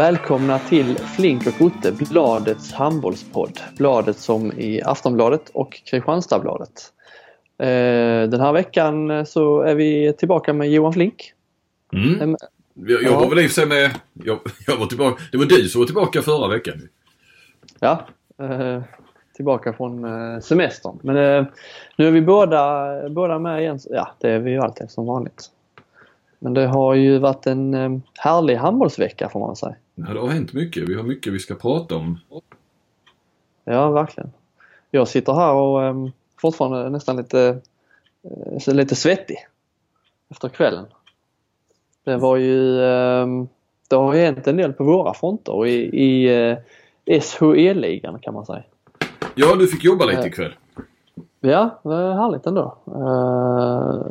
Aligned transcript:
Välkomna 0.00 0.58
till 0.58 0.98
Flink 0.98 1.46
och 1.46 1.60
Otte, 1.60 1.92
Bladets 1.92 2.72
handbollspodd. 2.72 3.60
Bladet 3.76 4.18
som 4.18 4.52
i 4.52 4.82
Aftonbladet 4.82 5.50
och 5.52 5.82
Kristianstadsbladet. 5.84 6.92
Eh, 7.58 8.28
Den 8.30 8.40
här 8.40 8.52
veckan 8.52 9.26
så 9.26 9.60
är 9.60 9.74
vi 9.74 10.12
tillbaka 10.18 10.52
med 10.52 10.70
Johan 10.70 10.92
Flink. 10.92 11.32
Mm. 11.92 12.36
Jag, 12.74 13.02
jag 13.02 13.12
Ja. 13.12 13.20
var 13.20 13.28
väl 13.28 13.38
i 13.38 13.46
och 13.46 13.50
för 13.50 13.54
sig 13.54 13.66
med... 13.66 13.90
Jag, 14.12 14.38
jag 14.66 14.76
var 14.76 14.86
tillbaka, 14.86 15.22
det 15.32 15.38
var 15.38 15.44
du 15.44 15.68
som 15.68 15.78
var 15.78 15.86
tillbaka 15.86 16.22
förra 16.22 16.48
veckan. 16.48 16.88
Ja, 17.80 18.06
eh, 18.38 18.82
tillbaka 19.36 19.72
från 19.72 20.04
eh, 20.04 20.40
semestern. 20.40 20.98
Men 21.02 21.16
eh, 21.16 21.46
nu 21.96 22.06
är 22.08 22.10
vi 22.10 22.22
båda, 22.22 22.88
båda 23.08 23.38
med 23.38 23.60
igen. 23.60 23.78
Ja, 23.90 24.10
det 24.18 24.30
är 24.30 24.38
vi 24.38 24.50
ju 24.50 24.60
alltid 24.60 24.90
som 24.90 25.06
vanligt. 25.06 25.50
Men 26.38 26.54
det 26.54 26.66
har 26.66 26.94
ju 26.94 27.18
varit 27.18 27.46
en 27.46 27.74
eh, 27.74 27.90
härlig 28.18 28.56
handbollsvecka 28.56 29.28
får 29.28 29.40
man 29.40 29.56
säga. 29.56 29.74
Ja, 29.94 30.14
det 30.14 30.20
har 30.20 30.28
hänt 30.28 30.52
mycket. 30.52 30.88
Vi 30.88 30.94
har 30.94 31.02
mycket 31.02 31.32
vi 31.32 31.38
ska 31.38 31.54
prata 31.54 31.96
om. 31.96 32.18
Ja, 33.64 33.90
verkligen. 33.90 34.30
Jag 34.90 35.08
sitter 35.08 35.32
här 35.32 35.52
och 35.52 35.84
eh, 35.84 35.94
fortfarande 36.40 36.90
nästan 36.90 37.16
lite, 37.16 37.60
eh, 38.22 38.58
så 38.58 38.74
lite 38.74 38.94
svettig 38.96 39.36
efter 40.30 40.48
kvällen. 40.48 40.86
Det 42.04 42.16
var 42.16 42.36
ju, 42.36 42.82
eh, 42.82 43.26
det 43.88 43.96
har 43.96 44.14
hänt 44.14 44.46
en 44.46 44.56
del 44.56 44.72
på 44.72 44.84
våra 44.84 45.14
fronter 45.14 45.66
i, 45.66 45.72
i 45.82 46.40
eh, 46.50 47.20
SHE-ligan 47.20 48.18
kan 48.18 48.34
man 48.34 48.46
säga. 48.46 48.62
Ja, 49.34 49.54
du 49.54 49.66
fick 49.66 49.84
jobba 49.84 50.04
lite 50.04 50.20
Ja. 50.20 50.26
ikväll. 50.26 50.54
Ja, 51.42 51.80
det 51.82 51.88
var 51.88 52.12
härligt 52.12 52.46
ändå. 52.46 52.74
Uh, 52.86 54.04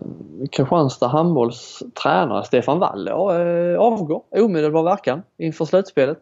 Kristianstad 0.52 1.08
handbolls 1.08 1.84
tränare 2.04 2.44
Stefan 2.44 2.80
Wall 2.80 3.08
uh, 3.08 3.80
avgår 3.80 4.22
omedelbar 4.32 4.84
verkan 4.84 5.22
inför 5.38 5.66
slutspelet. 5.66 6.20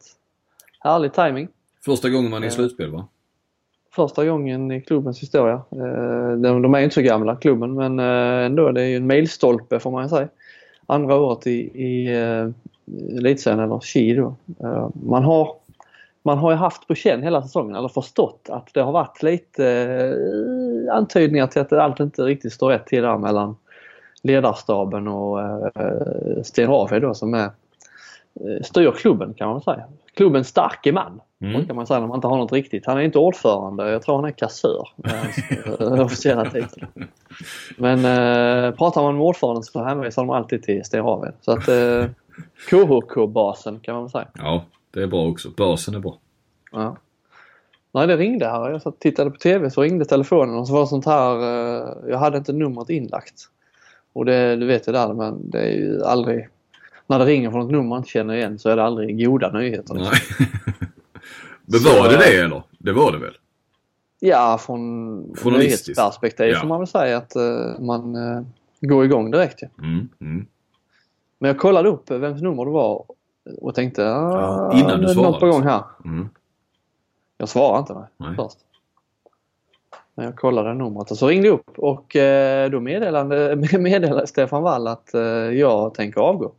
Härlig 0.80 1.14
timing. 1.14 1.48
Första 1.86 2.10
gången 2.10 2.32
man 2.32 2.44
är 2.44 2.48
i 2.48 2.50
Ja. 2.50 2.56
slutspel 2.56 2.92
va? 2.92 3.08
Första 3.96 4.26
gången 4.26 4.72
i 4.72 4.82
klubbens 4.82 5.20
historia. 5.20 5.62
Uh, 5.76 6.38
de, 6.38 6.62
de 6.62 6.74
är 6.74 6.78
ju 6.78 6.84
inte 6.84 6.94
så 6.94 7.02
gamla 7.02 7.36
klubben 7.36 7.74
men 7.74 8.00
uh, 8.00 8.46
ändå 8.46 8.72
det 8.72 8.82
är 8.82 8.86
ju 8.88 8.98
en 8.98 9.08
milstolpe 9.08 9.80
får 9.80 9.92
man 9.92 10.04
ju 10.04 10.10
säga. 10.10 10.28
Andra 10.86 11.16
året 11.16 11.48
i, 11.48 11.60
i 11.84 12.08
elitserien 13.18 13.60
eller 13.60 13.80
Ki 13.80 14.16
då. 14.16 14.36
Man 14.94 15.24
har 15.24 15.56
man 16.28 16.38
har 16.38 16.52
ju 16.52 16.58
haft 16.58 16.88
på 16.88 16.96
känn 16.96 17.24
hela 17.24 17.42
säsongen 17.42 17.76
eller 17.76 17.88
förstått 17.88 18.50
att 18.50 18.70
det 18.74 18.82
har 18.82 18.92
varit 18.92 19.24
lite 19.24 19.66
eh, 19.68 20.96
antydningar 20.96 21.48
till 21.48 21.62
att 21.62 21.74
allt 21.74 22.00
inte 22.00 22.22
riktigt 22.22 22.54
står 22.54 22.70
rätt 22.70 22.86
till 22.86 23.04
där 23.04 23.18
mellan 23.18 23.56
ledarstaben 24.22 25.08
och 25.08 25.42
eh, 25.42 26.42
Sten 26.44 26.70
Rafe 26.70 27.00
då 27.00 27.14
som 27.14 27.34
är 27.34 27.46
eh, 27.46 28.64
styr 28.64 28.92
klubben 28.92 29.34
kan 29.34 29.50
man 29.50 29.62
säga. 29.62 29.84
Klubbens 30.14 30.48
starke 30.48 30.92
man 30.92 31.22
Mm. 31.42 31.54
brukar 31.54 31.74
man 31.74 31.88
säga 31.88 32.00
när 32.00 32.08
man 32.08 32.18
inte 32.18 32.28
har 32.28 32.38
något 32.38 32.52
riktigt. 32.52 32.86
Han 32.86 32.98
är 32.98 33.02
inte 33.02 33.20
ordförande, 33.20 33.92
jag 33.92 34.02
tror 34.02 34.16
han 34.16 34.26
är 34.26 34.32
kassör. 34.32 34.90
Hans, 35.04 35.38
eh, 35.80 36.00
officiella 36.06 36.46
titel. 36.46 36.86
Men 37.78 38.06
eh, 38.06 38.72
pratar 38.76 39.02
man 39.02 39.18
med 39.18 39.26
ordföranden 39.26 39.64
så 39.64 39.84
hänvisar 39.84 40.22
de 40.22 40.30
alltid 40.30 40.64
till 40.64 40.86
Sten. 40.86 41.04
Så 41.42 41.52
att 41.52 41.68
eh, 41.68 42.06
KHK-basen 42.70 43.80
kan 43.80 43.96
man 43.96 44.10
säga. 44.10 44.28
Ja, 44.34 44.64
det 44.92 45.04
är 45.04 45.08
bra 45.08 45.28
också. 45.28 45.50
Basen 45.58 45.96
är 45.96 46.00
bra. 46.00 46.18
Ja. 46.72 46.98
Nej, 47.92 48.08
det 48.08 48.18
ringde 48.18 48.48
här. 48.48 48.70
Jag 48.70 48.82
satt 48.82 48.94
och 48.94 49.00
tittade 49.00 49.32
på 49.32 49.38
TV 49.38 49.70
så 49.72 49.82
ringde 49.82 50.06
telefonen 50.06 50.56
och 50.56 50.68
så 50.68 50.74
var 50.74 50.82
det 50.82 50.88
sånt 50.88 51.06
här. 51.06 51.36
eh, 51.36 52.10
Jag 52.10 52.18
hade 52.18 52.38
inte 52.38 52.54
numret 52.54 52.90
inlagt. 52.90 53.50
Och 54.14 54.26
det, 54.26 54.56
du 54.56 54.66
vet 54.66 54.88
ju 54.88 54.92
där, 54.92 55.14
men 55.14 55.50
det 55.50 55.60
är 55.60 55.72
ju 55.76 56.04
aldrig... 56.04 56.48
När 57.08 57.20
det 57.20 57.26
ringer 57.26 57.52
från 57.52 57.62
ett 57.66 57.72
nummer 57.72 57.84
man 57.90 57.98
inte 57.98 58.10
känner 58.10 58.34
igen 58.36 58.60
så 58.60 58.70
är 58.70 58.76
det 58.76 58.84
aldrig 58.84 59.26
goda 59.26 59.52
nyheter. 59.52 59.94
liksom. 59.96 60.14
Nej. 60.40 60.48
Men 61.66 61.80
Så, 61.80 61.90
var 62.02 62.08
det 62.10 62.14
eh, 62.16 62.20
det 62.20 62.42
eller? 62.44 62.64
Det 62.78 62.92
var 62.94 63.12
det 63.12 63.18
väl? 63.18 63.38
Ja, 64.20 64.58
från 64.62 65.20
nyhetsperspektiv 65.46 66.48
Ja. 66.48 66.60
får 66.60 66.68
man 66.68 66.80
väl 66.80 66.88
säga 66.88 67.18
att 67.18 67.36
eh, 67.36 67.80
man 67.80 68.16
eh, 68.16 68.42
går 68.82 69.06
igång 69.06 69.32
direkt. 69.32 69.62
Ja. 69.62 69.68
Mm. 69.84 70.10
Mm. 70.22 70.46
Men 71.40 71.48
jag 71.48 71.58
kollade 71.60 71.90
upp 71.90 72.12
vems 72.12 72.42
nummer 72.42 72.66
det 72.66 72.72
var 72.72 73.06
och 73.62 73.76
tänkte 73.76 74.10
ah, 74.10 74.70
Ja, 74.74 74.80
innan 74.80 75.02
du 75.02 75.08
det 75.08 75.16
något 75.22 75.40
på 75.40 75.48
gång 75.48 75.64
här. 75.64 75.84
Mm. 76.06 76.30
Jag 77.38 77.50
svarade 77.50 77.80
inte 77.80 77.94
nej, 77.94 78.04
Nej. 78.18 78.36
först. 78.36 78.58
Men 80.16 80.26
jag 80.26 80.36
kollade 80.36 80.74
numret 80.74 81.12
och 81.12 81.18
så 81.18 81.28
ringde 81.28 81.48
jag 81.48 81.54
upp 81.54 81.80
och 81.80 82.16
eh, 82.16 82.70
då 82.70 82.80
meddelade, 82.80 83.56
meddelade 83.80 84.28
Stefan 84.28 84.64
Wall 84.64 84.88
att 84.88 85.14
eh, 85.14 85.22
jag 85.22 85.94
tänker 85.94 86.22
avgå. 86.22 86.52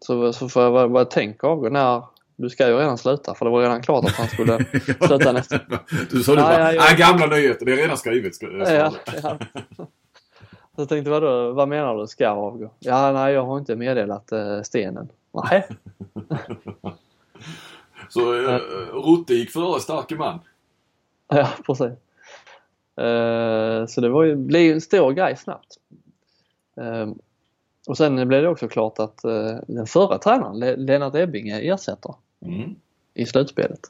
Så, 0.00 0.32
så 0.32 0.48
får 0.48 0.62
jag 0.62 0.96
jag 0.96 1.10
tänker 1.10 1.48
avgå 1.48 1.68
när 1.68 2.02
du 2.36 2.50
ska 2.50 2.68
ju 2.68 2.76
redan 2.78 2.98
sluta 2.98 3.34
för 3.34 3.44
det 3.44 3.50
var 3.50 3.60
redan 3.60 3.82
klart 3.82 4.04
att 4.04 4.10
han 4.16 4.28
skulle 4.28 4.64
sluta 5.06 5.32
nästa. 5.32 5.58
Du 6.10 6.22
sa 6.22 6.34
Nej, 6.34 6.42
bara, 6.42 6.58
nej, 6.64 6.74
jag- 6.74 6.84
nej 6.84 6.96
gamla 6.98 7.26
nyheter, 7.26 7.66
det 7.66 7.72
är 7.72 7.76
redan 7.76 7.96
skrivet. 7.96 8.34
Ska, 8.34 8.46
Ja, 8.46 8.92
ja. 9.22 9.38
Så 10.76 10.82
jag 10.82 10.88
tänkte 10.88 11.10
vadå, 11.10 11.52
vad 11.52 11.68
menar 11.68 11.96
du 11.96 12.06
ska 12.06 12.28
avgå? 12.28 12.70
Ja, 12.78 13.12
nej 13.12 13.34
jag 13.34 13.44
har 13.44 13.58
inte 13.58 13.76
meddelat 13.76 14.32
eh, 14.32 14.62
stenen. 14.62 15.08
Nej, 15.32 15.68
Så 18.08 18.32
uh, 18.34 18.58
Rutte 18.92 19.34
gick 19.34 19.50
före 19.50 19.80
starke 19.80 20.14
man. 20.16 20.38
ja 21.28 21.48
precis. 21.66 21.92
Eh, 23.04 23.86
så 23.86 24.00
det 24.00 24.08
var 24.08 24.24
ju, 24.24 24.36
blev 24.36 24.62
ju 24.62 24.72
en 24.72 24.80
stor 24.80 25.12
grej 25.12 25.36
snabbt. 25.36 25.76
Eh, 26.76 27.08
och 27.88 27.96
sen 27.96 28.28
blev 28.28 28.42
det 28.42 28.48
också 28.48 28.68
klart 28.68 28.98
att 28.98 29.24
eh, 29.24 29.56
den 29.66 29.86
förra 29.86 30.18
tränaren, 30.18 30.58
Le- 30.58 30.76
Lennart 30.76 31.14
Ebbinge, 31.14 31.60
ersätter 31.60 32.14
Mm. 32.42 32.74
i 33.14 33.26
slutspelet. 33.26 33.80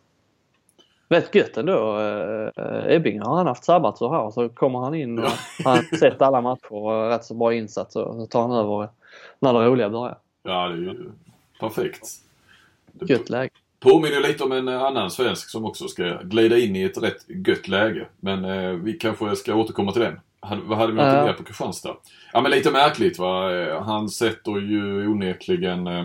Rätt 1.09 1.35
gött 1.35 1.57
ändå. 1.57 1.99
Eh, 2.01 2.95
Ebbinge 2.95 3.21
har 3.25 3.37
han 3.37 3.47
haft 3.47 3.65
sabbatsår 3.65 4.11
här 4.11 4.31
så 4.31 4.49
kommer 4.49 4.79
han 4.79 4.95
in 4.95 5.19
och 5.19 5.25
han 5.65 5.77
har 5.77 5.97
sett 5.97 6.23
alla 6.23 6.41
matcher 6.41 6.73
och 6.73 7.09
rätt 7.09 7.25
så 7.25 7.35
bra 7.35 7.55
insats 7.55 7.97
och 7.97 8.15
så 8.15 8.27
tar 8.27 8.41
han 8.43 8.53
över 8.53 8.89
när 9.41 9.53
det 9.53 9.67
roliga 9.67 9.91
börjar. 9.91 10.19
Ja, 10.43 10.69
det 10.69 10.75
är 10.75 10.79
ju 10.79 11.11
perfekt. 11.61 12.09
Gött 13.01 13.31
läge. 13.31 13.51
påminner 13.81 14.21
lite 14.21 14.45
om 14.45 14.53
en 14.53 14.69
eh, 14.69 14.83
annan 14.83 15.11
svensk 15.11 15.51
som 15.51 15.65
också 15.65 15.89
ska 15.89 16.23
glida 16.23 16.59
in 16.59 16.77
i 16.77 16.83
ett 16.83 17.03
rätt 17.03 17.25
gött 17.47 17.69
läge. 17.69 18.07
Men 18.21 18.45
eh, 18.45 18.71
vi 18.71 18.93
kanske 18.93 19.37
ska 19.37 19.55
återkomma 19.55 19.93
till 19.93 20.03
den. 20.03 20.21
Vad 20.41 20.79
hade 20.79 20.93
vi 20.93 20.99
något 20.99 21.27
mer 21.27 21.33
på 21.33 21.45
Kristianstad? 21.45 21.97
Ja 22.33 22.41
men 22.41 22.51
lite 22.51 22.71
märkligt 22.71 23.19
va. 23.19 23.53
Eh, 23.55 23.83
Han 23.83 24.09
sätter 24.09 24.53
ju 24.53 25.07
onekligen... 25.09 25.87
Eh, 25.87 26.05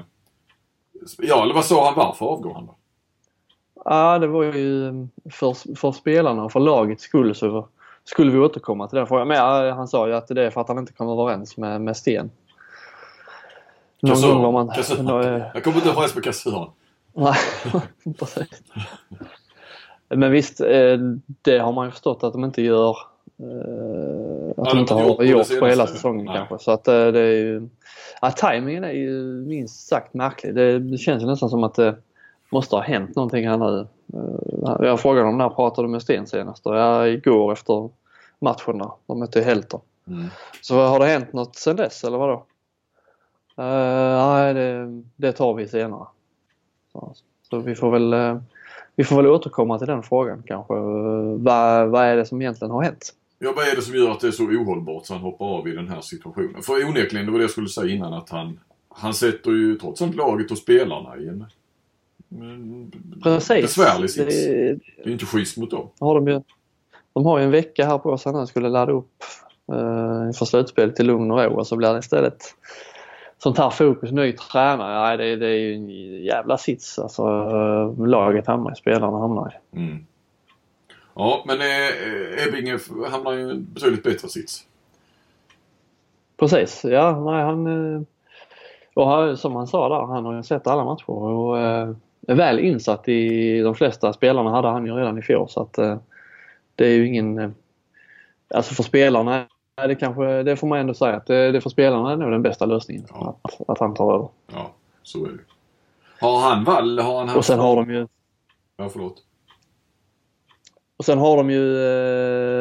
ja, 1.18 1.44
eller 1.44 1.54
vad 1.54 1.66
sa 1.66 1.86
han? 1.86 1.96
Varför 1.96 2.26
avgår 2.26 2.54
han 2.54 2.66
då? 2.66 2.76
Ja, 3.86 4.20
det 4.20 4.28
var 4.28 4.44
ju 4.44 4.88
mm, 4.88 5.10
för, 5.32 5.76
för 5.76 5.92
spelarna 5.92 6.44
och 6.44 6.52
för 6.52 6.60
lagets 6.60 7.04
skull 7.04 7.36
så 7.36 7.68
skulle 8.04 8.32
vi 8.32 8.40
återkomma 8.40 8.88
till 8.88 8.98
den 8.98 9.08
frågan. 9.08 9.28
Men 9.28 9.38
ja, 9.38 9.74
han 9.74 9.88
sa 9.88 10.08
ju 10.08 10.14
att 10.14 10.28
det 10.28 10.44
är 10.46 10.50
för 10.50 10.62
att 10.62 10.68
han 10.68 10.78
inte 10.78 10.94
kom 10.94 11.10
överens 11.10 11.58
med, 11.58 11.82
med 11.82 11.98
Sten. 11.98 12.32
Någon 14.04 14.16
Kassör. 14.16 14.34
gång 14.34 14.42
var 14.44 14.52
man... 14.52 14.68
Kassör. 14.68 15.04
Nå, 15.04 15.22
eh, 15.22 15.42
Jag 15.54 15.64
kommer 15.64 15.78
inte 15.78 15.90
överens 15.90 16.16
med 16.16 16.24
kassören. 16.24 16.68
Nej, 17.14 17.36
precis. 18.20 18.48
Men 20.10 20.32
visst, 20.32 20.62
eh, 20.62 20.98
det 21.42 21.58
har 21.58 21.72
man 21.72 21.86
ju 21.86 21.92
förstått 21.92 22.24
att 22.24 22.34
de 22.34 22.44
inte 22.44 22.62
gör. 22.62 22.90
eh, 22.90 24.50
Att 24.50 24.56
de 24.56 24.64
de 24.74 24.80
inte 24.80 24.94
har 24.94 25.24
gjort 25.24 25.50
på 25.50 25.60
på 25.60 25.68
hela 25.68 25.88
säsongen 25.88 26.26
Nej. 26.26 26.36
kanske. 26.38 26.66
Så 26.66 26.72
att 26.72 26.84
det 26.84 26.94
är 27.20 27.32
ju... 27.32 27.70
Ja, 28.22 28.32
tajmingen 28.32 28.84
är 28.84 28.92
ju 28.92 29.14
minst 29.48 29.88
sagt 29.88 30.14
märklig. 30.14 30.56
Det, 30.56 30.98
känns 30.98 31.24
ju 31.24 31.28
nästan 31.28 31.50
som 31.50 31.64
att 31.64 31.76
det 31.76 31.96
måste 32.50 32.76
ha 32.76 32.84
hänt 32.84 33.16
någonting 33.16 33.48
här 33.50 33.58
nu. 33.58 33.88
Jag 34.80 35.00
frågade 35.00 35.28
dem 35.28 35.38
när 35.38 35.50
pratade 35.50 35.88
med 35.88 36.02
Sten 36.02 36.28
senast? 36.28 36.66
Och 36.68 36.76
Ja, 36.76 37.08
igår 37.08 37.54
efter 37.54 37.90
matchen 38.40 38.78
där. 38.78 38.92
De 39.08 39.20
mötte 39.20 39.40
ju 39.40 39.46
Helter. 39.46 39.80
Mm. 40.08 40.26
Så 40.62 40.76
har 40.86 41.00
det 41.00 41.06
hänt 41.06 41.34
något 41.34 41.56
sen 41.56 41.76
dess 41.76 42.04
eller 42.04 42.18
vadå? 42.18 42.44
Uh, 43.60 43.66
nej, 44.28 44.54
det, 44.54 45.02
det 45.16 45.32
tar 45.32 45.54
vi 45.54 45.68
senare. 45.68 46.06
Så, 46.92 47.14
så 47.50 47.60
vi 47.60 47.76
får 47.76 47.92
väl 47.92 48.14
eh, 48.14 48.38
vi 48.96 49.04
får 49.04 49.16
väl 49.16 49.28
återkomma 49.28 49.78
till 49.78 49.88
den 49.88 50.04
frågan 50.04 50.44
kanske. 50.46 50.74
Eh, 50.74 50.82
Vad, 51.38 51.90
vad 51.90 52.04
är 52.06 52.16
det 52.16 52.26
som 52.26 52.42
egentligen 52.42 52.72
har 52.72 52.84
hänt? 52.84 53.14
Ja, 53.40 53.54
vad 53.56 53.68
är 53.68 53.76
det 53.76 53.82
som 53.82 53.96
gör 53.96 54.12
att 54.12 54.20
det 54.20 54.28
är 54.28 54.32
så 54.32 54.44
ohållbart 54.44 55.06
så 55.06 55.14
han 55.14 55.22
hoppar 55.22 55.46
av 55.46 55.68
i 55.68 55.72
den 55.72 55.88
här 55.88 56.02
situationen? 56.02 56.62
För 56.62 56.86
onekligen, 56.90 57.26
det 57.26 57.32
var 57.32 57.40
det 57.40 57.44
jag 57.44 57.52
skulle 57.52 57.70
säga 57.70 57.96
innan, 57.96 58.14
att 58.14 58.30
han, 58.30 58.60
han 58.90 59.14
sätter 59.14 59.52
ju 59.52 59.76
trots 59.76 60.02
allt 60.02 60.16
laget 60.16 60.52
och 60.52 60.58
spelarna 60.58 61.18
i 61.18 61.28
en, 61.28 61.46
en 62.42 62.92
Precis. 63.24 63.62
besvärlig 63.62 64.10
sits. 64.10 64.46
Det, 64.46 64.78
Det 65.04 65.10
är 65.10 65.12
inte 65.12 65.26
schysst 65.26 65.58
mot 65.58 65.72
dem. 65.72 65.90
har 66.00 66.16
de, 66.16 66.28
ju, 66.28 66.42
de 67.14 67.26
har 67.26 67.40
ju 67.40 67.46
en 67.46 67.52
vecka 67.52 67.86
här 67.86 67.98
på 67.98 68.18
sig 68.18 68.32
när 68.32 68.40
de 68.40 68.48
skulle 68.48 68.70
ladda 68.70 68.92
upp 68.92 69.24
uh, 69.74 70.28
inför 70.28 70.46
slutspelet 70.46 71.00
i 71.00 71.04
lugn 71.04 71.32
och 71.32 71.40
ro 71.40 71.60
och 71.60 71.68
så 71.68 71.76
blir 71.76 71.94
det 71.94 72.00
istället 72.00 72.44
sånt 73.44 73.58
här 73.58 73.70
fokus, 73.70 74.12
ny 74.12 74.32
tränare. 74.32 75.02
Nej, 75.02 75.18
det, 75.18 75.36
det 75.36 75.48
är 75.48 75.60
ju 75.60 75.74
en 75.74 75.90
jävla 76.24 76.58
sits 76.58 77.00
alltså 77.00 77.22
eh, 77.24 78.08
laget 78.08 78.48
hamnar 78.48 78.72
i, 78.72 78.76
spelarna 78.76 79.18
hamnar 79.18 79.60
i. 79.74 79.78
Mm. 79.78 80.06
Ja, 81.16 81.44
men 81.48 81.62
eh, 81.62 82.48
Ebbinge 82.48 82.76
f- 82.76 83.12
hamnar 83.12 83.34
i 83.34 83.42
en 83.42 83.68
betydligt 83.74 84.04
bättre 84.04 84.28
sits. 84.28 84.66
Precis, 86.38 86.84
ja 86.86 87.20
nej 87.32 87.44
han... 87.44 87.68
eh, 87.96 88.02
Och 88.96 89.10
han, 89.10 89.38
som 89.38 89.56
han 89.56 89.68
sa 89.68 89.90
där, 89.90 90.06
han 90.14 90.26
har 90.26 90.34
ju 90.36 90.44
sett 90.44 90.68
alla 90.68 90.86
matcher 90.86 91.10
och 91.10 91.60
eh, 91.60 91.90
är 92.28 92.36
väl 92.36 92.60
insatt 92.60 93.08
i 93.10 93.60
de 93.62 93.76
flesta 93.76 94.14
spelarna 94.14 94.50
hade 94.50 94.68
han 94.68 94.86
ju 94.86 94.92
redan 94.94 95.18
i 95.20 95.22
fjol 95.22 95.50
så 95.50 95.62
att 95.62 95.78
eh, 95.78 95.98
det 96.76 96.86
är 96.86 96.92
ju 96.96 97.08
ingen... 97.08 97.40
Eh, 97.40 97.50
alltså 98.56 98.74
för 98.76 98.84
spelarna 98.84 99.46
det 99.76 99.96
kanske, 99.96 100.44
det 100.44 100.56
får 100.56 100.68
man 100.68 100.80
ändå 100.80 100.94
säga 100.94 101.16
att 101.16 101.26
det, 101.26 101.52
det 101.52 101.62
för 101.62 101.70
spelarna 101.70 102.12
är 102.12 102.18
nog 102.18 102.32
den 102.32 102.42
bästa 102.42 102.66
lösningen. 102.66 103.06
Ja. 103.10 103.38
Att, 103.42 103.70
att 103.70 103.80
han 103.80 103.94
tar 103.94 104.16
över. 104.16 104.28
Ja, 104.54 104.74
så 105.04 105.26
är 105.26 105.30
det. 105.30 105.40
Har 106.20 106.40
han 106.40 106.64
vall? 106.64 107.00
Har 107.00 107.18
han 107.18 107.28
haft... 107.28 107.38
Och 107.38 107.46
sen 107.46 107.60
har 107.60 107.76
de 107.76 107.94
ju... 107.94 108.08
Ja, 108.78 108.90
förlåt. 108.90 109.24
Och 110.98 111.06
sen 111.06 111.18
har 111.18 111.38
de 111.38 111.50
ju 111.50 111.78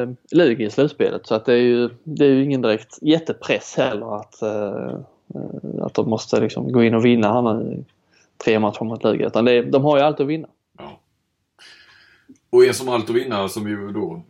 eh, 0.03 0.09
Lugi 0.33 0.65
i 0.65 0.71
slutspelet 0.71 1.27
så 1.27 1.35
att 1.35 1.45
det 1.45 1.53
är 1.53 1.63
ju, 1.63 1.91
det 2.05 2.25
är 2.25 2.31
ju 2.31 2.45
ingen 2.45 2.63
direkt 2.63 2.99
jättepress 3.03 3.75
heller 3.77 4.17
att, 4.17 4.43
eh, 4.43 4.99
att 5.81 5.95
de 5.95 6.11
måste 6.11 6.41
liksom 6.41 6.73
gå 6.73 6.83
in 6.83 6.95
och 6.95 7.05
vinna 7.05 7.33
här 7.33 7.55
nu 7.55 7.85
tre 8.45 8.59
matcher 8.59 8.85
mot 8.85 9.05
Lugi. 9.05 9.25
Utan 9.25 9.45
det 9.45 9.63
de 9.63 9.85
har 9.85 9.99
ju 9.99 10.03
allt 10.03 10.21
att 10.21 10.27
vinna. 10.27 10.49
Ja. 10.79 11.01
Och 12.51 12.65
en 12.65 12.75
som 12.75 12.89
har 12.89 12.95
allt 12.95 13.11
att 13.11 13.17
vinna 13.17 13.49
som 13.49 13.65
vi 13.65 13.93
då 13.93 14.23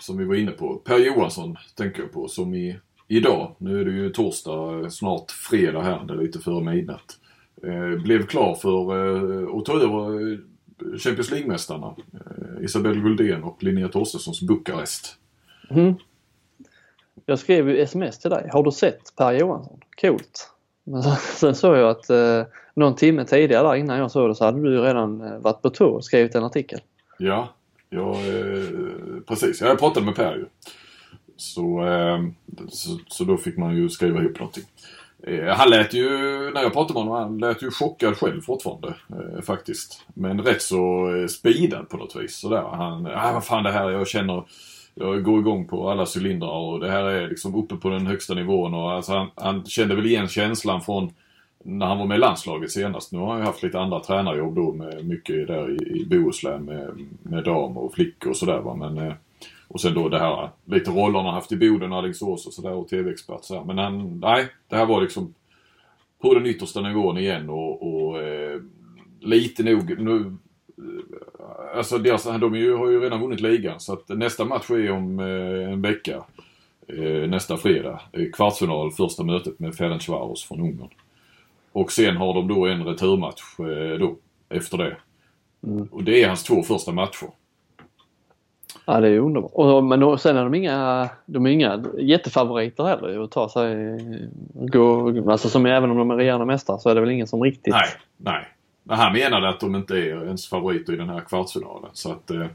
som 0.00 0.18
vi 0.18 0.24
var 0.24 0.34
inne 0.34 0.50
på. 0.50 0.74
Per 0.74 0.98
Johansson 0.98 1.56
tänker 1.76 2.02
jag 2.02 2.12
på 2.12 2.28
som 2.28 2.54
i 2.54 2.78
idag, 3.08 3.56
nu 3.58 3.80
är 3.80 3.84
det 3.84 3.90
ju 3.90 4.10
torsdag, 4.10 4.90
snart 4.90 5.30
fredag 5.30 5.82
här, 5.82 6.04
det 6.04 6.12
är 6.12 6.18
lite 6.18 6.38
före 6.38 6.64
midnatt. 6.64 7.18
Eh, 7.62 8.02
blev 8.02 8.26
klar 8.26 8.54
för 8.54 8.78
eh, 8.78 9.56
att 9.56 9.64
ta 9.64 9.80
över 9.80 10.32
eh, 10.32 10.38
Champions 10.98 11.30
League-mästarna. 11.30 11.94
Eh, 12.14 12.64
Isabelle 12.64 13.00
Guldén 13.00 13.42
och 13.42 13.62
Linnea 13.62 13.88
Torstenssons 13.88 14.42
Bukarest. 14.42 15.16
Mm. 15.70 15.94
Jag 17.26 17.38
skrev 17.38 17.68
ju 17.68 17.80
sms 17.80 18.18
till 18.18 18.30
dig. 18.30 18.48
Har 18.52 18.62
du 18.62 18.70
sett 18.70 19.16
Per 19.16 19.32
Johansson? 19.32 19.80
Coolt. 20.00 20.50
Men 20.84 21.02
sen 21.18 21.54
såg 21.54 21.76
jag 21.76 21.90
att 21.90 22.10
eh, 22.10 22.42
någon 22.74 22.96
timme 22.96 23.24
tidigare 23.24 23.78
innan 23.78 23.98
jag 23.98 24.10
såg 24.10 24.30
det 24.30 24.34
så 24.34 24.44
hade 24.44 24.62
du 24.62 24.80
redan 24.80 25.20
eh, 25.20 25.38
varit 25.38 25.62
på 25.62 25.70
tour 25.70 25.90
och 25.90 26.04
skrivit 26.04 26.34
en 26.34 26.44
artikel. 26.44 26.80
Ja, 27.18 27.54
ja 27.92 28.10
eh, 28.14 29.20
precis. 29.28 29.60
Jag 29.60 29.78
pratade 29.78 30.06
med 30.06 30.14
Per 30.14 30.36
ju. 30.36 30.46
Så, 31.36 31.86
eh, 31.86 32.18
så, 32.68 32.98
så, 33.08 33.24
då 33.24 33.36
fick 33.36 33.56
man 33.56 33.76
ju 33.76 33.88
skriva 33.88 34.20
ihop 34.20 34.38
någonting. 34.38 34.64
Eh, 35.26 35.54
han 35.54 35.70
lät 35.70 35.94
ju, 35.94 36.08
när 36.54 36.62
jag 36.62 36.72
pratade 36.72 36.94
med 36.94 37.02
honom, 37.02 37.22
han 37.22 37.38
lät 37.38 37.62
ju 37.62 37.70
chockad 37.70 38.16
själv 38.16 38.40
fortfarande 38.40 38.88
eh, 38.88 39.42
faktiskt. 39.42 40.04
Men 40.14 40.40
rätt 40.40 40.62
så 40.62 41.14
eh, 41.16 41.26
speedad 41.26 41.88
på 41.88 41.96
något 41.96 42.16
vis. 42.16 42.36
Sådär. 42.36 42.62
Han, 42.62 43.06
ah, 43.06 43.32
vad 43.32 43.44
fan 43.44 43.64
det 43.64 43.72
här, 43.72 43.90
jag 43.90 44.08
känner 44.08 44.44
jag 44.94 45.22
går 45.22 45.40
igång 45.40 45.68
på 45.68 45.90
alla 45.90 46.06
cylindrar 46.16 46.50
och 46.50 46.80
det 46.80 46.90
här 46.90 47.04
är 47.04 47.28
liksom 47.28 47.54
uppe 47.54 47.76
på 47.76 47.88
den 47.88 48.06
högsta 48.06 48.34
nivån. 48.34 48.74
Och 48.74 48.92
alltså 48.92 49.12
han, 49.12 49.30
han 49.34 49.64
kände 49.64 49.94
väl 49.94 50.06
igen 50.06 50.28
känslan 50.28 50.80
från 50.80 51.10
när 51.62 51.86
han 51.86 51.98
var 51.98 52.06
med 52.06 52.16
i 52.16 52.20
landslaget 52.20 52.70
senast. 52.70 53.12
Nu 53.12 53.18
har 53.18 53.26
han 53.26 53.38
ju 53.38 53.44
haft 53.44 53.62
lite 53.62 53.80
andra 53.80 54.00
tränarjobb 54.00 54.54
då 54.54 54.72
med 54.72 55.04
mycket 55.06 55.46
där 55.46 55.70
i, 55.70 56.00
i 56.00 56.06
Bohuslän 56.06 56.64
med, 56.64 57.08
med 57.22 57.44
damer 57.44 57.80
och 57.80 57.94
flickor 57.94 58.30
och 58.30 58.36
sådär 58.36 58.74
Men 58.76 58.98
eh, 58.98 59.14
och 59.68 59.80
sen 59.80 59.94
då 59.94 60.08
det 60.08 60.18
här, 60.18 60.50
lite 60.64 60.90
rollerna 60.90 61.24
han 61.24 61.34
haft 61.34 61.52
i 61.52 61.56
Boden 61.56 61.92
och 61.92 61.98
Alingsås 61.98 62.46
och 62.46 62.52
sådär 62.52 62.72
och 62.72 62.88
TV-expert 62.88 63.44
så 63.44 63.64
Men 63.64 63.78
han, 63.78 64.20
nej, 64.20 64.46
det 64.68 64.76
här 64.76 64.86
var 64.86 65.00
liksom 65.00 65.34
på 66.22 66.34
den 66.34 66.46
yttersta 66.46 66.80
nivån 66.80 67.18
igen 67.18 67.50
och, 67.50 67.82
och 67.82 68.22
eh, 68.22 68.60
lite 69.20 69.62
nog, 69.62 69.98
nu, 69.98 70.36
eh, 70.78 71.76
alltså 71.76 71.98
deras, 71.98 72.24
de 72.24 72.54
ju, 72.56 72.76
har 72.76 72.90
ju 72.90 73.00
redan 73.00 73.20
vunnit 73.20 73.40
ligan 73.40 73.80
så 73.80 73.92
att 73.92 74.08
nästa 74.08 74.44
match 74.44 74.70
är 74.70 74.92
om 74.92 75.18
eh, 75.20 75.72
en 75.72 75.82
vecka. 75.82 76.24
Eh, 76.88 77.28
nästa 77.28 77.56
fredag. 77.56 78.00
Kvartsfinal, 78.32 78.90
första 78.90 79.24
mötet 79.24 79.58
med 79.58 79.74
Ferencvaros 79.74 80.44
från 80.44 80.60
Ungern. 80.60 80.88
Och 81.72 81.92
sen 81.92 82.16
har 82.16 82.34
de 82.34 82.48
då 82.48 82.66
en 82.66 82.84
returmatch 82.84 83.42
eh, 83.58 83.98
då, 83.98 84.16
efter 84.48 84.78
det. 84.78 84.96
Mm. 85.66 85.88
Och 85.92 86.04
det 86.04 86.22
är 86.22 86.28
hans 86.28 86.42
två 86.42 86.62
första 86.62 86.92
matcher. 86.92 87.28
Ja 88.84 89.00
det 89.00 89.08
är 89.08 89.18
underbart. 89.18 89.52
Och, 89.54 89.84
men 89.84 90.00
då, 90.00 90.18
sen 90.18 90.36
är 90.36 90.44
de 90.44 90.54
inga, 90.54 91.08
de 91.26 91.46
är 91.46 91.50
inga 91.50 91.84
jättefavoriter 91.98 92.84
heller 92.84 93.24
att 93.24 93.30
ta 93.30 93.48
sig, 93.48 93.98
gå, 94.54 95.30
alltså 95.30 95.48
som 95.48 95.66
även 95.66 95.90
om 95.90 95.96
de 95.96 96.10
är 96.10 96.16
regerande 96.16 96.46
mästare 96.46 96.78
så 96.78 96.88
är 96.88 96.94
det 96.94 97.00
väl 97.00 97.10
ingen 97.10 97.26
som 97.26 97.42
riktigt... 97.42 97.74
Nej, 97.74 97.88
nej. 98.16 98.48
Han 98.88 99.12
menade 99.12 99.48
att 99.48 99.60
de 99.60 99.74
inte 99.74 99.94
är 99.94 100.24
ens 100.24 100.48
favoriter 100.48 100.92
i 100.92 100.96
den 100.96 101.08
här 101.08 101.20
kvartsfinalen. 101.20 101.90
Så 101.92 102.12
att, 102.12 102.30
eh, 102.30 102.46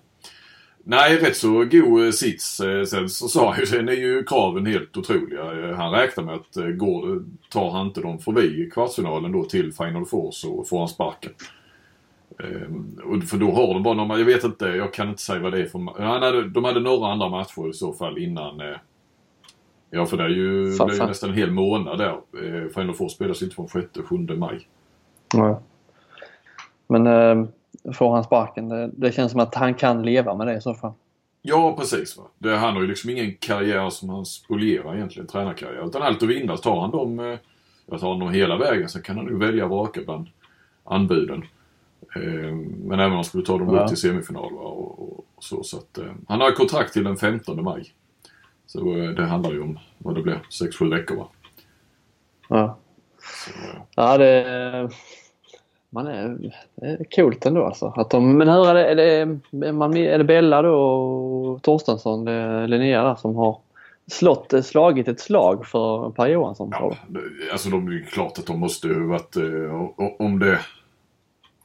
nej, 0.88 1.18
rätt 1.18 1.38
så 1.38 1.66
god 1.72 2.13
sits. 2.13 2.60
Eh, 2.60 2.84
sen 2.84 3.10
så 3.10 3.28
sa 3.28 3.57
ju, 3.57 3.66
sen 3.66 3.89
är 3.89 3.94
ju 3.94 4.24
kraven 4.24 4.66
helt 4.66 4.98
otroliga. 4.98 5.75
Han 5.75 5.92
räknar 5.92 6.24
med 6.24 6.36
att 6.36 6.78
går, 6.78 7.24
tar 7.50 7.72
han 7.72 7.88
inte 7.88 8.01
dem 8.01 8.19
förbi 8.19 8.69
kvartsfinalen 8.74 9.31
då 9.31 9.44
till 9.44 9.74
Final 9.74 10.06
Four 10.06 10.31
så 10.31 10.63
får 10.63 10.80
han 10.80 10.88
sparken. 10.88 11.31
För 13.30 13.38
då 13.38 13.51
har 13.51 13.74
de 13.74 13.84
bara 13.84 13.94
några, 13.94 14.19
jag 14.19 14.25
vet 14.25 14.44
inte, 14.44 14.66
jag 14.66 14.94
kan 14.94 15.10
inte 15.10 15.22
säga 15.22 15.39
vad 15.39 15.51
det 15.51 15.62
är 15.62 15.66
för 15.66 16.04
hade, 16.04 16.50
De 16.50 16.63
hade 16.63 16.80
några 16.80 17.12
andra 17.12 17.30
matcher 17.30 17.69
i 17.69 17.74
så 17.74 17.94
fall 17.94 18.18
innan 18.18 18.62
eh, 18.62 18.78
Ja 19.90 20.06
för 20.06 20.18
det 20.18 20.24
är 20.24 20.30
ju, 20.30 20.66
det 20.66 20.83
är 20.83 20.94
ju 20.94 21.06
nästan 21.06 21.30
en 21.30 21.36
hel 21.36 21.51
månad 21.51 21.98
där. 21.98 22.12
Eh, 22.12 22.69
Final 22.69 22.94
Four 22.94 23.10
spelas 23.10 23.42
inte 23.42 23.56
från 23.56 23.68
6-7 23.68 24.38
maj. 24.38 24.68
Ja. 25.33 25.62
Men 26.88 27.07
eh, 27.07 27.48
får 27.94 28.13
han 28.13 28.24
sparken, 28.24 28.69
det, 28.69 28.89
det, 28.94 29.12
känns 29.12 29.31
som 29.31 29.41
att 29.41 29.56
han 29.56 29.74
kan 29.74 30.03
leva 30.03 30.35
med 30.35 30.47
det 30.47 30.57
i 30.57 30.62
så 30.62 30.74
fall. 30.74 30.94
Ja 31.41 31.75
precis. 31.79 32.18
Va? 32.18 32.24
Det, 32.38 32.56
han 32.56 32.74
har 32.74 32.81
ju 32.81 32.88
liksom 32.88 33.09
ingen 33.09 33.35
karriär 33.35 33.89
som 33.89 34.09
han 34.09 34.25
spolierar 34.25 34.95
egentligen, 34.95 35.27
tränarkarriär. 35.27 35.88
Utan 35.88 36.01
allt 36.01 36.24
att 36.24 36.29
vinna. 36.29 36.57
Tar 36.57 36.81
han 36.81 36.91
dem, 36.91 37.19
eh, 37.19 37.38
jag 37.85 38.00
tar 38.00 38.07
honom 38.07 38.33
hela 38.33 38.57
vägen 38.57 38.89
så 38.89 39.01
kan 39.01 39.18
han 39.18 39.27
ju 39.27 39.38
välja 39.38 39.65
och 39.65 39.69
vraka 39.69 40.01
bland 40.06 40.27
anbuden. 40.83 41.44
Eh, 42.15 42.56
men 42.83 43.00
även 43.00 43.06
om 43.06 43.15
han 43.15 43.24
skulle 43.24 43.45
ta 43.45 43.57
dem 43.57 43.75
ja. 43.75 43.81
upp 43.81 43.88
till 43.88 43.97
semifinal? 43.97 44.53
Och, 44.53 45.00
och, 45.00 45.25
och, 45.35 45.44
så. 45.44 45.63
så 45.63 45.77
att, 45.77 45.97
eh, 45.97 46.13
han 46.27 46.41
har 46.41 46.51
kontrakt 46.51 46.94
till 46.94 47.03
den 47.03 47.18
15 47.18 47.63
maj. 47.63 47.94
Så 48.65 48.80
det 49.18 49.25
handlar 49.25 49.51
ju 49.51 49.62
om 49.62 49.80
vad 49.97 50.15
det 50.15 50.21
blir, 50.21 50.39
6-7 50.50 50.89
veckor 50.89 51.16
va. 51.16 51.28
Ja. 52.49 52.78
Så, 53.19 53.52
ja 53.95 54.18
det 54.18 54.90
man 55.89 56.07
är, 56.07 56.51
det 56.75 56.85
är 56.85 57.06
coolt 57.15 57.45
ändå 57.45 57.65
alltså. 57.65 57.94
Att 57.95 58.09
de, 58.09 58.37
men 58.37 58.49
hur 58.49 58.67
är 58.69 58.95
det, 58.95 59.11
är 59.11 59.39
det, 59.51 59.73
man, 59.73 59.97
är 59.97 60.17
det 60.17 60.23
Bella 60.23 60.61
då 60.61 60.75
och 60.75 61.61
Torstensson, 61.61 62.25
Linnea 62.69 63.03
där 63.03 63.15
som 63.15 63.35
har 63.35 63.57
slått, 64.11 64.53
slagit 64.63 65.07
ett 65.07 65.19
slag 65.19 65.65
för 65.65 66.09
Per 66.09 66.27
Johansson? 66.27 66.69
Ja, 66.71 66.95
alltså 67.51 67.69
de, 67.69 67.89
det 67.89 67.95
är 67.95 68.06
klart 68.06 68.39
att 68.39 68.45
de 68.45 68.59
måste 68.59 68.87
ju 68.87 69.07
varit, 69.07 69.35
om 70.19 70.39
det 70.39 70.59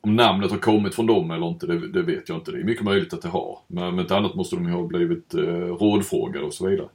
om 0.04 0.16
namnet 0.16 0.50
har 0.50 0.58
kommit 0.58 0.94
från 0.94 1.06
dem 1.06 1.30
eller 1.30 1.48
inte, 1.48 1.66
det, 1.66 1.88
det, 1.88 2.02
vet 2.02 2.28
jag 2.28 2.38
inte. 2.38 2.50
Det 2.50 2.60
är 2.60 2.64
mycket 2.64 2.84
möjligt 2.84 3.14
att 3.14 3.22
det 3.22 3.28
har. 3.28 3.58
Men 3.66 3.94
med 3.94 4.02
inte 4.02 4.16
annat 4.16 4.34
måste 4.34 4.56
de 4.56 4.64
ju 4.64 4.72
ha 4.72 4.82
blivit 4.82 5.34
eh, 5.34 5.40
rådfrågade 5.80 6.46
och 6.46 6.54
så 6.54 6.66
vidare. 6.66 6.88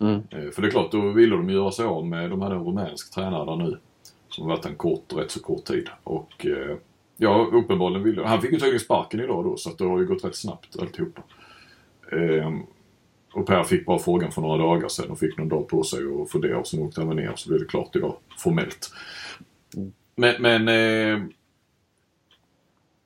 Mm. 0.00 0.22
Eh, 0.30 0.50
för 0.50 0.62
det 0.62 0.68
är 0.68 0.70
klart, 0.70 0.92
då 0.92 1.00
ville 1.00 1.36
de 1.36 1.50
göra 1.50 1.70
sig 1.70 1.84
av 1.84 2.06
med, 2.06 2.30
de 2.30 2.42
hade 2.42 2.54
en 2.54 2.64
rumänsk 2.64 3.14
tränare 3.14 3.44
där 3.44 3.56
nu. 3.56 3.78
Som 4.34 4.46
varit 4.46 4.66
en 4.66 4.76
kort, 4.76 5.12
rätt 5.12 5.30
så 5.30 5.40
kort 5.40 5.64
tid. 5.64 5.88
Och 6.04 6.46
eh, 6.46 6.76
ja, 7.16 7.48
uppenbarligen 7.52 8.02
ville 8.02 8.26
Han 8.26 8.40
fick 8.42 8.52
ju 8.52 8.58
tydligen 8.58 8.80
sparken 8.80 9.20
idag 9.20 9.44
då 9.44 9.56
så 9.56 9.70
att 9.70 9.78
det 9.78 9.84
har 9.84 9.98
ju 9.98 10.06
gått 10.06 10.24
rätt 10.24 10.36
snabbt 10.36 10.80
alltihopa. 10.80 11.22
Eh, 12.12 12.52
och 13.32 13.46
Per 13.46 13.64
fick 13.64 13.86
bara 13.86 13.98
frågan 13.98 14.32
för 14.32 14.42
några 14.42 14.56
dagar 14.56 14.88
sedan 14.88 15.10
och 15.10 15.18
fick 15.18 15.38
någon 15.38 15.48
dag 15.48 15.68
på 15.68 15.82
sig 15.82 16.00
att 16.22 16.30
fundera 16.30 16.58
och 16.58 16.66
sen 16.66 16.82
åkte 16.82 17.00
han 17.00 17.16
ner 17.16 17.30
och 17.30 17.38
så 17.38 17.48
blev 17.48 17.60
det 17.60 17.66
klart 17.66 17.96
idag, 17.96 18.16
formellt. 18.38 18.90
Men, 20.16 20.42
men 20.42 20.68
eh, 20.68 21.26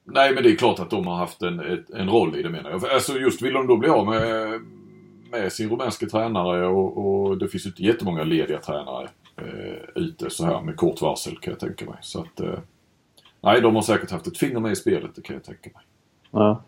Nej 0.04 0.35
men 0.35 0.42
det 0.42 0.50
är 0.50 0.56
klart 0.56 0.78
att 0.78 0.90
de 0.90 1.06
har 1.06 1.16
haft 1.16 1.42
en, 1.42 1.61
ett, 1.61 1.90
en 1.90 2.11
roll 2.11 2.37
i 2.37 2.42
det 2.42 2.50
menar 2.50 2.70
jag. 2.70 2.87
Alltså 2.87 3.18
just 3.18 3.42
vill 3.42 3.52
de 3.52 3.66
då 3.66 3.76
bli 3.76 3.88
av 3.88 4.06
med, 4.06 4.61
med 5.30 5.52
sin 5.52 5.70
rumänske 5.70 6.06
tränare 6.06 6.66
och, 6.66 6.99
och 6.99 7.38
det 7.38 7.49
finns 7.49 7.66
ju 7.66 7.68
inte 7.68 7.82
jättemånga 7.82 8.25
lediga 8.25 8.58
tränare 8.58 9.08
eh, 9.38 10.02
ute 10.02 10.30
så 10.30 10.45
här 10.45 10.61
med 10.61 10.76
kort 10.76 11.00
varsel 11.00 11.38
kan 11.38 11.50
jag 11.50 11.61
tänka 11.61 11.85
mig. 11.85 11.99
Så 12.00 12.21
att, 12.21 12.40
eh, 12.40 12.59
nej 13.40 13.61
de 13.61 13.75
har 13.75 13.83
säkert 13.83 14.11
haft 14.11 14.26
ett 14.26 14.38
finger 14.38 14.61
med 14.61 14.73
i 14.73 14.76
spelet 14.76 15.11
det 15.14 15.23
kan 15.23 15.35
jag 15.35 15.45
tänka 15.45 15.71
mig. 15.75 15.83
Ja. 16.30 16.62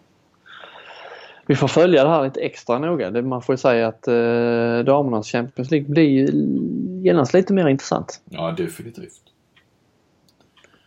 Vi 1.47 1.57
får 1.57 1.69
följa 1.69 2.05
det 2.05 2.11
här 2.11 2.25
lite 2.25 2.41
extra 2.41 2.79
noga. 2.79 3.23
Man 3.23 3.43
får 3.43 3.53
ju 3.53 3.57
säga 3.57 3.89
att 3.89 4.09
eh, 4.09 4.85
damernas 4.85 5.29
Champions 5.29 5.71
League 5.71 5.89
blir 5.89 6.31
genast 7.05 7.35
lite 7.35 7.53
mer 7.53 7.69
intressant. 7.69 8.23
Ja 8.25 8.53
definitivt. 8.53 9.23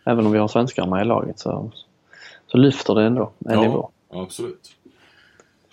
Även 0.04 0.26
om 0.26 0.32
vi 0.32 0.38
har 0.38 0.48
svenskar 0.48 0.86
med 0.86 1.02
i 1.02 1.04
laget 1.04 1.38
så 1.38 1.72
så 2.46 2.58
lyfter 2.58 2.94
det 2.94 3.02
ändå 3.02 3.32
en 3.38 3.54
ja, 3.54 3.60
nivå. 3.60 3.90
absolut. 4.10 4.76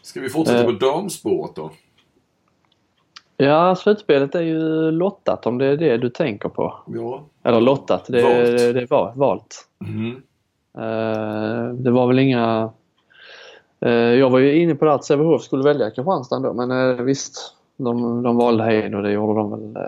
Ska 0.01 0.22
vi 0.22 0.30
fortsätta 0.30 0.63
på 0.63 0.70
eh, 0.70 0.75
damspåret 0.75 1.56
då? 1.56 1.72
Ja, 3.45 3.75
slutspelet 3.75 4.36
är 4.36 4.41
ju 4.41 4.91
lottat 4.91 5.45
om 5.45 5.57
det 5.57 5.65
är 5.65 5.77
det 5.77 5.98
du 5.98 6.10
tänker 6.10 6.50
på. 6.50 6.75
Ja. 6.88 7.24
Eller 7.43 7.62
lottat, 7.62 8.05
det, 8.07 8.21
valt. 8.21 8.57
det, 8.57 8.74
det 8.74 8.89
var 8.89 9.13
valt. 9.15 9.67
Mm. 9.86 10.15
Uh, 10.77 11.74
det 11.74 11.91
var 11.91 12.07
väl 12.07 12.19
inga... 12.19 12.71
Uh, 13.86 13.91
jag 13.91 14.29
var 14.29 14.39
ju 14.39 14.62
inne 14.62 14.75
på 14.75 14.86
det 14.86 14.93
att 14.93 15.05
Sävehof 15.05 15.41
skulle 15.41 15.63
välja 15.63 15.91
Kristianstad 15.91 16.39
då 16.39 16.53
men 16.53 16.71
uh, 16.71 17.01
visst. 17.01 17.55
De, 17.77 18.24
de 18.24 18.38
valde 18.38 18.63
Heden 18.63 18.95
och 18.95 19.03
det 19.03 19.12
gjorde 19.12 19.39
de 19.39 19.51
väl. 19.51 19.83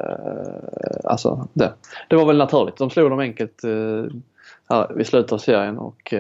alltså 1.03 1.47
det, 1.53 1.73
det 2.09 2.15
var 2.15 2.25
väl 2.25 2.37
naturligt. 2.37 2.77
De 2.77 2.89
slog 2.89 3.09
dem 3.09 3.19
enkelt 3.19 3.61
här 4.69 4.93
vid 4.93 5.07
slutet 5.07 5.31
av 5.31 5.37
serien 5.37 5.77
och 5.77 6.13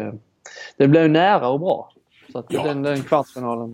det 0.77 0.87
blev 0.87 1.09
nära 1.09 1.47
och 1.47 1.59
bra. 1.59 1.91
Så 2.31 2.39
att 2.39 2.45
Ja. 2.49 2.63
den, 2.63 2.83
den 2.83 3.03
kvartsfinalen 3.03 3.73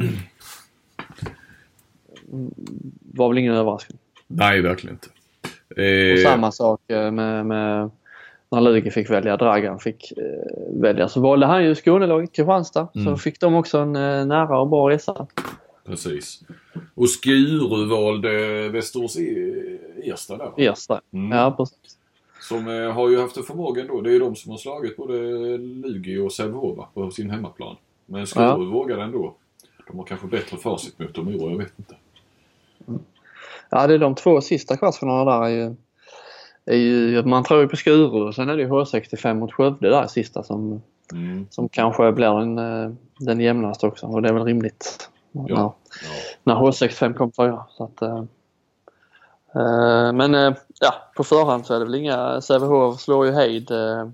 var 3.13 3.29
väl 3.29 3.38
ingen 3.38 3.53
överraskning. 3.53 3.98
Nej, 4.27 4.62
verkligen 4.62 4.95
inte. 4.95 5.07
Och 5.69 5.79
Eh, 5.79 6.17
samma 6.24 6.51
sak 6.51 6.81
eh, 6.91 7.12
med, 7.12 7.45
med 7.45 7.89
när 8.51 8.62
Lugi 8.62 8.91
fick 8.91 9.09
välja, 9.09 9.38
Dragan 9.38 9.79
fick 9.79 10.12
eh, 10.17 10.24
välja. 10.81 11.07
Så 11.07 11.21
valde 11.21 11.45
han 11.45 11.63
ju 11.65 11.75
Skånelaget 11.75 12.31
Kristianstad. 12.36 12.88
Så 12.93 13.00
Mm. 13.00 13.17
fick 13.17 13.39
de 13.39 13.55
också 13.55 13.77
en 13.77 13.95
eh, 13.95 14.25
nära 14.25 14.59
och 14.59 14.67
bra 14.69 14.89
resa. 14.89 15.27
Precis. 15.86 16.41
Och 16.95 17.09
Skuru 17.09 17.86
valde 17.88 18.69
Västerås 18.69 19.17
E- 19.17 19.77
Ersta 20.03 20.38
där. 20.38 20.45
va? 20.45 20.53
Ersta. 20.57 21.01
Mm. 21.13 21.38
Ja, 21.38 21.51
precis. 21.57 21.98
Som 22.41 22.67
eh, 22.67 22.91
har 22.91 23.09
ju 23.09 23.19
haft 23.21 23.38
en 23.38 23.43
förmåga 23.43 23.81
ändå. 23.81 24.01
Det 24.01 24.09
är 24.09 24.13
ju 24.13 24.19
de 24.19 24.36
som 24.36 24.51
har 24.51 24.57
slagit 24.57 24.98
både 24.98 25.13
Lugi 25.57 26.17
och 26.17 26.31
Sävehof 26.33 26.77
på 26.93 27.12
sin 27.12 27.29
hemmaplan. 27.29 27.75
Men 28.05 28.27
Skuru 28.27 28.43
Ja. 28.45 28.55
vågade 28.57 29.03
ändå. 29.03 29.33
De 29.88 29.98
har 29.98 30.05
kanske 30.05 30.27
bättre 30.27 30.57
facit 30.57 31.00
mot 31.00 31.13
dem 31.15 31.29
i 31.29 31.39
år, 31.39 31.51
jag 31.51 31.57
vet 31.57 31.74
inte. 31.79 31.95
Ja, 33.69 33.88
det 33.88 33.93
är 33.93 33.97
de 33.99 34.15
två 34.15 34.41
sista 34.41 34.77
kvartsfinalerna 34.77 35.39
där 35.39 35.45
är 35.45 35.49
ju, 35.49 35.75
är 36.65 36.75
ju, 36.77 37.23
man 37.23 37.43
tror 37.43 37.61
ju 37.61 37.67
på 37.67 37.75
Skuru 37.75 38.27
och 38.27 38.35
sen 38.35 38.49
är 38.49 38.55
det 38.57 38.61
ju 38.63 38.69
H65 38.69 39.33
mot 39.33 39.53
Skövde 39.53 39.89
där 39.89 40.07
sista 40.07 40.43
som, 40.43 40.81
Mm. 41.13 41.47
som 41.49 41.69
kanske 41.69 42.11
blir 42.11 42.39
den, 42.39 42.57
eh, 42.57 42.91
den 43.19 43.39
jämnaste 43.39 43.88
också 43.88 44.05
och 44.05 44.21
det 44.21 44.29
är 44.29 44.33
väl 44.33 44.43
rimligt. 44.43 45.09
Ja. 45.31 45.41
När, 45.47 45.55
Ja. 45.55 45.75
när 46.43 46.55
H65 46.55 47.13
kom 47.13 47.31
fyra. 47.31 47.65
Så 47.69 47.83
att, 47.83 48.01
eh, 48.01 48.17
eh, 49.55 50.13
men 50.13 50.35
eh, 50.35 50.53
ja, 50.79 50.93
på 51.15 51.23
förhand 51.23 51.65
så 51.65 51.73
är 51.75 51.79
det 51.79 51.85
väl 51.85 51.95
inga, 51.95 52.41
Sävehof 52.41 52.99
slår 53.01 53.25
ju 53.25 53.31
hejd. 53.31 53.71
Eh, 53.71 54.07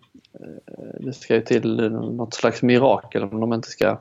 det 1.00 1.13
ska 1.13 1.35
ju 1.35 1.41
till 1.41 1.91
något 1.91 2.33
slags 2.33 2.62
mirakel 2.62 3.24
om 3.24 3.39
de 3.39 3.53
inte 3.53 3.69
ska 3.69 3.97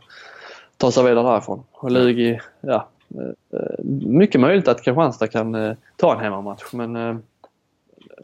ta 0.77 0.91
sig 0.91 1.05
vidare 1.05 1.29
därifrån. 1.29 1.63
Och 1.73 1.91
Lugi, 1.91 2.41
ja. 2.61 2.89
Eh, 3.15 3.85
Mycket 4.03 4.41
möjligt 4.41 4.69
att 4.69 4.83
Kristianstad 4.83 5.29
kan 5.29 5.55
eh, 5.55 5.77
ta 5.97 6.15
en 6.15 6.21
hemmamatch 6.21 6.73
men 6.73 6.97
eh, 6.97 7.17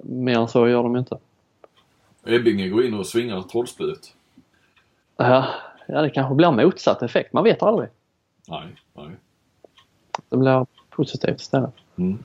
mer 0.02 0.38
än 0.38 0.48
så 0.48 0.68
gör 0.68 0.82
de 0.82 0.96
inte. 0.96 1.18
Ebbinge 2.24 2.68
går 2.68 2.84
in 2.84 2.94
och 2.94 3.06
svingar 3.06 3.42
trollspöet. 3.42 4.14
Ja, 5.16 5.46
ja, 5.86 6.02
det 6.02 6.10
kanske 6.10 6.34
blir 6.34 6.50
motsatt 6.50 7.02
effekt. 7.02 7.32
Man 7.32 7.44
vet 7.44 7.62
aldrig. 7.62 7.88
Nej, 8.48 8.66
nej. 8.94 9.10
Det 10.28 10.36
blir 10.36 10.66
positivt 10.90 11.40
istället. 11.40 11.74
Mm. 11.96 12.24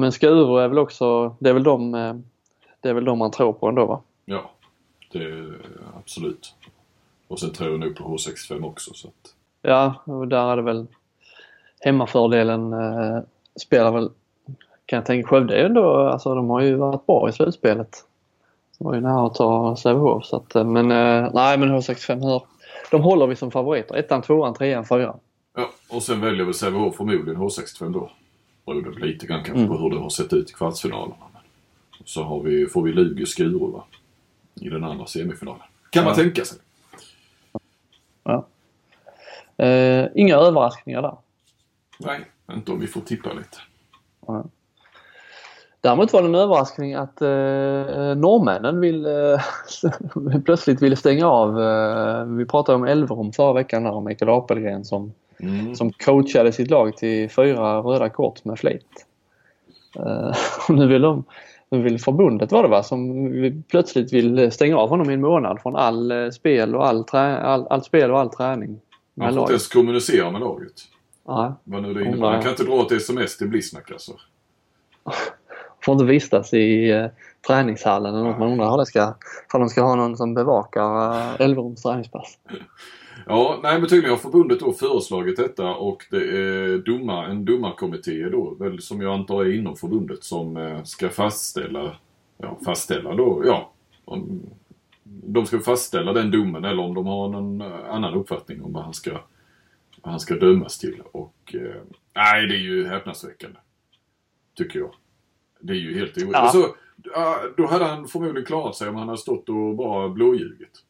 Men 0.00 0.12
Skuru 0.12 0.58
är 0.58 0.68
väl 0.68 0.78
också, 0.78 1.36
det 1.38 1.48
är 1.50 1.54
väl 1.54 1.62
de, 1.62 1.92
det 2.80 2.88
är 2.88 2.94
väl 2.94 3.04
de 3.04 3.18
man 3.18 3.30
tror 3.30 3.52
på 3.52 3.68
ändå 3.68 3.86
va? 3.86 4.00
Ja, 4.24 4.50
det 5.12 5.24
är 5.24 5.58
absolut. 5.98 6.54
Och 7.28 7.40
sen 7.40 7.52
tror 7.52 7.70
jag 7.70 7.80
nog 7.80 7.96
på 7.96 8.04
H65 8.04 8.64
också. 8.64 8.94
Så 8.94 9.08
att, 9.08 9.34
Ja, 9.66 9.94
och 10.04 10.28
där 10.28 10.52
är 10.52 10.56
det 10.56 10.62
väl 10.62 10.86
hemmafördelen 11.80 12.72
eh, 12.72 13.18
spelar 13.60 13.90
väl, 13.92 14.10
kan 14.86 14.96
jag 14.96 15.06
tänka, 15.06 15.28
Skövde 15.28 15.56
ändå, 15.66 15.96
alltså 15.98 16.34
de 16.34 16.50
har 16.50 16.60
ju 16.60 16.74
varit 16.74 17.06
bra 17.06 17.28
i 17.28 17.32
slutspelet. 17.32 18.04
De 18.78 18.84
var 18.84 18.94
ju 18.94 19.00
nära 19.00 19.26
att 19.26 19.34
ta 19.34 19.76
Sävehof 19.76 20.24
så 20.24 20.36
att, 20.36 20.54
eh, 20.54 20.64
men 20.64 20.90
eh, 20.90 21.30
nej 21.34 21.58
men 21.58 21.68
H65 21.76 22.22
hör, 22.24 22.42
de 22.90 23.02
håller 23.02 23.26
vi 23.26 23.36
som 23.36 23.50
favoriter. 23.50 23.94
Ettan, 23.94 24.22
tvåan, 24.22 24.54
trean, 24.54 24.84
fyran. 24.84 25.18
ja, 25.56 25.70
och 25.90 26.02
sen 26.02 26.20
väljer 26.20 26.44
väl 26.44 26.54
Sävehof 26.54 26.96
förmodligen 26.96 27.36
H65 27.42 27.92
då. 27.92 28.10
Beroende 28.66 29.06
lite 29.06 29.26
grann 29.26 29.44
kanske 29.44 29.64
Mm. 29.64 29.68
på 29.68 29.82
hur 29.82 29.90
det 29.90 29.98
har 29.98 30.08
sett 30.08 30.32
ut 30.32 30.50
i 30.50 30.52
kvartsfinalerna. 30.52 31.14
Så 32.04 32.22
har 32.22 32.40
vi, 32.40 32.66
får 32.66 32.82
vi 32.82 32.92
Lugi 32.92 33.24
och 33.24 33.28
Skuru 33.28 33.72
va? 33.72 33.84
I 34.60 34.68
den 34.68 34.84
andra 34.84 35.06
semifinalen. 35.06 35.62
Kan 35.90 36.04
man 36.04 36.10
Ja. 36.16 36.22
tänka 36.24 36.44
sig. 36.44 36.58
Eh, 39.58 40.06
inga 40.14 40.36
överraskningar 40.36 41.02
där. 41.02 41.16
Nej, 41.98 42.20
inte 42.52 42.72
om 42.72 42.80
vi 42.80 42.86
får 42.86 43.00
tippa 43.00 43.32
lite. 43.32 43.58
Däremot 45.80 46.12
var 46.12 46.22
det 46.22 46.28
en 46.28 46.34
överraskning 46.34 46.94
att 46.94 47.22
eh, 47.22 47.28
norrmännen 48.16 48.80
vill, 48.80 49.06
eh, 49.06 49.40
plötsligt 50.44 50.82
ville 50.82 50.96
stänga 50.96 51.26
av. 51.26 51.62
Eh, 51.62 52.24
vi 52.24 52.44
pratade 52.44 52.76
om 52.76 52.84
Elverum 52.84 53.32
förra 53.32 53.52
veckan 53.52 53.84
där, 53.84 53.90
om 53.90 54.04
Mikael 54.04 54.30
Apelgren 54.30 54.84
som, 54.84 55.12
Mm. 55.40 55.74
som 55.74 55.92
coachade 55.92 56.52
sitt 56.52 56.70
lag 56.70 56.96
till 56.96 57.30
fyra 57.30 57.78
röda 57.78 58.08
kort 58.08 58.44
med 58.44 58.58
flit. 58.58 59.06
Eh, 59.98 60.32
nu 60.68 60.86
vill 60.86 61.02
de, 61.02 61.24
nu 61.70 61.82
vill 61.82 62.00
förbundet 62.00 62.52
var 62.52 62.62
det 62.62 62.68
va, 62.68 62.82
som 62.82 63.64
plötsligt 63.70 64.12
vill 64.12 64.52
stänga 64.52 64.76
av 64.76 64.88
honom 64.88 65.10
i 65.10 65.14
en 65.14 65.20
månad 65.20 65.60
från 65.62 65.76
all 65.76 66.10
eh, 66.10 66.30
spel 66.30 66.74
och 66.74 66.86
all, 66.86 67.04
trä, 67.04 67.38
all, 67.38 67.66
all 67.66 67.82
spel 67.82 68.10
och 68.10 68.20
all 68.20 68.30
träning. 68.30 68.80
Man 69.16 69.34
får 69.34 69.40
inte 69.40 69.52
ens 69.52 69.68
kommunicera 69.68 70.30
med 70.30 70.40
laget. 70.40 70.72
Nej, 71.28 71.52
Vad 71.64 71.82
nu 71.82 71.94
det 71.94 72.04
innebär. 72.04 72.18
Man 72.18 72.42
kan 72.42 72.50
inte 72.50 72.64
dra 72.64 72.82
ett 72.82 72.92
sms 72.92 73.36
till 73.36 73.48
Blisnack 73.48 73.90
alltså. 73.90 74.12
får 75.86 75.92
inte 75.92 76.04
vistas 76.04 76.54
i 76.54 76.90
eh, 76.90 77.06
träningshallen 77.46 78.14
eller 78.14 78.24
något. 78.24 78.38
Man 78.38 78.52
undrar 78.52 78.70
hur 78.70 78.78
det 78.78 78.86
ska, 78.86 79.14
för 79.50 79.58
de 79.58 79.68
ska 79.68 79.82
ha 79.82 79.94
någon 79.94 80.16
som 80.16 80.34
bevakar 80.34 81.10
eh, 81.10 81.40
Elverums 81.40 81.82
träningspass. 81.82 82.38
Ja, 83.28 83.60
nej 83.62 83.80
men 83.80 83.88
tydligen 83.88 84.10
har 84.10 84.18
förbundet 84.18 84.60
då 84.60 84.72
föreslagit 84.72 85.36
detta 85.36 85.74
och 85.74 86.06
det 86.10 86.16
är 86.16 86.78
domar, 86.78 87.24
en 87.24 87.44
domarkommitté 87.44 88.28
då, 88.28 88.56
väl, 88.58 88.82
som 88.82 89.00
jag 89.00 89.14
antar 89.14 89.44
är 89.44 89.54
inom 89.54 89.76
förbundet 89.76 90.24
som 90.24 90.56
eh, 90.56 90.82
ska 90.82 91.08
fastställa, 91.08 91.96
ja 92.38 92.58
fastställa 92.64 93.14
då, 93.14 93.42
ja. 93.46 93.72
Om, 94.04 94.40
de 95.24 95.46
ska 95.46 95.60
fastställa 95.60 96.12
den 96.12 96.30
domen 96.30 96.64
eller 96.64 96.82
om 96.82 96.94
de 96.94 97.06
har 97.06 97.28
någon 97.28 97.60
eh, 97.60 97.94
annan 97.94 98.14
uppfattning 98.14 98.62
om 98.62 98.72
vad 98.72 98.84
han 98.84 98.94
ska, 98.94 99.10
vad 100.02 100.10
han 100.10 100.20
ska 100.20 100.34
dömas 100.34 100.78
till. 100.78 101.02
Och 101.12 101.54
eh, 101.54 101.82
nej, 102.14 102.46
det 102.46 102.54
är 102.54 102.60
ju 102.60 102.86
häpnadsväckande. 102.86 103.58
Tycker 104.54 104.78
jag. 104.78 104.94
Det 105.60 105.72
är 105.72 105.76
ju 105.76 105.98
helt 105.98 106.16
orimligt. 106.16 106.36
Ja. 106.36 106.38
Alltså, 106.38 106.74
då 107.56 107.66
hade 107.66 107.84
han 107.84 108.08
förmodligen 108.08 108.46
klarat 108.46 108.76
sig 108.76 108.88
om 108.88 108.96
han 108.96 109.08
hade 109.08 109.20
stått 109.20 109.48
och 109.48 109.76
bara 109.76 110.08
blåljugit. 110.08 110.82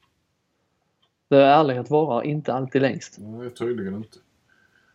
Det 1.29 1.37
är 1.37 1.61
ärlighet 1.61 1.91
varar 1.91 2.23
inte 2.23 2.53
alltid 2.53 2.83
längst. 2.83 3.17
Nej, 3.19 3.51
tydligen 3.51 3.95
inte. 3.95 4.19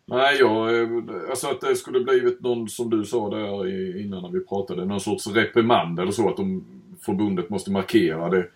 Nej, 0.05 0.38
jag, 0.39 0.81
eh, 0.81 0.89
alltså 1.29 1.47
att 1.47 1.61
det 1.61 1.75
skulle 1.75 2.00
blivit 2.00 2.41
någon, 2.41 2.69
som 2.69 2.89
du 2.89 3.05
sa 3.05 3.29
där 3.29 3.67
innan 4.01 4.21
när 4.23 4.29
vi 4.29 4.45
pratade, 4.45 4.85
någon 4.85 5.00
sorts 5.00 5.27
reprimand 5.27 6.00
eller 6.00 6.11
så 6.11 6.29
att 6.29 6.38
de, 6.38 6.65
förbundet 7.01 7.50
måste 7.50 7.71
markera 7.71 8.29
det. 8.29 8.47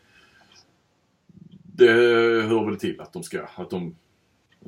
Det 1.77 1.91
hör 2.47 2.65
väl 2.65 2.75
till 2.79 3.01
att 3.01 3.13
de 3.13 3.23
ska, 3.23 3.41
att 3.55 3.69
de 3.69 3.95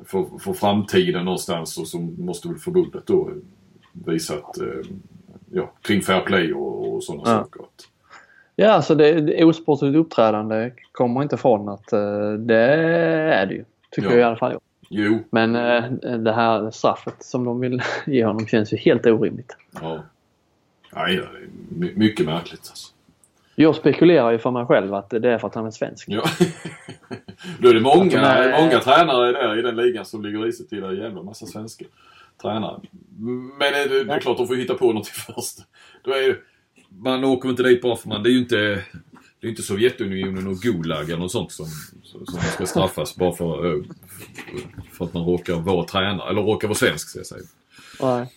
för, 0.06 0.26
för 0.40 0.54
framtiden 0.54 1.26
någonstans 1.26 1.78
och 1.78 1.88
så 1.88 2.00
måste 2.00 2.48
väl 2.48 2.58
förbundet 2.58 3.08
då 3.08 3.32
visa 3.94 4.34
att, 4.34 4.58
eh, 4.62 4.68
ja, 5.52 5.72
kring 5.82 6.02
fair 6.02 6.22
play 6.22 6.54
och, 6.54 6.94
och 6.94 7.04
sådana 7.04 7.24
Ja. 7.32 7.38
saker. 7.44 7.62
Ja, 8.56 8.70
alltså 8.72 8.96
det, 8.96 9.22
det 9.22 9.44
osportsligt 9.44 9.96
uppträdande 9.96 10.72
kommer 10.92 11.22
inte 11.24 11.36
ifrån 11.36 11.70
att 11.70 11.94
eh, 11.94 12.32
det 12.34 12.56
är 13.36 13.46
det 13.46 13.54
ju. 13.54 13.66
Tycker 13.92 14.08
Ja. 14.10 14.14
jag 14.14 14.20
i 14.22 14.24
alla 14.24 14.36
fall. 14.36 14.58
jo, 14.90 15.20
Men 15.30 15.56
eh, 15.56 16.18
det 16.18 16.34
här 16.34 16.72
straffet 16.72 17.24
som 17.24 17.44
de 17.44 17.60
vill 17.60 17.82
ge 18.06 18.26
honom 18.26 18.48
känns 18.48 18.74
ju 18.74 18.78
helt 18.78 19.06
orimligt. 19.06 19.58
ja. 19.82 20.04
Nej, 20.94 21.22
mycket 21.96 22.26
märkligt 22.26 22.60
alltså. 22.70 22.94
Jag 23.56 23.76
spekulerar 23.76 24.32
ju 24.32 24.40
för 24.40 24.52
mig 24.52 24.66
själv 24.66 24.94
att 24.94 25.10
det 25.10 25.32
är 25.32 25.38
för 25.38 25.48
att 25.48 25.56
han 25.56 25.66
är 25.66 25.72
svensk. 25.72 26.06
Ja. 26.10 26.24
Då 27.60 27.70
är 27.70 27.74
det 27.74 27.82
många, 27.82 28.22
är- 28.22 28.62
många 28.62 28.80
tränare 28.80 29.32
där 29.32 29.60
i 29.60 29.62
den 29.62 29.76
ligan 29.76 30.06
som 30.06 30.24
ligger 30.24 30.40
risigt 30.40 30.70
till. 30.70 30.82
Det 30.82 30.88
är 30.88 30.92
en 30.92 30.98
jävla 30.98 31.24
massa 31.24 31.46
svenska 31.46 31.86
tränare. 32.42 32.82
Men 33.60 33.74
det, 33.74 34.04
det, 34.04 34.14
är 34.14 34.20
klart 34.20 34.38
de 34.38 34.48
får 34.48 34.56
hitta 34.56 34.74
på 34.74 34.88
någonting 34.88 35.14
först. 35.36 35.58
Då 36.04 36.12
är, 36.12 36.40
man 36.90 37.24
åker 37.24 37.50
inte 37.50 37.64
dit 37.64 37.82
bara 37.82 37.96
för 37.96 38.10
man... 38.10 38.24
Det 38.24 38.30
är 38.30 38.32
ju 38.32 38.40
inte, 38.40 38.84
det 39.40 39.48
är 39.48 39.50
inte 39.50 39.62
Sovjetunionen 39.62 40.48
och 40.48 40.58
Gulag 40.58 41.04
eller 41.10 41.18
något 41.18 41.32
sånt 41.32 41.52
som, 41.52 41.66
som 42.04 42.26
ska 42.26 42.66
straffas 42.66 43.16
bara 43.16 43.34
för, 43.34 43.66
eh, 43.66 43.84
för 44.92 45.06
att 45.06 45.14
man 45.14 45.24
råkar 45.24 45.56
vara 45.56 45.86
tränare. 45.86 46.30
Eller 46.30 46.42
råkar 46.42 46.68
vara 46.68 46.78
svensk, 46.78 47.10
ska 47.10 47.20
jag 47.20 47.26
säga. 47.26 47.42
Nej. 48.02 48.28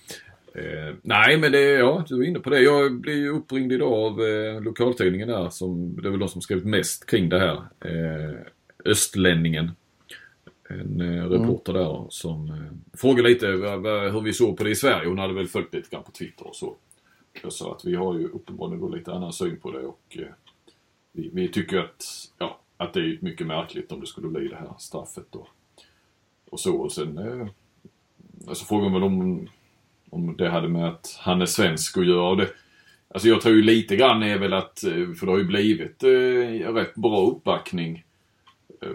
Eh, 0.54 0.94
nej 1.02 1.36
men 1.36 1.52
det, 1.52 1.60
ja 1.60 2.04
du 2.08 2.22
är 2.22 2.28
inne 2.28 2.38
på 2.38 2.50
det. 2.50 2.60
Jag 2.60 3.00
blev 3.00 3.16
ju 3.16 3.28
uppringd 3.28 3.72
idag 3.72 3.92
av 3.92 4.20
eh, 4.22 4.60
lokaltidningen 4.62 5.28
där 5.28 5.50
som, 5.50 5.96
det 6.02 6.08
är 6.08 6.10
väl 6.10 6.20
de 6.20 6.28
som 6.28 6.40
skrivit 6.42 6.64
mest 6.64 7.06
kring 7.06 7.28
det 7.28 7.38
här. 7.38 7.56
Eh, 7.84 8.36
Östlänningen. 8.84 9.70
En 10.68 11.00
eh, 11.00 11.30
reporter 11.30 11.72
där 11.72 12.06
som 12.10 12.48
eh, 12.48 12.98
frågade 12.98 13.28
lite 13.28 13.46
hur 13.46 14.20
vi 14.20 14.32
såg 14.32 14.56
på 14.56 14.64
det 14.64 14.70
i 14.70 14.74
Sverige. 14.74 15.08
Hon 15.08 15.18
hade 15.18 15.34
väl 15.34 15.48
följt 15.48 15.74
lite 15.74 15.88
grann 15.90 16.02
på 16.04 16.10
Twitter 16.10 16.46
och 16.46 16.56
så. 16.56 16.76
Jag 17.42 17.52
sa 17.52 17.72
att 17.76 17.84
vi 17.84 17.94
har 17.94 18.18
ju 18.18 18.28
uppenbarligen 18.28 18.90
lite 18.90 19.12
annan 19.12 19.32
syn 19.32 19.60
på 19.60 19.72
det 19.72 19.86
och 19.86 20.16
eh, 20.18 20.26
vi, 21.12 21.30
vi 21.32 21.48
tycker 21.48 21.78
att, 21.78 22.04
ja, 22.38 22.60
att 22.76 22.92
det 22.92 23.00
är 23.00 23.18
mycket 23.20 23.46
märkligt 23.46 23.92
om 23.92 24.00
det 24.00 24.06
skulle 24.06 24.28
bli 24.28 24.48
det 24.48 24.56
här 24.56 24.74
straffet 24.78 25.26
då. 25.30 25.48
Och 26.50 26.60
så 26.60 26.76
och 26.76 26.92
sen 26.92 27.18
eh, 27.18 27.48
alltså 28.48 28.64
frågan 28.64 28.92
väl 28.92 29.02
om 29.02 29.48
om 30.10 30.36
det 30.36 30.48
hade 30.48 30.68
med 30.68 30.88
att 30.88 31.18
han 31.20 31.42
är 31.42 31.46
svensk 31.46 31.98
att 31.98 32.06
göra. 32.06 32.28
Och 32.28 32.36
det, 32.36 32.48
alltså 33.08 33.28
jag 33.28 33.40
tror 33.40 33.54
ju 33.54 33.62
lite 33.62 33.96
grann 33.96 34.22
är 34.22 34.38
väl 34.38 34.52
att, 34.52 34.84
eh, 34.84 34.92
för 34.92 35.26
det 35.26 35.32
har 35.32 35.38
ju 35.38 35.44
blivit 35.44 36.02
eh, 36.02 36.72
rätt 36.74 36.94
bra 36.94 37.26
uppbackning 37.26 38.04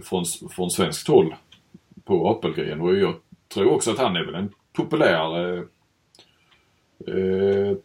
från, 0.04 0.26
från 0.52 0.72
svenskt 0.72 1.08
håll 1.08 1.36
på 2.04 2.30
Apelgren 2.30 2.82
och 2.82 2.96
jag 2.96 3.16
tror 3.54 3.72
också 3.72 3.92
att 3.92 3.98
han 3.98 4.16
är 4.16 4.26
väl 4.26 4.36
en 4.36 4.50
populär 4.74 5.54
eh, 5.54 5.64
eh, 7.08 7.78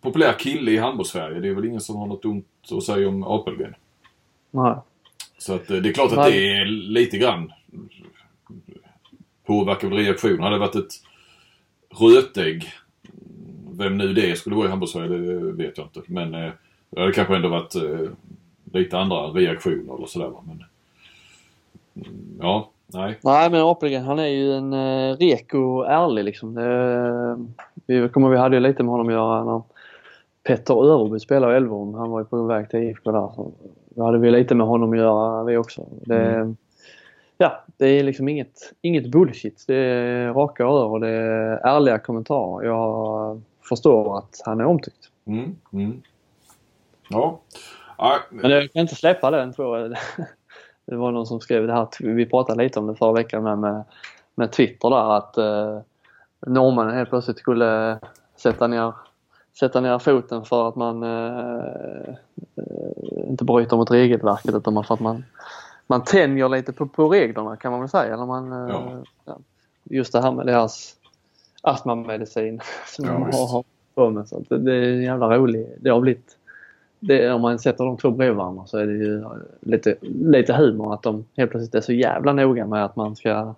populär 0.00 0.32
kille 0.38 0.70
i 0.70 0.76
handbolls-Sverige. 0.76 1.40
Det 1.40 1.48
är 1.48 1.54
väl 1.54 1.64
ingen 1.64 1.80
som 1.80 1.96
har 1.96 2.06
något 2.06 2.24
ont 2.24 2.46
att 2.70 2.84
säga 2.84 3.08
om 3.08 3.22
Apelgren. 3.22 3.74
Nej. 4.50 4.74
Så 5.38 5.54
att 5.54 5.70
eh, 5.70 5.76
det 5.76 5.88
är 5.88 5.92
klart 5.92 6.12
att 6.12 6.26
det 6.26 6.52
är 6.52 6.64
lite 6.66 7.18
grann 7.18 7.52
påverkar 9.48 9.88
väl 9.88 9.98
reaktionen. 9.98 10.40
Hade 10.40 10.54
det 10.54 10.60
varit 10.60 10.74
ett 10.74 10.92
rötägg, 12.00 12.72
vem 13.72 13.98
nu 13.98 14.12
det 14.12 14.38
skulle 14.38 14.56
vara 14.56 14.66
i 14.66 14.70
handbolls-Sverige, 14.70 15.18
det 15.18 15.52
vet 15.52 15.78
jag 15.78 15.86
inte. 15.86 16.02
Men 16.06 16.34
eh, 16.34 16.50
det 16.90 17.00
hade 17.00 17.12
kanske 17.12 17.36
ändå 17.36 17.48
varit 17.48 17.74
eh, 17.74 18.10
lite 18.72 18.98
andra 18.98 19.16
reaktioner 19.16 19.96
eller 19.96 20.06
sådär. 20.06 20.32
Men, 20.46 20.64
ja, 22.40 22.70
nej. 22.86 23.18
Nej 23.22 23.50
men 23.50 23.60
Apelgren 23.60 24.04
han 24.04 24.18
är 24.18 24.26
ju 24.26 24.52
en 24.52 24.72
eh, 24.72 25.16
rek 25.16 25.54
och 25.54 25.90
ärlig 25.90 26.24
liksom. 26.24 26.54
Det, 26.54 27.46
vi 27.86 28.08
kommer 28.08 28.28
vi 28.28 28.36
hade 28.36 28.56
ju 28.56 28.60
lite 28.60 28.82
med 28.82 28.90
honom 28.90 29.08
att 29.08 29.14
göra 29.14 29.44
när 29.44 29.62
Petter 30.42 30.74
Örby 30.74 31.20
spelade 31.20 31.52
i 31.52 31.56
Elverum. 31.56 31.94
Han 31.94 32.10
var 32.10 32.20
ju 32.20 32.24
på 32.24 32.42
väg 32.42 32.70
till 32.70 32.80
IFK 32.80 33.12
där. 33.12 33.30
Så 33.34 33.52
då 33.88 34.04
hade 34.04 34.18
vi 34.18 34.30
lite 34.30 34.54
med 34.54 34.66
honom 34.66 34.92
att 34.92 34.98
göra 34.98 35.44
vi 35.44 35.56
också. 35.56 35.86
Det, 35.90 36.54
Ja, 37.40 37.64
det 37.76 37.86
är 37.86 38.04
liksom 38.04 38.28
inget, 38.28 38.72
inget 38.82 39.06
bullshit. 39.06 39.64
Det 39.66 39.76
är 39.76 40.32
raka 40.32 40.64
rör 40.64 40.84
och 40.84 41.00
det 41.00 41.08
är 41.08 41.66
ärliga 41.66 41.98
kommentarer. 41.98 42.66
Jag 42.66 43.42
förstår 43.68 44.18
att 44.18 44.42
han 44.44 44.60
är 44.60 44.64
omtyckt. 44.64 45.10
Mm, 45.26 45.56
mm. 45.72 46.02
Ja, 47.08 47.40
Men 48.30 48.50
jag 48.50 48.72
kan 48.72 48.82
inte 48.82 48.94
släppa 48.94 49.30
den 49.30 49.52
tror 49.52 49.78
jag. 49.78 49.96
Det 50.88 50.96
var 50.96 51.12
någon 51.12 51.26
som 51.26 51.40
skrev 51.40 51.66
det 51.66 51.72
här, 51.72 51.88
vi 52.00 52.26
pratade 52.26 52.64
lite 52.64 52.78
om 52.78 52.86
det 52.86 52.94
förra 52.94 53.12
veckan 53.12 53.42
med, 53.42 53.58
med, 53.58 53.84
med 54.34 54.52
Twitter 54.52 54.90
där 54.90 55.16
att 55.16 55.38
eh, 55.38 55.80
norrmännen 56.46 56.94
helt 56.94 57.10
plötsligt 57.10 57.38
skulle 57.38 57.98
sätta 58.36 58.66
ner, 58.66 58.92
sätta 59.58 59.80
ner 59.80 59.98
foten 59.98 60.44
för 60.44 60.68
att 60.68 60.76
man 60.76 61.02
eh, 61.02 62.08
eh, 62.56 63.28
inte 63.28 63.44
bryter 63.44 63.76
mot 63.76 63.90
regelverket 63.90 64.54
utan 64.54 64.84
för 64.84 64.94
att 64.94 65.00
man, 65.00 65.24
man 65.86 66.04
tänjer 66.04 66.48
lite 66.48 66.72
på, 66.72 66.86
på 66.86 67.08
reglerna 67.08 67.56
kan 67.56 67.70
man 67.70 67.80
väl 67.80 67.88
säga. 67.88 68.14
Eller 68.14 68.26
man, 68.26 68.52
eh, 68.52 68.68
Ja. 68.68 69.02
ja, 69.24 69.38
just 69.84 70.12
det 70.12 70.20
här 70.22 70.32
med 70.32 70.46
deras 70.46 70.96
astmamedicin 71.62 72.60
som 72.86 73.04
Ja, 73.04 73.12
de 73.12 73.48
har, 73.48 73.64
på 73.94 74.10
med. 74.10 74.28
Så 74.28 74.42
det, 74.48 74.58
det 74.58 74.74
är 74.74 74.92
en 74.92 75.02
jävla 75.02 75.36
roligt. 75.36 75.76
Det 75.80 75.90
har 75.90 76.00
blivit 76.00 76.36
det, 77.00 77.32
om 77.32 77.40
man 77.40 77.58
sätter 77.58 77.84
de 77.84 77.96
två 77.96 78.10
bredvid 78.10 78.36
varandra 78.36 78.66
så 78.66 78.78
är 78.78 78.86
det 78.86 78.92
ju 78.92 79.24
lite, 79.60 79.96
lite 80.02 80.54
humor 80.54 80.94
att 80.94 81.02
de 81.02 81.24
helt 81.36 81.50
plötsligt 81.50 81.74
är 81.74 81.80
så 81.80 81.92
jävla 81.92 82.32
noga 82.32 82.66
med 82.66 82.84
att 82.84 82.96
man 82.96 83.16
ska 83.16 83.54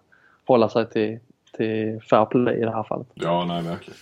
hålla 0.47 0.68
sig 0.68 0.87
till, 0.87 1.18
till 1.56 2.00
fair 2.11 2.25
play 2.25 2.56
i 2.56 2.64
det 2.64 2.70
här 2.70 2.82
fallet. 2.82 3.06
Ja, 3.14 3.44
nej 3.44 3.62
verkligen. 3.62 3.99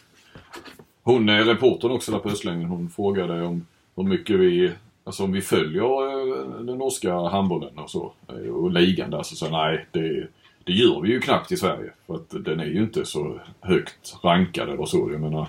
Hon, 1.02 1.28
eh, 1.28 1.44
reportern 1.44 1.90
också 1.90 2.12
där 2.12 2.18
på 2.18 2.28
Östlängen, 2.28 2.68
hon 2.68 2.90
frågade 2.90 3.42
om 3.42 3.66
hur 3.96 4.04
mycket 4.04 4.40
vi, 4.40 4.72
alltså 5.04 5.24
om 5.24 5.32
vi 5.32 5.40
följer 5.40 5.82
eh, 5.82 6.60
den 6.60 6.78
norska 6.78 7.14
handbollen 7.14 7.78
och 7.78 7.90
så. 7.90 8.12
Eh, 8.28 8.50
och 8.50 8.70
ligan 8.70 9.10
där 9.10 9.22
så 9.22 9.36
sa 9.36 9.48
nej 9.50 9.86
det, 9.90 10.26
det 10.64 10.72
gör 10.72 11.00
vi 11.00 11.08
ju 11.08 11.20
knappt 11.20 11.52
i 11.52 11.56
Sverige. 11.56 11.90
För 12.06 12.14
att 12.14 12.44
den 12.44 12.60
är 12.60 12.64
ju 12.64 12.82
inte 12.82 13.04
så 13.04 13.40
högt 13.60 14.16
rankad 14.22 14.68
eller 14.68 14.84
så. 14.84 15.10
Jag 15.12 15.20
menar, 15.20 15.46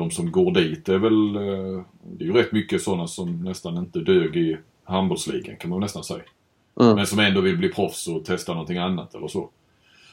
de 0.00 0.10
som 0.10 0.32
går 0.32 0.52
dit 0.52 0.88
är 0.88 0.98
väl, 0.98 1.36
eh, 1.36 1.82
det 2.02 2.24
är 2.24 2.28
ju 2.28 2.32
rätt 2.32 2.52
mycket 2.52 2.82
sådana 2.82 3.06
som 3.06 3.44
nästan 3.44 3.76
inte 3.76 3.98
dög 3.98 4.36
i 4.36 4.56
handbollsligan 4.84 5.56
kan 5.56 5.70
man 5.70 5.80
nästan 5.80 6.04
säga. 6.04 6.22
Mm. 6.80 6.96
Men 6.96 7.06
som 7.06 7.18
ändå 7.18 7.40
vill 7.40 7.56
bli 7.56 7.68
proffs 7.68 8.08
och 8.08 8.24
testa 8.24 8.52
någonting 8.52 8.78
annat 8.78 9.14
eller 9.14 9.28
så. 9.28 9.50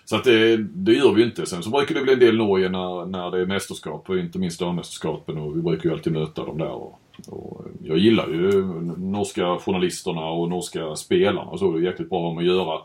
Så 0.06 0.15
att 0.15 0.23
det, 0.23 0.58
det 0.58 0.93
gör 0.93 1.13
vi 1.13 1.23
inte. 1.23 1.45
Sen 1.45 1.63
så 1.63 1.69
brukar 1.69 1.95
det 1.95 2.02
bli 2.02 2.13
en 2.13 2.19
del 2.19 2.38
Norge 2.38 2.69
när, 2.69 3.06
när 3.06 3.32
det 3.32 3.41
är 3.41 3.45
mästerskap 3.45 4.10
och 4.10 4.17
inte 4.17 4.39
minst 4.39 4.60
dammästerskapen 4.60 5.38
och 5.38 5.58
vi 5.58 5.62
brukar 5.62 5.89
ju 5.89 5.95
alltid 5.95 6.13
möta 6.13 6.45
dem 6.45 6.58
där. 6.58 6.71
Och, 6.71 7.00
och 7.28 7.65
jag 7.84 7.97
gillar 7.97 8.28
ju 8.28 8.65
norska 8.97 9.58
journalisterna 9.58 10.26
och 10.30 10.50
norska 10.50 10.95
spelarna 10.95 11.50
och 11.50 11.60
så. 11.60 11.71
Det 11.71 11.80
är 11.80 11.84
jäkligt 11.84 12.10
bra 12.10 12.19
om 12.19 12.38
att 12.38 12.45
göra. 12.45 12.82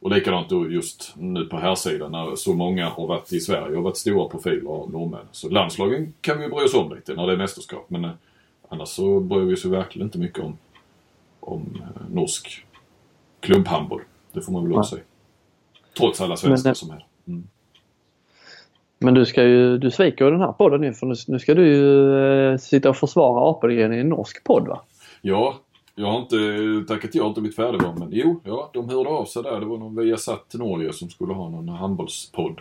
Och 0.00 0.10
likadant 0.10 0.48
då 0.48 0.70
just 0.70 1.14
nu 1.16 1.44
på 1.44 1.56
här 1.56 1.74
sidan 1.74 2.12
när 2.12 2.36
så 2.36 2.54
många 2.54 2.88
har 2.88 3.06
varit 3.06 3.32
i 3.32 3.40
Sverige 3.40 3.76
och 3.76 3.82
varit 3.82 3.96
stora 3.96 4.28
profiler 4.28 4.70
av 4.70 4.90
norrmän. 4.90 5.26
Så 5.32 5.48
landslagen 5.48 6.14
kan 6.20 6.38
vi 6.38 6.44
ju 6.44 6.50
bry 6.50 6.64
oss 6.64 6.74
om 6.74 6.94
lite 6.94 7.14
när 7.14 7.26
det 7.26 7.32
är 7.32 7.36
mästerskap. 7.36 7.90
Men 7.90 8.04
eh, 8.04 8.10
annars 8.68 8.88
så 8.88 9.20
bryr 9.20 9.40
vi 9.40 9.54
oss 9.54 9.64
ju 9.64 9.70
verkligen 9.70 10.06
inte 10.06 10.18
mycket 10.18 10.44
om, 10.44 10.58
om 11.40 11.82
eh, 11.82 12.14
norsk 12.14 12.66
klubbhandboll. 13.40 14.02
Det 14.32 14.40
får 14.40 14.52
man 14.52 14.62
väl 14.62 14.72
lov 14.72 14.82
säga. 14.82 15.02
Trots 15.98 16.20
alla 16.20 16.36
svenskar 16.36 16.70
eh, 16.70 16.74
som 16.74 16.90
är 16.90 17.06
mm. 17.28 17.48
Men 18.98 19.14
du 19.14 19.26
ska 19.26 19.42
ju, 19.42 19.78
du 19.78 19.90
sviker 19.90 20.24
ju 20.24 20.30
den 20.30 20.40
här 20.40 20.52
podden 20.52 20.80
nu 20.80 20.92
för 20.92 21.06
nu, 21.06 21.14
nu 21.26 21.38
ska 21.38 21.54
du 21.54 21.66
ju 21.66 22.52
eh, 22.52 22.56
sitta 22.56 22.90
och 22.90 22.96
försvara 22.96 23.50
Apelgren 23.50 23.92
i 23.94 23.98
en 23.98 24.08
norsk 24.08 24.44
podd 24.44 24.68
va? 24.68 24.80
Ja, 25.20 25.60
jag 25.98 26.06
har 26.06 26.18
inte 26.18 26.94
tackat 26.94 27.14
ja, 27.14 27.26
inte 27.26 27.40
blivit 27.40 27.56
färdig 27.56 27.82
med 27.82 27.98
men 27.98 28.08
jo, 28.12 28.40
ja, 28.44 28.70
de 28.72 28.88
hörde 28.88 29.10
av 29.10 29.24
sig 29.24 29.42
där. 29.42 29.60
Det 29.60 29.66
var 29.66 29.78
någon 29.78 29.96
Viasat 29.96 30.54
Norge 30.54 30.92
som 30.92 31.10
skulle 31.10 31.32
ha 31.32 31.48
någon 31.48 31.68
handbollspodd. 31.68 32.60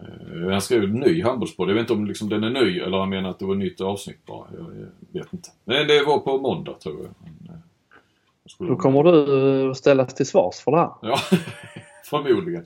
Eh, 0.00 0.50
Han 0.50 0.60
skrev 0.60 0.82
en 0.84 0.92
ny 0.92 1.22
handbollspodd. 1.22 1.70
Jag 1.70 1.74
vet 1.74 1.80
inte 1.80 1.92
om 1.92 2.06
liksom 2.06 2.28
den 2.28 2.44
är 2.44 2.50
ny 2.50 2.78
eller 2.80 2.98
han 2.98 3.08
menar 3.08 3.30
att 3.30 3.38
det 3.38 3.44
var 3.44 3.54
ett 3.54 3.58
nytt 3.58 3.80
avsnitt 3.80 4.26
bara. 4.26 4.46
Jag, 4.58 4.66
jag 5.12 5.22
vet 5.22 5.32
inte. 5.32 5.48
Men 5.64 5.86
det 5.86 6.04
var 6.06 6.18
på 6.18 6.38
måndag 6.38 6.72
tror 6.72 6.96
jag. 6.96 7.10
Men, 7.18 7.54
eh, 7.54 8.68
Då 8.68 8.76
kommer 8.76 9.02
du 9.02 9.74
ställas 9.74 10.14
till 10.14 10.26
svars 10.26 10.56
för 10.60 10.70
det 10.70 10.76
här. 10.78 10.90
Ja, 11.02 11.18
förmodligen. 12.10 12.64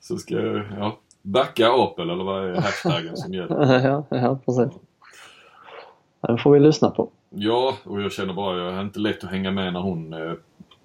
Så 0.00 0.16
ska 0.16 0.34
jag, 0.34 0.64
ja, 0.78 0.98
backa 1.22 1.70
Apel 1.72 2.10
eller 2.10 2.24
vad 2.24 2.44
är 2.44 2.54
hashtaggen 2.54 3.16
som 3.16 3.34
gäller? 3.34 3.80
ja, 3.88 4.04
ja, 4.10 4.38
precis. 4.44 4.80
Den 6.20 6.38
får 6.38 6.52
vi 6.52 6.60
lyssna 6.60 6.90
på. 6.90 7.10
Ja, 7.36 7.76
och 7.84 8.02
jag 8.02 8.12
känner 8.12 8.34
bara, 8.34 8.58
jag 8.58 8.72
har 8.72 8.80
inte 8.80 8.98
lätt 8.98 9.24
att 9.24 9.30
hänga 9.30 9.50
med 9.50 9.72
när 9.72 9.80
hon 9.80 10.12
eh, 10.12 10.32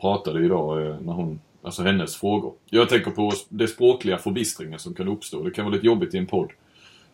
pratade 0.02 0.46
idag, 0.46 0.88
eh, 0.88 1.00
när 1.00 1.14
hon, 1.14 1.42
alltså 1.64 1.84
hennes 1.84 2.16
frågor. 2.16 2.54
Jag 2.66 2.90
tänker 2.90 3.12
på 3.12 3.32
det 3.50 3.68
språkliga 3.68 4.18
förbistringen 4.18 4.80
som 4.80 4.94
kan 4.94 5.08
uppstå. 5.08 5.44
Det 5.44 5.52
kan 5.52 5.66
vara 5.66 5.76
lite 5.76 5.86
jobbigt 5.86 6.14
i 6.14 6.18
en 6.18 6.28
podd. 6.28 6.52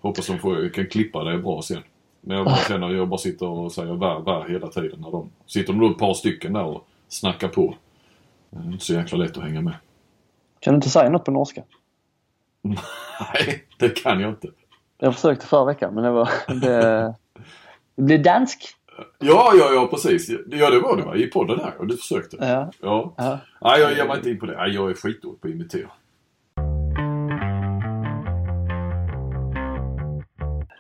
Hoppas 0.02 0.28
de 0.28 0.40
får, 0.40 0.70
kan 0.70 0.88
klippa 0.88 1.24
det 1.24 1.38
bra 1.38 1.62
sen. 1.62 1.82
Men 2.22 2.38
jag 2.38 2.46
bara 2.46 2.56
känner 2.68 2.88
att 2.88 2.96
jag 2.96 3.08
bara 3.08 3.18
sitter 3.18 3.48
och 3.48 3.72
säger 3.72 3.94
vär, 3.94 4.20
vär 4.20 4.50
hela 4.50 4.68
tiden 4.68 5.02
när 5.02 5.12
de, 5.12 5.30
sitter 5.46 5.74
de 5.74 5.80
då 5.80 5.92
ett 5.92 5.98
par 5.98 6.14
stycken 6.14 6.54
där 6.54 6.64
och 6.64 6.88
snackar 7.08 7.48
på. 7.48 7.76
Det 8.50 8.60
är 8.60 8.72
inte 8.72 8.86
så 8.86 8.94
jäkla 8.94 9.18
lätt 9.18 9.38
att 9.38 9.44
hänga 9.44 9.62
med. 9.62 9.76
Kan 10.60 10.74
du 10.74 10.76
inte 10.76 10.90
säga 10.90 11.10
något 11.10 11.26
på 11.26 11.32
norska? 11.32 11.64
Nej, 12.62 13.64
det 13.78 13.90
kan 13.90 14.20
jag 14.20 14.30
inte. 14.30 14.48
Jag 14.98 15.16
försökte 15.16 15.46
förra 15.46 15.66
veckan 15.66 15.94
men 15.94 16.04
det 16.04 16.12
var... 16.12 16.30
Det, 16.48 17.14
det 17.96 18.02
blev 18.02 18.24
dansk. 18.24 18.76
Ja, 19.20 19.54
ja, 19.60 19.74
ja 19.74 19.88
precis. 19.88 20.30
Ja, 20.30 20.70
det 20.70 20.80
var 20.80 20.98
det 20.98 21.04
va? 21.04 21.16
I 21.16 21.28
podden 21.28 21.60
här. 21.60 21.74
Och 21.80 21.88
du 21.88 21.98
försökte. 21.98 22.38
Ja. 22.40 22.72
Ja. 22.82 23.14
ja. 23.18 23.40
Nej, 23.62 23.82
jag 23.82 23.94
ger 23.94 24.08
mig 24.08 24.18
inte 24.18 24.30
in 24.30 24.40
på 24.40 24.46
det. 24.46 24.58
Nej, 24.58 24.72
jag 24.72 24.90
är 24.90 24.94
skitdålig 24.94 25.42
på 25.42 25.48
att 25.48 25.54
imitera. 25.54 25.90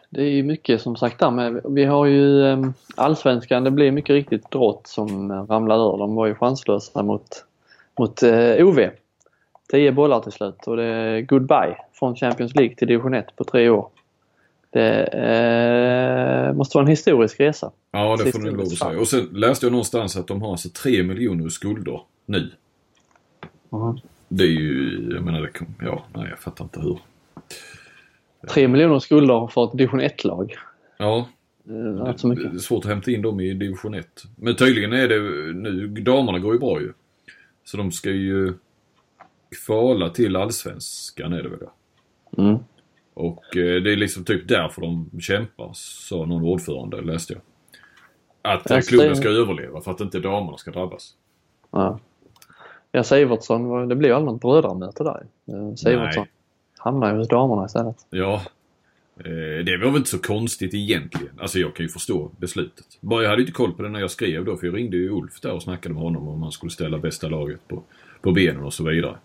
Det 0.09 0.21
är 0.21 0.29
ju 0.29 0.43
mycket 0.43 0.81
som 0.81 0.95
sagt 0.95 1.19
där 1.19 1.31
med. 1.31 1.61
Vi 1.65 1.85
har 1.85 2.05
ju 2.05 2.45
eh, 2.45 2.59
allsvenskan. 2.95 3.63
Det 3.63 3.71
blir 3.71 3.91
mycket 3.91 4.13
riktigt 4.13 4.51
drott 4.51 4.87
som 4.87 5.31
ramlar 5.31 5.75
ur. 5.75 5.97
De 5.97 6.15
var 6.15 6.25
ju 6.25 6.35
chanslösa 6.35 7.03
mot, 7.03 7.45
mot 7.99 8.23
eh, 8.23 8.65
OV. 8.65 8.79
10 9.71 9.91
bollar 9.91 10.19
till 10.19 10.31
slut 10.31 10.67
och 10.67 10.77
det 10.77 10.83
är 10.83 11.21
goodbye 11.21 11.77
från 11.93 12.15
Champions 12.15 12.55
League 12.55 12.75
till 12.75 12.87
division 12.87 13.13
1 13.13 13.35
på 13.35 13.43
tre 13.43 13.69
år. 13.69 13.89
Det 14.75 15.03
eh, 15.03 16.53
måste 16.53 16.77
vara 16.77 16.85
en 16.85 16.89
historisk 16.89 17.39
resa. 17.39 17.71
Ja, 17.91 18.17
det 18.23 18.31
får 18.31 18.39
du 18.39 18.51
lov 18.51 18.61
att 18.61 18.77
säga. 18.77 18.99
Och 18.99 19.07
sen 19.07 19.29
läste 19.33 19.65
jag 19.65 19.71
någonstans 19.71 20.17
att 20.17 20.27
de 20.27 20.41
har 20.41 20.51
alltså 20.51 20.69
3 20.69 21.03
miljoner 21.03 21.49
skulder 21.49 22.01
nu. 22.25 22.51
Mhm. 23.69 23.99
Det 24.27 24.43
är 24.43 24.47
ju, 24.47 25.09
jag 25.15 25.23
menar 25.23 25.41
det 25.41 25.49
ja, 25.85 26.05
nej 26.13 26.27
jag 26.29 26.39
fattar 26.39 26.65
inte 26.65 26.79
hur. 26.79 26.99
3 28.49 28.67
miljoner 28.67 28.99
skulder 28.99 29.47
för 29.47 29.65
ett 29.65 29.77
division 29.77 30.01
1-lag. 30.01 30.55
Ja, 30.97 31.27
Eh, 31.69 32.07
Inte 32.09 32.21
så 32.21 32.27
mycket. 32.27 32.51
det 32.51 32.57
är 32.57 32.59
svårt 32.59 32.85
att 32.85 32.89
hämta 32.89 33.11
in 33.11 33.21
dem 33.21 33.39
i 33.39 33.53
division 33.53 33.93
1. 33.93 34.23
Men 34.35 34.55
tydligen 34.55 34.93
är 34.93 35.07
det 35.07 35.19
nu, 35.53 35.87
damerna 35.87 36.39
går 36.39 36.53
ju 36.53 36.59
bra 36.59 36.81
ju. 36.81 36.93
Så 37.63 37.77
de 37.77 37.91
ska 37.91 38.09
ju 38.11 38.53
kvala 39.65 40.09
till 40.09 40.35
allsvenskan 40.35 41.33
är 41.33 41.43
det 41.43 41.49
väl 41.49 41.59
ja. 41.61 41.73
Mm. 42.43 42.57
Och 43.15 43.57
eh, 43.57 43.81
det 43.81 43.91
är 43.91 43.95
liksom 43.95 44.23
typ 44.23 44.47
därför 44.47 44.81
de 44.81 45.09
kämpar, 45.21 45.71
sa 45.73 46.25
någon 46.25 46.43
ordförande 46.43 47.01
läste 47.01 47.33
jag. 47.33 47.41
Att 48.53 48.71
Alltså, 48.71 48.89
klubben 48.89 49.15
ska 49.15 49.29
överleva 49.29 49.81
för 49.81 49.91
att 49.91 50.01
inte 50.01 50.19
damerna 50.19 50.57
ska 50.57 50.71
drabbas. 50.71 51.13
Ja. 51.71 51.99
Ja, 52.91 53.03
Sivertsson, 53.03 53.89
det 53.89 53.95
blir 53.95 54.09
ju 54.09 54.15
allmänt 54.15 54.41
brödramöte 54.41 55.03
där. 55.03 55.25
Eh, 55.45 55.75
Sivertsson 55.75 56.25
hamnar 56.77 57.11
ju 57.11 57.17
hos 57.17 57.27
damerna 57.27 57.65
istället. 57.65 57.95
Ja. 58.09 58.41
Eh, 59.17 59.65
det 59.65 59.77
var 59.77 59.87
väl 59.87 59.95
inte 59.95 60.09
så 60.09 60.19
konstigt 60.19 60.73
egentligen. 60.73 61.39
Alltså 61.39 61.59
jag 61.59 61.75
kan 61.75 61.85
ju 61.85 61.89
förstå 61.89 62.31
beslutet. 62.37 62.85
Bara 63.01 63.23
jag 63.23 63.29
hade 63.29 63.41
inte 63.41 63.53
koll 63.53 63.73
på 63.73 63.83
det 63.83 63.89
när 63.89 63.99
jag 63.99 64.11
skrev 64.11 64.45
då 64.45 64.57
för 64.57 64.67
jag 64.67 64.75
ringde 64.75 64.97
ju 64.97 65.09
Ulf 65.09 65.41
där 65.41 65.53
och 65.53 65.63
snackade 65.63 65.93
med 65.95 66.03
honom 66.03 66.27
om 66.27 66.43
han 66.43 66.51
skulle 66.51 66.71
ställa 66.71 66.97
bästa 66.97 67.27
laget 67.27 67.67
på, 67.67 67.83
på 68.21 68.31
benen 68.31 68.63
och 68.63 68.73
så 68.73 68.83
vidare. 68.83 69.17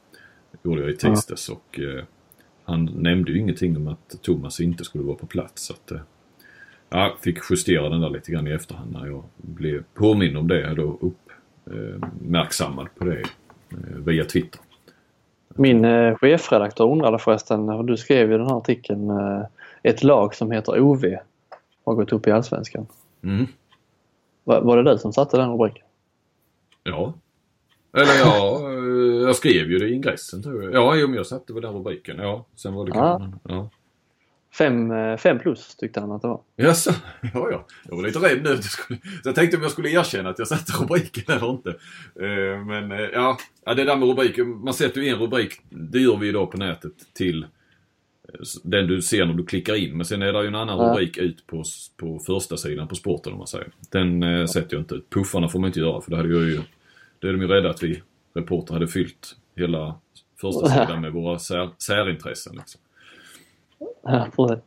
Det 0.53 0.69
gjorde 0.69 0.81
jag 0.81 0.91
i 0.91 0.97
tisdags 0.97 1.49
och 1.49 1.81
eh, 1.81 2.05
han 2.71 2.85
nämnde 2.85 3.33
ju 3.33 3.39
ingenting 3.39 3.77
om 3.77 3.89
att 3.89 4.23
Thomas 4.23 4.61
inte 4.61 4.85
skulle 4.85 5.05
vara 5.05 5.17
på 5.17 5.27
plats. 5.27 5.63
Så 5.63 5.73
att, 5.73 5.91
eh, 5.91 6.01
jag 6.89 7.19
fick 7.19 7.39
justera 7.51 7.89
den 7.89 8.01
där 8.01 8.11
lite 8.11 8.33
grann 8.33 8.47
i 8.47 8.51
efterhand 8.51 8.93
när 8.93 9.07
jag 9.07 9.25
blev 9.37 9.85
påminn 9.95 10.37
om 10.37 10.49
det. 10.49 10.75
Då 10.75 10.99
uppmärksammad 11.01 12.89
på 12.99 13.05
det 13.05 13.21
eh, 13.71 13.97
via 13.97 14.25
Twitter. 14.25 14.61
Min 15.55 15.85
eh, 15.85 16.15
chefredaktör 16.17 16.85
undrade 16.85 17.19
förresten, 17.19 17.69
och 17.69 17.85
du 17.85 17.97
skrev 17.97 18.33
i 18.33 18.37
den 18.37 18.47
här 18.47 18.57
artikeln, 18.57 19.11
eh, 19.11 19.43
ett 19.83 20.03
lag 20.03 20.35
som 20.35 20.51
heter 20.51 20.81
OV 20.81 21.05
har 21.85 21.95
gått 21.95 22.13
upp 22.13 22.27
i 22.27 22.31
Allsvenskan. 22.31 22.87
Mm. 23.23 23.47
Var, 24.45 24.61
var 24.61 24.77
det 24.77 24.93
du 24.93 24.99
som 24.99 25.13
satte 25.13 25.37
den 25.37 25.51
rubriken? 25.51 25.85
Ja. 26.83 27.15
Eller 27.93 28.19
ja, 28.19 28.57
eh, 28.57 28.80
jag 29.23 29.37
skrev 29.37 29.71
ju 29.71 29.79
det 29.79 29.87
i 29.89 29.93
ingressen 29.93 30.43
tror 30.43 30.63
jag. 30.65 30.75
Ja, 30.75 30.97
jo, 30.97 31.07
men 31.09 31.17
jag 31.17 31.27
satte 31.27 31.53
väl 31.53 31.63
den 31.63 31.73
rubriken. 31.75 32.17
Ja, 32.19 32.47
sen 32.57 32.75
var 32.75 32.85
det 32.87 32.93
Ja. 32.95 33.33
ja. 33.49 33.71
Fem, 34.59 34.91
eh, 34.91 35.17
fem 35.17 35.39
plus 35.39 35.77
tyckte 35.77 36.01
han 36.01 36.13
att 36.13 36.23
det 36.23 36.29
var. 36.29 36.41
Jaså? 36.57 36.91
Ja, 37.35 37.49
ja. 37.51 37.67
Jag 37.89 37.97
var 37.97 38.03
lite 38.03 38.19
rädd 38.19 38.43
nu. 38.45 38.57
skulle- 38.63 39.01
Så 39.03 39.29
jag 39.29 39.35
tänkte 39.35 39.57
om 39.57 39.63
jag 39.63 39.73
skulle 39.73 39.89
erkänna 39.91 40.29
att 40.31 40.39
jag 40.39 40.49
satte 40.49 40.73
rubriken 40.83 41.25
eller 41.37 41.51
inte. 41.51 41.71
Eh, 42.21 42.65
Men 42.67 42.93
eh, 42.93 42.99
ja, 43.01 43.39
det 43.67 43.85
där 43.85 43.97
med 43.97 44.09
rubriken. 44.09 44.49
Man 44.65 44.75
sätter 44.75 45.01
ju 45.01 45.09
en 45.09 45.19
rubrik, 45.19 45.53
det 45.71 45.99
gör 45.99 46.17
vi 46.17 46.29
idag 46.29 46.51
på 46.51 46.57
nätet, 46.59 46.93
till 47.15 47.47
den 48.63 48.87
du 48.87 49.03
ser 49.03 49.27
när 49.27 49.35
du 49.35 49.47
klickar 49.47 49.75
in. 49.75 49.97
Men 49.97 50.07
sen 50.07 50.23
är 50.23 50.33
det 50.33 50.41
ju 50.43 50.47
en 50.49 50.55
annan 50.55 50.79
Ja. 50.79 50.85
rubrik 50.93 51.17
ut 51.19 51.47
på, 51.47 51.65
på 51.97 52.19
första 52.19 52.57
sidan 52.57 52.89
på 52.89 52.95
sporten 52.95 53.33
om 53.33 53.39
man 53.39 53.47
säger. 53.47 53.69
Den 53.91 54.23
eh, 54.23 54.47
sätter 54.47 54.75
jag 54.77 54.81
inte 54.83 54.95
ut. 54.95 55.11
Puffarna 55.11 55.49
får 55.49 55.59
man 55.59 55.69
inte 55.69 55.81
göra 55.81 56.01
för 56.01 56.11
det 56.11 56.17
hade 56.17 56.29
jag 56.29 56.43
ju... 56.43 56.61
Då 57.19 57.29
är 57.29 57.33
de 57.33 57.43
ju 57.43 57.49
rädda 57.49 57.71
att 57.71 57.83
vi 57.83 58.03
reporter 58.35 58.75
hade 58.75 58.89
fyllt 58.89 59.37
hela 59.57 59.95
första 60.41 60.69
sidan 60.69 61.01
med 61.01 61.13
våra 61.13 61.39
sär, 61.39 61.71
särintressen. 61.79 62.57
Liksom. 62.57 62.81
Ja, 64.03 64.27
precis. 64.37 64.65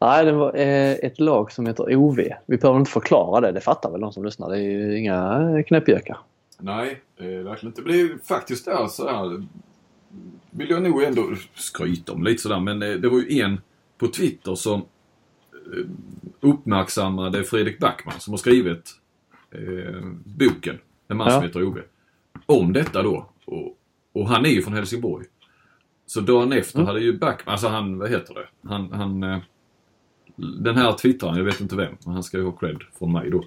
Nej, 0.00 0.24
det 0.24 0.32
var 0.32 0.54
eh, 0.56 0.92
ett 0.92 1.20
lag 1.20 1.52
som 1.52 1.66
heter 1.66 1.96
OV. 1.96 2.16
Vi 2.46 2.56
behöver 2.56 2.78
inte 2.80 2.90
förklara 2.90 3.40
det, 3.40 3.52
det 3.52 3.60
fattar 3.60 3.90
väl 3.90 4.00
de 4.00 4.12
som 4.12 4.24
lyssnar. 4.24 4.50
Det 4.50 4.56
är 4.56 4.62
ju 4.62 4.98
inga 4.98 5.50
eh, 5.58 5.64
knäppjökar. 5.64 6.18
Nej, 6.58 7.00
eh, 7.16 7.26
verkligen 7.26 7.76
inte. 7.76 7.92
Det 7.92 8.00
är 8.00 8.18
faktiskt 8.24 8.64
där 8.64 8.86
så 8.86 9.08
här 9.08 9.46
vill 10.50 10.70
jag 10.70 10.82
nog 10.82 11.02
ändå 11.02 11.34
skryta 11.54 12.12
om 12.12 12.24
lite 12.24 12.42
sådär. 12.42 12.60
Men 12.60 12.82
eh, 12.82 12.90
det 12.92 13.08
var 13.08 13.18
ju 13.20 13.40
en 13.40 13.60
på 13.98 14.06
Twitter 14.08 14.54
som 14.54 14.80
eh, 14.80 15.86
uppmärksammade 16.40 17.44
Fredrik 17.44 17.78
Backman 17.78 18.20
som 18.20 18.32
har 18.32 18.38
skrivit 18.38 18.90
eh, 19.50 20.00
boken 20.24 20.78
En 21.08 21.16
man 21.16 21.30
som 21.30 21.40
Ja. 21.40 21.46
heter 21.46 21.62
Ove. 21.64 21.82
Om 22.50 22.72
detta 22.72 23.02
då. 23.02 23.30
Och, 23.44 23.78
och 24.12 24.28
han 24.28 24.46
är 24.46 24.50
ju 24.50 24.62
från 24.62 24.74
Helsingborg. 24.74 25.26
Så 26.06 26.20
dagen 26.20 26.52
efter 26.52 26.78
Mm. 26.78 26.86
hade 26.86 27.00
ju 27.00 27.18
Backman, 27.18 27.52
alltså 27.52 27.68
han, 27.68 27.98
vad 27.98 28.10
heter 28.10 28.34
det? 28.34 28.68
Han, 28.68 28.92
han 28.92 29.22
eh, 29.22 29.38
den 30.36 30.76
här 30.76 30.92
twittraren, 30.92 31.36
jag 31.36 31.44
vet 31.44 31.60
inte 31.60 31.76
vem, 31.76 31.92
men 32.04 32.14
han 32.14 32.22
ska 32.22 32.36
ju 32.38 32.44
ha 32.44 32.52
cred 32.52 32.78
från 32.98 33.12
mig 33.12 33.30
då. 33.30 33.44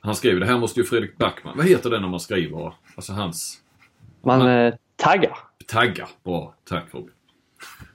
Han 0.00 0.14
skrev 0.14 0.40
det 0.40 0.46
här 0.46 0.58
måste 0.58 0.80
ju 0.80 0.86
Fredrik 0.86 1.18
Backman, 1.18 1.56
vad 1.56 1.66
heter 1.66 1.90
det 1.90 2.00
när 2.00 2.08
man 2.08 2.20
skriver, 2.20 2.72
alltså 2.96 3.12
hans 3.12 3.60
Man 4.22 4.40
Ja. 4.40 4.50
eh, 4.66 4.74
taggar. 4.96 5.38
taggar. 5.66 6.08
Bra, 6.24 6.54
tack 6.64 6.84
Robin. 6.94 7.10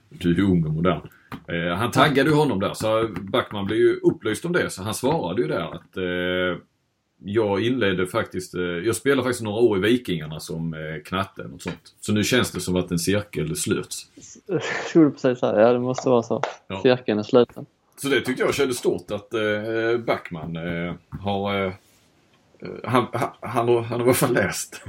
Du 0.08 0.34
är 0.36 0.40
ung 0.40 0.64
och 0.64 0.72
modern. 0.72 1.00
Eh, 1.48 1.74
han 1.76 1.90
taggade 1.90 2.30
ju 2.30 2.36
honom 2.36 2.60
där 2.60 2.74
så 2.74 3.08
Backman 3.20 3.64
blev 3.66 3.78
ju 3.78 3.96
upplyst 3.96 4.44
om 4.44 4.52
det 4.52 4.70
så 4.70 4.82
han 4.82 4.94
svarade 4.94 5.42
ju 5.42 5.48
där 5.48 5.74
att 5.74 5.96
eh, 5.96 6.62
jag 7.24 7.60
inledde 7.60 8.06
faktiskt, 8.06 8.54
eh, 8.54 8.62
jag 8.62 8.96
spelade 8.96 9.22
faktiskt 9.22 9.42
några 9.42 9.60
år 9.60 9.78
i 9.78 9.80
Vikingarna 9.80 10.40
som 10.40 10.74
eh, 10.74 11.02
knatte 11.04 11.42
och 11.42 11.62
sånt. 11.62 11.94
Så 12.00 12.12
nu 12.12 12.24
känns 12.24 12.50
det 12.50 12.60
som 12.60 12.76
att 12.76 12.90
en 12.90 12.98
cirkel 12.98 13.56
slöts. 13.56 14.06
Skulle 14.88 15.04
du 15.04 15.10
precis 15.10 15.38
säga. 15.38 15.60
Ja, 15.60 15.72
det 15.72 15.78
måste 15.78 16.08
vara 16.08 16.22
så. 16.22 16.42
Ja. 16.68 16.82
Cirkeln 16.82 17.18
är 17.18 17.22
sluten. 17.22 17.66
Så 17.96 18.08
det 18.08 18.20
tyckte 18.20 18.42
jag 18.42 18.54
kändes 18.54 18.78
stort 18.78 19.10
att 19.10 19.34
eh, 19.34 19.98
Backman 20.06 20.56
eh, 20.56 20.94
har... 21.20 21.66
Eh, 21.66 21.72
han, 22.84 23.06
han, 23.12 23.30
han, 23.40 23.68
har, 23.68 23.80
han 23.80 24.00
har 24.00 24.06
i 24.06 24.08
alla 24.08 24.14
fall 24.14 24.32
läst. 24.32 24.84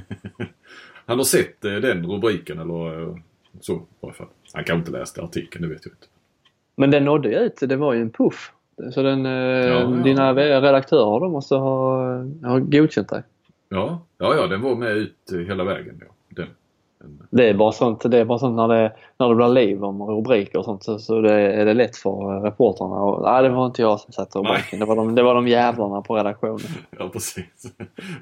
han 1.06 1.18
har 1.18 1.26
sett 1.26 1.66
eh, 1.66 1.74
den 1.74 2.06
rubriken 2.06 2.60
eller 2.60 3.02
eh, 3.02 3.16
så 3.62 3.74
i 3.74 3.80
alla 4.02 4.14
fall. 4.14 4.28
Han 4.54 4.64
kanske 4.64 4.80
inte 4.80 5.00
läste 5.00 5.22
artikeln, 5.22 5.62
det 5.62 5.74
vet 5.74 5.86
jag 5.86 5.94
inte. 5.94 6.08
Men 6.76 6.92
den 6.92 7.06
nådde 7.06 7.30
ju 7.30 7.36
ut. 7.36 7.58
Det 7.60 7.76
var 7.76 7.94
ju 7.94 8.02
en 8.02 8.12
puff. 8.12 8.52
Så 8.94 9.02
den, 9.02 9.26
eh, 9.26 9.32
ja. 9.68 9.86
dina 9.86 10.34
redaktörer 10.34 11.20
de 11.20 11.32
måste 11.32 11.56
ha, 11.56 11.98
ha 12.44 12.60
godkänt 12.60 13.10
dig. 13.10 13.24
Ja, 13.70 14.02
ja, 14.18 14.36
ja 14.36 14.48
den 14.48 14.62
var 14.62 14.76
med 14.76 14.92
ut 14.92 15.34
hela 15.48 15.64
vägen. 15.64 15.98
Ja. 16.02 16.08
Den, 16.30 16.48
den, 17.00 17.28
Det 17.30 17.50
är 17.50 17.54
bara 17.54 17.72
sånt, 17.72 18.12
det 18.12 18.18
är 18.18 18.26
bara 18.26 18.40
sånt 18.40 18.56
när, 18.56 18.68
det, 18.68 18.94
när 19.18 19.30
det 19.30 19.36
blir 19.36 19.48
liv 19.48 19.84
om 19.84 20.02
rubriker 20.04 20.60
och 20.60 20.66
sånt 20.66 20.84
så, 20.84 21.00
så 21.00 21.22
det, 21.22 21.34
är 21.34 21.66
det 21.66 21.74
lätt 21.74 21.98
för 21.98 22.36
eh, 22.36 22.42
reportrarna. 22.42 22.96
Och, 22.96 23.22
nej, 23.24 23.44
det 23.44 23.50
var 23.50 23.66
inte 23.66 23.82
jag 23.82 24.00
som 24.00 24.14
satte 24.14 24.40
rubriken. 24.40 24.80
Det 24.80 24.86
var, 24.86 24.96
de, 24.96 25.16
det 25.16 25.24
var 25.24 25.36
de 25.36 25.48
jävlarna 25.48 26.02
på 26.02 26.16
redaktionen. 26.16 26.68
ja, 27.00 27.10
precis. 27.10 27.74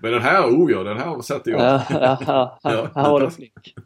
Men 0.01 0.11
den 0.11 0.21
här, 0.21 0.43
oh 0.43 0.71
ja, 0.71 0.83
den 0.83 0.97
här 0.97 1.21
satte 1.21 1.49
jag. 1.49 1.61
Ja, 1.61 1.81
ja, 1.89 2.17
ja, 2.27 2.59
Ja, 2.63 2.87
här 2.95 3.11
var 3.11 3.19
det- 3.19 3.25
du 3.25 3.31
flink. 3.31 3.73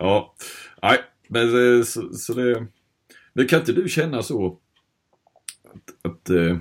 ja, 0.00 0.34
nej, 0.82 0.98
men 1.28 1.76
eh, 1.78 1.82
så, 1.82 2.12
så 2.12 2.32
det... 2.32 2.66
Men 3.32 3.46
kan 3.46 3.58
inte 3.58 3.72
du 3.72 3.88
känna 3.88 4.22
så 4.22 4.56
att, 5.74 6.10
att 6.12 6.30
eh, 6.30 6.56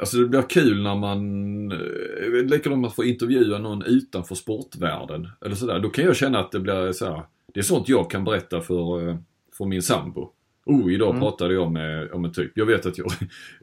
Alltså 0.00 0.16
det 0.16 0.26
blir 0.26 0.42
kul 0.42 0.82
när 0.82 0.94
man, 0.94 1.72
eh, 1.72 2.42
likadant 2.42 2.66
om 2.66 2.80
man 2.80 2.90
får 2.90 3.04
intervjua 3.04 3.58
någon 3.58 3.82
utanför 3.82 4.34
sportvärlden 4.34 5.28
eller 5.44 5.54
sådär. 5.54 5.78
Då 5.80 5.88
kan 5.88 6.04
jag 6.04 6.16
känna 6.16 6.38
att 6.38 6.52
det 6.52 6.60
blir 6.60 6.92
så 6.92 7.06
här, 7.06 7.22
det 7.54 7.60
är 7.60 7.64
sånt 7.64 7.88
jag 7.88 8.10
kan 8.10 8.24
berätta 8.24 8.60
för, 8.60 9.08
eh, 9.08 9.16
för 9.58 9.64
min 9.64 9.82
sambo. 9.82 10.30
Oh, 10.66 10.92
idag 10.92 11.08
Mm. 11.10 11.20
pratade 11.20 11.54
jag 11.54 11.72
med, 11.72 12.12
om 12.12 12.24
en 12.24 12.32
typ. 12.32 12.52
Jag 12.54 12.66
vet 12.66 12.86
att 12.86 12.98
jag, 12.98 13.06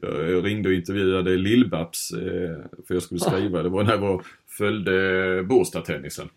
jag 0.02 0.44
ringde 0.46 0.68
och 0.68 0.74
intervjuade 0.74 1.36
Lill-Babs 1.36 2.12
eh, 2.12 2.56
för 2.86 2.94
jag 2.94 3.02
skulle 3.02 3.20
skriva. 3.20 3.62
Det 3.62 3.68
var 3.68 3.82
när 3.84 3.90
jag 3.90 3.98
var, 3.98 4.22
följde 4.46 5.42
Båstad-tennisen. 5.42 6.28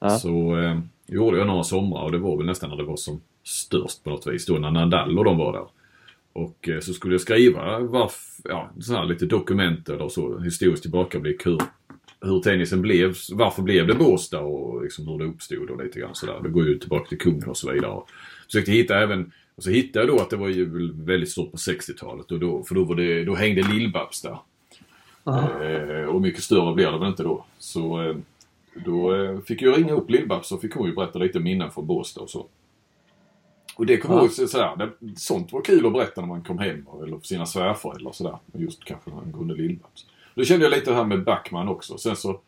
Ja. 0.00 0.10
Så 0.10 0.56
eh, 0.58 0.80
gjorde 1.06 1.38
jag 1.38 1.46
några 1.46 1.62
somrar 1.62 2.02
och 2.02 2.12
det 2.12 2.18
var 2.18 2.36
väl 2.36 2.46
nästan 2.46 2.70
när 2.70 2.76
det 2.76 2.84
var 2.84 2.96
som 2.96 3.20
störst 3.44 4.04
på 4.04 4.10
något 4.10 4.26
vis. 4.26 4.46
Då 4.46 4.54
när 4.54 4.70
Nadal 4.70 5.18
och 5.18 5.24
de 5.24 5.38
var 5.38 5.52
där. 5.52 5.66
Och 6.36 6.68
eh, 6.68 6.80
så 6.80 6.92
skulle 6.92 7.14
jag 7.14 7.20
skriva 7.20 7.78
varf, 7.78 8.40
ja, 8.44 8.70
så 8.80 9.04
lite 9.04 9.26
dokument 9.26 9.88
eller 9.88 10.08
så, 10.08 10.38
historiskt 10.38 10.82
tillbakablick 10.82 11.46
hur, 11.46 11.60
hur 12.20 12.40
tennisen 12.40 12.82
blev, 12.82 13.14
varför 13.32 13.62
blev 13.62 13.86
det 13.86 13.94
Båstad 13.94 14.40
och 14.40 14.82
liksom 14.82 15.08
hur 15.08 15.18
det 15.18 15.24
uppstod 15.24 15.70
och 15.70 15.84
lite 15.84 16.00
grann 16.00 16.14
sådär. 16.14 16.40
Det 16.42 16.48
går 16.48 16.66
ju 16.66 16.78
tillbaka 16.78 17.08
till 17.08 17.18
kungen 17.18 17.48
och 17.48 17.56
så 17.56 17.72
vidare. 17.72 17.90
Och 17.90 18.08
försökte 18.46 18.72
hitta 18.72 18.98
även, 18.98 19.32
och 19.54 19.62
så 19.62 19.70
hittade 19.70 20.06
jag 20.06 20.16
då 20.16 20.22
att 20.22 20.30
det 20.30 20.36
var 20.36 20.48
ju 20.48 20.92
väldigt 21.04 21.30
stort 21.30 21.50
på 21.50 21.56
60-talet 21.56 22.32
och 22.32 22.40
då, 22.40 22.62
för 22.62 22.74
då 22.74 22.84
var 22.84 22.94
det, 22.94 23.24
då 23.24 23.34
hängde 23.34 23.62
Lill-Babs 23.62 24.22
där. 24.22 24.38
Eh, 25.62 26.08
och 26.08 26.20
mycket 26.20 26.42
större 26.42 26.74
blir 26.74 26.92
det 26.92 26.98
väl 26.98 27.08
inte 27.08 27.22
då. 27.22 27.44
Så 27.58 28.02
eh, 28.02 28.16
då 28.84 29.14
eh, 29.14 29.40
fick 29.40 29.62
jag 29.62 29.78
ringa 29.78 29.92
upp 29.92 30.10
Lill-Babs 30.10 30.42
så 30.42 30.58
fick 30.58 30.74
hon 30.74 30.88
ju 30.88 30.94
berätta 30.94 31.18
lite 31.18 31.40
minnen 31.40 31.70
från 31.70 31.86
Båstad 31.86 32.20
och 32.20 32.30
så. 32.30 32.46
Och 33.76 33.86
det 33.86 33.96
kommer 33.96 34.16
Ja. 34.16 34.20
ihåg 34.22 34.30
så- 34.30 34.46
sådär, 34.48 34.76
det, 34.76 35.18
sånt 35.18 35.52
var 35.52 35.60
kul 35.60 35.86
att 35.86 35.92
berätta 35.92 36.20
när 36.20 36.28
man 36.28 36.42
kom 36.42 36.58
hem 36.58 36.86
eller 37.02 37.18
för 37.18 37.26
sina 37.26 37.46
svärföräldrar 37.46 38.08
och 38.08 38.14
sådär. 38.14 38.38
Just 38.52 38.84
kanske 38.84 39.10
angående 39.10 39.54
Lill-Babs. 39.54 40.06
Då 40.34 40.44
kände 40.44 40.64
jag 40.64 40.70
lite 40.74 40.90
det 40.90 40.96
här 40.96 41.04
med 41.04 41.24
Backman 41.24 41.68
också. 41.68 41.98
Sen 41.98 42.16
så 42.16 42.40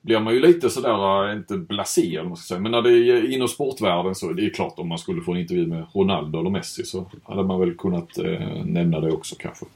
blir 0.00 0.20
man 0.20 0.34
ju 0.34 0.40
lite 0.40 0.70
sådär, 0.70 1.28
eh, 1.30 1.36
inte 1.36 1.56
blasé 1.56 2.16
eller 2.16 2.28
man 2.28 2.36
ska 2.36 2.46
säga, 2.54 2.60
men 2.60 2.72
när 2.72 2.82
det 2.82 2.90
är 2.92 3.32
inom 3.34 3.48
sportvärlden 3.48 4.14
så 4.14 4.32
det 4.32 4.46
är 4.46 4.50
klart 4.50 4.74
om 4.78 4.88
man 4.88 4.98
skulle 4.98 5.22
få 5.22 5.32
en 5.32 5.38
intervju 5.40 5.66
med 5.66 5.86
Ronaldo 5.94 6.40
eller 6.40 6.50
Messi 6.50 6.84
så 6.84 7.04
hade 7.22 7.42
man 7.42 7.60
väl 7.60 7.74
kunnat 7.74 8.18
eh, 8.18 8.64
nämna 8.64 9.00
det 9.00 9.12
också 9.12 9.36
kanske. 9.38 9.66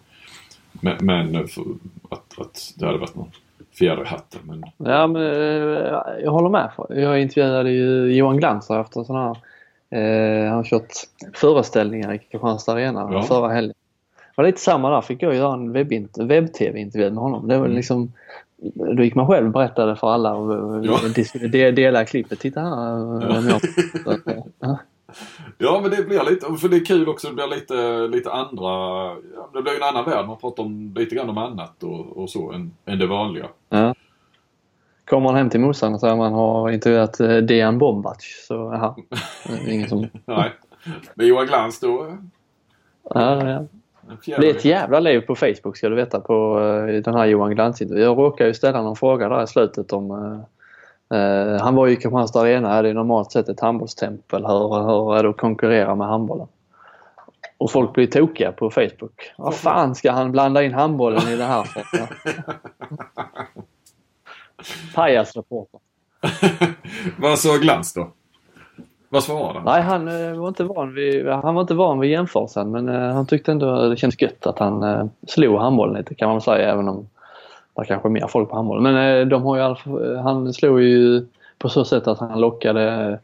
Men, 0.72 0.96
men 1.06 1.48
för, 1.48 1.62
att, 2.10 2.38
att 2.40 2.72
det 2.76 2.86
hade 2.86 2.98
varit 2.98 3.14
någon 3.14 3.30
fjäder 3.78 4.02
i 4.02 4.06
hatten. 4.06 4.40
Men 4.44 4.64
Ja, 4.76 5.06
men 5.06 5.22
eh, 5.22 6.22
jag 6.22 6.30
håller 6.30 6.48
med. 6.48 6.70
Jag 6.88 7.20
intervjuade 7.22 7.70
ju 7.70 8.14
Johan 8.14 8.36
Glans 8.36 8.70
efter 8.70 9.04
sådana 9.04 9.26
här. 9.26 9.36
Eh, 9.92 10.46
han 10.48 10.56
har 10.56 10.64
kört 10.64 10.92
föreställningar 11.34 12.12
i 12.14 12.18
Kristianstad 12.18 12.72
Arena 12.72 13.08
Ja. 13.12 13.22
förra 13.22 13.48
helgen. 13.48 13.74
Det 14.16 14.42
var 14.42 14.44
lite 14.44 14.60
samma 14.60 14.90
där. 14.90 15.00
Fick 15.00 15.22
jag 15.22 15.34
göra 15.34 15.52
en 15.54 15.72
webb-tv-intervju 16.28 17.10
med 17.10 17.22
honom. 17.22 17.48
Det 17.48 17.58
var 17.58 17.64
Mm. 17.64 17.76
liksom, 17.76 18.12
då 18.96 19.02
gick 19.02 19.14
man 19.14 19.26
själv 19.26 19.46
och 19.46 19.52
berättade 19.52 19.96
för 19.96 20.10
alla 20.10 20.34
och 20.34 20.86
Ja. 20.86 20.98
de 21.52 21.70
dela 21.72 22.04
klippet. 22.04 22.40
Titta 22.40 22.60
här. 22.60 23.48
Ja. 23.50 23.60
Så 24.04 24.10
att, 24.10 24.26
eh, 24.26 24.42
ja. 24.60 24.78
Ja 25.58 25.80
men 25.82 25.90
det 25.90 26.02
blir 26.08 26.30
lite, 26.30 26.46
för 26.60 26.68
det 26.68 26.76
är 26.76 26.84
kul 26.84 27.08
också, 27.08 27.28
det 27.28 27.34
blir 27.34 27.46
lite, 27.46 28.08
lite 28.16 28.32
andra, 28.32 28.68
ja, 29.36 29.48
det 29.52 29.62
blir 29.62 29.76
en 29.76 29.82
annan 29.82 30.04
värld. 30.04 30.26
Man 30.26 30.36
pratar 30.36 30.62
om, 30.62 30.94
lite 30.96 31.14
grann 31.14 31.30
om 31.30 31.38
annat 31.38 31.82
och, 31.82 32.16
och 32.16 32.30
så 32.30 32.52
än, 32.52 32.72
än 32.86 32.98
det 32.98 33.06
vanliga. 33.06 33.46
Ja. 33.68 33.94
Kommer 35.04 35.22
man 35.22 35.36
hem 35.36 35.50
till 35.50 35.60
morsan 35.60 35.94
och 35.94 36.00
säger 36.00 36.12
att 36.12 36.18
man 36.18 36.32
har 36.32 36.70
intervjuat 36.70 37.20
eh, 37.20 37.36
Dejan 37.36 37.78
Bombac 37.78 38.44
så 38.48 38.54
jaha. 38.54 38.94
Eh, 39.48 39.68
Ingen 39.74 39.88
som... 39.88 40.06
Nej. 40.24 40.52
Men 41.14 41.26
Johan 41.26 41.46
Glans 41.46 41.80
då, 41.80 42.16
Ja, 43.10 43.48
ja. 43.48 43.64
Det 44.24 44.46
är 44.46 44.50
ett 44.50 44.64
jävla 44.64 45.00
liv 45.00 45.20
på 45.20 45.34
Facebook 45.34 45.76
ska 45.76 45.88
du 45.88 45.94
veta 45.94 46.20
på 46.20 46.60
eh, 46.60 47.02
den 47.02 47.14
här 47.14 47.26
Johan 47.26 47.54
Glans 47.54 47.82
intervjun. 47.82 48.04
Jag 48.04 48.18
råkade 48.18 48.48
ju 48.48 48.54
ställa 48.54 48.82
någon 48.82 48.96
fråga 48.96 49.28
där 49.28 49.44
i 49.44 49.46
slutet 49.46 49.92
om 49.92 50.42
Eh, 51.12 51.60
han 51.60 51.74
var 51.74 51.86
ju 51.86 51.92
i 51.92 51.96
Kristianstad 51.96 52.40
Arena, 52.40 52.82
det 52.82 52.88
är 52.88 52.94
normalt 52.94 53.32
sett 53.32 53.48
ett 53.48 53.60
handbollstempel. 53.60 54.46
Hur, 54.46 54.84
hur 54.86 55.16
är 55.16 55.22
det 55.22 55.28
att 55.28 55.36
konkurrera 55.36 55.94
med 55.94 56.06
handbollen? 56.06 56.46
Och 57.58 57.70
folk 57.70 57.92
blir 57.92 58.06
tokiga 58.06 58.52
på 58.52 58.70
Facebook. 58.70 59.32
Vad 59.38 59.54
fan 59.54 59.94
ska 59.94 60.12
han 60.12 60.32
blanda 60.32 60.62
in 60.62 60.74
handbollen 60.74 61.28
i 61.28 61.36
det 61.36 61.44
här? 61.44 61.66
Pajasreporter. 64.94 65.80
Vad 67.18 67.38
sa 67.38 67.56
Glans 67.56 67.94
då? 67.94 68.10
Vad 69.08 69.24
svarade 69.24 69.58
han? 69.58 69.64
Nej, 69.64 69.82
han 69.82 70.08
eh, 70.08 70.40
var 70.40 70.48
inte 70.48 70.64
van 70.64 70.94
vid, 70.94 71.26
han 71.28 71.54
var 71.54 71.62
inte 71.62 71.74
van 71.74 72.00
vid 72.00 72.10
jämförelsen 72.10 72.70
men 72.70 72.88
eh, 72.88 73.14
han 73.14 73.26
tyckte 73.26 73.52
ändå 73.52 73.88
det 73.88 73.96
kändes 73.96 74.20
gött 74.22 74.46
att 74.46 74.58
han 74.58 74.82
eh, 74.82 75.04
slog 75.28 75.58
handbollen 75.58 75.96
lite 75.96 76.14
kan 76.14 76.28
man 76.28 76.40
säga 76.40 76.72
även 76.72 76.88
om 76.88 77.08
det 77.76 77.84
kanske 77.84 78.08
är 78.08 78.10
mer 78.10 78.26
folk 78.26 78.48
på 78.50 78.56
handbollen. 78.56 78.82
Men 78.82 79.28
de 79.28 79.42
har 79.42 79.56
ju 79.56 80.16
han 80.16 80.52
slog 80.52 80.80
ju 80.82 81.26
på 81.58 81.68
så 81.68 81.84
sätt 81.84 82.06
att 82.06 82.18
han 82.18 82.40
lockade 82.40 83.18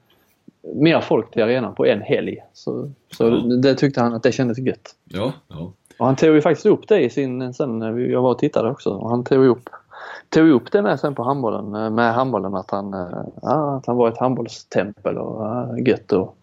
mer 0.74 1.00
folk 1.00 1.30
till 1.30 1.42
arenan 1.42 1.74
på 1.74 1.86
en 1.86 2.00
helg. 2.02 2.38
Så, 2.52 2.90
så 3.16 3.24
Ja. 3.24 3.56
det 3.56 3.74
tyckte 3.74 4.00
han 4.00 4.14
att 4.14 4.22
det 4.22 4.32
kändes 4.32 4.58
gött. 4.58 4.94
Ja, 5.04 5.32
ja. 5.48 5.72
Och 5.98 6.06
han 6.06 6.16
tog 6.16 6.34
ju 6.34 6.40
faktiskt 6.42 6.66
upp 6.66 6.88
det 6.88 7.00
i 7.00 7.10
sin, 7.10 7.54
sen 7.54 7.80
jag 8.10 8.22
var 8.22 8.30
och 8.30 8.38
tittade 8.38 8.70
också, 8.70 8.90
och 8.90 9.10
han 9.10 9.24
tog 9.24 9.42
ju 9.42 9.48
upp, 9.48 9.68
tog 10.28 10.48
upp 10.48 10.72
det 10.72 10.82
med 10.82 11.00
sen 11.00 11.14
på 11.14 11.22
handbollen, 11.22 11.74
eh, 11.74 11.90
med 11.90 12.14
handbollen 12.14 12.54
att 12.54 12.70
han, 12.70 12.94
eh, 12.94 13.08
ja, 13.42 13.76
att 13.76 13.86
han 13.86 13.96
var 13.96 14.08
ett 14.08 14.18
handbollstempel 14.18 15.18
och 15.18 15.44
ja, 15.46 15.78
gött 15.78 16.12
och, 16.12 16.36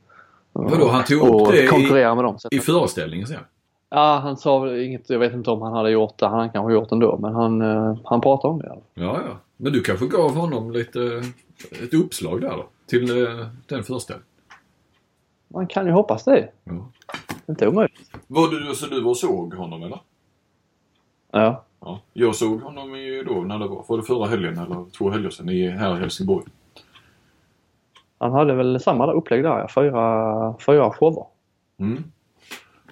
och, 0.53 0.71
Vadå, 0.71 0.87
han 0.87 1.03
tog 1.03 1.41
upp 1.41 1.51
det 1.51 1.63
i- 1.63 1.67
konkurrera 1.67 2.15
med 2.15 2.23
dem. 2.23 2.39
Så 2.39 2.47
I 2.51 2.59
föreställningen 2.59 3.27
sen? 3.27 3.39
Ja, 3.89 4.19
han 4.23 4.37
sa 4.37 4.75
inget, 4.77 5.09
jag 5.09 5.19
vet 5.19 5.33
inte 5.33 5.51
om 5.51 5.61
han 5.61 5.73
hade 5.73 5.89
gjort 5.91 6.17
det, 6.17 6.25
han 6.27 6.39
hade 6.39 6.49
kanske 6.49 6.73
gjort 6.73 6.89
det 6.89 6.95
ändå, 6.95 7.17
men 7.17 7.33
han, 7.35 7.61
eh, 7.61 7.97
han 8.03 8.21
pratade 8.21 8.53
om 8.53 8.59
det. 8.59 8.67
i. 8.67 8.79
Ja, 9.03 9.19
ja. 9.25 9.31
Men 9.57 9.73
du 9.73 9.81
kanske 9.81 10.07
gav 10.07 10.35
honom 10.35 10.71
lite, 10.71 11.23
ett 11.83 11.93
uppslag 11.93 12.41
där 12.41 12.49
då? 12.49 12.65
Till 12.87 13.07
den 13.67 13.83
föreställningen? 13.83 14.27
Man 15.47 15.67
kan 15.67 15.85
ju 15.85 15.91
hoppas 15.91 16.23
det. 16.23 16.49
Ja. 16.63 16.73
Det 17.27 17.33
är 17.45 17.49
inte 17.51 17.67
omöjligt. 17.67 18.11
Var 18.27 18.47
du, 18.47 18.75
så 18.75 18.85
du 18.87 19.01
var 19.01 19.09
och 19.09 19.17
såg 19.17 19.53
honom 19.53 19.83
eller? 19.83 19.99
Ja. 21.31 21.63
Ja. 21.85 22.01
Jag 22.13 22.35
såg 22.35 22.61
honom 22.61 22.95
i, 22.95 23.23
då 23.23 23.33
när 23.33 23.59
det 23.59 23.67
var, 23.67 23.85
var 23.87 23.97
det 23.97 24.03
förra 24.03 24.27
helgen 24.27 24.57
eller 24.57 24.91
två 24.97 25.09
helger 25.09 25.29
sedan 25.29 25.49
i, 25.49 25.69
här 25.69 25.97
i 25.97 25.99
Helsingborg. 25.99 26.45
Han 28.17 28.31
hade 28.31 28.53
väl 28.53 28.79
samma 28.79 29.11
upplägg 29.11 29.43
där, 29.43 29.59
ja. 29.59 29.67
fyra, 29.75 30.55
fyra 30.65 30.91
shower. 30.91 31.25
Mm. 31.79 32.03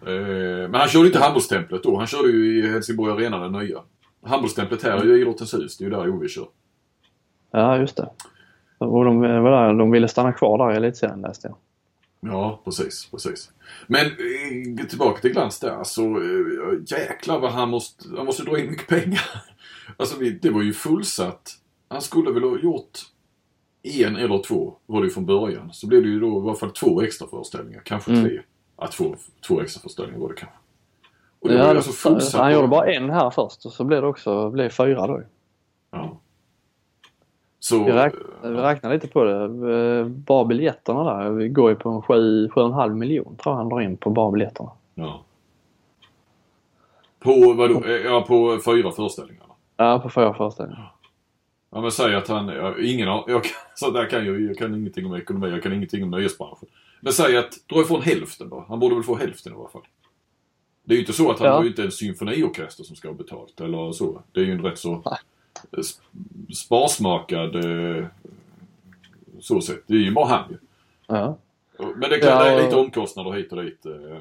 Eh, 0.08 0.70
men 0.70 0.76
han 0.76 0.88
körde 0.88 1.06
inte 1.06 1.20
handbollstemplet 1.20 1.84
då. 1.84 1.98
Han 1.98 2.08
körde 2.08 2.28
ju 2.28 2.60
i 2.60 2.72
Helsingborg 2.72 3.14
Arena, 3.14 3.40
den 3.40 3.52
nya. 3.52 3.80
Handbollstemplet 4.24 4.84
här 4.84 4.98
är 4.98 5.04
ju 5.04 5.22
Idrottens 5.22 5.54
hus. 5.54 5.78
Det 5.78 5.84
är 5.84 5.86
ju 5.86 5.96
där 5.96 6.10
Ove 6.10 6.28
kör. 6.28 6.48
Ja, 7.52 7.78
just 7.78 7.98
det. 7.98 8.10
Och 8.78 9.06
de, 9.06 9.22
de 9.78 9.92
ville 9.92 10.08
stanna 10.08 10.34
kvar 10.34 10.58
där 10.58 10.74
i 10.74 10.78
elitserien 10.78 11.22
läste 11.22 11.48
jag. 11.48 11.56
Ja, 12.24 12.62
precis, 12.64 13.06
precis. 13.12 13.52
Men 13.88 14.06
eh, 14.06 14.86
tillbaka 14.86 15.22
till 15.22 15.32
Glans 15.32 15.60
där. 15.60 15.70
Alltså, 15.72 16.02
eh, 16.02 16.82
jäklar 16.88 17.40
vad 17.40 17.52
han 17.52 17.70
måste, 17.70 18.10
han 18.18 18.26
måste 18.26 18.44
dra 18.44 18.60
in 18.60 18.70
mycket 18.72 18.88
pengar. 18.88 19.22
Alltså, 19.98 20.20
det 20.42 20.50
var 20.50 20.62
ju 20.62 20.74
fullsatt. 20.74 21.52
Han 21.88 22.02
skulle 22.02 22.32
väl 22.32 22.44
ha 22.44 22.60
gjort 22.60 23.00
en 23.84 24.16
eller 24.16 24.44
två, 24.44 24.74
var 24.86 25.02
det 25.02 25.08
ju 25.08 25.14
från 25.14 25.26
början. 25.26 25.74
Så 25.74 25.88
blev 25.88 26.02
det 26.04 26.08
ju 26.10 26.20
då 26.20 26.28
i 26.28 26.42
alla 26.42 26.56
fall 26.56 26.72
två 26.72 27.02
extra 27.02 27.28
föreställningar, 27.28 27.82
kanske 27.86 28.12
Mm. 28.12 28.24
tre. 28.24 28.42
Ja, 28.78 28.88
två, 28.88 29.16
två 29.48 29.62
extra 29.62 29.82
föreställningar 29.82 30.20
var 30.20 30.30
det 30.30 30.36
kanske. 30.36 30.58
Och 31.40 31.50
det 31.50 31.56
var 31.58 31.64
Ja, 31.64 31.70
ju 31.72 31.76
alltså 31.78 31.92
fullsatt. 31.92 32.42
han 32.42 32.54
gjorde 32.54 32.68
bara 32.68 32.92
en 32.94 33.10
här 33.10 33.30
först 33.30 33.66
och 33.66 33.72
så 33.74 33.84
blev 33.84 34.02
det 34.02 34.08
också 34.08 34.50
blev 34.50 34.70
fyra 34.70 35.08
då. 35.08 35.22
Ja. 35.92 36.20
Så... 37.63 37.84
Vi, 37.84 37.91
räk, 37.91 38.13
vi 38.43 38.49
räknar 38.49 38.93
lite 38.93 39.08
på 39.08 39.23
det. 39.23 39.43
Eh, 39.73 40.06
Bara 40.08 40.45
biljetterna 40.45 41.04
där, 41.04 41.30
vi 41.30 41.49
går 41.49 41.69
ju 41.69 41.76
på 41.76 41.89
en 41.89 42.02
sju, 42.02 42.49
sju 42.49 42.62
och 42.62 42.67
en 42.67 42.73
halv 42.73 42.95
miljon 42.95 43.36
tror 43.36 43.54
jag 43.54 43.58
han 43.58 43.69
drar 43.69 43.82
in 43.82 43.97
på 43.97 44.10
bara 44.10 44.32
biljetterna. 44.32 44.69
Ja. 44.95 45.23
På 47.19 47.54
vadå? 47.54 47.84
Eh, 47.86 47.91
Ja, 47.91 48.21
på 48.28 48.60
fyra 48.65 48.91
föreställningar. 48.91 49.43
Ja, 49.78 49.99
på 49.99 50.10
fyra 50.10 50.34
föreställningar. 50.34 50.91
Ja 51.71 51.82
men 51.82 51.91
säg 51.91 52.15
att 52.15 52.28
han, 52.28 52.47
ja, 52.47 52.73
ingen 52.80 53.08
har, 53.08 53.23
jag 53.28 53.41
så 53.76 53.91
där 53.91 54.10
kan 54.10 54.26
jag, 54.26 54.41
jag 54.41 54.58
kan 54.58 54.76
ingenting 54.76 55.06
om 55.06 55.15
ekonomi, 55.15 55.49
jag 55.49 55.63
kan 55.63 55.73
ingenting 55.73 56.04
om 56.04 56.10
nöjesbranschen. 56.12 56.67
Men 57.02 57.13
säg 57.13 57.38
att, 57.38 57.52
dra 57.69 57.82
ifrån 57.82 58.02
hälften 58.02 58.49
då. 58.49 58.65
Han 58.67 58.80
borde 58.80 58.95
väl 58.95 59.04
få 59.04 59.15
hälften 59.15 59.54
i 59.54 59.56
alla 59.56 59.67
fall. 59.69 59.82
Det 60.84 60.93
är 60.93 60.95
ju 60.95 61.02
inte 61.02 61.13
så 61.13 61.32
att 61.32 61.39
han 61.39 61.47
Ja. 61.47 61.54
har 61.56 61.63
ju 61.63 61.69
inte 61.69 61.84
en 61.84 61.91
symfoniorkester 61.91 62.84
som 62.84 62.95
ska 62.95 63.08
ha 63.08 63.15
betalt 63.15 63.62
eller 63.62 63.91
så. 63.91 64.21
Det 64.32 64.39
är 64.39 64.45
ju 64.45 64.52
en 64.52 64.62
rätt 64.63 64.78
så 64.80 64.89
Nej. 65.06 65.17
Eh, 65.71 65.78
sp- 65.80 66.54
sparsmakad 66.56 67.56
eh, 67.56 68.06
så 69.41 69.62
sett. 69.62 69.84
Det 69.88 69.93
är 69.93 69.97
ju 69.97 70.12
bara 70.13 70.26
han 70.26 70.43
ju. 70.49 70.58
Ja. 71.08 71.36
Men 71.95 72.10
det, 72.10 72.19
kan, 72.19 72.30
Ja, 72.47 72.58
lite 72.63 72.76
omkostnader 72.76 73.32
hit 73.32 73.52
och 73.54 73.63
dit. 73.63 73.86
Eh, 73.86 74.17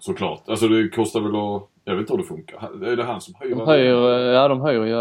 såklart. 0.00 0.42
Alltså 0.48 0.68
det 0.68 0.88
kostar 0.88 1.20
väl 1.20 1.28
att, 1.36 1.62
jag 1.84 1.94
vet 1.94 2.00
inte 2.00 2.12
hur 2.12 2.18
det 2.18 2.28
funkar. 2.28 2.84
Är 2.86 2.96
det 2.96 3.04
han 3.04 3.20
som 3.20 3.34
hyr? 3.40 3.54
De 3.54 3.66
höjer, 3.66 4.12
eh, 4.12 4.34
ja, 4.34 4.48
de 4.48 4.60
höjer 4.60 4.84
ju 4.84 4.94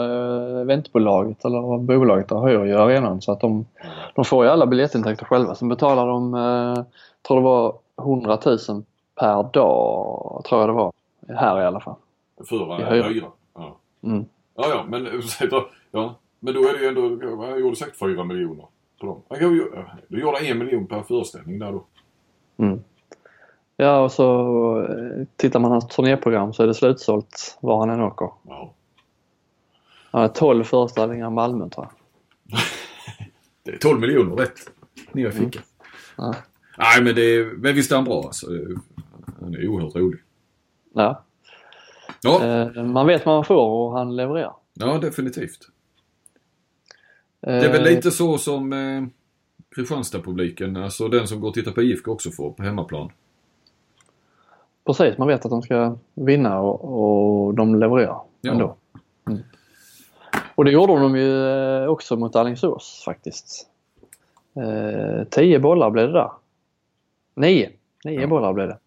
eh, 0.56 0.62
eventbolaget 0.62 1.46
eller 1.46 1.78
bolaget 1.78 2.30
där 2.30 2.36
höjer 2.40 2.66
ju 2.66 2.76
arenan 2.78 3.22
så 3.22 3.32
att 3.32 3.40
de, 3.40 3.66
de 4.16 4.26
får 4.26 4.46
ju 4.46 4.52
alla 4.52 4.66
biljettintäkter 4.66 5.26
själva. 5.26 5.56
Sen 5.56 5.70
betalar 5.70 6.08
de, 6.08 6.34
eh, 6.34 6.84
tror 7.28 7.38
det 7.38 7.44
var 7.44 7.76
100 8.02 8.40
000 8.46 8.58
per 9.16 9.44
dag, 9.54 10.42
tror 10.50 10.62
jag 10.62 10.70
det 10.70 10.74
var. 10.74 10.92
Här 11.28 11.62
i 11.62 11.66
alla 11.66 11.80
fall. 11.80 11.96
För 12.48 12.92
hyra. 12.92 13.08
hyra. 13.08 13.26
Ja. 13.56 13.76
Mm. 14.04 14.26
Ja, 14.60 14.68
ja, 14.70 14.86
men, 14.90 15.08
ja, 15.92 16.20
men 16.40 16.54
då 16.54 16.68
är 16.70 16.74
det 16.74 16.80
ju 16.80 16.88
ändå, 16.88 17.46
han 17.46 17.60
gjorde 17.60 17.76
säkert 17.76 17.96
4 18.00 18.24
miljoner 18.24 18.66
på 19.00 19.06
dem. 19.06 19.22
Han 19.30 19.40
kan 19.40 19.54
ju- 19.54 19.72
Du 20.08 20.22
gjorde 20.22 20.38
en 20.40 20.58
miljon 20.58 20.88
per 20.88 21.04
föreställning 21.04 21.60
där 21.60 21.72
då. 21.72 21.86
Mm. 22.58 22.80
Ja 23.78 24.04
och 24.04 24.12
så 24.12 24.82
eh, 24.82 25.26
tittar 25.36 25.60
man 25.60 25.72
hans 25.72 25.88
turnéprogram 25.88 26.54
så 26.54 26.64
är 26.64 26.68
det 26.68 26.74
slutsålt 26.74 27.58
var 27.62 27.80
han 27.80 27.90
än 27.90 28.02
åker. 28.02 28.30
Ja. 28.48 28.74
Han 30.12 30.22
har 30.22 30.28
12 30.28 30.64
föreställningar 30.64 31.28
i 31.28 31.32
Malmö 31.32 31.70
tror 31.70 31.88
jag. 31.88 32.60
Det 33.64 33.72
är 33.72 33.78
12 33.78 34.00
miljoner 34.00 34.36
rätt 34.36 34.72
ner 35.12 35.28
i 35.28 35.32
fickan. 35.32 35.62
Mm. 36.18 36.32
Ja. 36.32 36.36
Nej, 36.78 37.04
men, 37.04 37.16
det 37.16 37.22
är, 37.22 37.46
men 37.46 37.76
visst 37.76 37.92
är 37.92 37.96
han 37.96 38.06
bra 38.06 38.24
alltså. 38.24 38.48
Han 39.42 39.54
är 39.56 39.68
oerhört 39.68 39.96
rolig. 39.96 40.20
Ja. 40.94 41.24
Ja, 42.22 42.46
Eh, 42.46 42.84
man 42.84 43.08
vet 43.08 43.26
vad 43.26 43.36
man 43.36 43.46
får 43.46 43.68
och 43.70 43.92
han 43.98 44.16
levererar. 44.16 44.54
ja 44.74 44.98
definitivt. 44.98 45.60
Eh, 47.42 47.54
Det 47.54 47.66
är 47.66 47.72
väl 47.72 47.84
lite 47.84 48.12
så 48.12 48.38
som 48.38 48.74
eh, 48.74 49.04
Kristianstad-publiken, 49.76 50.78
alltså 50.78 51.08
den 51.08 51.28
som 51.28 51.40
går 51.42 51.48
och 51.48 51.54
tittar 51.54 51.72
på 51.72 51.82
IFK 51.82 52.12
också 52.12 52.32
får 52.32 52.52
på 52.52 52.64
hemmaplan. 52.64 53.12
Precis, 54.86 55.18
man 55.18 55.28
vet 55.28 55.46
att 55.46 55.52
de 55.52 55.62
ska 55.62 55.96
vinna 56.14 56.60
och, 56.60 57.48
och 57.48 57.54
de 57.54 57.76
levererar 57.76 58.22
Ja. 58.42 58.52
ändå. 58.52 58.76
Mm. 59.28 59.40
Och 60.56 60.66
det 60.66 60.72
gjorde 60.72 60.94
de 60.94 61.16
ju 61.16 61.48
eh, 61.84 61.88
också 61.90 62.16
mot 62.16 62.36
Alingsås 62.36 63.02
faktiskt. 63.06 63.68
Eh, 64.56 65.24
tio 65.30 65.60
bollar 65.60 65.90
blev 65.90 66.08
det 66.08 66.14
där. 66.14 66.32
Nio. 67.36 67.70
Nio 68.06 68.22
Ja. 68.22 68.28
bollar 68.28 68.54
blev 68.54 68.68
det. 68.68 68.78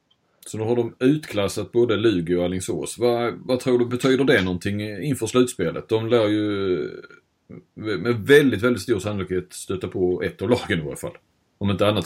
Så 0.46 0.56
då 0.56 0.64
har 0.64 0.76
de 0.76 0.94
utklassat 0.98 1.72
både 1.72 1.96
Lugi 1.96 2.34
och 2.34 2.44
Alingsås. 2.44 2.98
Vad, 2.98 3.34
vad 3.44 3.60
tror 3.60 3.78
du, 3.78 3.86
betyder 3.86 4.24
det 4.24 4.42
någonting 4.42 4.80
inför 4.80 5.26
slutspelet? 5.26 5.88
De 5.88 6.08
lär 6.08 6.28
ju 6.28 6.90
med 7.74 8.14
väldigt, 8.14 8.62
väldigt 8.62 8.82
stor 8.82 8.98
sannolikhet 8.98 9.52
stöta 9.52 9.88
på 9.88 10.22
ett 10.22 10.42
av 10.42 10.50
lagen 10.50 10.78
i 10.78 10.86
alla 10.86 10.96
fall. 10.96 11.16
Om 11.58 11.70
inte 11.70 11.88
annat 11.88 12.04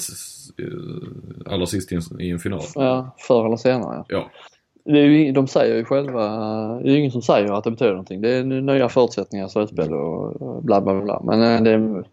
eh, 0.59 1.53
allra 1.53 1.67
sist 1.67 1.93
i 1.93 1.95
en, 1.95 2.21
i 2.21 2.31
en 2.31 2.39
final. 2.39 2.63
Ja, 2.75 3.17
förr 3.19 3.47
eller 3.47 3.57
senare. 3.57 4.05
Ja. 4.09 4.31
Det 4.85 4.99
är 4.99 5.05
ju, 5.05 5.33
de 5.33 5.47
säger 5.47 5.77
ju 5.77 5.85
själva, 5.85 6.29
det 6.83 6.89
är 6.89 6.93
ju 6.93 6.99
ingen 6.99 7.11
som 7.11 7.23
säger 7.23 7.53
att 7.53 7.65
det 7.65 7.71
betyder 7.71 7.91
någonting. 7.91 8.21
Det 8.21 8.31
är 8.31 8.45
nya 8.45 8.89
förutsättningar, 8.89 9.49
slutspel 9.49 9.93
och 9.93 10.63
bla 10.63 10.81
bla 10.81 11.01
bla. 11.01 11.23
Men 11.25 11.43
eh, 11.43 11.63
det, 11.63 12.05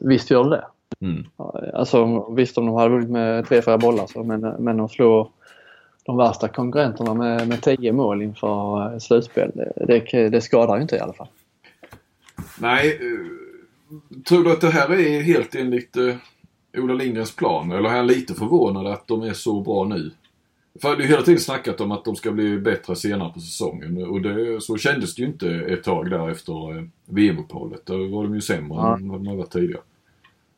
visst 0.00 0.30
gör 0.30 0.44
det 0.44 0.50
det. 0.50 0.64
Mm. 1.06 1.24
Alltså 1.74 2.26
visst 2.30 2.58
om 2.58 2.66
de 2.66 2.74
hade 2.74 2.90
vunnit 2.90 3.10
med 3.10 3.46
tre, 3.46 3.62
fyra 3.62 3.78
bollar 3.78 4.06
så 4.06 4.22
men, 4.22 4.40
men 4.40 4.76
de 4.76 4.88
slår 4.88 5.28
de 6.04 6.16
värsta 6.16 6.48
konkurrenterna 6.48 7.14
med, 7.14 7.48
med 7.48 7.62
tio 7.62 7.92
mål 7.92 8.22
inför 8.22 8.96
ett 8.96 9.02
slutspel. 9.02 9.50
Det, 9.76 10.28
det, 10.28 10.40
skadar 10.40 10.76
ju 10.76 10.82
inte 10.82 10.96
i 10.96 11.00
alla 11.00 11.12
fall. 11.12 11.28
Nej, 12.58 12.98
eh, 13.00 14.22
tror 14.22 14.44
du 14.44 14.52
att 14.52 14.60
det 14.60 14.70
här 14.70 14.92
är 14.92 15.22
helt 15.22 15.54
enligt 15.54 15.96
eh, 15.96 16.14
Ola 16.76 16.94
Lindgrens 16.94 17.36
plan? 17.36 17.72
Eller 17.72 17.88
är 17.88 17.96
han 17.96 18.06
lite 18.06 18.34
förvånad 18.34 18.86
att 18.86 19.06
de 19.06 19.22
är 19.22 19.32
så 19.32 19.60
bra 19.60 19.84
nu? 19.84 20.10
För 20.82 20.96
det 20.96 21.02
har 21.02 21.08
hela 21.08 21.22
tiden 21.22 21.40
snackat 21.40 21.80
om 21.80 21.92
att 21.92 22.04
de 22.04 22.16
ska 22.16 22.30
bli 22.32 22.58
bättre 22.58 22.96
senare 22.96 23.32
på 23.32 23.40
säsongen 23.40 24.06
och 24.06 24.20
det, 24.20 24.60
så 24.60 24.76
kändes 24.76 25.14
det 25.14 25.22
ju 25.22 25.28
inte 25.28 25.50
ett 25.50 25.84
tag 25.84 26.10
där 26.10 26.30
efter 26.30 26.78
eh, 26.78 26.84
VM-uppehållet. 27.04 27.86
Då 27.86 28.06
var 28.06 28.22
de 28.22 28.34
ju 28.34 28.40
sämre 28.40 28.78
Ja. 28.78 28.96
än 28.96 29.08
vad 29.08 29.20
de 29.20 29.26
har 29.26 29.36
varit 29.36 29.50
tidigare. 29.50 29.82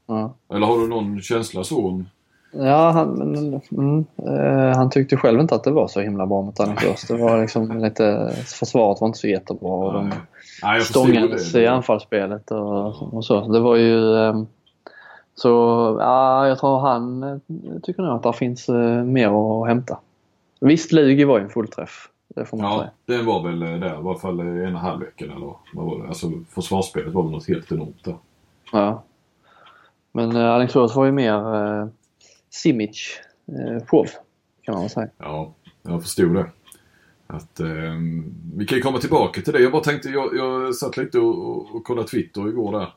Ja. 0.06 0.34
Eller 0.48 0.66
har 0.66 0.78
du 0.78 0.88
någon 0.88 1.22
känsla 1.22 1.64
så 1.64 1.86
om 1.86 2.06
Ja, 2.52 2.90
han, 2.90 3.08
men, 3.14 3.60
mm, 3.72 4.04
eh, 4.26 4.76
han 4.76 4.90
tyckte 4.90 5.16
själv 5.16 5.40
inte 5.40 5.54
att 5.54 5.64
det 5.64 5.70
var 5.70 5.88
så 5.88 6.00
himla 6.00 6.26
bra 6.26 6.42
mot 6.42 6.60
Alingsås. 6.60 7.02
Det 7.08 7.16
var 7.16 7.40
liksom 7.40 7.78
lite, 7.78 8.32
försvaret 8.46 9.00
var 9.00 9.08
inte 9.08 9.18
så 9.18 9.28
jättebra 9.28 9.70
och 9.70 9.92
de 9.92 10.12
Nej, 10.62 10.80
stångades 10.80 11.54
i 11.54 11.66
anfallsspelet 11.66 12.50
och, 12.50 13.14
och 13.14 13.24
så. 13.24 13.40
Det 13.40 13.60
var 13.60 13.76
ju... 13.76 14.16
Eh, 14.16 14.42
så 15.34 15.48
ja, 16.00 16.48
jag 16.48 16.58
tror 16.58 16.78
han 16.80 17.22
eh, 17.22 17.36
tycker 17.82 18.02
nog 18.02 18.16
att 18.16 18.22
det 18.22 18.32
finns 18.32 18.68
eh, 18.68 19.04
mer 19.04 19.60
att 19.62 19.68
hämta. 19.68 19.98
Visst, 20.60 20.92
Lugi 20.92 21.24
var 21.24 21.38
ju 21.38 21.44
en 21.44 21.50
fullträff. 21.50 22.08
Det 22.28 22.44
får 22.44 22.56
man 22.56 22.72
Ja, 22.72 22.78
säga. 22.78 23.18
den 23.18 23.26
var 23.26 23.42
väl 23.42 23.62
eh, 23.62 23.68
där, 23.80 23.98
i 23.98 24.02
varje 24.02 24.18
fall 24.18 24.40
eh, 24.40 24.68
ena 24.68 24.78
halvleken 24.78 25.30
eller 25.30 25.54
vad 25.74 25.86
var 25.86 26.02
det? 26.02 26.08
Alltså 26.08 26.26
försvarsspelet 26.50 27.14
var 27.14 27.22
väl 27.22 27.32
något 27.32 27.48
helt 27.48 27.72
enormt 27.72 28.04
där. 28.04 28.16
Ja. 28.72 29.02
Men 30.12 30.36
eh, 30.36 30.50
Alingsås 30.50 30.96
var 30.96 31.04
ju 31.04 31.12
mer 31.12 31.88
eh, 32.56 32.60
Simic 32.62 33.18
eh, 33.48 34.10
kan 34.62 34.74
man 34.74 34.88
säga. 34.88 35.08
Ja, 35.18 35.54
jag 35.82 36.02
förstod 36.02 36.34
det. 36.34 36.46
Att, 37.26 37.60
eh, 37.60 37.66
vi 38.56 38.66
kan 38.66 38.78
ju 38.78 38.82
komma 38.82 38.98
tillbaka 38.98 39.40
till 39.40 39.52
det. 39.52 39.60
Jag 39.60 39.72
bara 39.72 39.82
tänkte, 39.82 40.08
jag, 40.08 40.36
jag 40.36 40.74
satt 40.74 40.96
lite 40.96 41.18
och, 41.18 41.74
och, 41.76 41.84
kollade 41.84 42.08
Twitter 42.08 42.48
igår 42.48 42.72
där. 42.72 42.94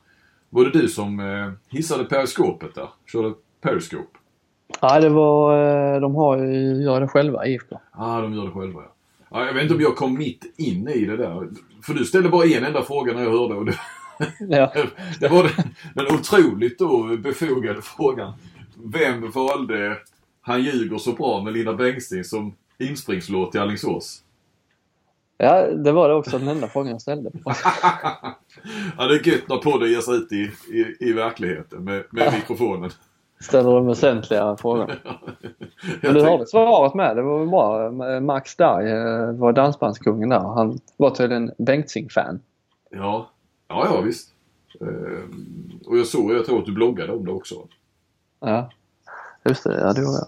Var 0.50 0.64
det 0.64 0.70
du 0.70 0.88
som 0.88 1.20
eh, 1.20 1.52
hissade 1.68 2.04
periskopet 2.04 2.74
där? 2.74 2.88
Körde 3.12 3.34
periskop? 3.60 4.10
Ja, 4.80 5.00
det 5.00 5.08
var... 5.08 5.94
eh, 5.94 6.00
De 6.00 6.14
har 6.14 6.36
ju, 6.38 6.82
gör 6.82 7.00
det 7.00 7.08
själva, 7.08 7.46
IFK. 7.46 7.66
Ja, 7.70 7.80
ah, 7.92 8.20
de 8.20 8.34
gör 8.34 8.44
det 8.44 8.50
själva 8.50 8.80
ja. 8.82 8.92
ja. 9.30 9.46
Jag 9.46 9.54
vet 9.54 9.62
inte 9.62 9.74
om 9.74 9.80
jag 9.80 9.96
kom 9.96 10.14
mitt 10.18 10.54
inne 10.56 10.92
i 10.92 11.04
det 11.04 11.16
där. 11.16 11.48
För 11.82 11.94
du 11.94 12.04
ställde 12.04 12.28
bara 12.28 12.46
en 12.46 12.64
enda 12.64 12.82
fråga 12.82 13.12
när 13.12 13.22
jag 13.22 13.30
hörde 13.30 13.54
och 13.54 13.64
det, 13.66 13.74
Ja. 14.48 14.72
det 15.20 15.28
var 15.28 15.42
den, 15.42 15.74
den 15.94 16.06
otroligt 16.14 16.78
då 16.78 17.16
befogade 17.16 17.82
frågan. 17.82 18.32
Vem 18.84 19.30
valde 19.30 19.96
Han 20.40 20.62
ljuger 20.62 20.98
så 20.98 21.12
bra 21.12 21.42
med 21.42 21.52
Linda 21.52 21.74
Bengtzing 21.74 22.24
som 22.24 22.54
inspringslåt 22.78 23.52
till 23.52 23.60
Alingsås? 23.60 24.24
ja, 25.40 25.66
det 25.66 25.92
var 25.92 26.08
det 26.08 26.14
också 26.14 26.38
den 26.38 26.48
enda 26.48 26.66
frågan 26.66 26.92
jag 26.92 27.00
ställde. 27.00 27.30
ja, 28.96 29.06
det 29.06 29.14
är 29.14 29.28
gött 29.28 29.48
när 29.48 29.56
podden 29.56 29.90
ger 29.90 30.00
sig 30.00 30.14
ut 30.14 30.32
i, 30.32 30.50
i, 30.72 30.96
i 31.00 31.12
verkligheten 31.12 31.84
med, 31.84 32.04
med 32.10 32.32
mikrofonen. 32.32 32.90
Ställer 33.40 33.70
de 33.70 33.86
väsentliga 33.86 34.56
frågor. 34.56 34.86
Men 36.02 36.14
du 36.14 36.22
hörde 36.22 36.46
svaret 36.46 36.94
med. 36.94 37.16
Det 37.16 37.22
var 37.22 37.38
väl 37.38 37.48
bra. 37.48 38.20
Max 38.20 38.56
Darj 38.56 38.90
eh, 38.90 39.32
var 39.32 39.52
dansbandskungen 39.52 40.28
där. 40.28 40.40
Han 40.40 40.80
var 40.96 41.10
tydligen 41.10 41.52
Bengtzing-fan. 41.58 42.40
Ja, 42.90 43.30
ja, 43.68 43.86
ja 43.86 44.00
visst. 44.00 44.30
Ehm, 44.80 45.80
och 45.86 45.98
jag 45.98 46.06
såg, 46.06 46.32
jag 46.32 46.46
tror 46.46 46.58
att 46.58 46.66
du 46.66 46.72
bloggade 46.72 47.12
om 47.12 47.24
det 47.24 47.32
också. 47.32 47.54
Ja, 48.40 48.70
just 49.44 49.64
det. 49.64 49.80
Ja, 49.80 49.92
det 49.92 50.00
gjorde 50.00 50.18
jag. 50.18 50.26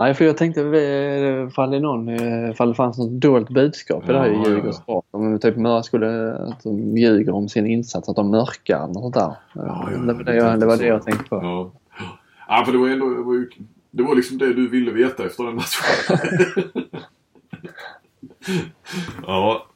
Nej, 0.00 0.14
för 0.14 0.24
jag 0.24 0.36
tänkte 0.36 0.60
eh, 0.60 1.48
ifall 1.48 1.70
det, 1.70 1.80
någon, 1.80 2.08
eh, 2.08 2.50
ifall 2.50 2.68
det 2.68 2.74
fanns 2.74 2.98
något 2.98 3.10
dolt 3.10 3.50
budskap 3.50 4.04
i 4.04 4.12
det 4.12 4.18
här 4.18 4.26
Ja, 4.26 4.48
i 4.48 4.72
ja. 4.86 5.02
Om 5.10 5.38
typ 5.38 5.54
skulle, 5.84 6.32
att 6.34 6.62
de 6.62 6.96
ljuger 6.96 7.34
om 7.34 7.48
sin 7.48 7.66
insats, 7.66 8.08
att 8.08 8.16
de 8.16 8.30
mörkar 8.30 8.86
något 8.86 8.94
sånt 8.94 9.14
där. 9.14 9.34
Ja, 9.52 9.88
ja, 9.92 9.98
det, 9.98 10.12
var 10.12 10.22
det, 10.24 10.34
jag, 10.34 10.60
det 10.60 10.66
var 10.66 10.76
det 10.76 10.86
jag 10.86 11.02
tänkte 11.02 11.24
på. 11.24 11.36
Ja. 11.36 11.70
ja, 12.48 12.64
för 12.64 12.72
det 12.72 12.78
var 12.78 12.88
ändå, 12.88 13.08
det 13.08 13.22
var, 13.22 13.34
ju, 13.34 13.50
det 13.90 14.02
var 14.02 14.14
liksom 14.14 14.38
det 14.38 14.54
du 14.54 14.68
ville 14.68 14.90
veta 14.90 15.24
efter 15.24 15.44
den 15.44 15.54
matchen. 15.54 16.18
ja, 19.26 19.66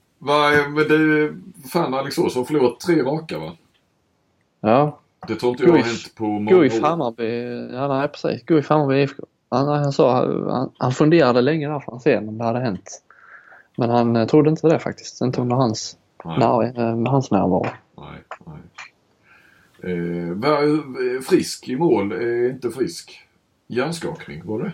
men 0.69 0.89
det, 0.89 1.35
fan 1.69 1.95
Alingsås 1.95 2.37
har 2.37 2.45
förlorat 2.45 2.81
tre 2.81 3.03
raka 3.03 3.39
va? 3.39 3.53
Ja, 4.61 5.01
Det 5.29 5.35
tror 5.37 5.51
inte 5.51 5.65
jag 5.65 5.71
har 5.71 5.79
hänt 5.79 6.15
på 6.15 6.25
många 6.25 6.51
Guif 6.51 6.75
år. 6.75 6.87
Hammarby, 6.87 7.69
ja 7.73 7.89
nej 7.89 8.09
precis. 8.09 8.45
Guif 8.45 8.69
Hammarby 8.69 9.03
IFK. 9.03 9.23
Han, 9.49 9.69
han 9.69 9.93
sa, 9.93 10.15
han, 10.51 10.71
han 10.79 10.93
funderade 10.93 11.41
länge 11.41 11.69
där 11.69 11.81
för 11.81 11.97
att 11.97 12.03
se 12.03 12.19
om 12.19 12.39
det 12.39 12.45
hade 12.45 12.61
hänt. 12.61 13.03
Men 13.77 13.91
han 13.91 14.17
eh, 14.17 14.27
trodde 14.27 14.51
inte 14.51 14.69
det 14.69 14.79
faktiskt. 14.79 15.21
Inte 15.21 15.41
under 15.41 15.57
hans, 15.57 15.97
när, 16.25 16.63
eh, 16.63 16.97
med 16.97 17.13
hans 17.13 17.31
närvaro. 17.31 17.67
nej, 17.97 18.23
nej. 18.47 18.59
Eh, 19.83 20.31
eh, 20.31 21.21
frisk 21.29 21.69
i 21.69 21.77
mål, 21.77 22.13
är 22.13 22.51
inte 22.51 22.71
frisk. 22.71 23.21
Hjärnskakning, 23.67 24.43
var 24.45 24.59
det 24.59 24.73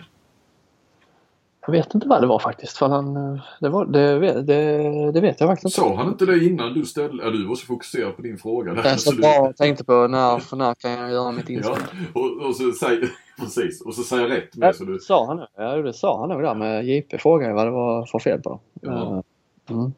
Jag 1.65 1.71
vet 1.71 1.93
inte 1.95 2.07
vad 2.07 2.21
det 2.21 2.27
var 2.27 2.39
faktiskt. 2.39 2.77
För 2.77 2.87
han, 2.87 3.15
eh, 3.35 3.41
det, 3.59 3.69
var, 3.69 3.85
det, 3.85 4.19
vet- 4.19 4.47
det, 4.47 5.11
det 5.11 5.21
vet 5.21 5.39
jag 5.39 5.49
faktiskt 5.49 5.77
inte. 5.77 5.89
Sa 5.89 5.95
han 5.95 6.07
inte 6.07 6.25
det 6.25 6.45
innan 6.45 6.73
du 6.73 6.85
ställde... 6.85 7.23
Ja, 7.23 7.29
du 7.29 7.47
var 7.47 7.55
så 7.55 7.65
fokuserad 7.65 8.15
på 8.15 8.21
din 8.21 8.37
fråga. 8.37 8.73
Där, 8.73 8.83
Jag 8.85 8.99
så 8.99 9.11
du- 9.11 9.21
bara 9.21 9.41
och 9.49 9.55
tänkte 9.57 9.83
på 9.83 10.07
när, 10.07 10.39
för 10.39 10.57
när 10.57 10.73
kan 10.73 10.91
jag 10.91 11.11
göra 11.11 11.31
mitt 11.31 11.49
Ja, 11.49 11.55
inspel. 11.55 11.75
och, 12.13 12.45
och 12.47 12.55
så 12.55 12.71
säger... 12.71 13.09
Precis. 13.39 13.81
Och 13.81 13.93
så 13.93 14.03
säger 14.03 14.23
jag 14.27 14.31
rätt 14.37 14.55
med 14.55 14.75
så 14.75 14.83
du... 14.83 14.99
Sa 14.99 15.25
han? 15.25 15.45
Ja, 15.57 15.75
det 15.75 15.93
sa 15.93 16.19
han 16.19 16.29
nog 16.29 16.41
där 16.41 16.55
med 16.55 16.85
JP 16.87 17.17
frågade 17.17 17.53
vad 17.53 17.67
det 17.67 17.71
var 17.71 18.05
för 18.05 18.19
fel 18.19 18.41
på 18.41 18.49
dem. 18.49 18.59
Ja. 18.81 19.15
Eh, 19.15 19.21
Mm. 19.69 19.91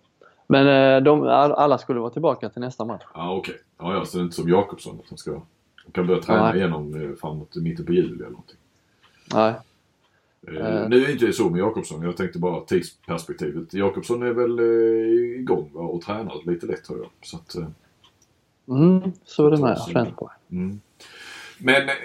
Men 0.47 0.67
eh, 0.97 1.03
de, 1.03 1.21
all- 1.23 1.51
alla 1.51 1.77
skulle 1.77 1.99
vara 1.99 2.09
tillbaka 2.09 2.49
till 2.49 2.61
nästa 2.61 2.85
match. 2.85 3.03
Ja, 3.13 3.33
okej. 3.35 3.55
Ja, 3.79 3.93
ja, 3.93 4.05
så 4.05 4.17
det 4.17 4.21
är 4.21 4.23
inte 4.23 4.35
som 4.35 4.49
Jakobsson 4.49 4.99
han 5.09 5.17
ska... 5.17 5.41
Kan 5.91 6.07
börja 6.07 6.21
träna 6.21 6.43
Nej. 6.49 6.57
igenom 6.59 7.15
framåt 7.21 7.55
mitten 7.55 7.85
på 7.85 7.93
juli 7.93 8.13
eller 8.15 8.29
någonting. 8.29 8.55
Nej. 9.33 9.53
Eh, 10.47 10.55
Eh. 10.55 10.89
Nu 10.89 11.03
är 11.05 11.11
inte 11.11 11.25
det 11.25 11.33
så 11.33 11.49
med 11.49 11.59
Jakobsson. 11.59 12.01
Jag 12.03 12.17
tänkte 12.17 12.39
bara 12.39 12.61
tidsperspektivet. 12.61 13.73
Jakobsson 13.73 14.23
är 14.23 14.31
väl 14.33 14.59
eh, 14.59 15.39
igång 15.39 15.69
va? 15.73 15.81
och 15.81 16.01
tränar 16.01 16.51
lite 16.51 16.65
lätt 16.65 16.83
tror 16.83 16.99
jag. 16.99 17.09
Så 17.21 17.37
att, 17.37 17.55
eh, 17.55 17.67
Mm, 18.67 19.01
så 19.25 19.47
är 19.47 19.51
det 19.51 19.57
med. 19.57 19.77
Fränt 19.91 20.15
på. 20.17 20.31
mm. 20.51 20.79
Men 21.57 21.81
eh, 21.89 21.95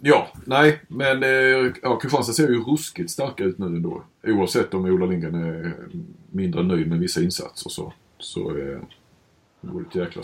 ja, 0.00 0.28
nej, 0.44 0.80
men 0.88 1.22
eh, 1.22 1.72
ja, 1.82 1.98
Kristianstad 1.98 2.32
ser 2.32 2.48
ju 2.48 2.64
ruskigt 2.64 3.10
starka 3.10 3.44
ut 3.44 3.58
nu 3.58 3.66
ändå. 3.66 4.02
Oavsett 4.26 4.74
om 4.74 4.84
Ola 4.84 5.06
Lindgren 5.06 5.34
är 5.34 5.72
mindre 6.30 6.62
nöjd 6.62 6.88
med 6.88 6.98
vissa 6.98 7.22
insatser 7.22 7.70
så, 7.70 7.92
så 8.18 8.56
eh, 8.56 8.78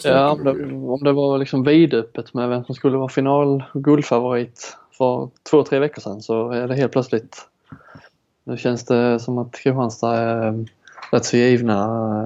Ja, 0.04 0.30
om 0.30 0.44
det, 0.44 0.50
om 0.74 1.04
det 1.04 1.12
var 1.12 1.38
liksom 1.38 1.64
vidöppet 1.64 2.34
med 2.34 2.48
vem 2.48 2.64
som 2.64 2.74
skulle 2.74 2.96
vara 2.96 3.08
final 3.08 3.64
guldfavorit 3.74 4.76
för 4.98 5.30
två, 5.50 5.62
tre 5.62 5.78
veckor 5.78 6.02
sedan 6.02 6.22
så 6.22 6.50
är 6.50 6.68
det 6.68 6.74
helt 6.74 6.92
plötsligt 6.92 7.48
nu 8.46 8.56
känns 8.56 8.84
det 8.84 9.20
som 9.20 9.38
att 9.38 9.52
Kristianstad 9.52 10.16
är 10.16 10.48
eh, 10.48 10.64
rätt 11.12 11.24
så 11.24 11.36
givna 11.36 11.82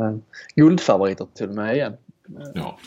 eh, 0.09 0.17
guldfavoriter 0.55 1.27
till 1.35 1.49
och 1.49 1.55
med 1.55 1.77
igen. 1.77 1.93
Ja. 2.55 2.79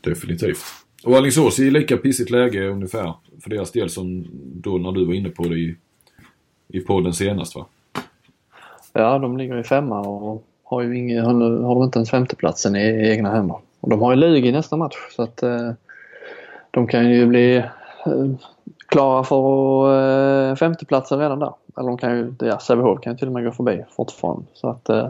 Definitivt. 0.00 0.62
Och 1.04 1.16
Alingsås 1.16 1.58
är 1.58 1.62
i 1.62 1.70
lika 1.70 1.96
pissigt 1.96 2.30
läge 2.30 2.68
ungefär 2.68 3.14
för 3.42 3.50
deras 3.50 3.72
del 3.72 3.90
som 3.90 4.26
då 4.40 4.78
när 4.78 4.92
du 4.92 5.06
var 5.06 5.14
inne 5.14 5.28
på 5.28 5.42
det 5.42 5.56
i, 5.56 5.76
i 6.68 6.80
podden 6.80 7.12
senast 7.12 7.54
va? 7.56 7.66
Ja, 8.92 9.18
de 9.18 9.36
ligger 9.36 9.58
i 9.58 9.64
femma 9.64 10.00
och 10.00 10.46
har 10.64 10.82
ju 10.82 10.98
ingen, 10.98 11.24
har, 11.24 11.32
har 11.62 11.74
de 11.74 11.84
inte 11.84 11.98
ens 11.98 12.10
femteplatsen 12.10 12.76
i 12.76 13.10
egna 13.10 13.30
händer. 13.30 13.56
Och 13.80 13.90
de 13.90 14.00
har 14.00 14.12
ju 14.12 14.16
Lugi 14.16 14.48
i 14.48 14.52
nästa 14.52 14.76
match 14.76 14.96
så 15.16 15.22
att 15.22 15.42
eh, 15.42 15.72
de 16.74 16.86
kan 16.86 17.10
ju 17.10 17.26
bli 17.26 17.56
eh, 17.56 17.64
klara 18.88 19.24
för 19.24 20.50
eh, 20.50 20.56
femteplatsen 20.56 21.18
redan 21.18 21.38
där. 21.38 21.52
Eller 21.76 21.88
de 21.88 21.98
kan 21.98 22.16
ju, 22.16 22.34
ja, 22.38 22.58
Sävehof 22.58 23.00
kan 23.00 23.12
ju 23.12 23.18
till 23.18 23.26
och 23.26 23.32
med 23.32 23.44
gå 23.44 23.52
förbi 23.52 23.84
fortfarande. 23.96 24.46
Så 24.54 24.68
att 24.68 24.88
eh, 24.88 25.08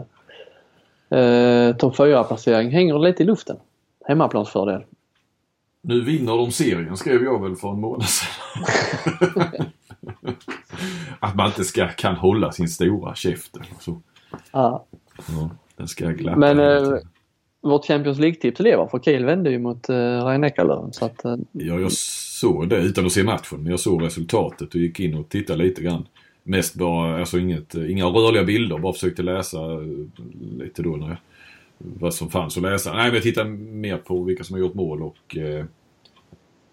eh, 1.19 1.75
topp 1.75 1.95
4-placering 1.95 2.71
hänger 2.71 2.99
lite 2.99 3.23
i 3.23 3.25
luften. 3.25 3.57
Hemmaplansfördel. 4.05 4.83
Nu 5.81 6.01
vinner 6.01 6.37
de 6.37 6.51
serien 6.51 6.97
skrev 6.97 7.23
jag 7.23 7.41
väl 7.43 7.55
för 7.55 7.69
en 7.69 7.79
månad 7.79 8.05
sedan. 8.05 8.65
Att 11.19 11.35
man 11.35 11.47
inte 11.47 11.63
ska, 11.63 11.87
kan 11.87 12.15
hålla 12.15 12.51
sin 12.51 12.69
stora 12.69 13.09
och 13.09 13.17
Så. 13.79 14.01
Ja. 14.51 14.85
Ja, 15.27 15.49
den 15.77 15.87
ska 15.87 16.05
glappa 16.05 16.39
Men 16.39 16.59
eh. 16.59 16.99
Vårt 17.65 17.85
Champions 17.85 18.19
League-tips 18.19 18.59
lever 18.59 18.87
för 18.87 18.99
Kiel 18.99 19.25
vände 19.25 19.49
ju 19.51 19.59
mot 19.59 19.89
eh, 19.89 19.93
Rhein-Neckarlöven. 19.95 20.93
Så 20.93 21.05
att, 21.05 21.25
eh, 21.25 21.35
Ja, 21.51 21.79
jag 21.79 21.91
såg 21.91 22.69
det 22.69 22.77
utan 22.81 23.05
att 23.05 23.11
se 23.11 23.23
matchen. 23.23 23.57
Men 23.61 23.65
jag 23.71 23.79
såg 23.79 24.03
resultatet 24.03 24.69
och 24.69 24.75
gick 24.81 24.99
in 24.99 25.15
och 25.15 25.29
tittade 25.29 25.63
lite 25.63 25.81
grann. 25.81 26.07
Mest 26.43 26.75
bara, 26.75 27.19
alltså 27.19 27.39
inget, 27.39 27.75
inga 27.75 28.05
rörliga 28.05 28.43
bilder. 28.43 28.77
Bara 28.77 28.93
försökte 28.93 29.23
läsa 29.23 29.57
eh, 29.73 29.79
lite 30.59 30.81
då 30.81 30.89
när 30.95 31.07
jag, 31.07 31.17
vad 31.77 32.13
som 32.13 32.29
fanns 32.29 32.57
att 32.57 32.63
läsa. 32.63 32.93
Nej, 32.93 33.05
men 33.05 33.13
jag 33.13 33.23
tittade 33.23 33.49
mer 33.49 33.97
på 33.97 34.23
vilka 34.23 34.43
som 34.43 34.53
har 34.53 34.59
gjort 34.61 34.73
mål 34.73 35.01
och 35.01 35.37
eh, 35.37 35.65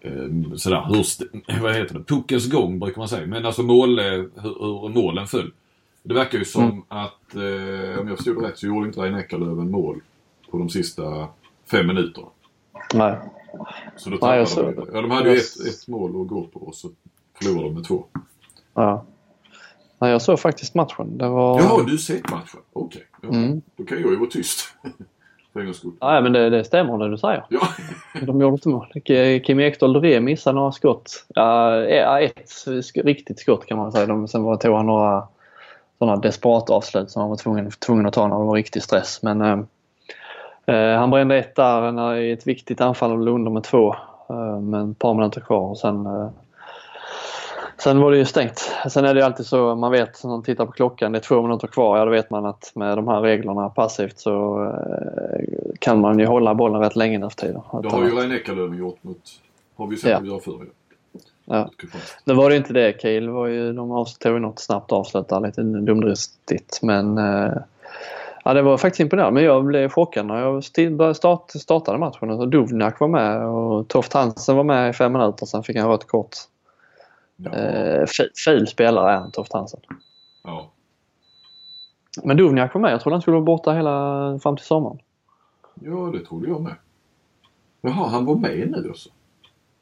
eh, 0.01 0.53
sådär. 0.55 0.85
Hur, 0.89 1.05
vad 1.61 1.75
heter 1.75 1.93
det? 1.93 2.03
Puckens 2.03 2.51
gång 2.51 2.79
brukar 2.79 2.99
man 2.99 3.07
säga. 3.09 3.27
Men 3.27 3.45
alltså 3.45 3.63
mål, 3.63 3.99
eh, 3.99 4.05
hur, 4.05 4.81
hur 4.81 4.89
målen 4.89 5.27
föll. 5.27 5.51
Det 6.03 6.13
verkar 6.13 6.37
ju 6.37 6.45
som 6.45 6.63
Mm. 6.63 6.83
att, 6.87 7.35
eh, 7.35 7.99
om 7.99 8.07
jag 8.07 8.17
förstod 8.17 8.41
det 8.41 8.47
rätt, 8.47 8.57
så 8.57 8.67
gjorde 8.67 8.87
inte 8.87 8.99
Reine 8.99 9.19
Eckerlöven 9.19 9.71
mål 9.71 9.99
på 10.53 10.59
de 10.59 10.69
sista 10.69 11.27
fem 11.71 11.87
minuterna. 11.87 12.27
nej. 12.93 13.17
Så 13.95 14.09
då 14.09 14.17
Nej, 14.21 14.37
jag 14.37 14.75
de, 14.75 14.87
ja, 14.93 15.01
de 15.01 15.11
hade 15.11 15.29
ju 15.29 15.37
ett, 15.37 15.67
ett 15.67 15.87
mål 15.87 16.21
att 16.21 16.27
gå 16.27 16.47
på 16.47 16.59
och 16.59 16.75
så 16.75 16.89
förlorade 17.37 17.67
de 17.67 17.73
med 17.73 17.83
två. 17.83 18.05
Ja. 18.73 19.05
Nej, 19.99 20.11
jag 20.11 20.21
såg 20.21 20.39
faktiskt 20.39 20.75
matchen. 20.75 21.17
Det 21.17 21.27
var... 21.27 21.59
Jaha, 21.59 21.83
du 21.83 21.97
sett 21.97 22.31
matchen? 22.31 22.59
Okej. 22.73 23.07
Ja. 23.21 23.29
Mm. 23.29 23.61
Då 23.75 23.83
kan 23.83 24.01
jag 24.01 24.11
ju 24.11 24.15
vara 24.15 24.29
tyst. 24.29 24.75
för 25.53 25.59
en 25.59 25.65
gångs 25.65 25.77
skull. 25.77 25.91
Men 25.99 26.33
det, 26.33 26.49
det 26.49 26.63
stämmer 26.63 26.97
det 26.97 27.09
du 27.09 27.17
säger. 27.17 27.45
Ja. 27.49 27.67
De 28.21 28.41
gjorde 28.41 28.53
inte 28.53 28.69
mål. 28.69 28.87
Kim 29.45 29.59
Ekdahl 29.59 29.93
Doré 29.93 30.19
missade 30.19 30.55
några 30.55 30.71
skott. 30.71 31.25
Ja, 31.27 31.81
ett 32.19 32.51
riktigt 32.95 33.39
skott 33.39 33.65
kan 33.65 33.77
man 33.77 33.91
säga. 33.91 34.05
De, 34.05 34.27
sen 34.27 34.43
var, 34.43 34.55
tog 34.55 34.75
han 34.75 34.85
några 34.85 35.27
sådana 35.99 36.21
desperat 36.21 36.69
avslut 36.69 37.11
som 37.11 37.19
han 37.19 37.29
var 37.29 37.37
tvungen, 37.37 37.71
tvungen 37.71 38.05
att 38.05 38.13
ta 38.13 38.27
när 38.27 38.39
det 38.39 38.45
var 38.45 38.55
riktig 38.55 38.83
stress. 38.83 39.19
Men 39.21 39.41
eh, 39.41 39.59
han 40.71 41.09
brände 41.09 41.37
ett 41.37 41.55
där 41.55 42.15
i 42.15 42.31
ett 42.31 42.47
viktigt 42.47 42.81
anfall 42.81 43.11
och 43.11 43.17
låg 43.17 43.35
under 43.35 43.51
med 43.51 43.63
två 43.63 43.95
eh, 44.29 44.59
med 44.59 44.91
ett 44.91 44.99
par 44.99 45.13
minuter 45.13 45.41
kvar. 45.41 45.69
Och 45.69 45.77
sen, 45.77 46.05
eh, 46.05 46.29
sen 47.77 47.99
var 47.99 48.11
det 48.11 48.17
ju 48.17 48.25
stängt. 48.25 48.71
Sen 48.89 49.05
är 49.05 49.13
det 49.13 49.19
ju 49.19 49.25
alltid 49.25 49.45
så, 49.45 49.75
man 49.75 49.91
vet 49.91 50.23
när 50.23 50.31
man 50.31 50.43
tittar 50.43 50.65
på 50.65 50.71
klockan, 50.71 51.11
det 51.11 51.17
är 51.17 51.21
två 51.21 51.41
minuter 51.41 51.67
kvar. 51.67 51.97
Ja, 51.97 52.05
då 52.05 52.11
vet 52.11 52.29
man 52.29 52.45
att 52.45 52.71
med 52.75 52.97
de 52.97 53.07
här 53.07 53.21
reglerna 53.21 53.69
passivt 53.69 54.19
så 54.19 54.63
eh, 54.63 55.45
kan 55.79 56.01
man 56.01 56.19
ju 56.19 56.25
hålla 56.25 56.55
bollen 56.55 56.81
rätt 56.81 56.95
länge 56.95 57.19
nu 57.19 57.29
för 57.29 57.37
tiden. 57.37 57.61
Det 57.83 57.89
har 57.89 58.03
ju 58.03 58.09
Rein 58.15 58.31
Eckerlöven 58.31 58.77
gjort 58.77 59.03
mot... 59.03 59.17
Har 59.75 59.87
vi 59.87 59.97
sett 59.97 60.09
Ja. 60.09 60.17
dem 60.17 60.25
göra 60.25 60.39
förr. 60.39 60.65
Ja. 61.45 61.69
Nu 62.25 62.33
var 62.33 62.49
det 62.49 62.55
inte 62.55 62.73
det. 62.73 63.01
Kiel 63.01 63.29
var 63.29 63.47
ju, 63.47 63.73
de 63.73 64.05
ju 64.25 64.39
något 64.39 64.59
snabbt 64.59 64.91
avslut 64.91 65.27
där, 65.27 65.39
lite 65.39 65.61
dumdristigt. 65.61 66.79
Men 66.81 67.17
eh, 67.17 67.51
ja, 68.43 68.53
det 68.53 68.61
var 68.61 68.77
faktiskt 68.77 68.99
imponerande. 68.99 69.33
Men 69.33 69.43
jag 69.43 69.65
blev 69.65 69.89
chockad 69.89 70.25
när 70.25 70.39
jag 70.39 70.63
började 70.97 71.15
start, 71.15 71.51
startade 71.51 71.97
matchen. 71.97 72.29
Och 72.29 72.47
Duvnak 72.49 72.99
var 72.99 73.07
med 73.07 73.45
och 73.45 73.87
Toft 73.87 74.13
Hansen 74.13 74.55
var 74.55 74.63
med 74.63 74.89
i 74.89 74.93
fem 74.93 75.13
minuter. 75.13 75.45
Sen 75.45 75.63
fick 75.63 75.77
han 75.77 75.89
rött 75.89 76.07
kort. 76.07 76.35
Ja. 77.35 77.51
Eh, 77.51 78.65
spelare 78.67 79.11
är 79.11 79.17
han, 79.17 79.31
Toft 79.31 79.53
Hansen. 79.53 79.79
ja. 80.43 80.69
Men 82.23 82.37
Duvnak 82.37 82.73
var 82.73 82.81
med. 82.81 82.93
Jag 82.93 83.01
trodde 83.01 83.15
han 83.15 83.21
skulle 83.21 83.35
vara 83.35 83.45
borta 83.45 83.71
hela 83.71 84.39
fram 84.43 84.57
till 84.57 84.65
sommaren. 84.65 84.99
ja, 85.75 85.91
det 86.13 86.25
trodde 86.25 86.47
jag 86.49 86.61
med. 86.61 86.75
Jaha, 87.81 88.07
han 88.07 88.25
var 88.25 88.35
med 88.35 88.71
nu 88.71 88.87
alltså? 88.87 89.09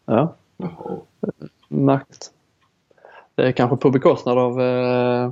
Ja, 0.05 0.35
Jaha. 0.57 0.97
märkligt. 1.67 2.31
Det 3.35 3.43
är 3.47 3.51
kanske 3.51 3.77
på 3.77 3.89
bekostnad 3.89 4.37
av 4.37 4.61
eh, 4.61 5.31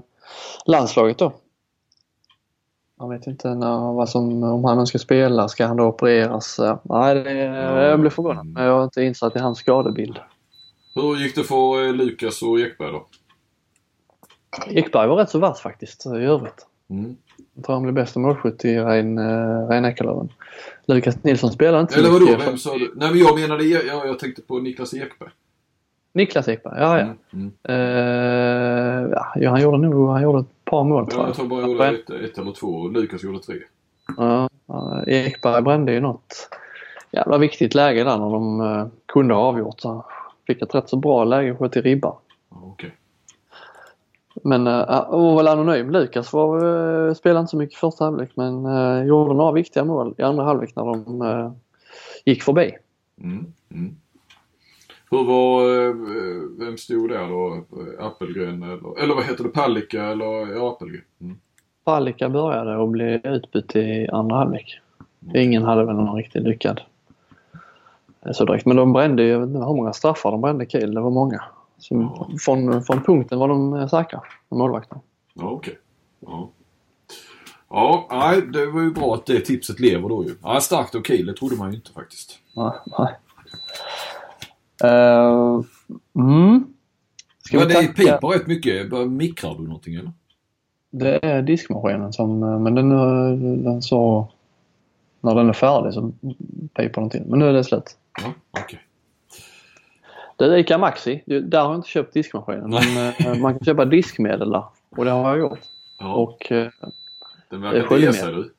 landslaget 0.66 1.18
då. 1.18 1.32
Man 3.00 3.10
vet 3.10 3.28
inte 3.28 3.56
när, 3.56 3.94
vad 3.94 4.10
som, 4.10 4.44
om 4.44 4.64
han 4.64 4.88
ska 4.88 4.98
spela. 5.00 5.48
Ska 5.48 5.66
han 5.66 5.78
då 5.78 5.84
opereras? 5.86 6.60
Nej, 6.84 7.16
det, 7.16 7.32
jag 7.90 8.00
blev 8.00 8.10
förvånad. 8.10 8.46
Men 8.46 8.64
jag 8.64 8.80
är 8.80 8.84
inte 8.84 9.04
insatt 9.04 9.36
i 9.36 9.40
hans 9.40 9.58
skadebild. 9.60 10.20
Hur 10.96 11.16
gick 11.16 11.36
det 11.36 11.44
för 11.44 11.86
eh, 11.88 11.94
Lukas 11.94 12.42
och 12.42 12.60
Ekberg 12.60 12.92
då? 12.92 13.08
Ekberg 14.70 15.08
var 15.08 15.16
rätt 15.16 15.30
så 15.30 15.40
vass 15.40 15.62
faktiskt 15.62 16.06
i 16.06 16.10
övrigt. 16.10 16.66
Mm. 16.90 17.16
Jag 17.56 17.66
tror 17.66 17.74
han 17.74 17.84
blev 17.84 17.96
bästa 17.96 18.20
målskytt 18.20 18.66
i 18.66 18.80
Rein, 18.80 19.18
eh. 19.18 20.26
Lukas 20.86 21.24
Nilsson 21.24 21.52
spelade 21.52 21.82
inte 21.82 21.94
så 21.94 22.00
Eller 22.00 22.10
vadå, 22.10 22.26
mycket. 22.26 22.48
vem 22.48 22.58
sa 22.58 22.74
du? 22.78 22.94
Nej 22.96 23.10
men 23.10 23.20
jag 23.20 23.40
menade, 23.40 23.64
E- 23.64 23.82
ja, 23.88 24.06
jag 24.06 24.20
tänkte 24.20 24.42
på 24.42 24.60
Niklas 24.60 24.94
Ekberg. 24.94 25.30
Niklas 26.14 26.48
Ekberg, 26.48 26.74
ja 26.80 27.00
ja. 27.00 27.06
Mm. 27.06 27.18
Mm. 27.34 27.52
Eh, 27.64 29.18
ja. 29.36 29.50
han 29.50 29.62
gjorde 29.62 29.78
nog 29.78 30.10
han 30.10 30.22
gjorde 30.24 30.46
par 30.70 30.84
mål 30.84 31.08
tror 31.08 31.22
Ja, 31.22 31.24
jag. 31.24 31.30
jag 31.30 31.36
tror 31.36 31.48
bara 31.48 31.62
jag 31.62 31.70
gjorde 31.70 31.88
ett, 31.88 32.10
ett 32.10 32.38
eller 32.38 32.52
två 32.52 32.68
och 32.68 32.92
Lukas 32.92 33.24
gjorde 33.24 33.40
tre. 33.40 33.56
Ja, 34.18 34.50
Ekberg 35.08 35.62
brände 35.62 35.92
ju 35.92 36.00
något 36.00 36.50
jävla 37.12 37.38
viktigt 37.38 37.76
läge 37.76 38.04
där 38.04 38.18
när 38.18 38.30
de 38.30 38.62
eh, 38.62 38.88
kunde 39.06 39.34
ha 39.34 39.42
avgjort. 39.42 39.82
Så 39.82 40.06
fick 40.48 40.62
ett 40.62 40.76
rätt 40.76 40.90
så 40.90 40.98
bra 40.98 41.24
läge 41.24 41.56
sköt 41.56 41.78
i 41.78 41.82
ribban. 41.82 42.16
Okej. 42.50 42.96
Men 44.44 44.68
uh, 44.68 45.10
var 45.10 45.38
väl 45.38 45.48
anonym. 45.48 45.90
Lukas 45.90 46.34
var, 46.34 46.64
uh, 46.66 47.14
spelade 47.14 47.40
inte 47.40 47.50
så 47.50 47.58
mycket 47.58 47.76
i 47.76 47.80
första 47.80 48.06
halvlek 48.06 48.30
men 48.36 48.66
uh, 48.66 49.06
gjorde 49.06 49.34
några 49.34 49.52
viktiga 49.52 49.86
mål 49.86 50.16
i 50.18 50.22
andra 50.22 50.44
halvlek 50.44 50.76
när 50.76 50.86
de 50.86 51.22
uh, 51.22 51.52
gick 52.26 52.44
förbi. 52.44 52.72
Mm. 53.22 53.54
Mm. 53.72 53.96
Hur 55.12 55.24
var, 55.24 55.64
eh, 55.88 55.94
vem 56.66 56.78
stod 56.78 57.10
där 57.10 57.28
då? 57.30 57.64
Appelgren 58.00 58.64
eller, 58.64 59.00
eller 59.04 59.16
vad 59.16 59.24
heter 59.24 59.44
det? 59.44 59.50
Palicka 59.50 60.04
eller 60.04 60.56
ja, 60.56 60.70
Appelgren? 60.72 61.02
Mm. 61.22 61.38
Palicka 61.84 62.30
började 62.30 62.78
och 62.78 62.88
blev 62.90 63.26
utbytt 63.26 63.76
i 63.76 64.08
andra 64.12 64.36
halvlek. 64.36 64.80
Ingen 65.36 65.64
hade 65.64 65.86
väl 65.86 65.96
någon 65.96 66.16
riktigt 66.18 66.44
lyckad 66.44 66.82
eh, 68.26 68.32
så 68.32 68.46
direkt. 68.46 68.66
Men 68.66 68.78
de 68.78 68.94
brände 68.94 69.24
ju, 69.24 69.30
jag 69.30 69.40
vet 69.40 69.48
inte 69.50 69.60
hur 69.60 69.76
många 69.76 69.94
straffar 69.94 70.32
de 70.32 70.42
brände 70.42 70.66
Kiel. 70.66 70.94
Det 70.94 71.02
var 71.02 71.12
många. 71.12 71.44
Så 71.78 71.96
Ja. 71.96 72.30
från, 72.46 72.84
från 72.84 73.04
punkten 73.04 73.40
var 73.40 73.48
de 73.48 73.74
eh, 73.74 73.88
säkra, 73.88 74.22
målvakterna. 74.50 75.02
Ja, 75.34 75.50
okej. 75.50 75.78
Ja. 76.20 76.50
Ja, 77.70 78.08
nej, 78.12 78.42
det 78.42 78.66
var 78.66 78.82
ju 78.82 78.92
bra 78.92 79.14
att 79.14 79.26
det 79.26 79.40
tipset 79.40 79.80
lever 79.80 80.10
då 80.10 80.24
ju. 80.26 80.36
Ja, 80.44 80.60
starkt 80.62 80.96
och 80.96 81.08
Kiel, 81.08 81.26
det 81.26 81.34
trodde 81.34 81.56
man 81.56 81.70
ju 81.72 81.76
inte 81.76 81.92
faktiskt. 81.92 82.40
Nej, 82.56 82.72
nej. 83.00 83.14
Eh, 84.84 85.62
mm. 86.16 86.74
Ska 87.46 87.58
Men 87.58 87.68
vi 87.68 87.74
det 87.74 87.80
tacka? 87.82 87.94
piper 87.94 88.28
rätt 88.28 88.48
mycket. 88.48 88.90
Bara 88.90 89.06
Mikrar 89.06 89.56
du 89.56 89.64
någonting 89.64 89.96
eller? 89.96 90.12
Det 90.92 91.26
är 91.26 91.42
diskmaskinen 91.42 92.14
som, 92.14 92.44
eh, 92.44 92.60
men 92.60 92.76
den, 92.76 92.92
eh, 92.92 93.32
den 93.64 93.82
så... 93.82 94.28
När 95.22 95.36
den 95.36 95.50
är 95.50 95.54
färdig 95.54 95.94
så 95.94 96.12
piper 96.74 97.02
den 97.02 97.10
till. 97.10 97.24
Men 97.26 97.40
nu 97.40 97.48
är 97.50 97.54
det 97.54 97.64
slut. 97.64 97.98
Ja, 98.22 98.34
okej. 98.62 98.80
Det 100.36 100.46
är 100.46 100.58
Ica 100.58 100.78
Maxi. 100.78 101.24
Där 101.26 101.60
har 101.62 101.70
jag 101.70 101.76
inte 101.76 101.90
köpt 101.90 102.14
diskmaskinen. 102.14 102.70
Men 103.24 103.42
man 103.42 103.54
kan 103.54 103.66
köpa 103.66 103.86
diskmedel 103.86 104.50
där. 104.52 104.64
Och 104.90 105.06
det 105.06 105.12
har 105.12 105.30
jag 105.30 105.40
gjort. 105.40 105.60
Ja, 106.00 106.14
Och 106.14 106.38
den 106.50 106.72
det 107.50 107.56
är 107.56 107.60
verkar 107.60 107.80
inte 107.82 107.96
ge 108.06 108.14
sig 108.14 108.34
du. 108.34 108.54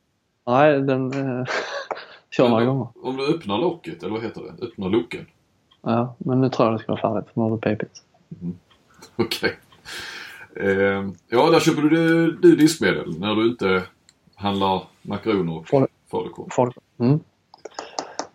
nej, 0.47 0.81
den 0.81 1.13
kör 2.31 2.49
några 2.49 2.65
gånger. 2.65 2.89
Om 3.03 3.17
du 3.17 3.35
öppnar 3.35 3.59
locket, 3.59 4.03
eller 4.03 4.13
vad 4.13 4.23
heter 4.23 4.41
det? 4.43 4.67
Öppnar 4.67 4.89
loken. 4.89 5.27
Ja, 5.83 6.15
men 6.19 6.41
nu 6.41 6.49
tror 6.51 6.69
jag 6.69 6.75
det 6.79 6.83
ska 6.83 6.93
vara 6.93 7.01
färdigt. 7.15 7.31
Nu 7.35 7.43
har 7.43 7.51
det 7.51 7.71
pipit. 7.71 8.03
Okej. 9.17 9.57
Eh, 10.57 11.09
ja, 11.29 11.51
där 11.51 11.61
köper 11.61 11.83
du, 11.83 12.33
du 12.33 12.57
diskmedel 12.57 13.19
när 13.21 13.35
du 13.35 13.49
inte 13.49 13.83
handlar 14.35 14.83
makaroner 15.03 15.57
och 15.59 15.67
Falu- 15.67 15.87
falukorv. 16.11 16.73
Mm. 16.99 17.21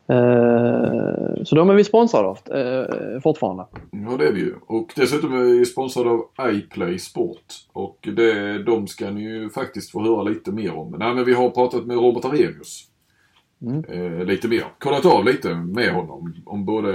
Eh, 0.07 1.43
så 1.43 1.55
de 1.55 1.69
är 1.69 1.73
vi 1.73 1.83
sponsrade 1.83 2.27
av 2.27 2.37
eh, 2.57 3.21
fortfarande. 3.21 3.65
Ja, 3.91 4.17
det 4.17 4.27
är 4.27 4.31
vi 4.33 4.39
ju. 4.39 4.55
Och 4.67 4.93
dessutom 4.95 5.33
är 5.33 5.37
vi 5.43 5.65
sponsrade 5.65 6.09
av 6.09 6.25
iPlay 6.41 6.99
Sport. 6.99 7.43
Och 7.73 8.07
det, 8.15 8.63
de 8.63 8.87
ska 8.87 9.09
ni 9.11 9.21
ju 9.23 9.49
faktiskt 9.49 9.91
få 9.91 10.03
höra 10.03 10.23
lite 10.23 10.51
mer 10.51 10.75
om. 10.75 10.95
Nej, 10.99 11.13
men 11.15 11.25
vi 11.25 11.33
har 11.33 11.49
pratat 11.49 11.85
med 11.85 11.97
Robert 11.97 12.25
Arrhenius. 12.25 12.83
Mm. 13.61 13.83
Eh, 13.83 14.25
lite 14.25 14.47
mer. 14.47 14.65
Kollat 14.79 15.05
av 15.05 15.25
lite 15.25 15.55
med 15.55 15.93
honom. 15.93 16.35
Om 16.45 16.65
både, 16.65 16.89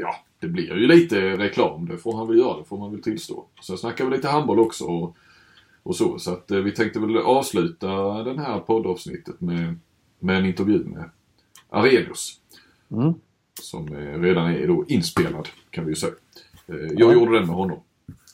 ja, 0.00 0.16
det 0.40 0.48
blir 0.48 0.64
ju 0.64 0.86
lite 0.86 1.36
reklam. 1.36 1.86
Det 1.86 1.98
får 1.98 2.16
han 2.16 2.28
väl 2.28 2.38
göra, 2.38 2.58
det 2.58 2.64
får 2.64 2.78
man 2.78 2.90
väl 2.90 3.02
tillstå. 3.02 3.44
Sen 3.62 3.78
snackar 3.78 4.04
vi 4.04 4.16
lite 4.16 4.28
handboll 4.28 4.58
också 4.58 4.84
och, 4.84 5.16
och 5.82 5.96
så. 5.96 6.18
Så 6.18 6.32
att 6.32 6.50
eh, 6.50 6.58
vi 6.58 6.72
tänkte 6.72 7.00
väl 7.00 7.16
avsluta 7.18 8.22
den 8.22 8.38
här 8.38 8.60
poddavsnittet 8.60 9.40
med, 9.40 9.74
med 10.18 10.36
en 10.38 10.46
intervju 10.46 10.84
med 10.84 11.10
Arrhenius. 11.68 12.40
Mm. 12.90 13.14
Som 13.62 13.88
eh, 13.96 14.20
redan 14.20 14.46
är 14.54 14.66
då 14.66 14.84
inspelad 14.88 15.48
kan 15.70 15.84
vi 15.84 15.90
ju 15.90 15.96
säga. 15.96 16.12
Eh, 16.66 16.74
Jag 16.76 17.10
Ja. 17.10 17.12
gjorde 17.12 17.32
den 17.38 17.46
med 17.46 17.56
honom. 17.56 17.78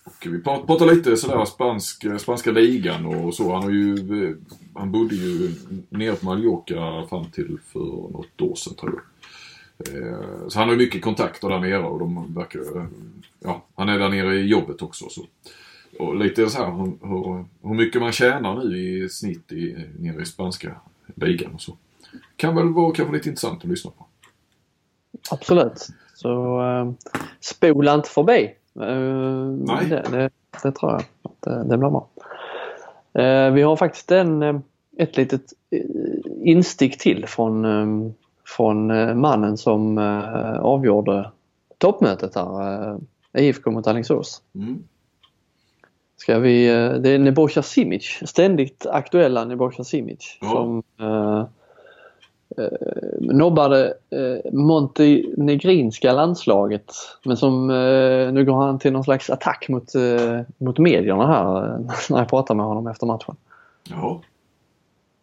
Och 0.05 0.27
vi 0.27 0.43
pratar 0.43 0.95
lite 0.95 1.17
sådär 1.17 1.45
spansk, 1.45 2.05
eh, 2.05 2.17
spanska 2.17 2.51
ligan 2.51 3.07
och 3.07 3.35
så. 3.35 3.53
Han 3.53 3.63
har 3.63 3.71
ju, 3.71 4.25
eh, 4.25 4.37
han 4.75 4.93
bodde 4.93 5.15
ju 5.15 5.55
nere 5.89 6.15
på 6.15 6.27
Mallorca 6.27 7.07
fram 7.09 7.31
till 7.31 7.59
för 7.73 7.79
något 8.13 8.41
år 8.41 8.55
sedan 8.55 8.75
tror 8.75 8.93
jag. 8.93 9.03
Eh, 9.89 10.49
så 10.49 10.59
han 10.59 10.69
har 10.69 10.75
ju 10.75 10.79
mycket 10.79 11.03
kontakter 11.03 11.49
där 11.49 11.61
nere 11.61 11.83
och 11.83 11.99
de 11.99 12.35
verkar, 12.35 12.89
ja, 13.41 13.65
han 13.75 13.89
är 13.89 13.99
där 13.99 14.09
nere 14.09 14.35
i 14.35 14.47
jobbet 14.47 14.83
också. 14.83 15.09
Så. 15.09 15.27
Och 15.99 16.17
lite 16.17 16.51
så 16.51 16.59
här 16.59 16.73
hur, 16.73 17.09
hur, 17.09 17.45
hur 17.63 17.75
mycket 17.75 18.01
man 18.01 18.13
tjänar 18.13 18.65
nu 18.65 18.79
i 18.79 19.09
snitt 19.09 19.53
i, 19.53 19.77
nere 19.99 20.23
i 20.23 20.27
spanska 20.27 20.81
ligan 21.15 21.55
och 21.55 21.61
så. 21.61 21.77
Kan 22.37 22.57
väl 22.57 22.69
vara 22.69 22.95
kanske 22.95 23.15
lite 23.15 23.29
intressant 23.29 23.63
att 23.65 23.71
lyssna 23.71 23.91
på. 23.91 24.07
Absolut. 25.31 25.89
Så 26.15 26.61
eh, 26.63 27.11
spola 27.41 27.95
inte 27.95 28.09
förbi. 28.09 28.55
Eh, 28.81 28.97
Nej. 28.97 29.87
Det, 29.89 30.03
det, 30.11 30.31
det 30.63 30.73
tror 30.73 30.93
jag 30.93 31.01
att 31.23 31.41
det, 31.41 31.65
det 31.65 31.79
blir 31.79 31.91
bra. 31.91 32.09
Eh, 33.23 33.53
vi 33.53 33.63
har 33.63 33.77
faktiskt 33.77 34.13
en, 34.13 34.43
eh, 34.43 34.59
ett 34.99 35.17
litet 35.17 35.43
eh, 35.71 35.81
instick 36.43 36.99
till 36.99 37.27
från, 37.27 37.65
eh, 37.65 38.13
från 38.57 38.91
eh, 38.91 39.15
mannen 39.15 39.57
som 39.57 39.99
eh, 39.99 40.59
avgjorde 40.61 41.31
toppmötet 41.79 42.35
här. 42.35 42.89
Eh, 42.89 42.99
IFK 43.45 43.71
mot 43.71 43.87
Alingsås. 43.87 44.43
Mm. 44.55 44.83
Ska 46.17 46.39
vi, 46.39 46.69
eh, 46.69 46.93
det 46.93 47.11
är 47.11 47.19
Nebojsa 47.19 47.63
Simic, 47.63 48.19
ständigt 48.25 48.87
aktuella 48.87 49.45
Nebojsa 49.45 49.85
Simic 49.85 50.39
Ja. 50.41 50.51
som 50.51 50.83
eh, 52.59 52.65
nobbade 53.21 53.95
eh, 54.11 54.53
montenegrinska 54.53 56.13
landslaget 56.13 56.93
men 57.25 57.37
som 57.37 57.71
eh, 57.71 58.33
nu 58.33 58.45
går 58.45 58.55
han 58.55 58.79
till 58.79 58.93
någon 58.93 59.05
slags 59.05 59.31
attack 59.31 59.67
mot, 59.69 59.95
eh, 59.95 60.41
mot 60.59 60.79
medierna 60.79 61.27
här 61.27 61.57
eh, 61.57 61.79
när 62.11 62.19
jag 62.19 62.29
pratar 62.29 62.55
med 62.55 62.67
honom 62.67 62.87
efter 62.87 63.07
matchen. 63.07 63.37
Ja. 63.91 64.21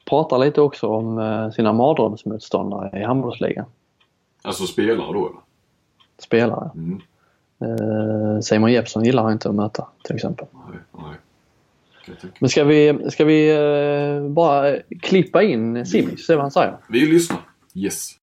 pratar 0.09 0.37
lite 0.37 0.61
också 0.61 0.87
om 0.87 1.19
eh, 1.19 1.49
sina 1.49 1.73
mardrömsmotståndare 1.73 2.99
i 2.99 3.03
handbollsligan. 3.03 3.65
Alltså 4.41 4.63
spelare 4.63 5.13
då 5.13 5.27
eller? 5.27 5.39
Spelare. 6.17 6.69
Mm. 6.75 7.01
Eh, 7.61 8.39
Simon 8.39 8.71
Jeppsson 8.71 9.03
gillar 9.03 9.23
han 9.23 9.31
inte 9.31 9.49
att 9.49 9.55
möta 9.55 9.87
till 10.03 10.15
exempel. 10.15 10.47
Nej, 10.69 10.79
nej. 10.91 11.15
Kan. 12.05 12.31
Men 12.39 12.49
ska 12.49 12.63
vi, 12.63 12.99
ska 13.11 13.25
vi 13.25 13.49
eh, 13.49 14.29
bara 14.29 14.75
klippa 15.01 15.43
in 15.43 15.85
Simic, 15.85 16.25
se 16.25 16.35
vad 16.35 16.43
han 16.43 16.51
säger? 16.51 16.77
Vi 16.89 17.05
lyssnar. 17.05 17.41
Yes. 17.75 18.15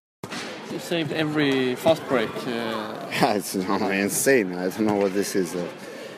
You 0.73 0.81
saved 0.81 1.13
every 1.13 1.77
fast 1.77 2.03
break. 2.09 2.31
it's 3.11 3.55
insane. 3.55 4.53
I 4.53 4.69
don't 4.69 4.87
know 4.87 4.97
what 4.97 5.13
this 5.13 5.37
is. 5.37 5.55
Uh, 5.55 5.65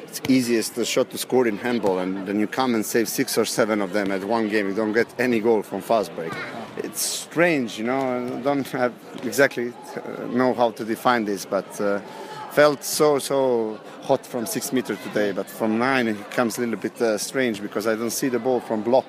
it's 0.05 0.23
easiest 0.29 0.87
shot 0.87 1.11
to 1.11 1.19
score 1.19 1.47
in 1.47 1.59
handball, 1.59 1.99
and 1.99 2.27
then 2.27 2.41
you 2.41 2.47
come 2.47 2.75
and 2.75 2.85
save 2.85 3.09
six 3.09 3.37
or 3.37 3.45
seven 3.45 3.83
of 3.83 3.93
them 3.93 4.11
at 4.11 4.25
one 4.25 4.49
game. 4.49 4.69
You 4.69 4.75
don't 4.75 4.95
get 4.95 5.07
any 5.19 5.39
goal 5.39 5.63
from 5.63 5.83
fast 5.83 6.15
break. 6.17 6.33
It's 6.79 7.03
strange, 7.03 7.79
you 7.79 7.85
know. 7.85 8.01
I 8.01 8.41
don't 8.41 8.67
have 8.69 8.95
exactly 9.23 9.73
uh, 9.97 10.27
know 10.29 10.55
how 10.55 10.71
to 10.71 10.85
define 10.85 11.27
this, 11.27 11.45
but 11.45 11.81
uh, 11.81 12.01
felt 12.59 12.83
so 12.83 13.21
so 13.21 13.79
hot 14.03 14.27
from 14.27 14.45
six 14.45 14.73
meter 14.73 14.97
today. 14.97 15.31
But 15.33 15.49
from 15.49 15.79
nine, 15.79 16.09
it 16.09 16.31
comes 16.33 16.59
a 16.59 16.61
little 16.63 16.81
bit 16.89 17.01
uh, 17.01 17.17
strange 17.17 17.63
because 17.63 17.87
I 17.87 17.95
don't 17.95 18.11
see 18.11 18.31
the 18.31 18.41
ball 18.41 18.61
from 18.61 18.83
block. 18.83 19.07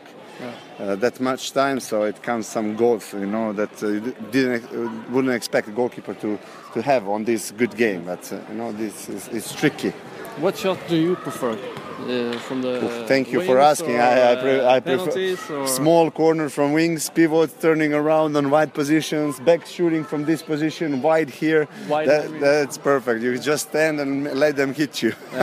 Uh, 0.79 0.95
that 0.95 1.19
much 1.19 1.51
time, 1.51 1.79
so 1.79 2.03
it 2.03 2.23
comes 2.23 2.47
some 2.47 2.75
goals, 2.75 3.11
you 3.13 3.25
know, 3.25 3.51
that 3.53 3.83
uh, 3.83 3.87
you 3.87 4.15
didn't 4.31 4.63
uh, 4.65 5.11
wouldn't 5.11 5.33
expect 5.33 5.67
a 5.67 5.71
goalkeeper 5.71 6.13
to, 6.13 6.39
to 6.73 6.81
have 6.81 7.09
on 7.09 7.25
this 7.25 7.51
good 7.51 7.75
game. 7.75 8.03
But 8.05 8.31
uh, 8.31 8.39
you 8.49 8.55
know, 8.55 8.71
this 8.71 9.09
is 9.09 9.27
it's 9.29 9.51
tricky. 9.53 9.93
What 10.39 10.57
shot 10.57 10.77
do 10.87 10.95
you 10.95 11.15
prefer? 11.15 11.57
Uh, 11.99 12.31
from 12.39 12.61
the 12.61 13.05
Thank 13.07 13.31
you 13.31 13.41
for 13.41 13.59
asking. 13.59 13.97
or, 13.97 14.01
I, 14.01 14.31
I, 14.31 14.35
pre- 14.37 14.59
uh, 14.61 14.69
I 14.75 14.79
prefer 14.79 15.35
or- 15.53 15.67
small 15.67 16.09
corner 16.09 16.47
from 16.47 16.71
wings, 16.71 17.09
pivot 17.09 17.59
turning 17.59 17.93
around 17.93 18.37
on 18.37 18.49
wide 18.49 18.73
positions, 18.73 19.39
back 19.41 19.65
shooting 19.65 20.05
from 20.05 20.23
this 20.23 20.41
position, 20.41 21.01
wide 21.01 21.29
here. 21.29 21.67
Wide 21.89 22.07
That- 22.07 22.39
that's 22.39 22.77
perfect. 22.77 23.21
You 23.21 23.37
just 23.37 23.69
stand 23.69 23.99
and 23.99 24.23
let 24.33 24.55
them 24.55 24.73
hit 24.73 25.03
you. 25.03 25.13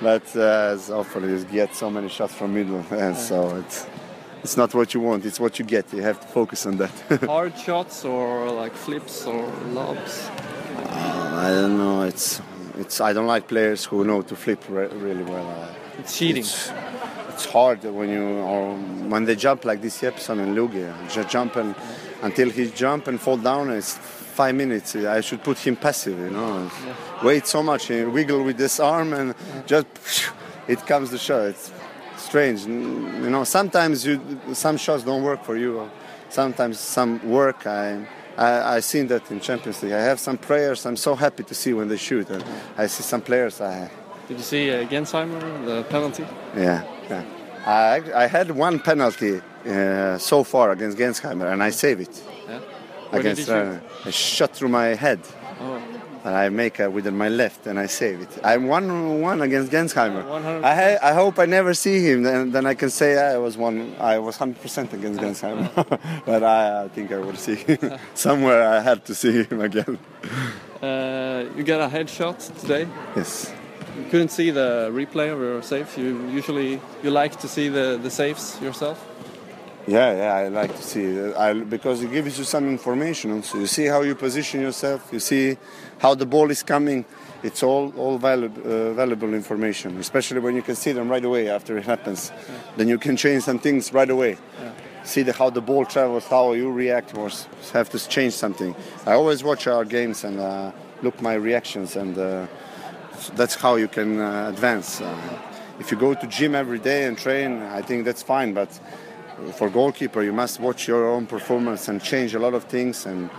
but 0.00 0.24
uh, 0.34 0.72
as 0.72 0.88
hopefully 0.88 1.28
you 1.30 1.44
get 1.44 1.74
so 1.74 1.90
many 1.90 2.08
shots 2.08 2.34
from 2.34 2.54
middle, 2.54 2.82
and 2.90 3.14
so 3.16 3.56
it's 3.56 3.86
it's 4.42 4.56
not 4.56 4.72
what 4.74 4.94
you 4.94 5.00
want. 5.00 5.26
It's 5.26 5.38
what 5.38 5.58
you 5.58 5.64
get. 5.66 5.92
You 5.92 6.02
have 6.02 6.18
to 6.20 6.28
focus 6.28 6.64
on 6.64 6.78
that. 6.78 6.90
hard 7.26 7.58
shots 7.58 8.04
or 8.04 8.50
like 8.50 8.72
flips 8.72 9.26
or 9.26 9.46
lobs? 9.72 10.28
I 10.76 11.50
don't 11.50 11.76
know. 11.76 12.02
It's 12.02 12.40
it's. 12.78 13.00
I 13.00 13.12
don't 13.12 13.26
like 13.26 13.48
players 13.48 13.84
who 13.84 14.04
know 14.04 14.22
to 14.22 14.34
flip 14.36 14.62
re- 14.68 14.86
really 15.06 15.24
well. 15.24 15.46
Uh, 15.48 16.00
It's 16.00 16.16
cheating. 16.18 16.42
It's, 16.44 16.70
it's 17.32 17.44
hard 17.46 17.82
when 17.84 18.08
you 18.08 18.24
or 18.50 18.76
when 19.12 19.24
they 19.24 19.36
jump 19.36 19.64
like 19.64 19.80
this 19.80 20.00
Jepson 20.00 20.38
and 20.40 20.54
Luge. 20.54 20.84
Just 21.14 21.28
jump 21.28 21.56
and 21.56 21.74
until 22.22 22.50
he 22.50 22.70
jump 22.70 23.06
and 23.08 23.20
fall 23.20 23.36
down. 23.36 23.70
It's 23.70 23.92
five 24.38 24.54
minutes. 24.54 24.94
I 24.96 25.20
should 25.20 25.42
put 25.42 25.58
him 25.58 25.76
passive. 25.76 26.18
You 26.18 26.30
know, 26.30 26.70
wait 27.22 27.46
so 27.46 27.62
much. 27.62 27.86
He 27.88 28.04
wiggle 28.04 28.42
with 28.44 28.56
this 28.58 28.80
arm 28.80 29.12
and 29.12 29.34
just 29.66 29.86
it 30.68 30.84
comes 30.86 31.10
the 31.10 31.18
shot. 31.18 31.42
It's 31.52 31.72
strange. 32.16 32.66
You 32.66 33.30
know, 33.30 33.44
sometimes 33.44 34.04
you 34.06 34.20
some 34.52 34.76
shots 34.76 35.02
don't 35.04 35.22
work 35.22 35.44
for 35.44 35.56
you. 35.56 35.90
Sometimes 36.30 36.78
some 36.78 37.20
work. 37.28 37.66
I. 37.66 38.06
I, 38.38 38.76
I 38.76 38.80
seen 38.80 39.08
that 39.08 39.30
in 39.30 39.40
Champions 39.40 39.82
League. 39.82 39.92
I 39.92 40.00
have 40.00 40.20
some 40.20 40.38
players 40.38 40.86
I'm 40.86 40.96
so 40.96 41.14
happy 41.14 41.42
to 41.42 41.54
see 41.54 41.72
when 41.74 41.88
they 41.88 41.96
shoot, 41.96 42.30
and 42.30 42.44
I 42.76 42.86
see 42.86 43.02
some 43.02 43.20
players 43.20 43.60
I 43.60 43.90
Did 44.28 44.36
you 44.36 44.42
see 44.42 44.70
uh, 44.70 44.86
Gensheimer, 44.86 45.40
the 45.66 45.82
penalty? 45.90 46.24
yeah, 46.56 46.84
yeah. 47.10 47.24
I, 47.66 48.02
I 48.14 48.26
had 48.28 48.50
one 48.52 48.78
penalty 48.78 49.40
uh, 49.66 50.16
so 50.18 50.44
far 50.44 50.70
against 50.70 50.96
Gensheimer, 50.96 51.52
and 51.52 51.62
I 51.62 51.70
saved 51.70 52.02
it. 52.02 52.22
Yeah. 52.48 52.60
Against 53.12 53.48
uh, 53.48 53.78
a 54.04 54.12
shot 54.12 54.54
through 54.54 54.68
my 54.68 54.94
head. 54.94 55.20
And 56.28 56.36
I 56.36 56.50
make 56.50 56.78
uh, 56.78 56.90
with 56.90 57.06
my 57.06 57.30
left, 57.30 57.66
and 57.66 57.78
I 57.78 57.86
save 57.86 58.20
it. 58.20 58.28
I 58.44 58.58
won 58.58 58.84
one 58.86 59.20
one 59.22 59.40
against 59.40 59.72
Gensheimer. 59.72 60.22
I, 60.62 60.74
ha- 60.80 60.98
I 61.10 61.12
hope 61.14 61.38
I 61.38 61.46
never 61.46 61.72
see 61.72 61.98
him, 62.06 62.22
then, 62.22 62.52
then 62.52 62.66
I 62.66 62.74
can 62.74 62.90
say 62.90 63.10
I 63.16 63.38
was 63.38 63.56
one. 63.56 63.94
I 63.98 64.18
was 64.18 64.36
100% 64.36 64.92
against 64.92 65.20
Gensheimer, 65.20 65.68
but 66.26 66.42
I, 66.42 66.84
I 66.84 66.88
think 66.88 67.12
I 67.12 67.18
will 67.18 67.36
see 67.46 67.54
him 67.54 67.80
somewhere. 68.14 68.62
I 68.76 68.80
have 68.80 69.02
to 69.04 69.14
see 69.14 69.32
him 69.44 69.60
again. 69.60 69.98
Uh, 70.78 71.44
you 71.56 71.64
got 71.64 71.80
a 71.80 71.88
headshot 71.92 72.38
today. 72.60 72.86
Yes. 73.16 73.52
You 73.96 74.04
couldn't 74.10 74.28
see 74.28 74.52
the 74.52 74.88
replay 74.92 75.32
of 75.32 75.40
your 75.40 75.60
save. 75.60 75.88
You 75.98 76.28
usually 76.28 76.80
you 77.02 77.10
like 77.10 77.34
to 77.40 77.48
see 77.48 77.68
the, 77.68 77.98
the 78.00 78.10
saves 78.10 78.60
yourself. 78.62 78.96
Yeah, 79.88 80.14
yeah, 80.14 80.34
I 80.34 80.48
like 80.48 80.76
to 80.76 80.82
see 80.82 81.02
it. 81.02 81.34
I, 81.34 81.54
because 81.54 82.02
it 82.02 82.12
gives 82.12 82.36
you 82.36 82.44
some 82.44 82.68
information. 82.68 83.42
So 83.42 83.56
you 83.56 83.66
see 83.66 83.86
how 83.86 84.02
you 84.02 84.14
position 84.14 84.60
yourself. 84.60 85.08
You 85.10 85.18
see 85.18 85.56
how 85.96 86.14
the 86.14 86.26
ball 86.26 86.50
is 86.50 86.62
coming. 86.62 87.06
It's 87.42 87.62
all 87.62 87.94
all 87.96 88.18
valuable, 88.18 88.60
uh, 88.70 88.92
valuable 88.92 89.32
information, 89.32 89.96
especially 89.98 90.40
when 90.40 90.54
you 90.54 90.60
can 90.60 90.74
see 90.74 90.92
them 90.92 91.08
right 91.08 91.24
away 91.24 91.48
after 91.48 91.78
it 91.78 91.86
happens. 91.86 92.30
Then 92.76 92.88
you 92.88 92.98
can 92.98 93.16
change 93.16 93.44
some 93.44 93.58
things 93.58 93.90
right 93.94 94.10
away. 94.10 94.36
See 95.04 95.22
the, 95.22 95.32
how 95.32 95.48
the 95.48 95.62
ball 95.62 95.86
travels, 95.86 96.26
how 96.26 96.52
you 96.52 96.70
react, 96.70 97.16
or 97.16 97.30
have 97.72 97.88
to 97.88 98.08
change 98.08 98.34
something. 98.34 98.76
I 99.06 99.12
always 99.12 99.42
watch 99.42 99.66
our 99.66 99.86
games 99.86 100.22
and 100.22 100.38
uh, 100.38 100.72
look 101.00 101.22
my 101.22 101.32
reactions, 101.32 101.96
and 101.96 102.18
uh, 102.18 102.46
that's 103.36 103.54
how 103.54 103.76
you 103.76 103.88
can 103.88 104.20
uh, 104.20 104.50
advance. 104.50 105.00
Uh, 105.00 105.16
if 105.80 105.90
you 105.90 105.96
go 105.96 106.12
to 106.12 106.26
gym 106.26 106.54
every 106.54 106.78
day 106.78 107.04
and 107.04 107.16
train, 107.16 107.62
I 107.62 107.80
think 107.80 108.04
that's 108.04 108.22
fine. 108.22 108.52
But 108.52 108.68
for 109.52 109.70
goalkeeper, 109.70 110.22
you 110.22 110.32
must 110.32 110.60
watch 110.60 110.88
your 110.88 111.08
own 111.08 111.26
performance 111.26 111.88
and 111.88 112.02
change 112.02 112.34
a 112.34 112.38
lot 112.38 112.54
of 112.54 112.64
things 112.64 113.06
and 113.06 113.30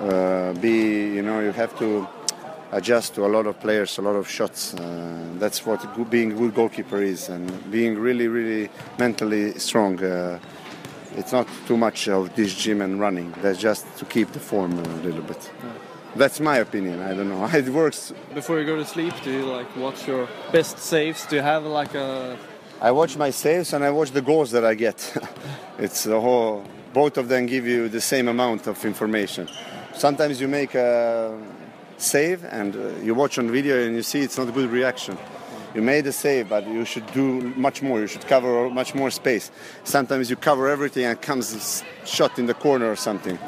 uh, 0.00 0.52
be, 0.54 1.14
you 1.14 1.22
know, 1.22 1.40
you 1.40 1.52
have 1.52 1.76
to 1.78 2.06
adjust 2.72 3.14
to 3.14 3.24
a 3.24 3.28
lot 3.28 3.46
of 3.46 3.58
players, 3.60 3.98
a 3.98 4.02
lot 4.02 4.16
of 4.16 4.28
shots. 4.28 4.74
Uh, 4.74 5.28
that's 5.38 5.64
what 5.64 5.80
go- 5.94 6.04
being 6.04 6.32
a 6.32 6.34
good 6.34 6.54
goalkeeper 6.54 7.00
is, 7.02 7.28
and 7.28 7.70
being 7.70 7.98
really, 7.98 8.28
really 8.28 8.68
mentally 8.98 9.58
strong. 9.58 10.02
Uh, 10.02 10.38
it's 11.16 11.32
not 11.32 11.46
too 11.66 11.76
much 11.76 12.08
of 12.08 12.34
this 12.34 12.54
gym 12.54 12.82
and 12.82 13.00
running. 13.00 13.32
That's 13.40 13.58
just 13.58 13.86
to 13.98 14.04
keep 14.04 14.32
the 14.32 14.40
form 14.40 14.78
a 14.78 14.82
little 15.02 15.22
bit. 15.22 15.50
That's 16.16 16.40
my 16.40 16.58
opinion. 16.58 17.00
I 17.00 17.14
don't 17.14 17.28
know. 17.28 17.46
It 17.52 17.68
works 17.68 18.12
Before 18.34 18.58
you 18.58 18.66
go 18.66 18.76
to 18.76 18.84
sleep, 18.84 19.14
do 19.22 19.30
you 19.30 19.44
like 19.44 19.76
watch 19.76 20.06
your 20.08 20.28
best 20.52 20.78
saves? 20.78 21.26
Do 21.26 21.36
you 21.36 21.42
have 21.42 21.64
like 21.64 21.94
a 21.94 22.36
I 22.84 22.90
watch 22.90 23.16
my 23.16 23.30
saves 23.30 23.72
and 23.72 23.82
I 23.82 23.88
watch 23.88 24.10
the 24.10 24.20
goals 24.20 24.50
that 24.50 24.62
I 24.62 24.74
get. 24.74 25.16
it's 25.78 26.04
the 26.04 26.20
whole. 26.20 26.62
Both 26.92 27.16
of 27.16 27.28
them 27.28 27.46
give 27.46 27.66
you 27.66 27.88
the 27.88 28.02
same 28.02 28.28
amount 28.28 28.66
of 28.66 28.84
information. 28.84 29.48
Sometimes 29.94 30.38
you 30.38 30.48
make 30.48 30.74
a 30.74 31.34
save 31.96 32.44
and 32.44 32.76
uh, 32.76 32.88
you 33.02 33.14
watch 33.14 33.38
on 33.38 33.50
video 33.50 33.82
and 33.82 33.96
you 33.96 34.02
see 34.02 34.20
it's 34.20 34.36
not 34.36 34.48
a 34.50 34.52
good 34.52 34.68
reaction. 34.68 35.16
You 35.74 35.80
made 35.80 36.06
a 36.08 36.12
save, 36.12 36.50
but 36.50 36.68
you 36.68 36.84
should 36.84 37.06
do 37.14 37.54
much 37.56 37.80
more. 37.80 38.00
You 38.00 38.06
should 38.06 38.26
cover 38.26 38.68
much 38.68 38.94
more 38.94 39.10
space. 39.10 39.50
Sometimes 39.84 40.28
you 40.28 40.36
cover 40.36 40.68
everything 40.68 41.06
and 41.06 41.18
comes 41.22 41.82
shot 42.04 42.38
in 42.38 42.44
the 42.44 42.54
corner 42.54 42.90
or 42.90 42.96
something. 42.96 43.38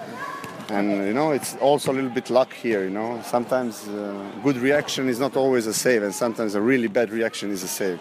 And 0.70 0.93
you 1.07 1.12
know, 1.12 1.32
it's 1.32 1.57
also 1.57 1.93
a 1.93 1.95
little 1.95 2.09
bit 2.09 2.30
luck 2.30 2.55
here. 2.55 2.84
You 2.84 2.91
know, 2.91 3.20
sometimes 3.22 3.87
uh, 3.87 4.30
good 4.43 4.57
reaction 4.57 5.11
is 5.11 5.20
not 5.20 5.37
always 5.37 5.66
a 5.66 5.74
save, 5.74 6.05
and 6.05 6.14
sometimes 6.14 6.55
a 6.55 6.61
really 6.62 6.89
bad 6.89 7.11
reaction 7.11 7.51
is 7.51 7.62
a 7.62 7.68
save. 7.68 8.01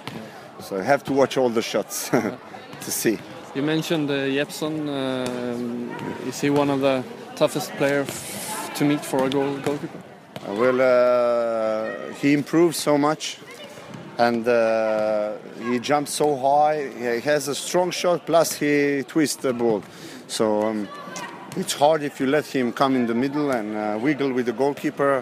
So 0.65 0.77
I 0.79 0.81
have 0.81 1.03
to 1.03 1.13
watch 1.13 1.37
all 1.37 1.49
the 1.49 1.61
shots 1.61 2.09
to 2.09 2.91
see. 2.91 3.19
You 3.53 3.61
mentioned 3.61 4.09
uh, 4.09 4.27
Jepson. 4.27 4.89
Um, 4.89 5.91
is 6.27 6.41
he 6.41 6.49
one 6.49 6.71
of 6.71 6.79
the 6.79 7.03
toughest 7.35 7.71
players 7.73 8.09
to 8.73 8.83
meet 8.83 9.05
for 9.05 9.25
a 9.25 9.29
goal 9.29 9.59
goalkeeper? 9.59 9.99
Uh, 10.47 10.55
Well, 10.55 10.81
uh, 10.81 12.13
he 12.15 12.33
improves 12.33 12.77
so 12.77 12.97
much, 12.97 13.37
and 14.17 14.47
uh, 14.47 15.33
he 15.69 15.77
jumps 15.79 16.11
so 16.13 16.35
high. 16.35 16.89
He 16.97 17.21
has 17.29 17.47
a 17.47 17.53
strong 17.53 17.91
shot, 17.91 18.25
plus 18.25 18.53
he 18.59 19.03
twists 19.03 19.43
the 19.43 19.53
ball. 19.53 19.83
So 20.27 20.63
um, 20.63 20.87
it's 21.57 21.73
hard 21.73 22.01
if 22.01 22.19
you 22.19 22.25
let 22.25 22.45
him 22.47 22.73
come 22.73 22.95
in 22.95 23.05
the 23.05 23.13
middle 23.13 23.51
and 23.51 23.77
uh, 23.77 23.99
wiggle 24.01 24.33
with 24.33 24.47
the 24.47 24.53
goalkeeper. 24.53 25.21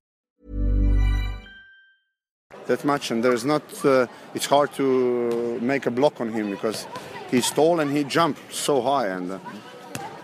that 2.67 2.85
much, 2.85 3.11
and 3.11 3.23
there's 3.23 3.45
not. 3.45 3.63
Uh, 3.85 4.07
it's 4.33 4.45
hard 4.45 4.73
to 4.73 5.59
make 5.61 5.85
a 5.85 5.91
block 5.91 6.21
on 6.21 6.31
him 6.31 6.51
because 6.51 6.87
he's 7.29 7.49
tall 7.51 7.79
and 7.79 7.91
he 7.95 8.03
jumps 8.03 8.39
so 8.49 8.81
high, 8.81 9.07
and, 9.07 9.31
uh, 9.31 9.39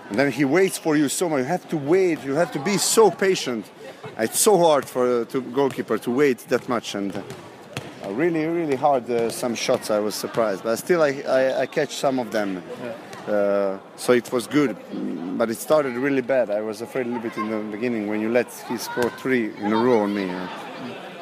and 0.09 0.17
then 0.19 0.31
he 0.31 0.45
waits 0.45 0.77
for 0.77 0.95
you 0.95 1.09
so 1.09 1.29
much. 1.29 1.39
You 1.39 1.45
have 1.45 1.67
to 1.69 1.77
wait. 1.77 2.23
You 2.23 2.35
have 2.35 2.51
to 2.53 2.59
be 2.59 2.77
so 2.77 3.11
patient. 3.11 3.65
It's 4.17 4.39
so 4.39 4.57
hard 4.57 4.85
for 4.85 5.25
to 5.25 5.41
goalkeeper 5.41 5.97
to 5.99 6.11
wait 6.11 6.39
that 6.49 6.67
much, 6.69 6.95
and 6.95 7.15
uh, 7.15 8.11
really, 8.11 8.45
really 8.45 8.75
hard. 8.75 9.09
Uh, 9.09 9.29
some 9.29 9.55
shots 9.55 9.91
I 9.91 9.99
was 9.99 10.15
surprised, 10.15 10.63
but 10.63 10.75
still 10.77 11.01
I, 11.01 11.23
I, 11.27 11.61
I 11.61 11.65
catch 11.65 11.95
some 11.95 12.19
of 12.19 12.31
them. 12.31 12.63
Uh, 13.27 13.77
so 13.97 14.13
it 14.13 14.31
was 14.31 14.47
good, 14.47 14.73
but 15.37 15.49
it 15.49 15.57
started 15.57 15.93
really 15.97 16.21
bad. 16.21 16.49
I 16.49 16.61
was 16.61 16.81
afraid 16.81 17.07
a 17.07 17.09
little 17.09 17.23
bit 17.23 17.35
in 17.35 17.49
the 17.49 17.59
beginning 17.75 18.07
when 18.07 18.21
you 18.21 18.29
let 18.29 18.49
he 18.69 18.77
score 18.77 19.09
three 19.09 19.53
in 19.57 19.73
a 19.73 19.75
row 19.75 20.03
on 20.03 20.13
me. 20.13 20.31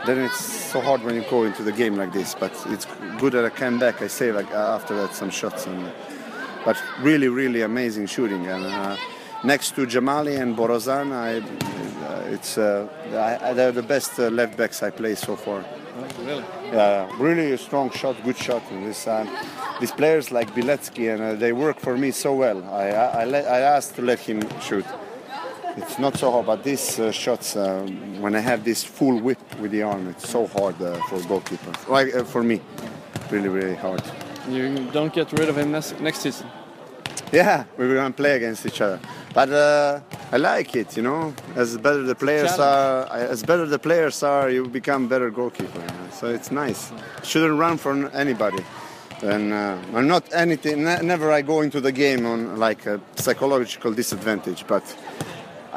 Then 0.06 0.20
it's 0.20 0.40
so 0.40 0.82
hard 0.82 1.04
when 1.04 1.16
you 1.16 1.24
go 1.30 1.44
into 1.44 1.64
the 1.64 1.72
game 1.72 1.96
like 1.96 2.14
this. 2.14 2.36
But 2.36 2.52
it's 2.68 2.86
good 3.18 3.34
that 3.34 3.46
I 3.46 3.50
came 3.50 3.80
back. 3.80 4.02
I 4.02 4.08
say 4.08 4.32
like 4.32 4.52
uh, 4.52 4.76
after 4.76 4.96
that 4.96 5.16
some 5.16 5.32
shots, 5.32 5.66
and, 5.66 5.92
but 6.64 6.78
really, 7.02 7.28
really 7.28 7.62
amazing 7.62 8.06
shooting. 8.08 8.46
And 8.46 8.66
uh, 8.66 8.98
next 9.44 9.76
to 9.76 9.88
Jamali 9.88 10.40
and 10.40 10.56
Borozan, 10.56 11.12
I, 11.12 11.40
uh, 12.06 12.34
it's 12.34 12.58
uh, 12.58 12.88
I, 13.44 13.54
they're 13.54 13.72
the 13.72 13.84
best 13.84 14.20
uh, 14.20 14.30
left 14.30 14.58
backs 14.58 14.84
I 14.84 14.92
play 14.92 15.16
so 15.16 15.36
far. 15.36 15.66
Really? 16.20 16.44
Yeah, 16.68 17.10
really 17.18 17.54
a 17.54 17.58
strong 17.58 17.90
shot, 17.90 18.16
good 18.24 18.38
shot. 18.38 18.62
And 18.72 18.86
this, 18.86 19.08
uh, 19.08 19.26
these 19.80 19.92
players 19.92 20.32
like 20.32 20.54
Biletsky, 20.54 21.14
and 21.14 21.22
uh, 21.22 21.34
they 21.36 21.54
work 21.54 21.80
for 21.80 21.98
me 21.98 22.12
so 22.12 22.34
well. 22.36 22.64
I, 22.66 22.90
I, 22.90 23.22
I, 23.22 23.26
let, 23.26 23.46
I 23.48 23.60
asked 23.60 23.96
to 23.96 24.02
let 24.02 24.20
him 24.20 24.42
shoot. 24.60 24.86
It's 25.78 26.00
not 26.00 26.18
so 26.18 26.32
hard, 26.32 26.46
but 26.46 26.64
these 26.64 27.00
uh, 27.00 27.12
shots, 27.12 27.56
uh, 27.56 27.82
when 28.20 28.34
I 28.36 28.40
have 28.40 28.64
this 28.64 28.84
full 28.84 29.20
whip 29.20 29.40
with 29.60 29.72
the 29.72 29.84
arm, 29.84 30.08
it's 30.08 30.30
so 30.30 30.48
hard 30.48 30.82
uh, 30.82 30.96
for 31.08 31.20
goalkeeper. 31.28 31.74
Like 31.90 32.16
uh, 32.16 32.24
for 32.24 32.44
me, 32.44 32.62
really, 33.30 33.50
really 33.50 33.76
hard. 33.76 34.02
You 34.50 34.90
don't 34.92 35.14
get 35.14 35.32
rid 35.34 35.50
of 35.50 35.58
him 35.58 35.72
next, 35.72 36.00
next 36.00 36.20
season. 36.20 36.48
Yeah, 37.34 37.66
we 37.78 37.94
gonna 37.94 38.12
play 38.14 38.38
against 38.38 38.66
each 38.66 38.80
other, 38.80 39.00
but 39.34 39.50
uh, 39.50 40.00
I 40.32 40.38
like 40.38 40.76
it. 40.76 40.96
You 40.96 41.04
know, 41.04 41.34
as 41.56 41.78
better 41.78 42.04
the 42.04 42.16
players 42.16 42.52
are, 42.60 43.08
as 43.12 43.44
better 43.44 43.66
the 43.66 43.80
players 43.80 44.24
are, 44.24 44.50
you 44.50 44.68
become 44.68 45.08
better 45.10 45.30
goalkeeper. 45.30 45.80
you 45.80 45.88
know. 45.88 46.10
So 46.12 46.28
it's 46.28 46.52
nice. 46.52 46.92
Shouldn't 47.24 47.60
run 47.60 47.78
from 47.78 48.10
anybody. 48.14 48.64
And 49.24 49.52
uh, 49.52 49.78
I'm 49.94 50.08
not 50.08 50.32
anything. 50.34 50.84
Ne- 50.84 51.02
never 51.02 51.32
I 51.32 51.42
go 51.42 51.62
into 51.62 51.82
the 51.82 51.92
game 51.92 52.26
on 52.26 52.58
like 52.58 52.86
a 52.86 53.02
psychological 53.16 53.92
disadvantage, 53.94 54.66
but 54.68 54.84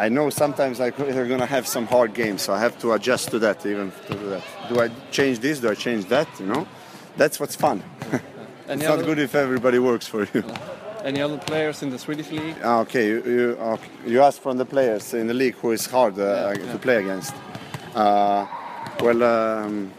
I 0.05 0.09
know 0.09 0.31
sometimes 0.31 0.81
I 0.81 0.91
they're 1.15 1.27
gonna 1.27 1.47
have 1.57 1.67
some 1.67 1.87
hard 1.87 2.15
games, 2.15 2.43
so 2.43 2.53
I 2.55 2.61
have 2.61 2.79
to 2.83 2.93
adjust 2.93 3.31
to 3.33 3.39
that. 3.41 3.67
Even 3.67 3.93
to 4.07 4.15
that. 4.33 4.43
Do 4.69 4.81
I 4.81 4.89
change 5.11 5.41
this? 5.41 5.59
Do 5.61 5.69
I 5.71 5.75
change 5.75 6.05
that? 6.07 6.29
You 6.41 6.47
know, 6.47 6.67
that's 7.17 7.39
what's 7.41 7.57
fun. 7.57 7.83
It's 8.71 8.83
not 8.83 9.03
good 9.05 9.19
if 9.19 9.35
everybody 9.35 9.79
works 9.79 10.07
for 10.07 10.29
you. 10.35 10.45
Any 11.11 11.23
other 11.23 11.39
players 11.39 11.83
in 11.83 11.89
the 11.91 11.99
Swedish 11.99 12.31
league? 12.31 12.57
Ah, 12.63 12.81
Okay, 12.81 13.07
you, 13.09 13.23
you, 13.25 13.57
okay. 13.75 13.91
you 14.13 14.21
asked 14.23 14.43
from 14.43 14.59
the 14.59 14.67
players 14.67 15.15
in 15.15 15.27
the 15.27 15.33
league 15.33 15.55
who 15.63 15.71
is 15.73 15.87
hard 15.87 16.19
uh, 16.19 16.23
Yeah, 16.23 16.53
to 16.55 16.61
yeah. 16.67 16.77
play 16.87 16.97
against. 16.97 17.35
Uh, 17.95 18.45
well, 19.01 19.23
um, 19.23 19.91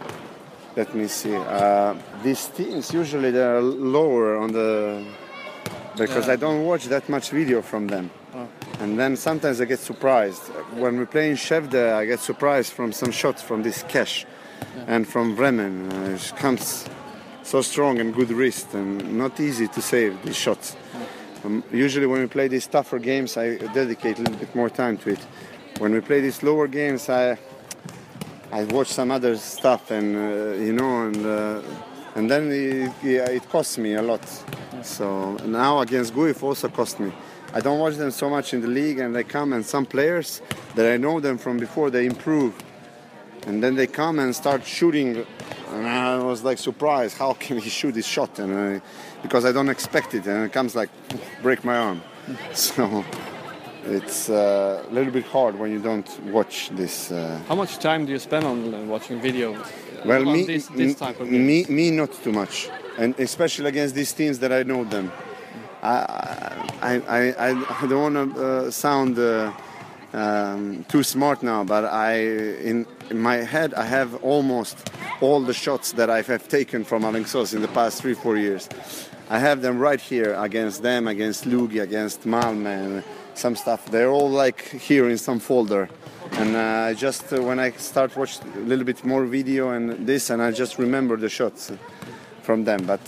let 0.75 0.93
me 0.93 1.07
see. 1.07 1.35
Uh, 1.35 1.95
these 2.21 2.45
teams 2.57 2.93
usually 2.93 3.31
they're 3.31 3.59
lower 3.61 4.37
on 4.37 4.51
the 4.53 5.03
because 5.97 6.27
Yeah. 6.27 6.33
I 6.33 6.35
don't 6.35 6.63
watch 6.63 6.85
that 6.89 7.09
much 7.09 7.31
video 7.31 7.63
from 7.63 7.87
them. 7.87 8.11
And 8.79 8.97
then 8.97 9.17
sometimes 9.17 9.59
I 9.59 9.65
get 9.65 9.79
surprised. 9.79 10.41
When 10.73 10.97
we 10.97 11.05
play 11.05 11.29
in 11.29 11.35
Shevde, 11.35 11.93
I 11.93 12.05
get 12.05 12.19
surprised 12.19 12.71
from 12.71 12.93
some 12.93 13.11
shots 13.11 13.41
from 13.41 13.61
this 13.61 13.83
Cash 13.83 14.25
and 14.87 15.05
from 15.05 15.35
Bremen. 15.35 15.91
Uh, 15.91 16.15
it 16.15 16.33
comes 16.37 16.87
so 17.43 17.61
strong 17.61 17.99
and 17.99 18.13
good 18.13 18.31
wrist 18.31 18.73
and 18.73 19.17
not 19.17 19.39
easy 19.39 19.67
to 19.67 19.81
save 19.81 20.23
these 20.23 20.37
shots. 20.37 20.77
Um, 21.43 21.63
usually 21.71 22.05
when 22.05 22.21
we 22.21 22.27
play 22.27 22.47
these 22.47 22.67
tougher 22.67 22.99
games, 22.99 23.35
I 23.37 23.57
dedicate 23.57 24.17
a 24.19 24.21
little 24.21 24.37
bit 24.37 24.55
more 24.55 24.69
time 24.69 24.97
to 24.99 25.09
it. 25.09 25.19
When 25.79 25.93
we 25.93 25.99
play 25.99 26.21
these 26.21 26.41
lower 26.41 26.67
games, 26.67 27.09
I 27.09 27.37
I 28.51 28.63
watch 28.63 28.87
some 28.87 29.11
other 29.11 29.37
stuff 29.37 29.91
and 29.91 30.15
uh, 30.15 30.53
you 30.57 30.73
know 30.73 31.07
and 31.07 31.25
uh, 31.25 31.61
and 32.15 32.29
then 32.29 32.51
it, 32.51 32.91
it 33.03 33.49
costs 33.49 33.77
me 33.77 33.93
a 33.95 34.01
lot. 34.01 34.25
So 34.83 35.35
now 35.45 35.79
against 35.79 36.13
Guif 36.13 36.43
also 36.43 36.69
cost 36.69 36.99
me. 36.99 37.11
I 37.53 37.61
don't 37.61 37.79
watch 37.79 37.95
them 37.95 38.11
so 38.11 38.29
much 38.29 38.53
in 38.53 38.61
the 38.61 38.67
league, 38.67 38.99
and 38.99 39.15
they 39.15 39.23
come 39.23 39.53
and 39.53 39.65
some 39.65 39.85
players 39.85 40.41
that 40.75 40.91
I 40.91 40.97
know 40.97 41.19
them 41.19 41.37
from 41.37 41.57
before 41.57 41.89
they 41.89 42.05
improve, 42.05 42.53
and 43.47 43.63
then 43.63 43.75
they 43.75 43.87
come 43.87 44.19
and 44.19 44.35
start 44.35 44.65
shooting, 44.65 45.25
and 45.71 45.87
I 45.87 46.19
was 46.23 46.43
like 46.43 46.59
surprised. 46.59 47.17
How 47.17 47.33
can 47.33 47.57
he 47.57 47.69
shoot 47.69 47.93
this 47.93 48.05
shot? 48.05 48.37
And 48.39 48.53
I, 48.53 48.81
because 49.23 49.45
I 49.45 49.51
don't 49.51 49.69
expect 49.69 50.13
it, 50.13 50.27
and 50.27 50.45
it 50.45 50.53
comes 50.53 50.75
like 50.75 50.89
break 51.41 51.63
my 51.63 51.77
arm. 51.77 52.01
So 52.53 53.03
it's 53.85 54.29
uh, 54.29 54.85
a 54.87 54.93
little 54.93 55.11
bit 55.11 55.25
hard 55.25 55.57
when 55.57 55.71
you 55.71 55.79
don't 55.79 56.07
watch 56.25 56.69
this. 56.69 57.11
Uh, 57.11 57.41
How 57.47 57.55
much 57.55 57.79
time 57.79 58.05
do 58.05 58.11
you 58.11 58.19
spend 58.19 58.45
on 58.45 58.73
uh, 58.73 58.83
watching 58.83 59.19
video? 59.19 59.57
well, 60.05 60.23
me, 60.23 60.45
this, 60.45 60.67
this 60.67 60.95
type 60.95 61.19
of 61.19 61.27
me, 61.27 61.65
me, 61.69 61.91
not 61.91 62.11
too 62.23 62.31
much, 62.31 62.69
and 62.97 63.19
especially 63.19 63.67
against 63.69 63.95
these 63.95 64.13
teams 64.13 64.37
that 64.39 64.51
I 64.51 64.63
know 64.63 64.83
them. 64.83 65.11
I, 65.81 66.71
I, 66.81 67.01
I, 67.07 67.83
I 67.83 67.87
don't 67.87 68.13
want 68.13 68.35
to 68.35 68.45
uh, 68.45 68.71
sound 68.71 69.17
uh, 69.17 69.51
um, 70.13 70.83
too 70.89 71.03
smart 71.03 71.43
now, 71.43 71.63
but 71.63 71.85
I, 71.85 72.19
in, 72.19 72.85
in 73.09 73.19
my 73.19 73.37
head, 73.37 73.73
I 73.73 73.85
have 73.85 74.15
almost 74.23 74.91
all 75.21 75.41
the 75.41 75.53
shots 75.53 75.93
that 75.93 76.09
I 76.09 76.21
have 76.21 76.47
taken 76.47 76.83
from 76.83 77.03
Alingsås 77.03 77.53
in 77.53 77.61
the 77.61 77.67
past 77.69 78.01
three, 78.01 78.13
four 78.13 78.37
years. 78.37 78.67
I 79.29 79.39
have 79.39 79.61
them 79.61 79.79
right 79.79 80.01
here 80.01 80.33
against 80.33 80.81
them, 80.81 81.07
against 81.07 81.45
Lugi, 81.45 81.81
against 81.81 82.23
Malmö, 82.23 82.65
and 82.65 83.03
some 83.35 83.55
stuff. 83.55 83.85
They're 83.91 84.09
all 84.09 84.29
like 84.29 84.61
here 84.69 85.07
in 85.09 85.17
some 85.17 85.39
folder. 85.39 85.89
And 86.31 86.55
uh, 86.55 86.93
just 86.93 87.31
uh, 87.31 87.41
when 87.41 87.59
I 87.59 87.71
start 87.71 88.15
watch 88.15 88.39
a 88.55 88.59
little 88.59 88.85
bit 88.85 89.03
more 89.05 89.25
video 89.25 89.71
and 89.71 90.05
this, 90.05 90.29
and 90.29 90.41
I 90.41 90.51
just 90.51 90.77
remember 90.77 91.15
the 91.15 91.29
shots 91.29 91.71
from 92.49 92.63
them. 92.63 92.81
But 92.93 93.01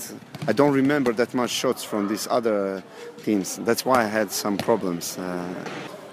I 0.47 0.53
don't 0.53 0.75
remember 0.83 1.11
that 1.13 1.33
much 1.33 1.49
shots 1.61 1.83
from 1.83 2.07
these 2.07 2.27
other 2.37 2.83
teams. 3.25 3.57
That's 3.67 3.83
why 3.87 3.97
I 4.05 4.09
had 4.19 4.29
some 4.31 4.55
problems. 4.57 5.17
Uh, 5.17 5.23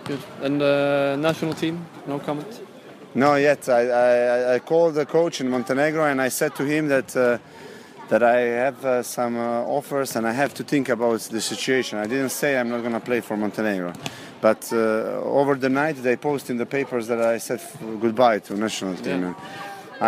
Good. 0.04 0.22
And 0.46 0.62
uh, 0.62 1.16
national 1.16 1.52
team? 1.62 1.76
No 2.06 2.18
comment. 2.18 2.50
no, 3.14 3.30
yet 3.48 3.68
I, 3.68 3.82
I, 4.06 4.54
I 4.54 4.58
called 4.70 4.94
the 4.94 5.04
coach 5.04 5.40
in 5.42 5.50
Montenegro 5.50 6.04
and 6.12 6.20
I 6.28 6.30
said 6.30 6.52
to 6.56 6.64
him 6.64 6.88
that 6.88 7.14
uh, 7.16 7.38
that 8.10 8.22
I 8.22 8.40
have 8.66 8.78
uh, 8.84 9.02
some 9.02 9.36
uh, 9.36 9.76
offers 9.78 10.16
and 10.16 10.26
I 10.26 10.32
have 10.42 10.52
to 10.54 10.62
think 10.64 10.88
about 10.88 11.20
the 11.34 11.40
situation. 11.40 11.98
I 12.04 12.06
didn't 12.14 12.32
say 12.40 12.50
I'm 12.58 12.70
not 12.74 12.80
going 12.80 12.94
to 13.00 13.04
play 13.10 13.20
for 13.20 13.36
Montenegro, 13.36 13.92
but 14.40 14.60
uh, 14.72 14.76
over 15.40 15.54
the 15.58 15.68
night 15.68 15.96
they 16.02 16.16
post 16.16 16.48
in 16.50 16.56
the 16.56 16.66
papers 16.78 17.04
that 17.08 17.20
I 17.34 17.38
said 17.38 17.60
f- 17.60 17.76
goodbye 18.04 18.38
to 18.46 18.54
national 18.56 18.94
team, 18.94 19.20
Yeah. 19.20 19.26
and, 19.26 19.36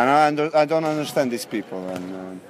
and 0.01 0.09
I, 0.11 0.27
under, 0.29 0.47
I 0.63 0.65
don't 0.73 0.87
understand 0.95 1.31
these 1.31 1.47
people. 1.57 1.81
And 1.97 2.05
uh, 2.17 2.50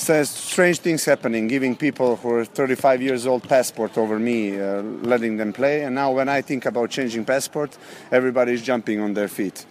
says 0.00 0.30
strange 0.30 0.78
things 0.78 1.04
happening, 1.04 1.48
giving 1.48 1.76
people 1.76 2.16
who 2.16 2.30
are 2.30 2.44
35 2.44 3.02
years 3.02 3.26
old 3.26 3.42
passport 3.42 3.98
over 3.98 4.18
me, 4.18 4.60
uh, 4.60 4.82
letting 4.82 5.36
them 5.36 5.52
play. 5.52 5.84
And 5.84 5.94
now 5.94 6.12
when 6.12 6.28
I 6.28 6.42
think 6.42 6.66
about 6.66 6.90
changing 6.90 7.24
passport, 7.24 7.76
everybody's 8.10 8.62
jumping 8.62 9.00
on 9.00 9.14
their 9.14 9.28
feet. 9.28 9.66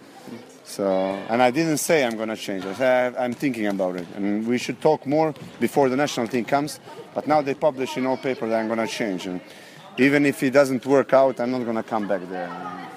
So, 0.64 0.86
and 1.30 1.42
I 1.42 1.50
didn't 1.50 1.78
say 1.78 2.04
I'm 2.04 2.16
going 2.16 2.28
to 2.28 2.36
change. 2.36 2.66
I 2.66 2.74
said 2.74 3.16
I'm 3.16 3.32
thinking 3.32 3.66
about 3.66 3.96
it, 3.96 4.06
and 4.14 4.46
we 4.46 4.58
should 4.58 4.82
talk 4.82 5.06
more 5.06 5.34
before 5.60 5.88
the 5.88 5.96
national 5.96 6.28
team 6.28 6.44
comes. 6.44 6.78
But 7.14 7.26
now 7.26 7.40
they 7.40 7.54
publish 7.54 7.96
in 7.96 8.04
all 8.04 8.18
paper 8.18 8.46
that 8.48 8.60
I'm 8.60 8.66
going 8.66 8.78
to 8.78 8.86
change, 8.86 9.26
and 9.26 9.40
even 9.96 10.26
if 10.26 10.42
it 10.42 10.50
doesn't 10.50 10.84
work 10.84 11.14
out, 11.14 11.40
I'm 11.40 11.50
not 11.50 11.64
going 11.64 11.76
to 11.76 11.82
come 11.82 12.06
back 12.06 12.20
there. 12.28 12.87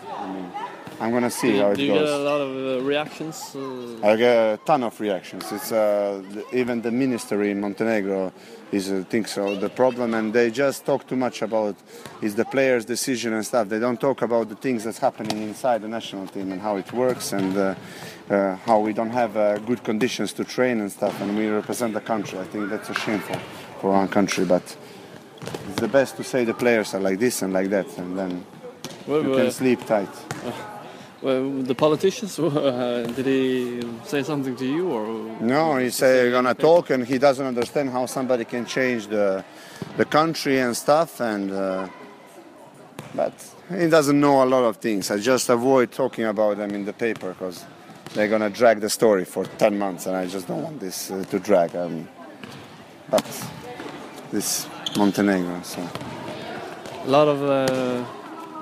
I'm 1.02 1.10
going 1.10 1.24
to 1.24 1.32
see 1.32 1.54
Do, 1.54 1.62
how 1.62 1.72
it 1.72 1.78
do 1.78 1.84
you 1.84 1.94
get 1.94 2.04
a 2.04 2.18
lot 2.20 2.42
of 2.42 2.52
uh, 2.56 2.84
reactions? 2.84 3.56
Uh, 3.56 4.08
I 4.08 4.16
get 4.16 4.54
a 4.54 4.60
ton 4.64 4.84
of 4.84 5.00
reactions. 5.00 5.52
It's 5.52 5.72
uh, 5.72 6.22
the, 6.30 6.46
even 6.56 6.84
the 6.84 6.92
ministry 6.92 7.50
in 7.50 7.60
Montenegro 7.60 8.32
is 8.72 8.92
uh, 8.92 9.04
thinks 9.10 9.32
so 9.32 9.56
the 9.56 9.70
problem, 9.70 10.14
and 10.14 10.32
they 10.32 10.52
just 10.52 10.86
talk 10.86 11.08
too 11.08 11.16
much 11.16 11.42
about 11.42 11.76
is 12.22 12.36
the 12.36 12.46
players' 12.46 12.86
decision 12.86 13.34
and 13.34 13.44
stuff. 13.44 13.68
They 13.68 13.80
don't 13.80 14.00
talk 14.00 14.22
about 14.22 14.50
the 14.50 14.56
things 14.56 14.84
that's 14.84 15.00
happening 15.00 15.42
inside 15.42 15.82
the 15.82 15.88
national 15.88 16.28
team 16.28 16.52
and 16.52 16.62
how 16.62 16.78
it 16.78 16.94
works 16.94 17.34
and 17.34 17.58
uh, 17.58 17.74
uh, 18.30 18.56
how 18.58 18.80
we 18.80 18.94
don't 18.94 19.10
have 19.10 19.36
uh, 19.36 19.58
good 19.58 19.84
conditions 19.84 20.34
to 20.34 20.44
train 20.44 20.82
and 20.82 20.92
stuff, 20.92 21.20
and 21.20 21.36
we 21.36 21.48
represent 21.48 21.96
the 21.96 22.02
country. 22.02 22.38
I 22.38 22.46
think 22.46 22.70
that's 22.70 22.92
a 22.92 22.94
shameful 22.94 23.40
for 23.80 23.96
our 23.96 24.08
country, 24.08 24.46
but 24.46 24.78
it's 25.42 25.82
the 25.82 25.88
best 25.88 26.16
to 26.18 26.24
say 26.24 26.46
the 26.46 26.54
players 26.54 26.94
are 26.94 27.02
like 27.02 27.18
this 27.18 27.42
and 27.42 27.54
like 27.54 27.72
that, 27.72 27.98
and 27.98 28.16
then 28.16 28.46
well, 29.08 29.24
you 29.24 29.34
uh, 29.34 29.38
can 29.38 29.52
sleep 29.52 29.84
tight. 29.88 30.14
Well, 31.22 31.50
the 31.50 31.76
politicians, 31.76 32.40
uh, 32.40 33.12
did 33.16 33.26
he 33.26 33.82
say 34.06 34.24
something 34.24 34.56
to 34.56 34.66
you 34.66 34.90
or? 34.92 35.06
No, 35.42 35.78
he 35.78 35.90
said 35.90 36.26
he's 36.26 36.34
gonna 36.34 36.54
talk, 36.54 36.90
and 36.90 37.06
he 37.06 37.18
doesn't 37.18 37.46
understand 37.46 37.90
how 37.92 38.06
somebody 38.06 38.46
can 38.46 38.66
change 38.66 39.08
the 39.08 39.44
the 39.98 40.06
country 40.06 40.60
and 40.60 40.76
stuff. 40.76 41.20
And 41.20 41.52
uh, 41.52 41.88
but 43.14 43.34
he 43.70 43.88
doesn't 43.88 44.20
know 44.20 44.44
a 44.44 44.46
lot 44.46 44.64
of 44.64 44.78
things. 44.78 45.12
I 45.12 45.18
just 45.20 45.50
avoid 45.50 45.92
talking 45.92 46.26
about 46.26 46.58
them 46.58 46.72
in 46.72 46.86
the 46.86 46.94
paper 46.94 47.34
because 47.34 47.66
they're 48.14 48.28
gonna 48.28 48.50
drag 48.50 48.82
the 48.82 48.90
story 48.90 49.26
for 49.26 49.46
10 49.46 49.78
months, 49.78 50.06
and 50.06 50.16
I 50.16 50.26
just 50.26 50.48
don't 50.48 50.64
want 50.64 50.80
this 50.80 51.12
uh, 51.12 51.24
to 51.30 51.40
drag. 51.40 51.76
Um, 51.76 52.08
but 53.10 53.26
this 54.32 54.68
Montenegro, 54.98 55.62
so 55.64 55.88
A 57.04 57.10
lot 57.10 57.28
of 57.28 57.44
uh, 57.44 58.06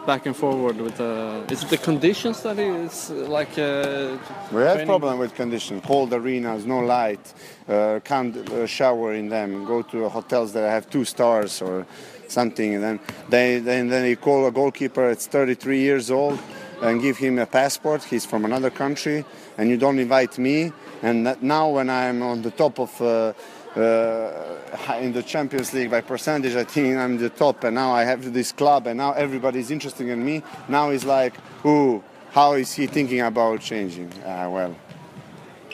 back 0.09 0.25
and 0.25 0.35
forward 0.35 0.77
with 0.77 0.97
the. 0.97 1.45
Is 1.51 1.61
it 1.63 1.69
the 1.69 1.77
conditions 1.77 2.41
that 2.41 2.57
is 2.57 3.11
uh, 3.11 3.37
like? 3.37 3.53
Uh, 3.59 4.17
we 4.51 4.61
have 4.63 4.77
training- 4.77 4.87
problem 4.87 5.19
with 5.19 5.31
condition. 5.35 5.81
Cold 5.81 6.11
arenas, 6.19 6.65
no 6.65 6.79
light, 6.79 7.25
uh, 7.67 7.99
can't 8.03 8.35
uh, 8.37 8.65
shower 8.65 9.13
in 9.13 9.29
them. 9.29 9.49
Go 9.65 9.83
to 9.91 10.09
hotels 10.09 10.49
that 10.53 10.67
have 10.75 10.89
two 10.89 11.05
stars 11.05 11.61
or 11.61 11.85
something, 12.27 12.69
and 12.75 12.83
then 12.83 12.99
they 13.33 13.59
then 13.59 13.89
then 13.89 14.03
you 14.11 14.17
call 14.17 14.47
a 14.47 14.51
goalkeeper. 14.51 15.05
It's 15.11 15.27
33 15.27 15.79
years 15.79 16.09
old. 16.09 16.39
And 16.81 17.01
give 17.01 17.17
him 17.17 17.39
a 17.39 17.45
passport. 17.45 18.01
He's 18.11 18.25
from 18.25 18.45
another 18.45 18.71
country, 18.71 19.25
and 19.57 19.69
you 19.69 19.75
don't 19.75 19.99
invite 19.99 20.37
me. 20.37 20.71
And 21.03 21.27
that 21.27 21.43
now, 21.43 21.65
when 21.75 21.89
I'm 21.89 22.23
on 22.23 22.41
the 22.41 22.51
top 22.51 22.79
of 22.79 23.01
uh, 23.01 23.33
uh, 23.75 24.97
in 24.99 25.13
the 25.13 25.23
Champions 25.23 25.73
League 25.73 25.91
by 25.91 26.01
percentage, 26.01 26.55
I 26.55 26.63
think 26.63 26.97
I'm 26.97 27.17
the 27.17 27.29
top. 27.29 27.63
And 27.63 27.75
now 27.75 27.91
I 27.91 28.03
have 28.03 28.33
this 28.33 28.51
club, 28.51 28.87
and 28.87 28.97
now 28.97 29.13
everybody's 29.13 29.71
interested 29.71 30.07
in 30.07 30.23
me. 30.23 30.43
Now 30.67 30.89
it's 30.89 31.05
like, 31.05 31.33
ooh, 31.65 32.03
how 32.31 32.53
is 32.53 32.73
he 32.73 32.87
thinking 32.87 33.21
about 33.21 33.61
changing? 33.61 34.11
Uh, 34.23 34.49
well, 34.51 34.75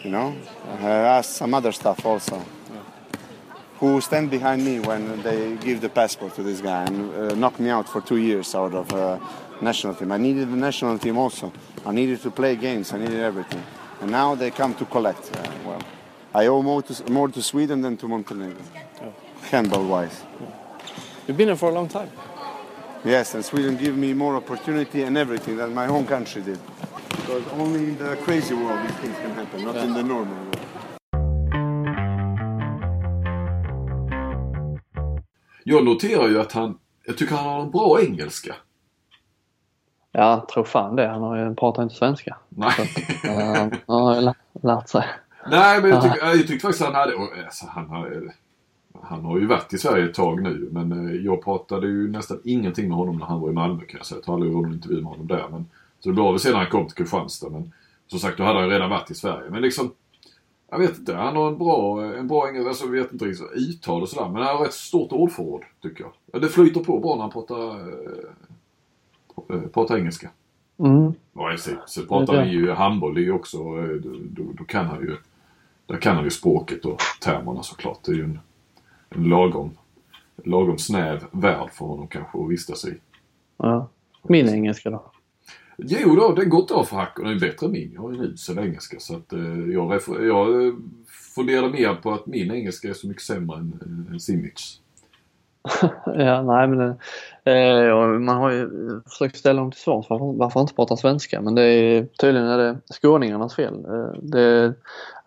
you 0.03 0.11
know, 0.11 0.35
uh, 0.67 1.21
some 1.21 1.53
other 1.53 1.71
stuff 1.71 2.05
also. 2.05 2.45
Who 3.79 3.99
stand 3.99 4.31
behind 4.31 4.63
me 4.63 4.79
when 4.79 5.21
they 5.21 5.57
give 5.57 5.81
the 5.81 5.89
passport 5.89 6.33
to 6.35 6.43
this 6.43 6.61
guy 6.61 6.85
and 6.85 7.13
uh, 7.13 7.35
knock 7.35 7.59
me 7.59 7.69
out 7.69 7.89
for 7.89 7.99
two 7.99 8.17
years 8.17 8.55
out 8.55 8.73
of 8.73 8.91
uh, 8.93 9.19
national 9.61 9.95
team? 9.95 10.13
I 10.13 10.17
needed 10.17 10.49
the 10.49 10.55
national 10.55 10.97
team 10.97 11.17
also. 11.17 11.51
I 11.85 11.91
needed 11.91 12.21
to 12.21 12.31
play 12.31 12.55
games. 12.55 12.93
I 12.93 12.99
needed 12.99 13.19
everything. 13.19 13.61
And 13.99 14.11
now 14.11 14.33
they 14.33 14.49
come 14.49 14.75
to 14.75 14.85
collect. 14.85 15.29
Uh, 15.35 15.51
well, 15.65 15.81
I 16.35 16.47
owe 16.47 16.61
more 16.61 16.81
to, 16.81 17.11
more 17.11 17.29
to 17.29 17.41
Sweden 17.41 17.81
than 17.81 17.95
to 17.95 18.07
Montenegro, 18.09 18.61
handball-wise. 19.51 20.21
You've 21.25 21.37
been 21.37 21.47
here 21.47 21.55
for 21.55 21.69
a 21.69 21.73
long 21.73 21.87
time. 21.87 22.09
Yes, 23.05 23.35
and 23.35 23.45
Sweden 23.45 23.77
give 23.77 23.95
me 23.95 24.13
more 24.13 24.35
opportunity 24.35 25.03
and 25.03 25.17
everything 25.17 25.55
than 25.55 25.73
my 25.73 25.85
home 25.87 26.05
country 26.05 26.41
did. 26.41 26.59
Because 27.09 27.43
only 27.53 27.79
in 27.79 27.97
the 27.97 28.17
crazy 28.17 28.53
world 28.53 28.79
these 28.83 28.97
things 28.97 29.15
can 29.17 29.31
happen, 29.31 29.63
not 29.63 29.75
in 29.77 29.93
the 29.93 30.03
normal 30.03 30.35
world. 30.35 30.59
Jag 35.63 35.85
noterar 35.85 36.27
ju 36.27 36.39
att 36.39 36.51
han, 36.51 36.77
jag 37.05 37.17
tycker 37.17 37.35
han 37.35 37.45
har 37.45 37.61
en 37.61 37.71
bra 37.71 38.01
engelska. 38.01 38.55
Ja, 40.11 40.29
jag 40.29 40.47
tror 40.47 40.63
fan 40.63 40.95
det. 40.95 41.07
Han 41.07 41.21
har 41.21 41.37
ju, 41.37 41.55
pratar 41.55 41.83
inte 41.83 41.95
svenska. 41.95 42.37
Nej. 42.49 42.71
Uh, 43.25 43.77
han 43.87 44.01
har 44.03 44.15
ju 44.15 44.33
lärt 44.61 44.89
sig. 44.89 45.05
Nej, 45.45 45.81
men 45.81 45.89
jag, 45.89 46.03
tycker, 46.03 46.25
jag 46.25 46.37
tyckte 46.37 46.59
faktiskt 46.59 46.85
han 46.85 46.95
hade... 46.95 47.13
Alltså, 47.45 47.65
han, 47.69 47.89
har, 47.89 48.33
han 49.01 49.25
har 49.25 49.39
ju 49.39 49.45
varit 49.45 49.73
i 49.73 49.77
Sverige 49.77 50.05
ett 50.05 50.13
tag 50.13 50.41
nu 50.41 50.69
men 50.71 50.91
eh, 50.91 51.15
jag 51.15 51.43
pratade 51.43 51.87
ju 51.87 52.11
nästan 52.11 52.39
ingenting 52.43 52.87
med 52.87 52.97
honom 52.97 53.17
när 53.17 53.25
han 53.25 53.41
var 53.41 53.49
i 53.49 53.53
Malmö 53.53 53.85
kan 53.85 53.97
jag 53.97 54.05
säga. 54.05 54.17
Jag 54.17 54.25
tar 54.25 54.33
aldrig 54.33 54.51
någon 54.51 54.73
intervju 54.73 54.95
med 54.95 55.05
honom 55.05 55.27
där. 55.27 55.47
Men, 55.51 55.65
så 55.99 56.09
det 56.09 56.21
var 56.21 56.31
väl 56.31 56.39
sedan 56.39 56.55
han 56.55 56.69
kom 56.69 56.87
till 56.87 56.95
Kristianstad. 56.95 57.49
Men 57.49 57.71
som 58.07 58.19
sagt, 58.19 58.37
då 58.37 58.43
hade 58.43 58.59
han 58.59 58.67
ju 58.67 58.73
redan 58.73 58.89
varit 58.89 59.11
i 59.11 59.15
Sverige. 59.15 59.49
Men 59.49 59.61
liksom... 59.61 59.91
Jag 60.71 60.79
vet 60.79 60.99
inte. 60.99 61.13
Han 61.13 61.35
har 61.35 61.47
en 61.47 61.57
bra, 61.57 62.03
en 62.15 62.27
bra 62.27 62.47
engelska, 62.47 62.69
alltså, 62.69 62.85
jag 62.85 62.91
vet 62.91 63.13
inte 63.13 63.25
riktigt 63.25 63.51
uttal 63.53 64.01
och 64.01 64.09
sådär. 64.09 64.29
Men 64.29 64.43
han 64.43 64.57
har 64.57 64.65
rätt 64.65 64.73
stort 64.73 65.11
ordförråd 65.11 65.63
tycker 65.81 66.03
jag. 66.03 66.13
Ja, 66.33 66.39
Det 66.39 66.47
flyter 66.49 66.83
på 66.83 66.99
bra 66.99 67.15
när 67.15 67.21
han 67.21 67.31
pratar, 67.31 67.79
eh, 69.49 69.61
pratar 69.73 69.97
engelska. 69.97 70.29
Mm. 70.77 71.13
Ja, 71.33 71.53
i 71.53 71.57
sig. 71.57 71.75
Så 71.85 72.05
pratar 72.05 72.43
vi 72.43 72.49
ju 72.49 72.71
handboll, 72.71 73.13
det 73.13 73.21
är 73.21 73.23
ju 73.23 73.31
också, 73.31 73.57
då, 74.03 74.15
då, 74.23 74.43
då 74.57 74.63
kan 74.63 74.85
han 74.85 75.01
ju, 75.01 75.17
där 75.85 75.97
kan 75.97 76.15
han 76.15 76.23
ju 76.23 76.29
språket 76.29 76.85
och 76.85 76.99
termerna 77.21 77.63
såklart. 77.63 77.99
Det 78.03 78.11
är 78.11 78.15
ju 78.15 78.23
en, 78.23 78.39
en 79.09 79.23
lagom, 79.23 79.77
lagom 80.43 80.77
snäv 80.77 81.23
värld 81.31 81.69
för 81.71 81.85
honom 81.85 82.07
kanske 82.07 82.43
att 82.43 82.49
vistas 82.49 82.85
i. 82.85 82.93
Ja. 83.57 83.89
Min 84.23 84.49
engelska 84.49 84.89
då? 84.89 85.11
Jo 85.77 86.15
då, 86.15 86.33
det 86.33 86.45
går 86.45 86.61
inte 86.61 86.73
av 86.73 86.83
för 86.83 86.95
hack 86.95 87.19
och 87.19 87.25
den 87.25 87.33
är 87.33 87.39
bättre 87.39 87.65
än 87.65 87.71
min. 87.71 87.91
Jag 87.93 88.01
har 88.01 88.11
ju 88.11 88.17
en 88.17 88.25
usel 88.25 88.59
engelska 88.59 88.99
så 88.99 89.15
att 89.15 89.33
eh, 89.33 89.69
jag, 89.73 90.01
jag 90.07 90.67
eh, 90.67 90.73
funderar 91.35 91.69
mer 91.69 91.95
på 91.95 92.13
att 92.13 92.25
min 92.25 92.51
engelska 92.51 92.89
är 92.89 92.93
så 92.93 93.07
mycket 93.07 93.23
sämre 93.23 93.57
än, 93.57 94.07
än 94.11 94.19
Simics. 94.19 94.81
Ja, 96.05 96.41
nej 96.41 96.67
men 96.67 96.89
eh, 97.43 98.19
man 98.19 98.37
har 98.37 98.51
ju 98.51 98.69
försökt 99.09 99.37
ställa 99.37 99.61
dem 99.61 99.71
till 99.71 99.81
svars 99.81 100.05
varför, 100.09 100.37
varför 100.37 100.61
inte 100.61 100.73
pratar 100.73 100.95
svenska 100.95 101.41
men 101.41 101.55
det 101.55 101.63
är 101.63 102.05
tydligen 102.05 102.47
är 102.47 102.57
det 102.57 102.77
skåningarnas 102.89 103.55
fel. 103.55 103.85
Eh, 103.85 104.21
det, 104.21 104.73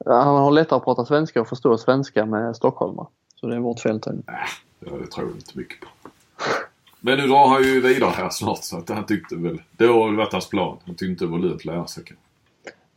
han 0.06 0.36
har 0.36 0.50
lättare 0.50 0.76
att 0.76 0.84
prata 0.84 1.04
svenska 1.04 1.40
och 1.40 1.48
förstå 1.48 1.78
svenska 1.78 2.26
med 2.26 2.56
stockholmare. 2.56 3.06
Så 3.40 3.46
det 3.46 3.56
är 3.56 3.60
vårt 3.60 3.80
fel 3.80 4.00
tydligen. 4.00 4.24
Ja, 4.80 4.90
det 4.98 5.06
tror 5.06 5.26
jag 5.26 5.36
inte 5.36 5.58
mycket 5.58 5.80
på. 5.80 5.86
Men 7.00 7.18
nu 7.18 7.26
drar 7.26 7.48
han 7.48 7.62
ju 7.62 7.80
vidare 7.80 8.10
här 8.10 8.30
snart 8.30 8.64
så 8.64 8.78
att 8.78 8.88
han 8.88 9.06
tyckte 9.06 9.36
väl, 9.36 9.62
det 9.70 9.86
har 9.86 10.06
väl 10.06 10.16
varit 10.16 10.32
hans 10.32 10.48
plan. 10.48 10.76
Han 10.86 10.94
tyckte 10.94 11.04
inte 11.04 11.24
det 11.24 11.30
var 11.30 11.38
lönt 11.38 11.54
att 11.54 11.64
lära 11.64 11.86
sig 11.86 12.04
kanske. 12.04 12.27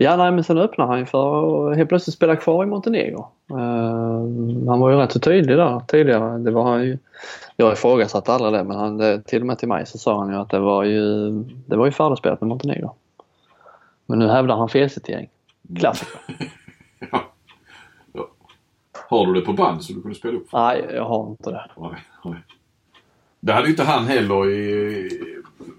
Ja, 0.02 0.16
nej 0.18 0.32
men 0.32 0.44
sen 0.44 0.58
öppnar 0.58 0.88
han 0.88 1.00
ju 1.00 1.06
för 1.06 1.72
att 1.72 1.78
helt 1.78 1.90
plötsligt 1.90 2.16
spela 2.16 2.36
kvar 2.36 2.64
i 2.64 2.68
Montenegro. 2.68 3.28
Eh, 3.50 4.68
han 4.68 4.80
var 4.80 4.92
ju 4.92 4.98
rätt 4.98 5.12
så 5.12 5.20
tydlig 5.20 5.58
där 5.58 5.80
tidigare. 5.88 6.38
Det 6.38 6.52
var 6.52 6.64
han 6.64 6.84
ju, 6.84 6.98
jag 7.56 7.74
ifrågasatte 7.74 8.34
aldrig 8.34 8.54
det 8.54 8.64
men 8.64 8.78
han, 8.78 8.98
det, 8.98 9.22
till 9.22 9.42
och 9.42 9.48
med 9.48 9.60
till 9.60 9.68
mig 9.68 9.86
så 9.86 9.98
sa 9.98 10.20
han 10.20 10.30
ju 10.30 10.36
att 10.36 10.50
det 10.50 10.60
var 10.60 10.84
ju, 10.84 11.30
det 11.44 11.76
var 11.76 11.86
ju 11.86 11.92
färdigspelat 11.92 12.42
med 12.42 12.48
Montenegro. 12.48 12.96
Men 14.06 14.20
nu 14.20 14.28
hävdar 14.28 14.56
han 14.56 14.70
felcitering. 14.70 15.30
Klassiker. 15.80 16.20
Ja. 17.12 17.22
ja. 18.14 18.28
Har 19.10 19.26
du 19.26 19.34
det 19.34 19.42
på 19.42 19.54
band 19.54 19.84
så 19.84 19.94
du 19.94 20.02
kunde 20.02 20.16
spela 20.16 20.38
upp? 20.38 20.48
Nej, 20.54 20.86
jag 20.94 21.06
har 21.06 21.30
inte 21.30 21.52
det. 21.52 21.66
Nej, 21.78 22.04
nej. 22.24 22.44
Det 23.40 23.54
hade 23.54 23.66
ju 23.66 23.72
inte 23.72 23.84
han 23.84 24.06
heller 24.06 24.50
i... 24.50 25.10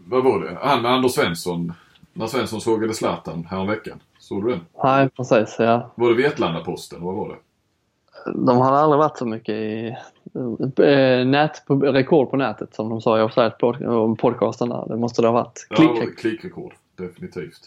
Vad 0.06 0.24
var 0.24 0.40
det? 0.40 0.58
Han 0.62 0.82
med 0.82 0.92
Anders 0.92 1.12
Svensson. 1.12 1.72
När 2.12 2.26
Svensson 2.26 2.60
sågade 2.60 2.94
Zlatan 2.94 3.46
häromveckan. 3.50 4.00
Såg 4.18 4.44
du 4.44 4.50
den? 4.50 4.60
Nej, 4.84 5.08
precis. 5.08 5.56
Ja. 5.58 5.90
Var 5.94 6.08
det 6.08 6.22
Vetlanda-Posten? 6.22 7.02
Vad 7.02 7.14
var 7.14 7.28
det? 7.28 7.36
De 8.34 8.58
har 8.58 8.72
aldrig 8.72 8.98
varit 8.98 9.18
så 9.18 9.26
mycket 9.26 9.54
i 9.54 9.96
eh, 10.76 11.26
nät, 11.26 11.66
på, 11.66 11.74
rekord 11.74 12.30
på 12.30 12.36
nätet 12.36 12.74
som 12.74 12.88
de 12.88 13.00
sa 13.00 13.18
i 13.18 13.22
Offside 13.22 13.58
pod, 13.58 14.18
podcasten 14.18 14.68
där. 14.68 14.84
Det 14.88 14.96
måste 14.96 15.22
det 15.22 15.28
ha 15.28 15.32
varit. 15.32 15.66
Ja, 15.70 15.76
Klick, 15.76 16.18
klickrekord. 16.18 16.74
Definitivt. 16.96 17.60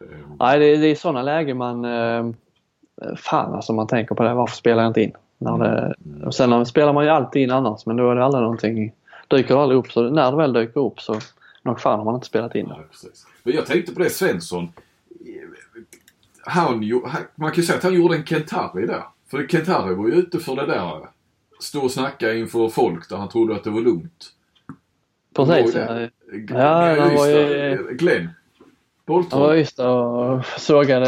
Eh, 0.00 0.06
Nej, 0.38 0.58
det, 0.58 0.76
det 0.76 0.86
är 0.86 0.94
sådana 0.94 1.22
lägen 1.22 1.56
man... 1.56 1.84
Eh, 1.84 2.30
fan 3.16 3.54
alltså 3.54 3.72
man 3.72 3.86
tänker 3.86 4.14
på 4.14 4.22
det. 4.22 4.34
Varför 4.34 4.56
spelar 4.56 4.82
jag 4.82 4.90
inte 4.90 5.02
in? 5.02 5.12
När 5.38 5.58
det, 5.58 5.94
och 6.26 6.34
sen 6.34 6.66
spelar 6.66 6.92
man 6.92 7.04
ju 7.04 7.10
alltid 7.10 7.42
in 7.42 7.50
annars 7.50 7.86
men 7.86 7.96
då 7.96 8.10
är 8.10 8.14
det 8.14 8.24
aldrig 8.24 8.42
någonting... 8.42 8.92
Dyker 9.28 9.54
det 9.54 9.60
aldrig 9.60 9.78
upp. 9.78 9.92
Så 9.92 10.10
när 10.10 10.30
det 10.30 10.36
väl 10.36 10.52
dyker 10.52 10.80
upp 10.80 11.00
så 11.00 11.14
nog 11.62 11.80
fan 11.80 11.98
har 11.98 12.04
man 12.04 12.14
inte 12.14 12.26
spelat 12.26 12.54
in 12.54 12.68
det. 12.68 12.76
Precis. 12.90 13.26
Men 13.42 13.54
jag 13.54 13.66
tänkte 13.66 13.92
på 13.94 14.00
det 14.02 14.10
Svensson. 14.10 14.68
Han, 16.46 16.66
han, 17.06 17.22
man 17.34 17.50
kan 17.50 17.56
ju 17.56 17.62
säga 17.62 17.76
att 17.78 17.84
han 17.84 17.94
gjorde 17.94 18.16
en 18.16 18.24
Kentari 18.24 18.86
där. 18.86 19.02
För 19.30 19.46
Kentari 19.46 19.94
var 19.94 20.06
ju 20.08 20.12
ute 20.14 20.38
för 20.38 20.56
det 20.56 20.66
där. 20.66 21.08
Stå 21.60 21.80
och 21.80 21.90
snacka 21.90 22.34
inför 22.34 22.68
folk 22.68 23.08
där 23.08 23.16
han 23.16 23.28
trodde 23.28 23.54
att 23.54 23.64
det 23.64 23.70
var 23.70 23.80
lugnt. 23.80 24.32
Precis. 25.36 25.74
Var 25.74 25.82
Ja, 25.82 26.08
Ja, 26.48 26.96
ja, 26.96 27.02
han 27.02 27.14
var 27.14 27.26
ju-. 27.26 27.88
Glenn. 27.98 28.28
Han 29.30 29.40
var 29.40 29.54
just 29.54 29.78
och 29.78 30.44
sågade 30.58 31.06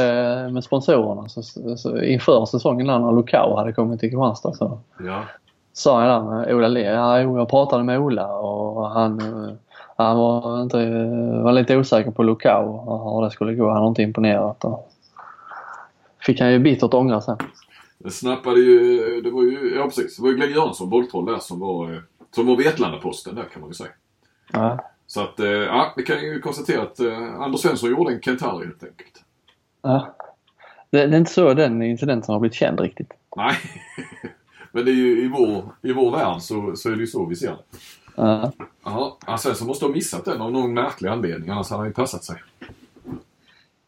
med 0.53 0.65
sponsorerna 0.65 1.29
så, 1.29 1.43
så 1.77 2.03
inför 2.03 2.47
säsongen 2.47 2.87
där 2.87 2.99
när 2.99 3.13
Lukau 3.13 3.57
hade 3.57 3.73
kommit 3.73 4.01
till 4.01 4.09
Kristianstad 4.11 4.53
så 4.55 4.81
Ja. 5.05 5.25
sa 5.73 6.05
jag 6.07 6.11
där 6.23 6.31
med 6.31 6.55
Ola 6.55 6.69
Le. 6.69 6.83
Ja, 6.83 7.21
jag 7.21 7.49
pratade 7.49 7.85
med 7.85 8.01
Ola 8.01 8.35
och 8.39 8.91
han, 8.91 9.21
eh, 9.21 9.55
han 9.97 10.17
var, 10.17 10.63
inte, 10.63 10.77
var 11.43 11.53
lite 11.53 11.77
osäker 11.77 12.11
på 12.11 12.23
Lukau 12.23 12.65
och 12.65 13.17
hur 13.17 13.25
det 13.25 13.31
skulle 13.31 13.55
gå. 13.55 13.71
Han 13.71 13.83
var 13.83 13.89
inte 13.89 14.03
imponerat. 14.03 14.65
Och 14.65 14.93
fick 16.27 16.41
han 16.41 16.53
ju 16.53 16.59
bittert 16.59 16.95
ångra 16.95 17.21
sen. 17.21 17.39
Det 17.99 18.11
snappade 18.11 18.61
ju, 18.61 19.21
det 19.21 19.31
var 19.31 19.43
ju, 19.43 19.75
ja 19.77 19.85
precis. 19.85 20.17
Det 20.17 20.23
var 20.23 20.31
ju 20.31 20.37
Glenn 20.37 20.51
Göransson, 20.51 20.91
bolltroll 20.91 21.27
där 21.27 21.39
som 21.39 21.61
var, 21.61 22.03
som 22.31 22.47
var 22.47 22.57
Vetlanda-Posten 22.57 23.35
där 23.35 23.45
kan 23.53 23.61
man 23.61 23.71
ju 23.71 23.75
säga. 23.75 23.91
Ja. 24.53 24.91
Så 25.07 25.21
att, 25.21 25.41
eh, 25.41 25.49
ja, 25.49 25.93
vi 25.97 26.03
kan 26.03 26.21
ju 26.21 26.41
konstatera 26.41 26.83
att 26.83 27.01
eh, 27.01 27.41
Anders 27.41 27.61
Svensson 27.61 27.91
gjorde 27.91 28.13
en 28.13 28.21
Kentari 28.21 28.67
helt 28.67 28.83
enkelt. 28.83 29.25
Ja. 29.83 30.17
Det, 30.91 31.07
det 31.07 31.17
är 31.17 31.19
inte 31.19 31.33
så 31.33 31.55
den 31.55 31.83
incidenten 31.83 32.33
har 32.33 32.41
blivit 32.41 32.57
känd 32.57 32.81
riktigt. 32.81 33.13
Nej. 33.37 33.57
Men 34.73 34.85
det 34.85 34.91
är 34.91 34.95
ju 34.95 35.25
i 35.25 35.29
vår, 35.29 35.65
i 35.83 35.93
vår 35.93 36.11
värld 36.11 36.41
så, 36.41 36.77
så 36.77 36.89
är 36.89 36.93
det 36.93 37.01
ju 37.01 37.07
så 37.07 37.27
vi 37.27 37.37
ser 37.37 37.51
det. 37.51 37.79
Ja. 38.15 38.53
Ja, 38.85 39.17
ja, 39.27 39.39
Svensson 39.39 39.67
måste 39.67 39.85
ha 39.85 39.93
missat 39.93 40.25
den 40.25 40.41
av 40.41 40.53
någon 40.53 40.75
märklig 40.75 41.09
anledning. 41.09 41.51
Annars 41.51 41.71
hade 41.71 41.81
han 41.81 41.89
ju 41.89 41.95
passat 41.95 42.25
sig. 42.25 42.37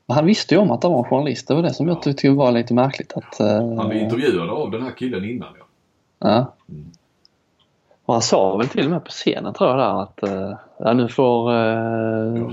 Han 0.08 0.26
visste 0.26 0.54
ju 0.54 0.60
om 0.60 0.70
att 0.70 0.82
det 0.82 0.88
var 0.88 0.98
en 0.98 1.04
journalist. 1.04 1.48
Det 1.48 1.54
var 1.54 1.62
det 1.62 1.74
som 1.74 1.88
jag 1.88 2.02
tyckte 2.02 2.30
var 2.30 2.52
lite 2.52 2.74
märkligt. 2.74 3.12
Att, 3.12 3.40
eh, 3.40 3.76
Han 3.76 3.88
blev 3.88 4.02
intervjuad 4.02 4.50
av 4.50 4.70
den 4.70 4.82
här 4.82 4.90
killen 4.90 5.24
innan 5.24 5.48
ja. 5.58 5.66
Ja. 6.18 6.54
Och 8.04 8.14
han 8.14 8.22
sa 8.22 8.56
väl 8.56 8.68
till 8.68 8.84
och 8.84 8.90
med 8.90 9.04
på 9.04 9.10
scenen 9.10 9.54
tror 9.54 9.70
jag 9.70 9.78
där 9.78 10.02
att 10.02 10.20
uh, 10.22 10.56
ja, 10.78 10.92
nu 10.92 11.08
får 11.08 11.52
uh, 11.52 12.48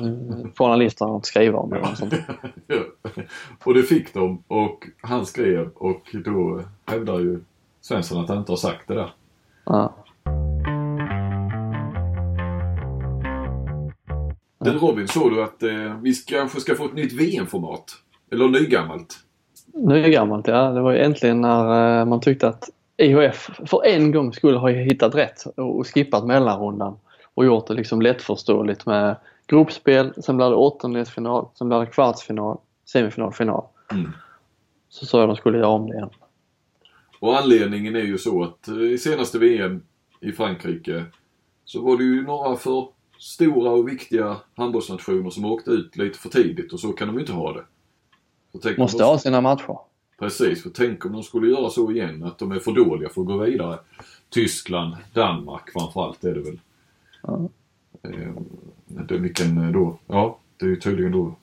journalisterna 0.56 1.12
något 1.12 1.20
att 1.20 1.26
skriva 1.26 1.58
om 1.60 1.70
det. 1.70 1.80
och 1.80 1.98
sånt. 1.98 2.14
Ja. 2.68 2.80
och 3.64 3.74
det 3.74 3.84
fick 3.84 4.14
de 4.14 4.44
och 4.48 4.88
han 5.02 5.26
skrev 5.26 5.70
och 5.76 6.16
då 6.26 6.62
hävdar 6.86 7.20
ju 7.20 7.40
Svensson 7.82 8.24
att 8.24 8.30
han 8.30 8.38
inte 8.38 8.52
har 8.52 8.58
sagt 8.58 8.88
det 8.88 8.94
där. 8.94 9.14
Ja. 9.66 9.94
Den 14.64 14.80
Robin, 14.80 15.08
såg 15.08 15.32
du 15.32 15.44
att 15.44 15.64
eh, 15.64 16.00
vi 16.02 16.14
kanske 16.14 16.60
ska 16.60 16.76
få 16.76 16.86
ett 16.86 16.94
nytt 16.94 17.14
VM-format? 17.14 17.86
Eller 18.32 18.48
nygammalt? 18.48 19.20
Nygammalt 19.74 20.48
ja. 20.48 20.72
Det 20.72 20.82
var 20.82 20.92
ju 20.92 21.00
äntligen 21.00 21.42
när 21.42 22.00
uh, 22.00 22.06
man 22.06 22.22
tyckte 22.22 22.48
att 22.48 22.70
IHF 22.98 23.50
för 23.66 23.86
en 23.86 24.12
gång 24.12 24.34
skulle 24.34 24.58
ha 24.58 24.70
hittat 24.70 25.16
rätt 25.16 25.46
och, 25.58 25.88
skippat 25.88 26.26
mellanrundan 26.26 26.98
och 27.34 27.46
gjort 27.46 27.68
det 27.68 27.74
liksom 27.74 28.02
lättförståeligt 28.02 28.86
med 28.86 29.16
gruppspel, 29.48 30.14
sen 30.18 30.38
blir 30.38 30.50
det 30.50 30.56
åttondelsfinal, 30.56 31.48
sen 31.58 31.70
blir 31.70 31.80
det 31.80 31.86
kvartsfinal, 31.86 32.58
semifinal, 32.86 33.34
final. 33.34 33.66
Mm. 33.92 34.12
Så 34.90 35.06
sa 35.06 35.20
jag 35.20 35.30
de 35.30 35.36
skulle 35.36 35.58
göra 35.58 35.68
om 35.68 35.88
det 35.88 35.96
igen. 35.96 36.10
Och 37.20 37.38
anledningen 37.40 37.96
är 37.96 38.04
ju 38.04 38.18
så 38.18 38.44
att 38.44 38.68
eh, 38.68 38.82
i 38.82 38.98
senaste 38.98 39.40
VM 39.40 39.82
i 40.20 40.32
Frankrike 40.32 41.06
så 41.66 41.82
var 41.82 41.98
det 41.98 42.04
ju 42.04 42.24
några 42.24 42.56
för 42.56 42.88
stora 43.24 43.72
och 43.72 43.88
viktiga 43.88 44.38
handbollsnationer 44.56 45.30
som 45.30 45.46
åkte 45.46 45.72
ut 45.72 45.98
lite 45.98 46.20
för 46.20 46.30
tidigt 46.30 46.74
och 46.74 46.80
så 46.80 46.94
kan 46.94 47.08
de 47.08 47.14
ju 47.14 47.20
inte 47.20 47.34
ha 47.34 47.54
det. 47.54 47.64
Måste 48.78 48.98
de- 48.98 49.04
ha 49.04 49.20
sina 49.20 49.42
matcher. 49.42 49.78
Precis, 50.20 50.64
för 50.64 50.70
tänk 50.70 51.06
om 51.06 51.12
de 51.12 51.24
skulle 51.24 51.52
göra 51.52 51.70
så 51.70 51.92
igen 51.92 52.24
att 52.24 52.40
de 52.40 52.52
är 52.52 52.60
för 52.60 52.72
dåliga 52.72 53.10
för 53.10 53.22
att 53.22 53.28
gå 53.28 53.38
vidare. 53.38 53.80
Tyskland, 54.30 54.96
Danmark 55.14 55.72
framförallt 55.74 56.24
är 56.24 56.34
det 56.34 56.42
väl. 56.42 56.60
Ja. 57.22 57.50
Eh, 58.04 58.34
det, 58.86 59.18
vilken 59.18 59.58
eh, 59.58 59.72
då? 59.72 59.98
Ja, 60.08 60.38
det 60.58 60.66
är 60.66 60.70
ju 60.70 60.76
tydligen 60.76 61.12
då. 61.12 61.36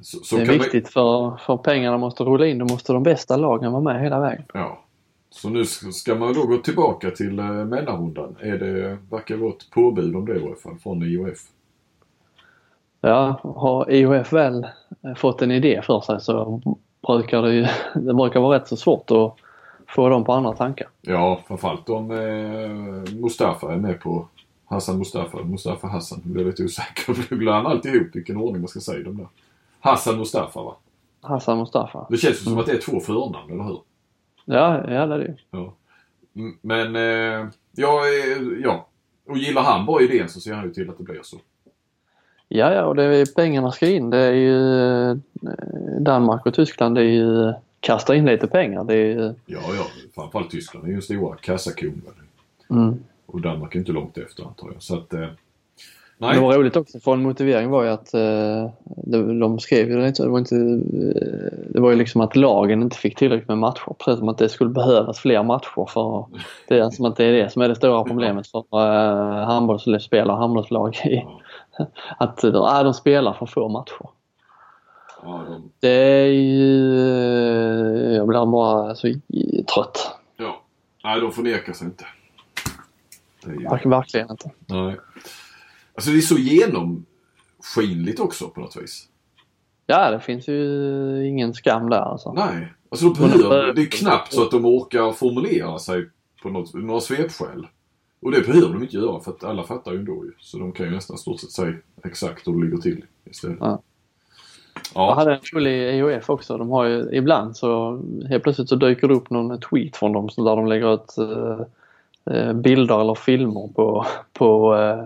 Så, 0.00 0.18
så 0.18 0.36
det 0.36 0.42
är 0.42 0.58
viktigt 0.58 0.88
för, 0.88 1.36
för 1.46 1.56
pengarna 1.56 1.98
måste 1.98 2.24
rulla 2.24 2.46
in. 2.46 2.58
Då 2.58 2.64
måste 2.64 2.92
de 2.92 3.02
bästa 3.02 3.36
lagen 3.36 3.72
vara 3.72 3.82
med 3.82 4.02
hela 4.02 4.20
vägen. 4.20 4.44
Man, 4.54 4.62
ja. 4.62 4.84
Så 5.30 5.48
nu 5.48 5.64
ska 5.64 6.14
man 6.14 6.34
då 6.34 6.46
gå 6.46 6.56
tillbaka 6.56 7.10
till 7.10 7.38
eh, 7.38 7.44
mellanrundan. 7.44 8.36
Är 8.40 8.58
det, 8.58 8.98
verkar 9.10 9.36
vara 9.36 9.50
ett 9.50 9.70
påbud 9.70 10.16
om 10.16 10.26
det 10.26 10.36
i 10.36 10.38
varje 10.38 10.56
fall 10.56 10.78
från 10.78 11.02
IOF. 11.02 11.38
Ja, 13.00 13.40
har 13.42 13.90
IHF 13.90 14.32
väl 14.32 14.66
fått 15.16 15.42
en 15.42 15.50
idé 15.50 15.82
för 15.84 16.00
sig 16.00 16.20
så 16.20 16.60
brukar 17.06 17.42
det 17.42 17.54
ju, 17.54 17.66
det 17.94 18.14
brukar 18.14 18.40
vara 18.40 18.58
rätt 18.58 18.68
så 18.68 18.76
svårt 18.76 19.10
att 19.10 19.34
få 19.88 20.08
dem 20.08 20.24
på 20.24 20.32
andra 20.32 20.52
tankar. 20.52 20.88
Ja, 21.00 21.40
framförallt 21.48 21.88
om 21.88 22.10
eh, 22.10 23.14
Mustafa 23.14 23.72
är 23.72 23.76
med 23.76 24.00
på 24.00 24.28
Hassan 24.64 24.98
Mustafa, 24.98 25.44
Mustafa 25.44 25.86
Hassan. 25.86 26.20
Jag 26.24 26.32
blir 26.32 26.44
lite 26.44 26.64
osäker. 26.64 27.26
Jag 27.30 27.38
blandar 27.38 27.70
alltid 27.70 27.94
ihop 27.94 28.08
vilken 28.12 28.36
ordning 28.36 28.60
man 28.60 28.68
ska 28.68 28.80
säga 28.80 29.04
dem 29.04 29.16
där. 29.16 29.28
Hassan 29.80 30.18
Mustafa 30.18 30.62
va? 30.62 30.74
Hassan 31.20 31.58
Mustafa. 31.58 32.06
Det 32.10 32.16
känns 32.16 32.40
ju 32.40 32.44
som 32.44 32.58
att 32.58 32.66
det 32.66 32.72
är 32.72 32.80
två 32.80 33.00
förnamn, 33.00 33.50
eller 33.52 33.64
hur? 33.64 33.80
Ja, 34.50 34.90
ja 34.90 35.06
det. 35.06 35.34
Ja. 35.50 35.74
Mm, 36.36 36.58
Men, 36.62 36.96
eh, 36.96 37.48
ja, 37.76 38.02
ja. 38.62 38.88
Och 39.26 39.38
gillar 39.38 39.62
han 39.62 39.86
bara 39.86 40.02
idén 40.02 40.28
så 40.28 40.40
ser 40.40 40.52
han 40.54 40.64
ju 40.64 40.70
till 40.72 40.90
att 40.90 40.98
det 40.98 41.04
blir 41.04 41.20
så. 41.22 41.36
Ja, 42.48 42.72
ja, 42.72 42.84
och 42.84 42.94
det 42.94 43.02
är, 43.04 43.34
pengarna 43.34 43.72
ska 43.72 43.86
in. 43.88 44.10
Det 44.10 44.18
är 44.18 44.32
ju 44.32 44.80
eh, 45.10 45.16
Danmark 46.00 46.46
och 46.46 46.54
Tyskland, 46.54 46.94
det 46.94 47.00
är 47.00 47.04
ju 47.04 47.52
kasta 47.80 48.16
in 48.16 48.24
lite 48.24 48.46
pengar. 48.46 48.84
Det 48.84 48.94
är 48.94 49.06
ju, 49.06 49.34
Ja, 49.46 49.60
ja. 49.76 49.86
Framförallt 50.14 50.50
Tyskland 50.50 50.86
är 50.86 50.90
ju 50.90 51.00
stora 51.00 51.36
kassakon. 51.36 52.02
mm. 52.70 53.04
Och 53.26 53.40
Danmark 53.40 53.74
är 53.74 53.78
inte 53.78 53.92
långt 53.92 54.18
efter 54.18 54.44
antar 54.44 54.70
jag. 54.72 54.82
Så 54.82 54.96
att, 54.96 55.12
eh, 55.12 55.28
Det 56.20 56.26
nej. 56.26 56.40
var 56.40 56.52
roligt 56.54 56.76
också 56.76 57.00
för 57.00 57.12
en 57.12 57.22
motivering 57.22 57.70
var 57.70 57.82
ju 57.82 57.88
att 57.88 58.14
eh, 58.14 58.70
de, 58.86 59.38
de 59.38 59.58
skrev 59.58 59.88
ju 59.88 60.02
lite, 60.06 60.22
det 60.22 60.28
var 60.28 60.38
inte, 60.38 60.54
eh, 60.56 61.58
det 61.74 61.80
var 61.80 61.90
ju 61.90 61.96
liksom 61.96 62.20
att 62.20 62.36
lagen 62.36 62.82
inte 62.82 62.96
fick 62.96 63.16
tillräckligt 63.16 63.48
med 63.48 63.58
matcher. 63.58 63.94
Precis 64.04 64.18
som 64.18 64.28
att 64.28 64.38
det 64.38 64.48
skulle 64.48 64.70
behövas 64.70 65.18
fler 65.18 65.42
matcher 65.42 65.86
för 65.92 66.26
det 66.68 66.78
är 66.78 66.90
som 66.90 67.04
att 67.04 67.16
det 67.16 67.24
är 67.24 67.32
det 67.32 67.50
som 67.50 67.62
är 67.62 67.68
det 67.68 67.74
stora 67.74 68.04
problemet 68.04 68.46
för 68.46 68.64
eh, 68.72 69.44
handbollsspelare 69.46 70.32
och 70.32 70.38
handbollslag. 70.38 70.96
I, 70.96 71.24
att 72.18 72.36
de, 72.40 72.50
de 72.84 72.94
spelar 72.94 73.32
för 73.32 73.46
få 73.46 73.68
matcher. 73.68 74.08
Ja, 75.22 75.44
de, 75.48 75.70
Det 75.80 75.88
är 75.88 76.26
ju, 76.26 78.14
jag 78.16 78.26
blir 78.28 78.46
bara 78.46 78.94
så 78.94 79.06
trött. 79.74 80.10
ja. 80.36 80.60
nej, 81.04 81.20
de 81.20 81.32
förnekar 81.32 81.72
sig 81.72 81.86
inte. 81.86 82.04
Det 83.44 83.52
ju, 83.52 83.68
Verk- 83.68 83.86
Verkligen 83.86 84.30
inte. 84.30 84.50
nej. 84.66 84.96
Alltså 85.98 86.10
det 86.10 86.16
är 86.18 86.20
så 86.20 86.38
genomskinligt 86.38 88.20
också 88.20 88.48
på 88.48 88.60
något 88.60 88.76
vis. 88.76 89.08
Ja, 89.86 90.10
det 90.10 90.20
finns 90.20 90.48
ju 90.48 91.28
ingen 91.28 91.54
skam 91.54 91.90
där 91.90 92.00
alltså. 92.00 92.32
Nej. 92.32 92.72
Alltså 92.88 93.08
de 93.08 93.28
behöver, 93.28 93.72
det 93.72 93.82
är 93.82 93.86
knappt 93.86 94.32
så 94.32 94.42
att 94.42 94.50
de 94.50 94.64
orkar 94.64 95.12
formulera 95.12 95.78
sig 95.78 96.08
på 96.42 96.48
något, 96.48 96.74
några 96.74 97.00
svepskäl. 97.00 97.66
Och 98.22 98.30
det 98.30 98.40
behöver 98.40 98.72
de 98.72 98.82
inte 98.82 98.96
göra 98.96 99.20
för 99.20 99.30
att 99.30 99.44
alla 99.44 99.62
fattar 99.62 99.92
ju 99.92 99.98
ändå 99.98 100.24
ju. 100.24 100.32
Så 100.38 100.58
de 100.58 100.72
kan 100.72 100.86
ju 100.86 100.92
nästan 100.92 101.18
stort 101.18 101.40
sett 101.40 101.50
säga 101.50 101.74
exakt 102.04 102.48
hur 102.48 102.52
det 102.52 102.64
ligger 102.64 102.78
till 102.78 103.04
istället. 103.24 103.58
Ja. 103.60 103.82
Ja. 104.94 105.08
Jag 105.08 105.14
hade 105.14 105.34
en 105.34 105.40
full 105.40 105.66
i 105.66 105.98
EOF 105.98 106.30
också. 106.30 106.58
De 106.58 106.70
har 106.70 106.84
ju 106.84 107.08
ibland 107.12 107.56
så 107.56 108.02
helt 108.28 108.42
plötsligt 108.42 108.68
så 108.68 108.76
dyker 108.76 109.08
det 109.08 109.14
upp 109.14 109.30
någon 109.30 109.60
tweet 109.60 109.96
från 109.96 110.12
dem 110.12 110.28
där 110.36 110.56
de 110.56 110.66
lägger 110.66 110.94
ut 110.94 111.18
eh, 111.18 111.60
eh, 112.34 112.52
bilder 112.52 113.00
eller 113.00 113.14
filmer 113.14 113.68
på, 113.74 114.06
på, 114.32 114.76
eh, 114.76 115.04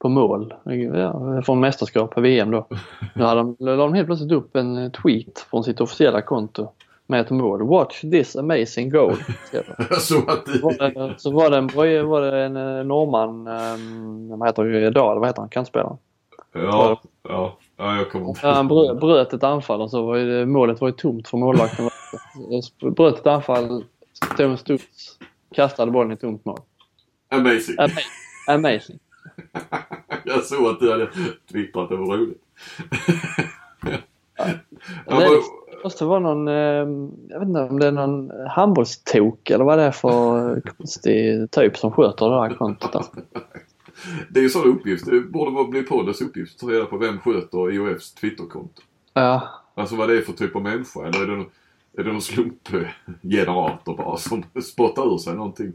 på 0.00 0.08
mål. 0.08 0.54
Ja, 0.94 1.42
från 1.42 1.60
mästerskap 1.60 2.14
på 2.14 2.20
VM 2.20 2.50
då. 2.50 2.66
Nu 3.14 3.24
hade 3.24 3.40
de, 3.40 3.56
la 3.58 3.76
de 3.76 3.94
helt 3.94 4.06
plötsligt 4.08 4.32
upp 4.32 4.56
en 4.56 4.76
eh, 4.78 4.90
tweet 4.90 5.38
från 5.50 5.64
sitt 5.64 5.80
officiella 5.80 6.22
konto 6.22 6.68
med 7.06 7.20
ett 7.20 7.30
mål. 7.30 7.62
Watch 7.68 8.00
this 8.00 8.36
amazing 8.36 8.90
goal. 8.90 9.16
Så 10.00 10.14
var 10.20 10.78
det, 10.78 11.14
så 11.20 11.30
var 11.30 11.50
det 11.50 11.56
en, 11.56 11.68
broj- 11.68 12.02
var 12.02 12.20
det 12.20 12.44
en 12.44 12.56
eh, 12.56 12.84
norrman, 12.84 13.46
um, 13.48 14.38
vad 14.38 14.48
heter 14.48 14.64
det, 14.64 14.90
Dahl, 14.90 15.18
vad 15.18 15.28
heter 15.28 15.42
han, 15.42 15.48
kantspelaren? 15.48 15.96
ja, 16.52 17.00
ja, 17.28 17.56
ja, 17.76 17.96
jag 17.96 18.10
kommer 18.10 18.28
inte 18.28 18.46
han 18.46 18.68
bröt, 18.68 19.00
bröt 19.00 19.32
ett 19.32 19.44
anfall 19.44 19.80
och 19.80 19.90
så 19.90 20.02
var 20.06 20.18
det, 20.18 20.46
målet 20.46 20.80
var 20.80 20.88
ju 20.88 20.92
tomt 20.94 21.28
för 21.28 21.36
målvakten. 21.38 21.88
bröt 22.96 23.18
ett 23.18 23.26
anfall, 23.26 23.84
stod 24.34 24.46
en 24.50 24.58
studs, 24.58 25.18
kastade 25.54 25.90
bollen 25.90 26.12
i 26.12 26.16
tomt 26.16 26.44
mål. 26.44 26.58
Amazing. 27.28 27.76
Ama- 27.78 28.54
Amazing. 28.54 28.98
Jag 30.24 30.44
såg 30.44 30.66
att 30.66 30.80
du 30.80 30.90
hade 30.92 31.08
twittrat, 31.52 31.88
det 31.88 31.96
var 31.96 32.16
roligt. 32.16 32.42
Det 35.06 35.84
måste 35.84 36.04
vara 36.04 36.18
någon, 36.20 36.48
eh, 36.48 36.54
jag 37.28 37.38
vet 37.40 37.48
inte 37.48 37.60
om 37.60 37.78
det 37.78 37.86
är 37.86 37.92
någon 37.92 38.30
handbollstok 38.48 39.50
eller 39.50 39.64
vad 39.64 39.78
det 39.78 39.84
är 39.84 39.90
för 39.90 40.60
konstig 40.78 41.50
typ 41.50 41.76
som 41.76 41.92
sköter 41.92 42.28
det 42.28 42.40
här 42.40 42.54
kontot. 42.54 42.94
Alltså. 42.94 43.12
det 44.30 44.40
är 44.40 44.42
ju 44.42 44.48
sån 44.48 44.68
uppgift. 44.68 45.06
Det 45.06 45.20
borde 45.20 45.70
bli 45.70 45.82
poddens 45.82 46.20
uppgift 46.20 46.54
att 46.54 46.60
ta 46.60 46.74
reda 46.74 46.84
på 46.84 46.96
vem 46.96 47.18
sköter 47.18 47.72
IOFs 47.72 48.14
Twitterkonto. 48.14 48.82
Ja, 49.14 49.48
Alltså 49.74 49.96
vad 49.96 50.08
det 50.08 50.16
är 50.18 50.22
för 50.22 50.32
typ 50.32 50.56
av 50.56 50.62
människa. 50.62 51.00
Eller 51.00 51.22
är 51.22 51.26
det, 51.26 51.36
någon- 51.36 51.50
är 51.98 52.04
det 52.04 52.12
någon 52.12 52.22
slumpgenerator 52.22 53.96
bara 53.96 54.16
som 54.16 54.42
spottar 54.62 55.14
ur 55.14 55.18
sig 55.18 55.34
någonting? 55.34 55.72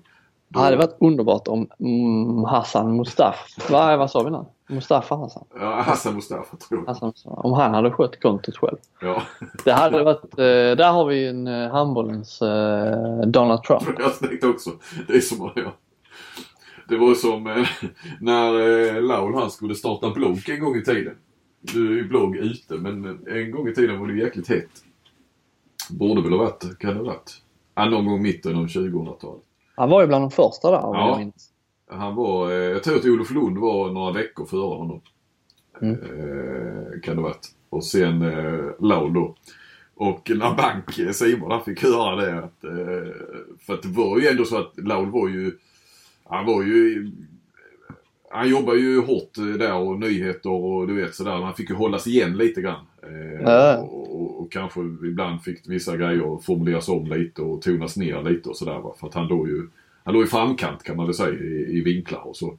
Det 0.47 0.59
hade 0.59 0.77
varit 0.77 0.97
underbart 0.99 1.47
om 1.47 1.69
mm, 1.79 2.43
Hassan 2.43 2.97
Mustafa, 2.97 3.37
vad, 3.69 3.99
vad 3.99 4.11
sa 4.11 4.23
vi 4.23 4.31
nu? 4.31 4.45
Mustafa 4.69 5.15
Hassan? 5.15 5.45
Ja, 5.59 5.81
Hassan 5.81 6.15
Mustafa 6.15 6.57
tror 6.57 6.79
jag. 6.79 6.93
Hassan, 6.93 7.13
om 7.25 7.53
han 7.53 7.73
hade 7.73 7.91
skött 7.91 8.21
kontot 8.21 8.57
själv. 8.57 8.77
Ja, 9.01 9.23
Det 9.65 9.71
hade 9.71 10.03
varit, 10.03 10.23
eh, 10.23 10.77
där 10.77 10.91
har 10.91 11.05
vi 11.05 11.27
en 11.27 11.47
eh, 11.47 11.71
handbollens 11.71 12.41
eh, 12.41 13.21
Donald 13.21 13.63
Trump. 13.63 13.83
jag 13.99 14.19
tänkte 14.19 14.47
också. 14.47 14.69
Det 15.07 15.13
är 15.13 15.19
som 15.19 15.51
ja. 15.55 15.73
Det 16.87 16.97
var 16.97 17.13
som 17.13 17.65
när 18.21 19.01
Laul 19.01 19.35
han 19.35 19.51
skulle 19.51 19.75
starta 19.75 20.09
blogg 20.09 20.49
en 20.49 20.59
gång 20.59 20.75
i 20.75 20.83
tiden. 20.83 21.15
Nu 21.73 21.91
är 21.91 21.95
ju 21.95 22.07
blogg 22.07 22.35
ute 22.35 22.73
men 22.73 23.05
en 23.27 23.51
gång 23.51 23.67
i 23.67 23.73
tiden 23.73 23.99
var 23.99 24.07
det 24.07 24.17
jäkligt 24.17 24.49
hett. 24.49 24.69
Borde 25.89 26.21
väl 26.21 26.31
ha 26.31 26.39
varit, 26.39 26.79
kan 26.79 26.89
det 26.89 26.97
ha 26.97 27.05
varit? 27.05 27.41
Ja, 27.75 27.85
någon 27.85 28.05
gång 28.05 28.21
mitten 28.21 28.55
av 28.55 28.65
2000-talet. 28.67 29.43
Han 29.76 29.89
var 29.89 30.01
ju 30.01 30.07
bland 30.07 30.23
de 30.23 30.32
första 30.32 30.71
där 30.71 30.86
om 30.86 30.95
Ja. 30.95 31.09
jag 31.09 31.19
minns. 31.19 31.49
Han 31.89 32.15
var, 32.15 32.51
eh, 32.51 32.55
jag 32.57 32.84
tror 32.84 32.95
att 32.95 33.05
Olof 33.05 33.32
Lund 33.32 33.57
var 33.57 33.91
några 33.91 34.11
veckor 34.11 34.45
före 34.45 34.76
honom. 34.78 35.01
Mm. 35.82 35.93
Eh, 35.93 36.99
kan 37.03 37.15
det 37.15 37.21
ha 37.21 37.28
varit. 37.30 37.47
Och 37.69 37.84
sen 37.84 38.21
eh, 38.21 38.65
Laul 38.80 39.13
då. 39.13 39.36
Och 39.95 40.32
när 40.36 40.55
Bank, 40.55 41.15
Simon, 41.15 41.51
han 41.51 41.63
fick 41.63 41.84
höra 41.84 42.15
det 42.15 42.38
att, 42.43 42.61
för 43.65 43.73
att 43.73 43.82
det 43.82 43.88
var 43.88 44.19
ju 44.19 44.28
ändå 44.28 44.45
så 44.45 44.57
att 44.57 44.73
Laul 44.78 45.11
var 45.11 45.30
ju, 45.30 45.51
han 46.23 46.45
var 46.45 46.63
ju, 46.63 47.11
han 48.32 48.49
jobbar 48.49 48.73
ju 48.73 49.01
hårt 49.01 49.36
där 49.59 49.73
och 49.73 49.99
nyheter 49.99 50.49
och 50.51 50.88
du 50.88 50.93
vet 50.93 51.15
sådär. 51.15 51.32
Han 51.32 51.53
fick 51.53 51.69
ju 51.69 51.76
hållas 51.76 52.07
igen 52.07 52.38
lite 52.38 52.61
grann. 52.61 52.86
Eh, 53.03 53.80
och, 53.80 53.94
och, 54.22 54.41
och 54.41 54.51
kanske 54.51 54.80
ibland 54.82 55.43
fick 55.43 55.70
vissa 55.70 55.97
grejer 55.97 56.41
formuleras 56.41 56.89
om 56.89 57.07
lite 57.07 57.41
och 57.41 57.61
tonas 57.61 57.97
ner 57.97 58.24
lite 58.24 58.49
och 58.49 58.57
sådär. 58.57 58.82
För 58.99 59.07
att 59.07 59.13
han 59.13 59.28
då 59.28 59.47
ju 59.47 59.68
han 60.03 60.13
låg 60.13 60.24
i 60.24 60.28
framkant 60.28 60.84
kan 60.84 60.97
man 60.97 61.05
väl 61.05 61.16
säga 61.16 61.34
i, 61.34 61.78
i 61.78 61.82
vinklar 61.82 62.28
och 62.28 62.38
så. 62.38 62.57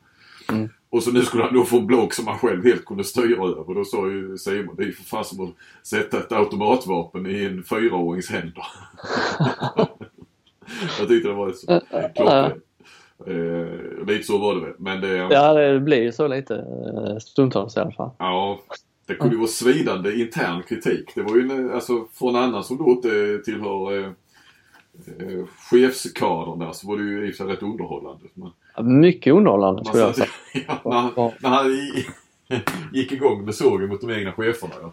Mm. 0.53 0.69
Och 0.91 1.03
så 1.03 1.13
nu 1.13 1.23
skulle 1.23 1.45
han 1.45 1.55
då 1.55 1.65
få 1.65 1.79
en 1.79 1.87
block 1.87 2.15
som 2.15 2.27
han 2.27 2.39
själv 2.39 2.65
helt 2.65 2.85
kunde 2.85 3.05
styra 3.05 3.45
över. 3.45 3.75
Då 3.75 3.85
sa 3.85 4.11
ju 4.11 4.39
Simon, 4.39 4.77
det 4.77 4.83
är 4.83 4.87
ju 4.87 4.93
för 4.93 5.05
fan 5.05 5.25
som 5.25 5.45
att 5.45 5.55
sätta 5.83 6.19
ett 6.19 6.33
automatvapen 6.33 7.27
i 7.27 7.45
en 7.45 7.63
fyraårings 7.63 8.31
händer. 8.31 8.67
jag 10.99 11.09
tyckte 11.09 11.29
det 11.29 11.35
var 11.35 11.53
så 11.53 11.81
klockrent. 12.15 12.63
Eh, 13.27 14.07
lite 14.07 14.23
så 14.23 14.39
var 14.39 14.55
det 14.55 14.61
väl. 14.61 14.75
Men 14.79 15.01
det, 15.01 15.17
Ja, 15.17 15.53
det 15.53 15.81
blir 15.81 16.03
ju 16.03 16.13
så 16.13 16.29
lite 16.29 16.55
eh, 16.57 17.19
stundtals 17.19 17.77
i 17.77 17.81
alla 17.81 17.93
fall. 17.93 18.11
Ja, 18.19 18.61
det 19.07 19.15
kunde 19.15 19.35
ju 19.35 19.39
vara 19.39 19.49
svidande 19.51 20.21
intern 20.21 20.63
kritik. 20.63 21.11
Det 21.15 21.23
var 21.23 21.37
ju 21.37 21.73
alltså 21.75 22.07
från 22.13 22.37
annan 22.37 22.65
som 22.65 22.77
då 22.77 22.91
inte 22.91 23.39
tillhör 23.45 23.99
eh, 23.99 24.07
eh, 25.19 25.45
chefskadern 25.71 26.59
där 26.59 26.73
så 26.73 26.87
var 26.89 26.97
det 26.97 27.03
ju 27.05 27.29
i 27.29 27.33
sig 27.33 27.47
rätt 27.47 27.63
underhållande. 27.63 28.25
Men, 28.35 28.51
Mycket 29.01 29.35
underhållande 29.35 29.83
man 29.85 29.87
skulle 29.87 30.03
jag 30.05 30.15
säga. 30.15 30.29
ja, 30.69 30.81
när, 30.85 30.93
han- 31.23 31.33
när 31.41 31.49
han 31.51 31.67
i- 31.73 32.07
gick 32.99 33.13
igång 33.13 33.45
med 33.45 33.55
sågen 33.55 33.89
mot 33.89 34.01
de 34.01 34.11
egna 34.11 34.33
cheferna. 34.33 34.75
Ja. 34.83 34.93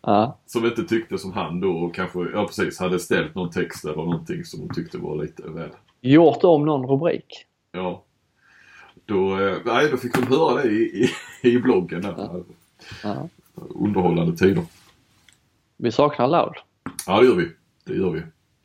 Ja. 0.00 0.38
Som 0.46 0.66
inte 0.66 0.84
tyckte 0.84 1.18
som 1.18 1.32
han 1.32 1.60
då 1.60 1.70
och 1.70 1.94
kanske, 1.94 2.18
ja 2.32 2.46
precis, 2.46 2.78
hade 2.78 2.98
ställt 2.98 3.34
någon 3.34 3.50
text 3.50 3.84
eller 3.84 3.96
någonting 3.96 4.44
som 4.44 4.66
de 4.68 4.74
tyckte 4.74 4.98
var 4.98 5.22
lite 5.22 5.42
väl. 5.48 5.70
Gjort 6.00 6.44
om 6.44 6.64
någon 6.66 6.86
rubrik. 6.86 7.44
Ja. 7.72 8.02
Då, 9.06 9.40
eh, 9.40 9.56
nej, 9.64 9.88
då 9.90 9.96
fick 9.96 10.14
de 10.14 10.26
höra 10.26 10.62
det 10.62 10.68
i, 10.68 11.08
i, 11.42 11.48
i 11.48 11.58
bloggen 11.58 12.02
där. 12.02 12.42
Ja. 13.02 13.28
Underhållande 13.70 14.36
tider. 14.36 14.62
Vi 15.76 15.92
saknar 15.92 16.28
Loud. 16.28 16.54
Ja, 17.06 17.20
det 17.20 17.26
gör 17.26 17.34
vi. 17.34 17.48
Det 17.84 17.94
gör 17.94 18.10
vi. 18.10 18.22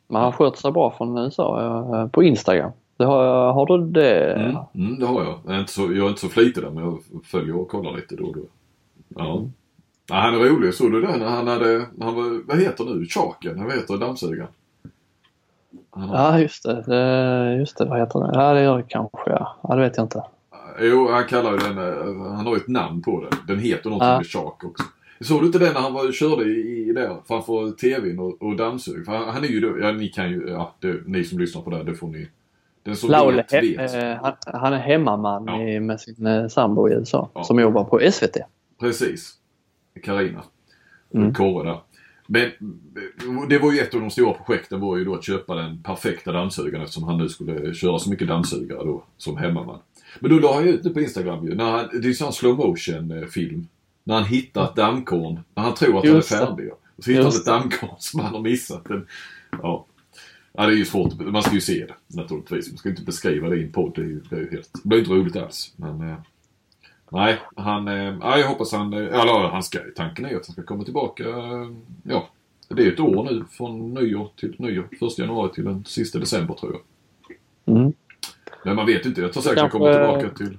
Men 0.08 0.22
han 0.22 0.32
sköter 0.32 0.58
sig 0.58 0.72
bra 0.72 0.94
från 0.98 1.18
USA 1.18 1.60
eh, 1.94 2.06
på 2.08 2.22
Instagram. 2.22 2.70
Det 2.96 3.04
har, 3.04 3.52
har 3.52 3.66
du 3.78 3.86
det? 3.90 4.32
Mm, 4.34 4.56
mm, 4.74 4.98
det 4.98 5.06
har 5.06 5.22
jag. 5.24 5.38
Jag 5.46 5.54
är, 5.54 5.60
inte 5.60 5.72
så, 5.72 5.82
jag 5.82 6.04
är 6.04 6.08
inte 6.08 6.20
så 6.20 6.28
flitig 6.28 6.62
där 6.62 6.70
men 6.70 6.84
jag 6.84 6.98
följer 7.24 7.56
och 7.56 7.68
kollar 7.68 7.92
lite 7.96 8.16
då 8.16 8.24
och 8.24 8.34
då. 8.36 8.42
Ja. 9.08 9.42
ja 10.08 10.14
han 10.14 10.34
är 10.34 10.38
rolig. 10.38 10.74
Såg 10.74 10.92
du 10.92 11.00
det 11.00 11.16
när 11.16 11.26
han 11.28 11.48
hade, 11.48 11.86
när 11.94 12.06
han 12.06 12.14
var, 12.14 12.46
vad 12.46 12.60
heter 12.60 12.84
nu, 12.84 13.06
Chaken? 13.06 13.64
Vad 13.64 13.72
heter 13.72 13.96
dammsugaren? 13.96 14.48
Har- 15.90 16.16
Ja, 16.16 16.38
just 16.38 16.62
det. 16.64 16.82
det. 16.86 17.56
Just 17.58 17.78
det, 17.78 17.84
vad 17.84 17.98
heter 18.00 18.18
det? 18.20 18.30
Ja, 18.34 18.52
det 18.54 18.62
gör 18.62 18.76
det 18.76 18.84
kanske 18.88 19.30
ja. 19.30 19.56
Ja, 19.62 19.74
det 19.74 19.80
vet 19.80 19.96
jag 19.96 20.04
inte. 20.04 20.22
Jo, 20.80 21.08
han 21.10 21.24
kallar 21.24 21.52
ju 21.52 21.58
den, 21.58 21.78
eh, 21.78 22.32
han 22.36 22.46
har 22.46 22.54
ju 22.54 22.60
ett 22.60 22.68
namn 22.68 23.02
på 23.02 23.20
den. 23.20 23.38
Den 23.48 23.58
heter 23.58 23.90
någonting 23.90 24.08
Ja. 24.08 24.16
med 24.16 24.26
Shark 24.26 24.64
också. 24.64 24.84
Såg 25.20 25.42
du 25.42 25.46
inte 25.46 25.58
den 25.58 25.72
när 25.72 25.80
han 25.80 25.92
var, 25.94 26.12
körde 26.12 26.44
i, 26.44 26.88
i 26.88 26.92
där 26.92 27.16
framför 27.28 27.70
TVn 27.70 28.18
och, 28.18 28.42
och 28.42 28.56
dammsug? 28.56 29.04
För 29.04 29.12
han, 29.12 29.28
han 29.28 29.44
är 29.44 29.48
ju 29.48 29.60
då, 29.60 29.78
ja 29.80 29.92
ni 29.92 30.08
kan 30.08 30.30
ju, 30.30 30.48
ja 30.48 30.74
det, 30.80 31.00
ni 31.06 31.24
som 31.24 31.38
lyssnar 31.38 31.62
på 31.62 31.70
det 31.70 31.76
här, 31.76 31.84
det 31.84 31.94
får 31.94 32.08
ni. 32.08 32.28
Den 32.82 32.96
som 32.96 33.10
Laul, 33.10 33.34
vet, 33.34 33.52
he, 33.52 33.60
vet. 33.60 33.94
eh, 33.94 34.14
han, 34.22 34.32
han 34.60 34.72
är 34.72 34.78
hemmaman 34.78 35.44
Ja. 35.46 35.62
i, 35.62 35.80
med 35.80 36.00
sin 36.00 36.26
eh, 36.26 36.46
sambo 36.48 36.88
i 36.88 36.92
USA 36.92 37.30
Ja. 37.34 37.44
som 37.44 37.58
jobbar 37.60 37.84
på 37.84 38.00
SVT. 38.12 38.36
Precis. 38.80 39.34
Carina. 40.02 40.42
Mm. 41.14 41.34
Kåre 41.34 41.68
där. 41.68 41.78
Men 42.26 42.50
det 43.48 43.58
var 43.58 43.72
ju 43.72 43.78
ett 43.78 43.94
av 43.94 44.00
de 44.00 44.10
stora 44.10 44.32
projekten 44.32 44.80
var 44.80 44.96
ju 44.96 45.04
då 45.04 45.14
att 45.14 45.24
köpa 45.24 45.54
den 45.54 45.82
perfekta 45.82 46.32
dammsugaren 46.32 46.82
eftersom 46.84 47.04
han 47.04 47.18
nu 47.18 47.28
skulle 47.28 47.74
köra 47.74 47.98
så 47.98 48.10
mycket 48.10 48.28
dammsugare 48.28 48.84
då 48.84 49.04
som 49.16 49.36
hemmaman. 49.36 49.78
Men 50.20 50.30
då 50.30 50.38
la 50.38 50.54
han 50.54 50.64
ju 50.64 50.70
ut 50.70 50.82
det 50.82 50.90
på 50.90 51.00
Instagram 51.00 51.46
ju. 51.46 51.54
När 51.54 51.70
han, 51.70 51.88
det 51.92 51.96
är 51.96 52.02
ju 52.02 52.14
sån 52.14 52.32
slow 52.32 52.56
motion 52.56 53.10
eh, 53.10 53.28
film. 53.28 53.66
När 54.04 54.14
han 54.14 54.24
hittar 54.24 54.64
ett 54.64 54.76
dammkorn. 54.76 55.40
När 55.54 55.62
han 55.62 55.74
tror 55.74 55.98
att 55.98 56.04
han 56.04 56.12
är 56.12 56.16
Just 56.16 56.28
färdig. 56.28 56.70
Och 56.72 57.04
så 57.04 57.10
hittar 57.10 57.22
han 57.22 57.32
Just 57.32 57.40
ett 57.40 57.46
dammkorn 57.46 57.94
som 57.98 58.20
han 58.20 58.34
har 58.34 58.40
missat. 58.40 58.90
En, 58.90 59.06
ja. 59.50 59.86
ja, 60.52 60.66
det 60.66 60.72
är 60.72 60.76
ju 60.76 60.84
svårt. 60.84 61.20
Man 61.20 61.42
ska 61.42 61.54
ju 61.54 61.60
se 61.60 61.86
det 61.86 62.16
naturligtvis. 62.16 62.68
Man 62.68 62.78
ska 62.78 62.88
inte 62.88 63.02
beskriva 63.02 63.48
det 63.48 63.56
i 63.56 63.62
en 63.62 63.72
podd. 63.72 63.92
Det, 63.94 64.00
är 64.00 64.06
ju, 64.06 64.20
det, 64.30 64.36
är 64.36 64.40
ju 64.40 64.50
helt, 64.50 64.70
det 64.72 64.88
blir 64.88 64.98
inte 64.98 65.10
roligt 65.10 65.36
alls. 65.36 65.72
Men 65.76 66.08
eh, 66.08 66.16
nej, 67.10 67.38
han, 67.56 67.88
eh, 67.88 68.16
ja, 68.20 68.38
jag 68.38 68.48
hoppas 68.48 68.72
han, 68.72 68.92
eller 68.92 69.48
han 69.48 69.62
ska, 69.62 69.78
tanken 69.96 70.24
är 70.24 70.30
ju 70.30 70.36
att 70.36 70.46
han 70.46 70.52
ska 70.52 70.62
komma 70.62 70.84
tillbaka. 70.84 71.24
Ja, 72.02 72.28
det 72.68 72.82
är 72.82 72.92
ett 72.92 73.00
år 73.00 73.24
nu 73.24 73.44
från 73.50 73.94
nyår 73.94 74.30
till 74.36 74.54
nyår. 74.58 74.88
Första 74.98 75.22
januari 75.22 75.52
till 75.52 75.64
den 75.64 75.84
sista 75.84 76.18
december 76.18 76.54
tror 76.54 76.72
jag. 76.72 76.80
Mm. 77.76 77.92
Men 78.64 78.76
man 78.76 78.86
vet 78.86 79.06
inte. 79.06 79.20
Jag 79.20 79.32
tror 79.32 79.42
säkert 79.42 79.58
Kanske- 79.58 79.78
kommer 79.78 79.92
tillbaka 79.92 80.36
till 80.36 80.58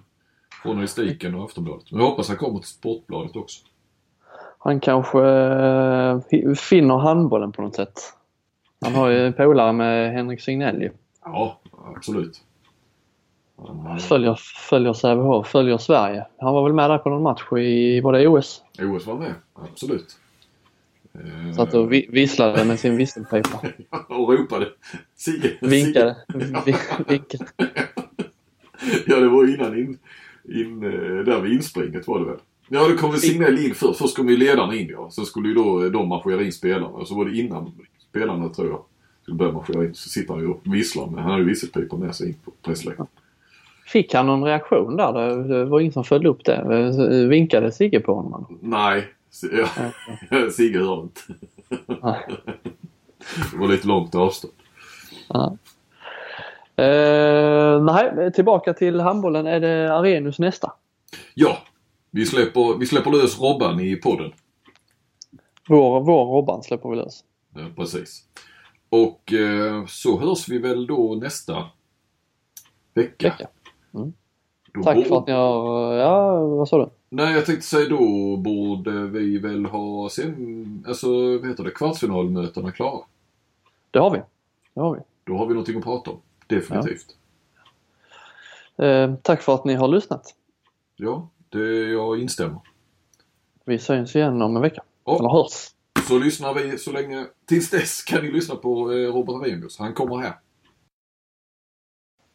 journalistiken 0.64 1.36
och 1.36 1.44
Aftonbladet. 1.46 1.92
Men 1.92 2.00
jag 2.02 2.10
hoppas 2.10 2.28
han 2.28 2.38
kommer 2.38 2.60
till 2.60 2.68
Sportbladet 2.68 3.36
också. 3.36 3.66
Han 4.60 4.80
kanske 4.80 5.22
eh, 5.28 6.20
finner 6.56 6.98
handbollen 6.98 7.52
på 7.52 7.62
något 7.62 7.76
sätt. 7.76 8.00
Han 8.82 8.96
har 8.96 9.10
ju 9.10 9.26
en 9.28 9.34
polare 9.34 9.74
med 9.74 10.12
Henrik 10.14 10.42
Signell 10.42 10.82
ju. 10.82 10.92
Ja, 11.24 11.60
absolut. 11.96 12.42
Han, 13.68 14.00
Följer, 14.00 14.36
följer 14.70 14.94
Sävehof, 14.94 15.48
följer 15.48 15.78
Sverige. 15.78 16.26
Han 16.40 16.54
var 16.54 16.64
väl 16.64 16.74
med 16.74 16.90
där 16.90 16.98
på 16.98 17.10
någon 17.10 17.24
match 17.24 17.52
i, 17.58 18.02
var 18.02 18.14
det 18.14 18.28
OS? 18.28 18.64
OS 18.80 19.06
var 19.08 19.16
med, 19.16 19.34
absolut. 19.54 20.18
Eh, 21.24 21.56
Satt 21.56 21.74
och 21.74 21.94
vi, 21.94 22.08
visslade 22.10 22.66
med 22.66 22.80
sin 22.80 22.98
visselpipa. 22.98 23.62
och 24.08 24.34
ropade. 24.34 24.68
Sigge! 25.16 25.52
Vinkade. 25.62 26.18
Vinkade. 27.08 27.46
Ja, 29.06 29.20
det 29.20 29.30
var 29.30 29.54
innan 29.54 29.78
in, 29.78 29.98
in, 30.44 30.84
eh, 30.84 31.26
där 31.26 31.42
vid 31.42 31.54
inspringet 31.54 32.08
var 32.08 32.20
det 32.20 32.26
väl. 32.26 32.38
Ja, 32.68 32.88
det 32.88 32.94
kom 32.94 33.12
väl 33.12 33.20
Signell 33.20 33.66
in 33.66 33.76
först. 33.76 34.00
Först 34.00 34.16
kom 34.16 34.30
ju 34.30 34.38
ledarna 34.38 34.76
in 34.76 34.88
ja. 34.88 35.10
Sen 35.12 35.26
skulle 35.26 35.48
ju 35.48 35.54
då 35.54 35.90
de 35.90 36.08
marschera 36.08 36.44
in 36.44 36.52
spelarna. 36.52 36.88
Och 36.88 37.08
så 37.08 37.16
var 37.16 37.26
det 37.26 37.38
innan 37.38 37.72
spelarna 38.10 38.50
tror 38.50 38.68
jag 38.68 38.82
skulle 39.22 39.38
börja 39.38 39.52
marschera 39.52 39.86
in. 39.86 39.96
Så 39.96 40.10
sitter 40.10 40.34
han 40.34 40.44
ju 40.44 40.50
och 40.50 40.62
visslar 40.64 41.08
med. 41.08 41.22
Han 41.24 41.32
hade 41.32 41.44
ju 41.44 41.50
visselpipa 41.50 41.98
med 41.98 42.16
sig 42.16 42.28
in 42.28 42.36
på 42.46 42.52
pressläktaren. 42.62 43.08
Fick 43.86 44.14
han 44.14 44.26
någon 44.26 44.44
reaktion 44.44 44.98
där? 44.98 45.38
Det, 45.48 45.66
var 45.66 45.80
ingen 45.80 45.94
som 45.94 46.04
följde 46.04 46.30
upp 46.30 46.46
det. 46.46 46.56
Eh, 46.56 47.28
Vinkade 47.28 47.72
Sigge 47.72 48.00
på 48.00 48.16
honom? 48.16 48.60
Nej, 48.62 49.08
ja. 49.52 49.68
Sigge 50.52 50.80
hörde 50.80 51.02
inte. 51.02 51.22
Det 53.52 53.58
var 53.58 53.68
lite 53.68 53.88
långt 53.88 54.16
avstånd. 54.16 54.54
Ja. 55.30 55.58
Eh, 56.84 57.82
nej, 57.84 58.32
tillbaka 58.34 58.74
till 58.74 59.00
handbollen. 59.00 59.48
Är 59.48 59.60
det 59.60 59.94
Arenius 59.96 60.40
nästa? 60.40 60.72
Ja, 61.34 61.58
vi 62.12 62.26
släpper, 62.26 62.78
vi 62.78 62.86
släpper 62.86 63.12
lös 63.12 63.40
Robban 63.40 63.80
i 63.80 63.96
podden. 63.96 64.32
Vår, 65.70 66.00
vår 66.02 66.26
Robban 66.26 66.64
släpper 66.64 66.90
vi 66.90 66.96
lös. 66.96 67.24
Ja, 67.56 67.62
precis. 67.76 68.24
Och 68.90 69.34
eh, 69.34 69.86
så 69.88 70.20
hörs 70.20 70.48
vi 70.50 70.58
väl 70.58 70.88
då 70.88 71.16
nästa 71.22 71.54
vecka. 72.94 73.30
Vecka. 73.30 73.48
Mm. 73.94 74.14
Tack 74.84 74.96
borde- 74.96 75.08
för 75.10 75.18
att 75.18 75.28
ni 75.28 75.34
har... 75.34 75.94
Ja, 75.94 76.40
vad 76.46 76.68
sa 76.70 76.78
du? 76.78 76.90
Nej, 77.16 77.34
jag 77.34 77.46
tänkte 77.46 77.66
säga 77.66 77.90
då 77.90 78.38
borde 78.38 79.08
vi 79.08 79.38
väl 79.38 79.66
ha 79.66 80.10
sen, 80.10 80.86
alltså 80.88 81.38
vad 81.38 81.48
heter 81.48 81.64
det, 81.64 81.72
kvartsfinalmötena 81.72 82.72
klara. 82.72 83.06
Det 83.92 84.00
har 84.00 84.12
vi. 84.12 84.22
Det 84.74 84.80
har 84.82 84.96
vi. 84.96 85.02
Då 85.24 85.38
har 85.38 85.46
vi 85.46 85.54
någonting 85.54 85.78
att 85.78 85.84
prata 85.84 86.12
om. 86.12 86.22
Definitivt. 86.48 87.16
Eh, 88.78 89.16
tack 89.22 89.42
för 89.42 89.56
att 89.56 89.66
ni 89.66 89.74
har 89.74 89.88
lyssnat. 89.88 90.36
Ja, 90.96 91.30
det, 91.50 91.92
jag 91.92 92.22
instämmer. 92.22 92.60
Vi 93.66 93.80
syns 93.80 94.16
igen 94.16 94.42
om 94.42 94.56
en 94.56 94.62
vecka. 94.62 94.84
Ja. 95.06 95.20
Eller 95.20 95.30
hörs. 95.30 95.72
Så 96.08 96.20
lyssnar 96.20 96.54
vi 96.54 96.78
så 96.78 96.92
länge. 96.92 97.26
Tills 97.46 97.70
dess 97.70 98.04
kan 98.04 98.24
ni 98.24 98.32
lyssna 98.32 98.56
på 98.56 98.92
eh, 98.92 99.14
Robert 99.14 99.36
Arrhenius. 99.36 99.80
Han 99.80 99.94
kommer 99.94 100.18
här. 100.18 100.34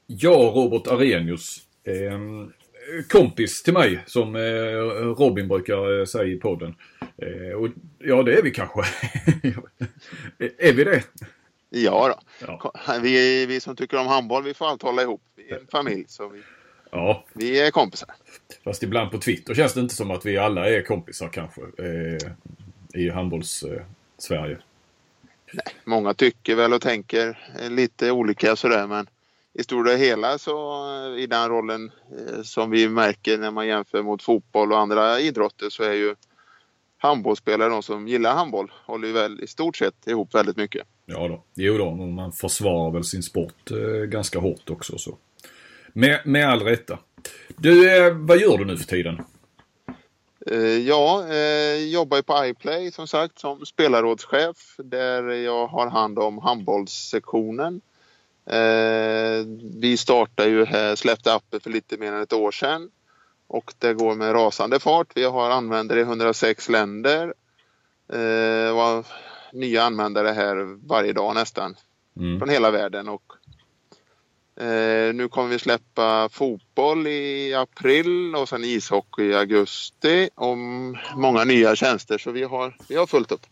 Ja, 0.07 0.53
Robert 0.55 0.87
Arrhenius. 0.87 1.67
Eh, 1.85 2.19
kompis 3.09 3.63
till 3.63 3.73
mig 3.73 4.05
som 4.07 4.37
eh, 4.37 4.41
Robin 5.19 5.49
brukar 5.49 6.01
eh, 6.01 6.05
säga 6.05 6.25
i 6.25 6.37
podden. 6.37 6.75
Eh, 7.01 7.57
och, 7.57 7.69
ja, 7.99 8.23
det 8.23 8.35
är 8.35 8.43
vi 8.43 8.51
kanske. 8.51 8.81
är 10.59 10.73
vi 10.73 10.85
det? 10.85 11.03
Ja, 11.71 12.09
då. 12.09 12.47
Ja. 12.47 12.73
Vi, 13.03 13.47
vi 13.47 13.61
som 13.61 13.77
tycker 13.77 14.01
om 14.01 14.07
handboll, 14.07 14.43
vi 14.43 14.55
får 14.55 14.67
allt 14.67 14.83
hålla 14.83 15.03
ihop. 15.03 15.23
Vi 15.37 15.51
är 15.51 15.59
en 15.59 15.67
familj, 15.67 16.05
så 16.09 16.29
vi, 16.29 16.43
ja, 16.91 17.25
vi 17.33 17.61
är 17.61 17.71
kompisar. 17.71 18.09
fast 18.65 18.83
ibland 18.83 19.11
på 19.11 19.19
Twitter 19.19 19.55
känns 19.55 19.75
det 19.75 19.81
inte 19.81 19.95
som 19.95 20.11
att 20.11 20.27
vi 20.27 20.39
alla 20.39 20.69
är 20.69 20.83
kompisar 20.83 21.29
kanske. 21.29 21.61
Eh, 21.61 23.01
I 23.01 23.11
handbolls-Sverige. 23.11 24.59
Många 25.85 26.15
tycker 26.15 26.55
väl 26.55 26.73
och 26.73 26.83
tänker 26.83 27.39
eh, 27.61 27.71
lite 27.71 28.11
olika 28.11 28.57
sådär, 28.57 28.87
men 28.87 29.07
i 29.53 29.63
stora 29.63 29.93
hela 29.93 30.39
så 30.39 30.85
eh, 30.95 31.23
i 31.23 31.27
den 31.27 31.49
rollen 31.49 31.91
eh, 32.19 32.43
som 32.43 32.71
vi 32.71 32.89
märker 32.89 33.39
när 33.39 33.51
man 33.51 33.67
jämför 33.67 34.03
mot 34.03 34.23
fotboll 34.23 34.73
och 34.73 34.79
andra 34.79 35.21
idrotter 35.21 35.71
så 35.71 35.83
är 35.83 35.93
ju 35.93 36.15
handbollsspelare 36.99 37.69
de 37.69 37.83
som 37.83 38.09
gillar 38.09 38.35
handboll 38.35 38.73
håller 38.87 39.09
ju 39.09 39.15
väl 39.15 39.41
i 39.41 39.47
stort 39.47 39.77
sett 39.77 40.07
ihop 40.07 40.35
väldigt 40.35 40.57
mycket. 40.57 40.87
Ja 41.07 41.29
då. 41.29 41.45
Jo 41.55 41.79
då, 41.79 41.91
man 41.95 42.33
försvarar 42.33 42.91
väl 42.91 43.05
sin 43.05 43.23
sport 43.23 43.71
eh, 43.71 44.05
ganska 44.05 44.39
hårt 44.39 44.71
också. 44.71 44.99
Så. 44.99 45.19
Med, 45.93 46.21
med 46.25 46.49
all 46.49 46.63
rätta. 46.63 46.99
Du, 47.57 48.11
vad 48.11 48.39
gör 48.39 48.59
du 48.59 48.65
nu 48.65 48.77
för 48.77 48.85
tiden? 48.85 49.23
Ja, 50.87 51.25
jobbar 51.77 52.17
ju 52.17 52.23
på 52.23 52.47
iPlay 52.47 52.91
som 52.91 53.07
sagt 53.07 53.39
som 53.39 53.67
spelarrådschef 53.67 54.77
där 54.79 55.23
jag 55.23 55.67
har 55.67 55.91
hand 55.91 56.19
om 56.19 56.39
handbollssektionen. 56.39 57.81
Eh, 58.47 59.47
vi 59.81 59.97
startade 59.97 60.49
ju 60.49 60.65
här, 60.65 60.97
släppte 60.97 61.35
appen 61.35 61.61
för 61.61 61.71
lite 61.71 61.97
mer 61.97 62.13
än 62.13 62.23
ett 62.23 62.33
år 62.33 62.51
sedan. 62.51 62.91
Och 63.47 63.75
det 63.79 63.95
går 63.95 64.15
med 64.15 64.35
rasande 64.35 64.81
fart. 64.81 65.13
Vi 65.15 65.25
har 65.25 65.51
användare 65.51 66.01
i 66.01 66.03
106 66.03 66.69
länder. 66.69 67.35
Eh, 68.13 68.79
och 68.79 69.07
nya 69.53 69.83
användare 69.83 70.29
här 70.29 70.79
varje 70.89 71.13
dag 71.13 71.35
nästan. 71.35 71.77
Mm. 72.17 72.39
Från 72.39 72.49
hela 72.49 72.71
världen. 72.71 73.09
Och, 73.09 73.33
eh, 74.63 75.15
nu 75.15 75.29
kommer 75.29 75.49
vi 75.49 75.59
släppa 75.59 76.29
fotboll 76.29 77.07
i 77.07 77.55
april 77.55 78.35
och 78.35 78.49
sen 78.49 78.65
ishockey 78.65 79.23
i 79.23 79.35
augusti. 79.35 80.31
Och 80.35 80.57
många 81.17 81.45
nya 81.45 81.77
tjänster. 81.77 82.19
Så 82.19 82.31
vi 82.31 82.43
har, 82.43 82.77
vi 82.89 82.97
har 82.97 83.07
fullt 83.07 83.33
upp. 83.33 83.47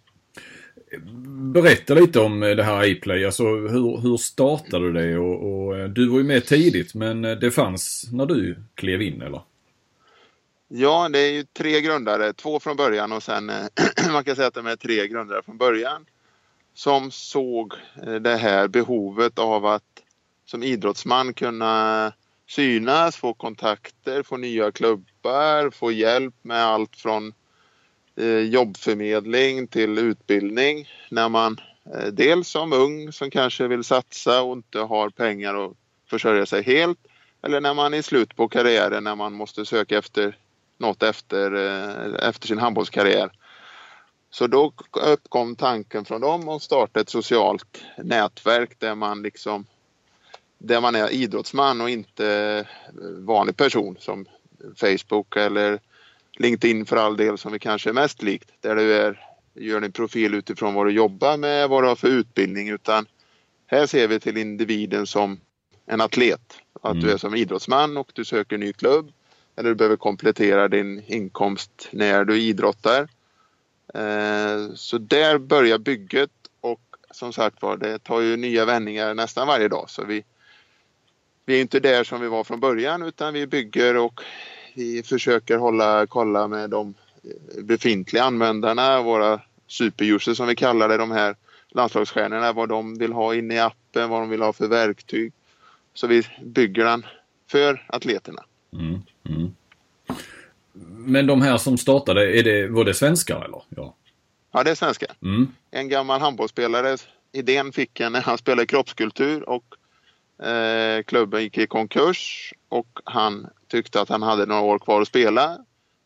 Berätta 1.53 1.95
lite 1.95 2.21
om 2.21 2.43
eh, 2.43 2.57
det 2.57 2.63
här 2.63 2.85
iPlay. 2.85 3.25
Alltså 3.25 3.45
hur, 3.45 4.01
hur 4.01 4.17
startade 4.17 4.85
du 4.87 4.93
det? 4.93 5.19
Och, 5.19 5.67
och, 5.67 5.77
eh, 5.77 5.89
du 5.89 6.09
var 6.09 6.19
ju 6.19 6.25
med 6.25 6.47
tidigt 6.47 6.95
men 6.95 7.25
eh, 7.25 7.37
det 7.37 7.51
fanns 7.51 8.09
när 8.13 8.27
du 8.27 8.57
klev 8.75 9.03
in 9.03 9.23
eller? 9.23 9.43
Ja, 10.69 11.09
det 11.09 11.19
är 11.19 11.33
ju 11.33 11.45
tre 11.45 11.81
grundare. 11.81 12.33
Två 12.33 12.61
från 12.61 12.77
början 12.77 13.13
och 13.13 13.23
sen 13.23 13.47
man 14.13 14.25
kan 14.25 14.37
säga 14.37 14.49
att 14.49 14.55
de 14.55 14.67
är 14.67 14.77
tre 14.77 15.09
grundare 15.09 15.43
från 15.43 15.59
början. 15.59 16.07
Som 16.75 17.11
såg 17.11 17.73
det 18.21 18.37
här 18.37 18.69
behovet 18.69 19.39
av 19.39 19.67
att 19.67 19.83
som 20.45 20.63
idrottsman 20.63 21.35
kunna 21.35 22.13
synas, 22.49 23.17
få 23.17 23.35
kontakter, 23.35 24.23
få 24.23 24.37
nya 24.37 24.73
klubbar, 24.73 25.71
få 25.71 25.93
hjälp 25.93 26.35
med 26.43 26.65
allt 26.65 26.97
från 26.97 27.33
Eh, 28.21 28.39
jobbförmedling 28.39 29.67
till 29.67 29.99
utbildning. 29.99 30.89
När 31.11 31.29
man 31.29 31.61
eh, 31.95 32.07
dels 32.07 32.49
som 32.49 32.73
ung 32.73 33.13
som 33.13 33.31
kanske 33.31 33.69
vill 33.69 33.85
satsa 33.85 34.43
och 34.43 34.53
inte 34.53 34.79
har 34.79 35.11
pengar 35.11 35.65
att 35.65 35.73
försörja 36.11 36.47
sig 36.47 36.63
helt. 36.63 36.99
Eller 37.43 37.61
när 37.61 37.75
man 37.75 37.95
är 37.95 38.03
slut 38.03 38.37
på 38.37 38.49
karriären 38.49 39.05
när 39.05 39.15
man 39.15 39.33
måste 39.33 39.65
söka 39.65 39.99
efter 39.99 40.37
något 40.79 41.03
efter, 41.03 41.55
eh, 41.55 42.29
efter 42.29 42.47
sin 42.47 42.59
handbollskarriär. 42.59 43.31
Så 44.31 44.47
då 44.47 44.73
uppkom 44.93 45.57
tanken 45.57 46.05
från 46.05 46.21
dem 46.21 46.49
att 46.49 46.63
starta 46.63 47.01
ett 47.01 47.09
socialt 47.09 47.83
nätverk 47.99 48.71
där 48.79 48.95
man 48.95 49.23
liksom 49.23 49.67
där 50.59 50.81
man 50.81 50.95
är 50.95 51.13
idrottsman 51.13 51.81
och 51.81 51.91
inte 51.91 52.67
vanlig 53.19 53.57
person 53.57 53.97
som 54.01 54.27
Facebook 54.77 55.37
eller 55.37 55.81
LinkedIn 56.39 56.87
för 56.87 56.97
all 56.97 57.17
del 57.17 57.39
som 57.39 57.53
vi 57.53 57.59
kanske 57.59 57.89
är 57.91 57.95
mest 57.95 58.23
likt. 58.23 58.51
Där 58.61 58.77
du 58.77 58.95
är, 58.95 59.27
gör 59.55 59.81
din 59.81 59.93
profil 59.93 60.35
utifrån 60.35 60.75
vad 60.75 60.87
du 60.87 60.91
jobbar 60.91 61.37
med, 61.37 61.69
vad 61.69 61.83
du 61.83 61.89
har 61.89 61.97
för 61.97 62.09
utbildning 62.09 62.69
utan 62.69 63.07
här 63.67 63.87
ser 63.87 64.09
vi 64.09 64.21
till 64.21 64.37
individen 64.37 65.07
som 65.07 65.41
en 65.87 66.01
atlet. 66.01 66.41
Att 66.83 66.93
Mm. 66.93 67.05
du 67.05 67.13
är 67.13 67.17
som 67.17 67.35
idrottsman 67.35 67.97
och 67.97 68.11
du 68.15 68.25
söker 68.25 68.59
ny 68.59 68.73
klubb 68.73 69.13
eller 69.57 69.69
du 69.69 69.75
behöver 69.75 69.97
komplettera 69.97 70.69
din 70.69 71.03
inkomst 71.07 71.89
när 71.91 72.25
du 72.25 72.41
idrottar. 72.41 73.09
Eh, 73.95 74.75
Så 74.75 74.99
där 74.99 75.39
börjar 75.39 75.79
bygget 75.79 76.31
och 76.61 76.81
som 77.11 77.33
sagt 77.33 77.63
var 77.63 77.77
det 77.77 77.99
tar 77.99 78.21
ju 78.21 78.37
nya 78.37 78.65
vändningar 78.65 79.15
nästan 79.15 79.47
varje 79.47 79.69
dag. 79.69 79.91
Så 79.91 80.05
vi, 80.05 80.25
vi 81.47 81.57
är 81.57 81.61
inte 81.61 81.81
där 81.81 82.05
som 82.05 82.21
vi 82.21 82.29
var 82.29 82.45
från 82.45 82.61
början 82.61 83.03
utan 83.03 83.35
vi 83.35 83.47
bygger 83.47 83.97
och 83.97 84.21
vi 84.79 85.03
försöker 85.03 85.59
hålla 85.59 86.07
kolla 86.07 86.49
med 86.49 86.71
de 86.71 86.95
befintliga 87.63 88.23
användarna, 88.23 89.03
våra 89.03 89.41
superusers 89.67 90.37
som 90.37 90.47
vi 90.47 90.57
kallar 90.57 90.89
det, 90.89 90.97
de 90.97 91.11
här 91.11 91.37
landslagsstjärnorna, 91.69 92.53
vad 92.53 92.69
de 92.69 92.99
vill 92.99 93.13
ha 93.13 93.35
inne 93.35 93.55
i 93.55 93.59
appen, 93.59 94.11
vad 94.11 94.21
de 94.21 94.31
vill 94.31 94.43
ha 94.43 94.53
för 94.53 94.69
verktyg. 94.69 95.33
Så 95.95 96.07
vi 96.07 96.27
bygger 96.45 96.85
den 96.85 97.07
för 97.51 97.87
atleterna. 97.89 98.45
Mm. 98.73 99.03
Mm. 99.29 99.55
Men 100.89 101.27
de 101.27 101.43
här 101.43 101.59
som 101.59 101.79
startade, 101.79 102.39
är 102.39 102.43
det, 102.43 102.69
var 102.69 102.85
det 102.85 102.95
svenskar 102.95 103.45
eller? 103.45 103.63
Ja. 103.69 103.95
Ja, 104.53 104.65
det 104.65 104.71
är 104.71 104.75
svenska. 104.75 105.07
Mm. 105.23 105.49
En 105.71 105.89
gammal 105.89 106.21
handbollsspelare, 106.21 106.97
idén 107.33 107.73
fick 107.73 108.01
han 108.01 108.13
när 108.13 108.21
han 108.27 108.39
spelade 108.39 108.67
kroppskultur 108.67 109.49
och 109.49 109.65
eh, 110.47 111.03
klubben 111.03 111.43
gick 111.43 111.59
i 111.59 111.67
konkurs 111.67 112.53
och 112.69 113.01
han 113.05 113.47
tyckte 113.69 114.01
att 114.01 114.09
han 114.09 114.23
hade 114.23 114.47
några 114.47 114.63
år 114.63 114.79
kvar 114.79 115.01
att 115.01 115.09
spela. 115.09 115.59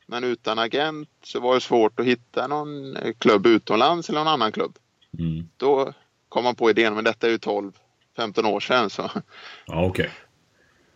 Men 0.07 0.25
utan 0.25 0.59
agent 0.59 1.09
så 1.25 1.41
var 1.41 1.55
det 1.55 1.61
svårt 1.61 2.01
att 2.01 2.07
hitta 2.07 2.47
någon 2.47 2.97
klubb 3.19 3.47
utomlands 3.47 4.09
eller 4.09 4.19
någon 4.19 4.33
annan 4.33 4.53
klubb. 4.53 4.79
Mm. 5.19 5.49
Då 5.57 5.93
kom 6.29 6.45
han 6.45 6.55
på 6.55 6.71
idén, 6.71 6.95
men 6.95 7.05
detta 7.05 7.27
är 7.27 7.31
ju 7.31 7.37
12-15 7.37 8.47
år 8.47 8.61
sedan. 8.61 8.91
Så. 8.91 9.11
Ja, 9.67 9.85
okej. 9.87 10.11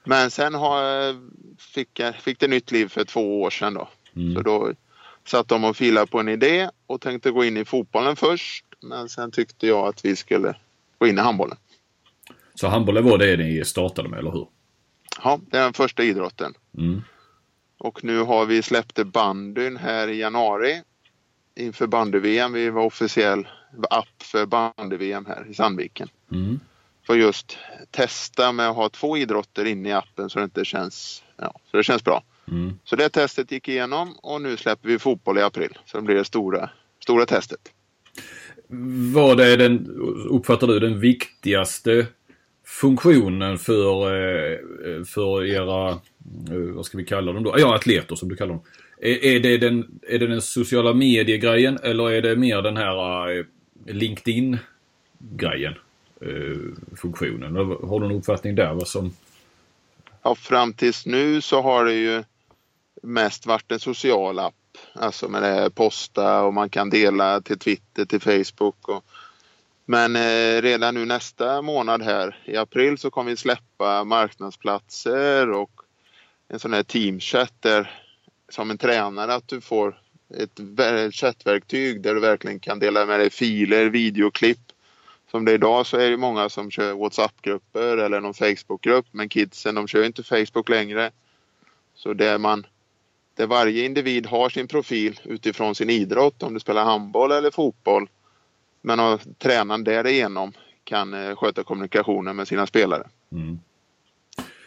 Men 0.04 0.30
sen 0.30 0.54
har, 0.54 0.82
fick, 1.58 2.00
fick 2.20 2.40
det 2.40 2.48
nytt 2.48 2.72
liv 2.72 2.88
för 2.88 3.04
två 3.04 3.42
år 3.42 3.50
sedan 3.50 3.74
då. 3.74 3.88
Mm. 4.16 4.34
Så 4.34 4.42
då 4.42 4.72
satt 5.24 5.48
de 5.48 5.64
och 5.64 5.76
filade 5.76 6.06
på 6.06 6.20
en 6.20 6.28
idé 6.28 6.70
och 6.86 7.00
tänkte 7.00 7.30
gå 7.30 7.44
in 7.44 7.56
i 7.56 7.64
fotbollen 7.64 8.16
först. 8.16 8.64
Men 8.82 9.08
sen 9.08 9.30
tyckte 9.30 9.66
jag 9.66 9.88
att 9.88 10.04
vi 10.04 10.16
skulle 10.16 10.54
gå 10.98 11.06
in 11.06 11.18
i 11.18 11.20
handbollen. 11.20 11.56
Så 12.54 12.68
handbollen 12.68 13.04
var 13.04 13.18
det 13.18 13.36
ni 13.36 13.64
startade 13.64 14.08
med, 14.08 14.18
eller 14.18 14.30
hur? 14.30 14.46
Ja, 15.24 15.40
det 15.50 15.58
är 15.58 15.62
den 15.62 15.72
första 15.72 16.02
idrotten. 16.02 16.54
Mm. 16.78 17.02
Och 17.78 18.04
nu 18.04 18.18
har 18.18 18.46
vi 18.46 18.62
släppte 18.62 19.04
bandyn 19.04 19.76
här 19.76 20.08
i 20.08 20.18
januari 20.18 20.82
inför 21.54 21.86
bandy-VM. 21.86 22.52
Vi 22.52 22.70
var 22.70 22.82
officiell 22.82 23.48
app 23.90 24.22
för 24.22 24.46
bandy-VM 24.46 25.26
här 25.26 25.46
i 25.50 25.54
Sandviken. 25.54 26.08
Mm. 26.32 26.60
För 27.06 27.14
just 27.14 27.58
testa 27.90 28.52
med 28.52 28.68
att 28.68 28.76
ha 28.76 28.88
två 28.88 29.16
idrotter 29.16 29.64
inne 29.64 29.88
i 29.88 29.92
appen 29.92 30.30
så 30.30 30.38
det 30.38 30.44
inte 30.44 30.64
känns, 30.64 31.22
ja, 31.36 31.60
så 31.70 31.76
det 31.76 31.84
känns 31.84 32.04
bra. 32.04 32.22
Mm. 32.48 32.78
Så 32.84 32.96
det 32.96 33.08
testet 33.08 33.52
gick 33.52 33.68
igenom 33.68 34.16
och 34.22 34.42
nu 34.42 34.56
släpper 34.56 34.88
vi 34.88 34.98
fotboll 34.98 35.38
i 35.38 35.42
april. 35.42 35.78
Så 35.84 35.96
det 35.96 36.02
blir 36.02 36.16
det 36.16 36.24
stora, 36.24 36.70
stora 37.02 37.26
testet. 37.26 37.60
Vad 39.14 39.40
är 39.40 39.56
den, 39.56 39.86
uppfattar 40.30 40.66
du, 40.66 40.80
den 40.80 41.00
viktigaste 41.00 42.06
funktionen 42.66 43.58
för, 43.58 44.04
eh, 44.04 44.58
för 45.04 45.44
era, 45.44 45.90
eh, 45.90 46.74
vad 46.74 46.86
ska 46.86 46.98
vi 46.98 47.04
kalla 47.04 47.32
dem 47.32 47.42
då? 47.42 47.54
Ja, 47.58 47.74
atleter 47.74 48.14
som 48.14 48.28
du 48.28 48.36
kallar 48.36 48.52
dem. 48.52 48.62
Är, 49.00 49.24
är, 49.24 49.40
det, 49.40 49.58
den, 49.58 50.00
är 50.08 50.18
det 50.18 50.26
den 50.26 50.42
sociala 50.42 50.94
mediegrejen 50.94 51.78
eller 51.82 52.10
är 52.10 52.22
det 52.22 52.36
mer 52.36 52.62
den 52.62 52.76
här 52.76 53.30
eh, 53.38 53.44
LinkedIn-grejen? 53.86 55.74
Funktionen. 56.96 57.56
Har 57.56 58.00
du 58.00 58.08
någon 58.08 58.18
uppfattning 58.18 58.55
där? 58.55 58.74
Vad 58.74 58.88
som... 58.88 59.14
Ja, 60.22 60.34
fram 60.34 60.72
tills 60.72 61.06
nu 61.06 61.40
så 61.40 61.62
har 61.62 61.84
det 61.84 61.94
ju 61.94 62.24
mest 63.02 63.47
varit 63.47 63.72
en 63.72 63.78
social 63.78 64.38
app. 64.38 64.55
Alltså 64.93 65.28
med 65.28 65.43
det 65.43 65.48
här 65.48 65.70
posta 65.70 66.43
och 66.43 66.55
man 66.55 66.70
kan 66.70 66.90
dela 66.90 67.40
till 67.40 67.59
Twitter, 67.59 68.05
till 68.05 68.20
Facebook. 68.20 68.88
Och... 68.88 69.05
Men 69.88 70.16
eh, 70.16 70.62
redan 70.62 70.94
nu 70.94 71.04
nästa 71.04 71.62
månad 71.62 72.02
här 72.02 72.38
i 72.44 72.56
april 72.56 72.98
så 72.98 73.10
kommer 73.10 73.30
vi 73.30 73.36
släppa 73.36 74.04
marknadsplatser 74.04 75.50
och 75.50 75.70
en 76.48 76.58
sån 76.58 76.72
här 76.72 76.82
teamchat 76.82 77.52
där 77.60 78.02
som 78.48 78.70
en 78.70 78.78
tränare 78.78 79.34
att 79.34 79.48
du 79.48 79.60
får 79.60 80.00
ett 80.34 81.14
chattverktyg 81.14 82.02
där 82.02 82.14
du 82.14 82.20
verkligen 82.20 82.60
kan 82.60 82.78
dela 82.78 83.06
med 83.06 83.20
dig 83.20 83.30
filer, 83.30 83.86
videoklipp. 83.86 84.58
Som 85.30 85.44
det 85.44 85.52
är 85.52 85.54
idag 85.54 85.86
så 85.86 85.96
är 85.96 86.10
det 86.10 86.16
många 86.16 86.48
som 86.48 86.70
kör 86.70 86.92
WhatsApp-grupper 86.92 87.96
eller 87.96 88.20
någon 88.20 88.34
Facebook-grupp 88.34 89.06
men 89.10 89.28
kidsen 89.28 89.74
de 89.74 89.88
kör 89.88 90.04
inte 90.04 90.22
Facebook 90.22 90.68
längre. 90.68 91.10
Så 91.94 92.12
där 92.12 92.38
man 92.38 92.66
där 93.34 93.46
varje 93.46 93.84
individ 93.84 94.26
har 94.26 94.48
sin 94.48 94.68
profil 94.68 95.20
utifrån 95.24 95.74
sin 95.74 95.90
idrott, 95.90 96.42
om 96.42 96.54
du 96.54 96.60
spelar 96.60 96.84
handboll 96.84 97.32
eller 97.32 97.50
fotboll. 97.50 98.08
Men 98.86 99.00
att 99.00 99.38
tränaren 99.38 99.84
därigenom 99.84 100.52
kan 100.84 101.14
eh, 101.14 101.36
sköta 101.36 101.62
kommunikationen 101.62 102.36
med 102.36 102.48
sina 102.48 102.66
spelare. 102.66 103.08
Mm. 103.32 103.58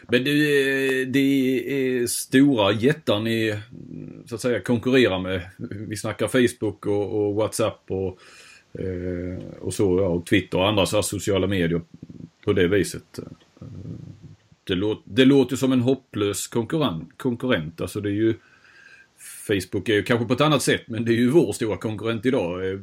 Men 0.08 0.24
det, 0.24 0.30
eh, 0.30 1.06
det 1.06 1.18
är 1.18 2.06
stora 2.06 2.72
jättar 2.72 3.20
ni 3.20 3.58
så 4.26 4.34
att 4.34 4.40
säga 4.40 4.60
konkurrerar 4.60 5.18
med. 5.18 5.50
Vi 5.88 5.96
snackar 5.96 6.28
Facebook 6.28 6.86
och, 6.86 7.26
och 7.26 7.34
WhatsApp 7.34 7.84
och, 7.88 8.18
eh, 8.80 9.58
och 9.60 9.74
så 9.74 9.98
ja, 9.98 10.06
och 10.06 10.26
Twitter 10.26 10.58
och 10.58 10.68
andra 10.68 10.86
så 10.86 10.96
här 10.96 11.02
sociala 11.02 11.46
medier 11.46 11.80
på 12.44 12.52
det 12.52 12.68
viset. 12.68 13.18
Det, 14.64 14.74
låter, 14.74 15.02
det 15.04 15.24
låter 15.24 15.56
som 15.56 15.72
en 15.72 15.80
hopplös 15.80 16.48
konkurrent. 16.48 17.08
konkurrent. 17.16 17.80
Alltså 17.80 18.00
det 18.00 18.08
är 18.08 18.14
ju 18.14 18.34
Facebook 19.46 19.88
är 19.88 19.94
ju 19.94 20.02
kanske 20.02 20.26
på 20.26 20.32
ett 20.32 20.40
annat 20.40 20.62
sätt 20.62 20.82
men 20.86 21.04
det 21.04 21.12
är 21.12 21.16
ju 21.16 21.30
vår 21.30 21.52
stora 21.52 21.76
konkurrent 21.76 22.26
idag 22.26 22.80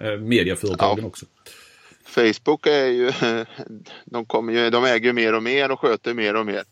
eh, 0.00 0.16
Mediaföretagen 0.16 1.04
Ja. 1.04 1.08
också. 1.08 1.26
Facebook 2.04 2.66
är 2.66 2.86
ju, 2.86 3.12
de, 4.04 4.24
kommer 4.26 4.52
ju, 4.52 4.70
de 4.70 4.84
äger 4.84 5.12
mer 5.12 5.34
och 5.34 5.42
mer 5.42 5.70
och 5.70 5.80
sköter 5.80 6.14
mer 6.14 6.36
och 6.36 6.46
mer. 6.46 6.62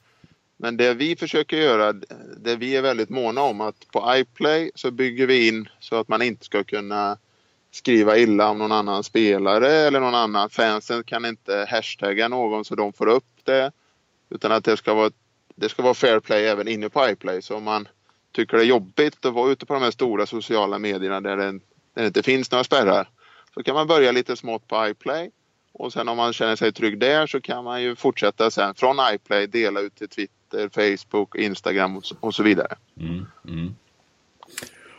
Men 0.57 0.77
det 0.77 0.95
vi 0.95 1.17
försöker 1.17 1.57
göra, 1.57 1.93
det 2.37 2.57
vi 2.57 2.77
är 2.77 2.83
väldigt 2.83 3.09
måna 3.11 3.43
om 3.43 3.61
att 3.61 3.89
på 3.93 4.13
iPlay 4.17 4.71
så 4.75 4.91
bygger 4.91 5.27
vi 5.27 5.49
in 5.49 5.69
så 5.81 5.97
att 5.97 6.09
man 6.09 6.23
inte 6.23 6.45
ska 6.45 6.65
kunna 6.65 7.19
skriva 7.71 8.19
illa 8.19 8.51
om 8.51 8.59
någon 8.59 8.73
annan 8.73 9.05
spelare 9.05 9.69
eller 9.73 10.01
någon 10.01 10.15
annan. 10.15 10.51
Fansen 10.51 11.05
kan 11.05 11.25
inte 11.25 11.67
hashtagga 11.71 12.29
någon 12.29 12.65
så 12.65 12.75
de 12.75 12.93
får 12.93 13.07
upp 13.07 13.25
det. 13.45 13.73
Utan 14.31 14.53
att 14.53 14.65
det 14.65 14.77
ska 14.77 14.95
vara, 14.95 15.11
det 15.55 15.69
ska 15.69 15.83
vara 15.83 15.95
fair 15.95 16.21
play 16.21 16.47
även 16.47 16.69
inne 16.69 16.89
på 16.89 17.09
iPlay. 17.09 17.43
Så 17.43 17.57
om 17.57 17.65
man 17.65 17.89
tycker 18.33 18.57
det 18.57 18.63
är 18.63 18.67
jobbigt 18.67 19.25
att 19.27 19.35
vara 19.35 19.51
ute 19.51 19.67
på 19.67 19.75
de 19.75 19.83
här 19.83 19.91
stora 19.91 20.27
sociala 20.27 20.79
medierna 20.79 21.21
där 21.21 21.37
det, 21.37 21.61
där 21.99 22.03
det 22.03 22.07
inte 22.07 22.23
finns 22.23 22.51
några 22.51 22.65
spärrar. 22.65 23.09
Så 23.55 23.63
kan 23.63 23.75
man 23.75 23.87
börja 23.87 24.13
lite 24.13 24.37
smått 24.37 24.69
på 24.69 24.89
iPlay. 24.89 25.31
Och 25.73 25.93
sen 25.93 26.09
om 26.09 26.17
man 26.17 26.33
känner 26.33 26.57
sig 26.57 26.73
trygg 26.73 26.99
där 26.99 27.27
så 27.27 27.41
kan 27.41 27.65
man 27.65 27.83
ju 27.83 27.97
fortsätta 27.97 28.51
sen 28.51 28.75
från 28.75 28.97
iPlay 29.15 29.47
dela 29.47 29.81
ut 29.81 29.95
till 29.95 30.09
Twitter, 30.09 30.69
Facebook, 30.69 31.37
Instagram 31.37 31.97
och 31.97 32.05
så, 32.05 32.17
och 32.21 32.35
så 32.35 32.43
vidare. 32.43 32.77
Mm, 33.01 33.27
mm. 33.49 33.75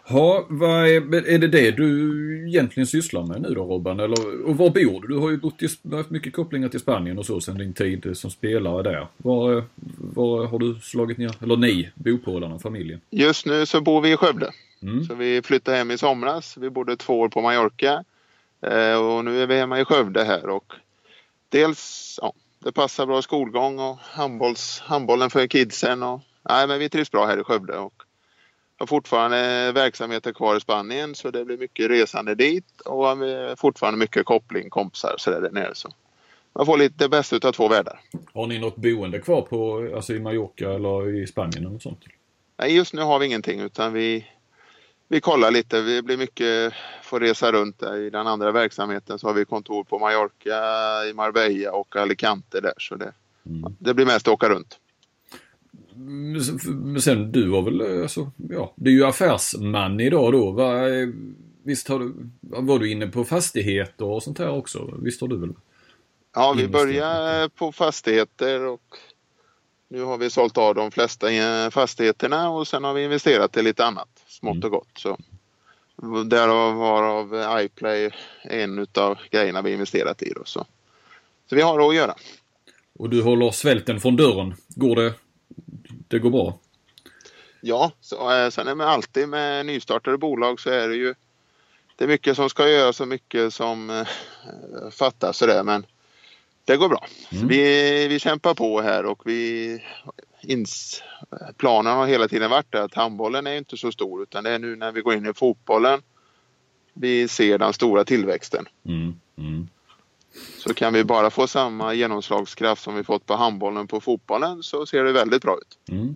Ha, 0.04 0.46
vad 0.50 0.88
är, 0.88 1.16
är 1.28 1.40
det 1.40 1.48
det 1.48 1.72
du 1.72 2.48
egentligen 2.48 2.88
sysslar 2.88 3.24
med 3.24 3.42
nu 3.42 3.50
då 3.50 3.64
Robban? 3.66 4.00
Eller, 4.00 4.46
och 4.46 4.58
var 4.58 4.70
bor 4.70 5.02
du? 5.02 5.08
Du 5.08 5.18
har 5.18 5.30
ju 5.30 5.38
bott 5.38 5.64
i, 5.64 5.68
haft 5.92 6.10
mycket 6.10 6.34
kopplingar 6.34 6.70
till 6.70 6.80
Spanien 6.80 7.18
och 7.18 7.26
så 7.26 7.42
sedan 7.42 7.58
din 7.58 7.74
tid 7.74 8.18
som 8.18 8.32
spelare 8.32 8.84
där. 8.84 9.08
Var, 9.18 9.64
var 9.98 10.48
har 10.48 10.60
du 10.60 10.76
slagit 10.82 11.18
ner, 11.18 11.32
eller 11.44 11.58
ni, 11.58 11.90
bopålarna, 11.96 12.60
familjen? 12.60 13.02
Just 13.10 13.46
nu 13.46 13.66
så 13.66 13.82
bor 13.82 14.02
vi 14.02 14.12
i 14.12 14.18
Skövde. 14.18 14.52
Mm. 14.82 15.04
Så 15.04 15.16
vi 15.16 15.42
flyttade 15.42 15.78
hem 15.78 15.92
i 15.92 15.98
somras. 15.98 16.58
Vi 16.58 16.70
bodde 16.70 16.98
två 16.98 17.20
år 17.20 17.30
på 17.30 17.42
Mallorca. 17.42 18.04
Eh, 18.62 18.96
och 18.96 19.26
nu 19.26 19.42
är 19.42 19.48
vi 19.48 19.58
hemma 19.58 19.80
i 19.80 19.86
Skövde 19.86 20.24
här 20.24 20.50
och 20.50 20.74
dels, 21.50 22.20
ja, 22.22 22.34
det 22.60 22.72
passar 22.72 23.06
bra 23.06 23.22
skolgång 23.22 23.80
och 23.80 23.98
handbolls, 24.00 24.80
handbollen 24.80 25.30
för 25.30 25.48
kidsen 25.48 26.04
och 26.04 26.22
nej 26.50 26.68
men 26.68 26.80
vi 26.80 26.90
trivs 26.90 27.12
bra 27.12 27.26
här 27.26 27.40
i 27.40 27.44
Skövde 27.44 27.78
och 27.78 28.04
har 28.78 28.88
fortfarande 28.88 29.72
verksamheter 29.72 30.34
kvar 30.34 30.58
i 30.58 30.60
Spanien 30.60 31.16
så 31.16 31.32
det 31.32 31.46
blir 31.46 31.58
mycket 31.58 31.90
resande 31.90 32.36
dit 32.36 32.82
och 32.82 33.18
fortfarande 33.58 34.00
mycket 34.00 34.26
koppling, 34.26 34.70
kompisar 34.70 35.14
och 35.14 35.22
sådär 35.22 35.42
där 35.42 35.52
nere. 35.52 35.76
Så 35.76 35.90
man 36.54 36.66
får 36.66 36.78
lite 36.78 36.96
det 36.98 37.10
bästa 37.10 37.36
utav 37.36 37.52
två 37.52 37.68
världar. 37.68 38.00
Har 38.34 38.48
ni 38.48 38.60
något 38.60 38.76
boende 38.76 39.20
kvar 39.20 39.42
på, 39.42 39.92
alltså 39.96 40.14
i 40.14 40.20
Mallorca 40.20 40.74
eller 40.74 41.16
i 41.16 41.28
Spanien 41.28 41.58
eller 41.58 41.70
något 41.70 41.84
sånt? 41.84 42.00
Nej, 42.58 42.76
just 42.76 42.94
nu 42.94 43.02
har 43.02 43.20
vi 43.20 43.26
ingenting 43.26 43.60
utan 43.60 43.94
vi, 43.94 44.26
vi 45.12 45.22
kollar 45.22 45.52
lite. 45.52 45.82
Vi 45.82 46.02
blir 46.02 46.18
mycket, 46.18 46.74
får 47.04 47.20
resa 47.20 47.52
runt 47.52 47.80
där. 47.80 47.98
I 47.98 48.10
den 48.10 48.28
andra 48.28 48.52
verksamheten 48.52 49.20
så 49.20 49.28
har 49.28 49.34
vi 49.34 49.46
kontor 49.46 49.84
på 49.84 50.00
Mallorca, 50.00 50.60
i 51.10 51.14
Marbella 51.14 51.72
och 51.72 51.96
Alicante 51.96 52.62
där. 52.62 52.74
Så 52.78 52.96
det, 52.96 53.14
mm. 53.46 53.76
det 53.80 53.94
blir 53.94 54.06
mest 54.06 54.28
att 54.28 54.34
åka 54.34 54.50
runt. 54.50 54.80
Men 56.66 57.02
sen 57.02 57.32
du 57.32 57.50
var 57.50 57.62
väl, 57.62 58.02
alltså, 58.02 58.32
ja, 58.50 58.74
du 58.76 58.90
är 58.90 58.96
ju 58.96 59.06
affärsman 59.06 60.00
idag 60.00 60.34
då. 60.34 60.52
Va, 60.52 60.82
visst 61.64 61.88
har 61.88 62.00
du, 62.00 62.14
var 62.42 62.80
du 62.80 62.92
inne 62.92 63.08
på 63.08 63.24
fastigheter 63.24 64.06
och 64.06 64.24
sånt 64.24 64.40
här 64.40 64.50
också? 64.50 64.94
Visst 65.02 65.22
har 65.22 65.28
du 65.28 65.38
väl? 65.38 65.54
Ja, 66.36 66.54
vi 66.58 66.68
började 66.68 67.50
på 67.50 67.72
fastigheter 67.72 68.66
och 68.66 68.98
nu 69.90 70.02
har 70.02 70.18
vi 70.18 70.30
sålt 70.30 70.58
av 70.58 70.76
de 70.76 70.92
flesta 70.92 71.28
fastigheterna 71.72 72.50
och 72.50 72.68
sen 72.68 72.84
har 72.84 72.94
vi 72.94 73.04
investerat 73.04 73.58
i 73.58 73.62
lite 73.62 73.86
annat 73.86 74.19
smått 74.40 74.58
och 74.58 74.64
mm. 74.64 74.72
gott. 74.72 74.98
Så 74.98 75.18
därav 76.26 76.76
varav 76.76 77.62
iPlay 77.62 78.12
en 78.42 78.80
utav 78.80 79.18
grejerna 79.32 79.62
vi 79.62 79.74
investerat 79.74 80.22
i. 80.22 80.34
Då, 80.36 80.42
så. 80.46 80.66
så 81.50 81.56
vi 81.56 81.62
har 81.62 81.90
att 81.90 81.96
göra. 81.96 82.16
Och 83.00 83.10
du 83.10 83.24
håller 83.24 83.52
svälten 83.52 84.00
från 84.00 84.16
dörren. 84.16 84.56
Går 84.76 84.96
det 84.96 85.14
det 86.08 86.20
går 86.20 86.30
bra? 86.30 86.60
Ja, 87.62 87.92
så, 88.02 88.32
eh, 88.32 88.50
sen 88.50 88.68
är 88.68 88.76
det 88.76 88.88
alltid 88.88 89.30
med 89.30 89.66
nystartade 89.66 90.18
bolag 90.18 90.60
så 90.60 90.70
är 90.70 90.88
det 90.88 90.96
ju 90.96 91.16
det 91.96 92.04
är 92.04 92.08
mycket 92.08 92.36
som 92.36 92.50
ska 92.50 92.70
göras 92.70 93.02
och 93.02 93.08
mycket 93.08 93.54
som 93.54 93.90
eh, 93.90 94.08
fattas 94.92 95.38
sådär 95.38 95.64
men 95.64 95.86
det 96.66 96.78
går 96.78 96.90
bra. 96.90 97.08
Mm. 97.32 97.48
Vi, 97.48 98.08
vi 98.08 98.20
kämpar 98.20 98.54
på 98.54 98.82
här 98.82 99.06
och 99.06 99.22
vi 99.26 99.84
ins, 100.42 101.04
planen 101.58 101.94
har 101.94 102.08
hela 102.08 102.28
tiden 102.28 102.50
varit 102.50 102.76
att 102.76 102.94
handbollen 102.94 103.48
är 103.48 103.58
inte 103.58 103.78
så 103.78 103.92
stor 103.92 104.24
utan 104.24 104.44
det 104.44 104.50
är 104.50 104.60
nu 104.60 104.76
när 104.76 104.92
vi 104.92 105.02
går 105.02 105.14
in 105.14 105.26
i 105.26 105.34
fotbollen 105.34 106.02
vi 106.94 107.28
ser 107.28 107.58
den 107.58 107.74
stora 107.74 108.06
tillväxten. 108.06 108.66
Mm. 108.86 109.14
Mm. 109.38 109.68
Så 110.58 110.74
kan 110.74 110.94
vi 110.94 111.04
bara 111.04 111.30
få 111.30 111.48
samma 111.48 111.94
genomslagskraft 111.94 112.84
som 112.84 112.96
vi 112.96 113.04
fått 113.04 113.26
på 113.26 113.36
handbollen 113.36 113.88
på 113.88 114.02
fotbollen 114.02 114.64
så 114.64 114.86
ser 114.86 115.04
det 115.04 115.12
väldigt 115.12 115.42
bra 115.42 115.58
ut. 115.58 115.98
Mm. 115.98 116.16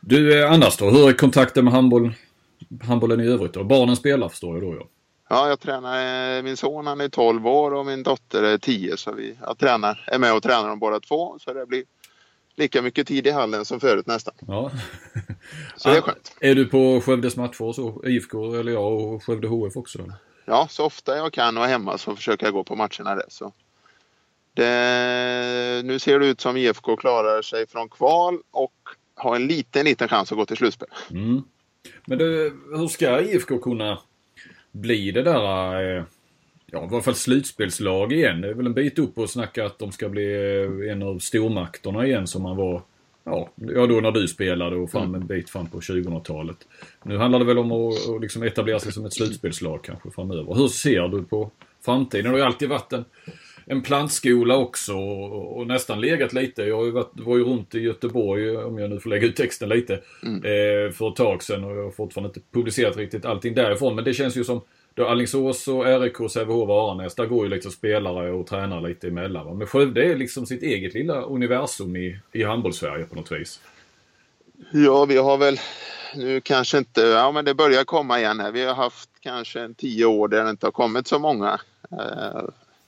Du, 0.00 0.42
eh, 0.42 0.52
annars 0.52 0.76
då? 0.76 0.90
Hur 0.90 1.08
är 1.08 1.12
kontakten 1.12 1.64
med 1.64 1.74
handboll, 1.74 2.12
handbollen 2.82 3.20
i 3.20 3.26
övrigt 3.26 3.52
då? 3.52 3.64
Barnen 3.64 3.96
spelar 3.96 4.28
förstår 4.28 4.56
jag 4.56 4.62
då 4.62 4.76
ja. 4.80 4.86
Ja, 5.28 5.48
jag 5.48 5.60
tränar, 5.60 6.36
eh, 6.36 6.42
min 6.42 6.56
son 6.56 6.86
han 6.86 7.00
är 7.00 7.08
12 7.08 7.46
år 7.46 7.74
och 7.74 7.86
min 7.86 8.02
dotter 8.02 8.42
är 8.42 8.58
10 8.58 8.96
så 8.96 9.12
vi, 9.12 9.36
jag 9.42 9.58
tränar, 9.58 10.04
är 10.06 10.18
med 10.18 10.34
och 10.34 10.42
tränar 10.42 10.68
dem 10.68 10.78
båda 10.78 11.00
två 11.00 11.38
så 11.40 11.52
det 11.52 11.66
blir 11.66 11.84
lika 12.60 12.82
mycket 12.82 13.06
tid 13.06 13.26
i 13.26 13.30
hallen 13.30 13.64
som 13.64 13.80
förut 13.80 14.06
nästan. 14.06 14.34
Ja. 14.46 14.70
så 15.76 15.88
det 15.88 15.96
är 15.96 16.00
skönt. 16.00 16.36
Är 16.40 16.54
du 16.54 16.66
på 16.66 17.00
Skövdes 17.00 17.36
matcher 17.36 17.72
så? 17.72 18.02
IFK 18.06 18.54
eller 18.54 18.72
jag 18.72 18.92
och 18.92 19.24
Skövde 19.24 19.48
HF 19.48 19.76
också? 19.76 19.98
Eller? 19.98 20.14
ja, 20.50 20.66
så 20.70 20.84
ofta 20.84 21.16
jag 21.16 21.32
kan 21.32 21.58
och 21.58 21.64
hemma 21.64 21.98
så 21.98 22.16
försöker 22.16 22.46
jag 22.46 22.54
gå 22.54 22.64
på 22.64 22.76
matcherna 22.76 23.14
där. 23.14 23.24
Så. 23.28 23.52
Det, 24.54 25.82
nu 25.84 25.98
ser 25.98 26.18
det 26.18 26.26
ut 26.26 26.40
som 26.40 26.56
IFK 26.56 26.96
klarar 26.96 27.42
sig 27.42 27.66
från 27.66 27.88
kval 27.88 28.38
och 28.50 28.72
har 29.14 29.36
en 29.36 29.46
liten, 29.46 29.84
liten 29.84 30.08
chans 30.08 30.32
att 30.32 30.38
gå 30.38 30.46
till 30.46 30.56
slutspel. 30.56 30.88
Mm. 31.10 31.42
Men 32.06 32.18
du, 32.18 32.56
hur 32.72 32.88
ska 32.88 33.20
IFK 33.20 33.58
kunna 33.58 33.98
bli 34.72 35.10
det 35.10 35.22
där, 35.22 35.96
eh, 35.96 36.04
ja 36.70 36.84
i 36.84 36.88
varje 36.90 37.02
fall 37.02 37.14
slutspelslag 37.14 38.12
igen? 38.12 38.40
Det 38.40 38.48
är 38.48 38.54
väl 38.54 38.66
en 38.66 38.74
bit 38.74 38.98
upp 38.98 39.18
och 39.18 39.30
snacka 39.30 39.66
att 39.66 39.78
de 39.78 39.92
ska 39.92 40.08
bli 40.08 40.34
eh, 40.84 40.92
en 40.92 41.02
av 41.02 41.18
stormakterna 41.18 42.06
igen 42.06 42.26
som 42.26 42.42
man 42.42 42.56
var 42.56 42.82
ja, 43.24 43.50
ja, 43.56 43.86
då 43.86 44.00
när 44.00 44.12
du 44.12 44.28
spelade 44.28 44.76
och 44.76 44.90
fram 44.90 45.14
en 45.14 45.26
bit 45.26 45.50
fram 45.50 45.66
på 45.66 45.80
2000-talet. 45.80 46.56
Nu 47.04 47.16
handlar 47.16 47.38
det 47.38 47.44
väl 47.44 47.58
om 47.58 47.72
att, 47.72 48.08
att 48.08 48.20
liksom 48.20 48.42
etablera 48.42 48.78
sig 48.78 48.92
som 48.92 49.04
ett 49.04 49.12
slutspelslag 49.12 49.84
kanske 49.84 50.10
framöver. 50.10 50.54
Hur 50.54 50.68
ser 50.68 51.08
du 51.08 51.22
på 51.22 51.50
framtiden? 51.84 52.24
Det 52.24 52.30
har 52.30 52.36
ju 52.36 52.44
alltid 52.44 52.68
varit 52.68 52.92
en, 52.92 53.04
en 53.66 53.82
plantskola 53.82 54.56
också 54.56 54.94
och, 54.94 55.56
och 55.56 55.66
nästan 55.66 56.00
legat 56.00 56.32
lite. 56.32 56.62
Jag 56.62 56.76
har 56.76 56.84
ju 56.84 56.90
varit, 56.90 57.12
var 57.14 57.36
ju 57.36 57.44
runt 57.44 57.74
i 57.74 57.80
Göteborg, 57.80 58.56
om 58.56 58.78
jag 58.78 58.90
nu 58.90 59.00
får 59.00 59.10
lägga 59.10 59.26
ut 59.26 59.36
texten 59.36 59.68
lite, 59.68 60.00
mm. 60.22 60.36
eh, 60.36 60.92
för 60.92 61.08
ett 61.08 61.16
tag 61.16 61.42
sedan 61.42 61.64
och 61.64 61.76
jag 61.76 61.84
har 61.84 61.90
fortfarande 61.90 62.28
inte 62.28 62.40
publicerat 62.52 62.96
riktigt 62.96 63.24
allting 63.24 63.54
därifrån. 63.54 63.94
Men 63.94 64.04
det 64.04 64.14
känns 64.14 64.36
ju 64.36 64.44
som 64.44 64.60
då 65.00 65.08
Alingsås 65.08 65.68
och 65.68 66.00
RIK, 66.00 66.30
Sävehof 66.30 66.68
och 66.68 66.90
Aranäs, 66.90 67.14
där 67.14 67.26
går 67.26 67.44
ju 67.44 67.50
liksom 67.50 67.72
spelare 67.72 68.32
och 68.32 68.46
tränare 68.46 68.88
lite 68.88 69.08
emellan. 69.08 69.58
Men 69.58 69.66
Skövde 69.66 70.04
är 70.04 70.16
liksom 70.16 70.46
sitt 70.46 70.62
eget 70.62 70.94
lilla 70.94 71.22
universum 71.22 71.96
i, 71.96 72.18
i 72.32 72.42
handbollssverige 72.42 73.04
på 73.04 73.14
något 73.14 73.32
vis. 73.32 73.60
Ja, 74.72 75.04
vi 75.04 75.16
har 75.16 75.38
väl 75.38 75.60
nu 76.14 76.40
kanske 76.40 76.78
inte, 76.78 77.00
ja 77.00 77.32
men 77.32 77.44
det 77.44 77.54
börjar 77.54 77.84
komma 77.84 78.18
igen 78.18 78.40
här. 78.40 78.52
Vi 78.52 78.64
har 78.64 78.74
haft 78.74 79.10
kanske 79.20 79.60
en 79.60 79.74
tio 79.74 80.04
år 80.04 80.28
där 80.28 80.44
det 80.44 80.50
inte 80.50 80.66
har 80.66 80.72
kommit 80.72 81.06
så 81.06 81.18
många 81.18 81.60
eh, 81.90 82.42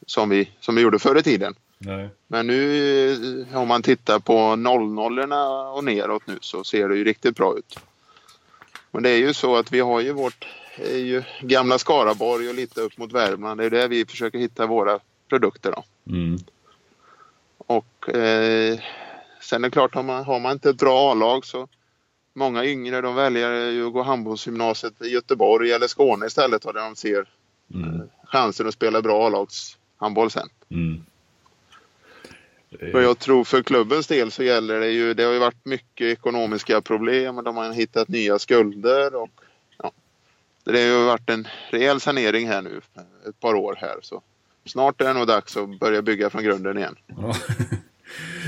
som, 0.06 0.28
vi, 0.28 0.50
som 0.60 0.74
vi 0.74 0.82
gjorde 0.82 0.98
förr 0.98 1.18
i 1.18 1.22
tiden. 1.22 1.54
Nej. 1.78 2.08
Men 2.26 2.46
nu 2.46 3.46
om 3.54 3.68
man 3.68 3.82
tittar 3.82 4.18
på 4.18 4.56
00 4.56 4.98
och 5.74 5.84
neråt 5.84 6.26
nu 6.26 6.38
så 6.40 6.64
ser 6.64 6.88
det 6.88 6.96
ju 6.96 7.04
riktigt 7.04 7.36
bra 7.36 7.54
ut. 7.58 7.78
Men 8.90 9.02
det 9.02 9.10
är 9.10 9.18
ju 9.18 9.34
så 9.34 9.56
att 9.56 9.72
vi 9.72 9.80
har 9.80 10.00
ju 10.00 10.12
vårt 10.12 10.46
är 10.76 10.98
ju 10.98 11.22
gamla 11.40 11.78
Skaraborg 11.78 12.48
och 12.48 12.54
lite 12.54 12.80
upp 12.80 12.98
mot 12.98 13.12
Värmland. 13.12 13.60
Det 13.60 13.66
är 13.66 13.70
där 13.70 13.88
vi 13.88 14.06
försöker 14.06 14.38
hitta 14.38 14.66
våra 14.66 14.98
produkter. 15.28 15.72
Då. 15.72 15.84
Mm. 16.12 16.38
Och 17.58 18.08
eh, 18.08 18.78
sen 19.40 19.64
är 19.64 19.68
det 19.68 19.72
klart, 19.72 19.94
har 19.94 20.02
man, 20.02 20.24
har 20.24 20.40
man 20.40 20.52
inte 20.52 20.70
ett 20.70 20.78
bra 20.78 21.12
A-lag 21.12 21.44
så 21.44 21.68
många 22.34 22.64
yngre 22.64 23.00
de 23.00 23.14
väljer 23.14 23.70
ju 23.70 23.86
att 23.86 23.92
gå 23.92 24.02
handbollsgymnasiet 24.02 25.02
i 25.02 25.08
Göteborg 25.08 25.72
eller 25.72 25.86
Skåne 25.86 26.26
istället 26.26 26.62
där 26.62 26.72
de 26.72 26.96
ser 26.96 27.28
mm. 27.74 27.94
eh, 27.94 28.06
chansen 28.24 28.68
att 28.68 28.74
spela 28.74 29.02
bra 29.02 29.26
A-lagshandboll 29.26 30.30
sen. 30.30 30.48
Mm. 30.70 31.04
Men 32.80 33.02
jag 33.02 33.18
tror 33.18 33.44
för 33.44 33.62
klubbens 33.62 34.06
del 34.06 34.30
så 34.30 34.42
gäller 34.42 34.80
det 34.80 34.90
ju, 34.90 35.14
det 35.14 35.22
har 35.22 35.32
ju 35.32 35.38
varit 35.38 35.64
mycket 35.64 36.06
ekonomiska 36.06 36.80
problem 36.80 37.38
och 37.38 37.44
de 37.44 37.56
har 37.56 37.72
hittat 37.72 38.08
nya 38.08 38.38
skulder 38.38 39.14
och 39.14 39.30
det 40.64 40.72
har 40.72 41.00
ju 41.00 41.04
varit 41.04 41.30
en 41.30 41.48
rejäl 41.70 42.00
sanering 42.00 42.48
här 42.48 42.62
nu 42.62 42.80
ett 43.28 43.40
par 43.40 43.54
år 43.54 43.78
här. 43.78 43.96
Så 44.02 44.22
snart 44.64 45.00
är 45.00 45.04
det 45.04 45.12
nog 45.12 45.26
dags 45.26 45.56
att 45.56 45.78
börja 45.78 46.02
bygga 46.02 46.30
från 46.30 46.42
grunden 46.42 46.78
igen. 46.78 46.96
Ja. 47.06 47.34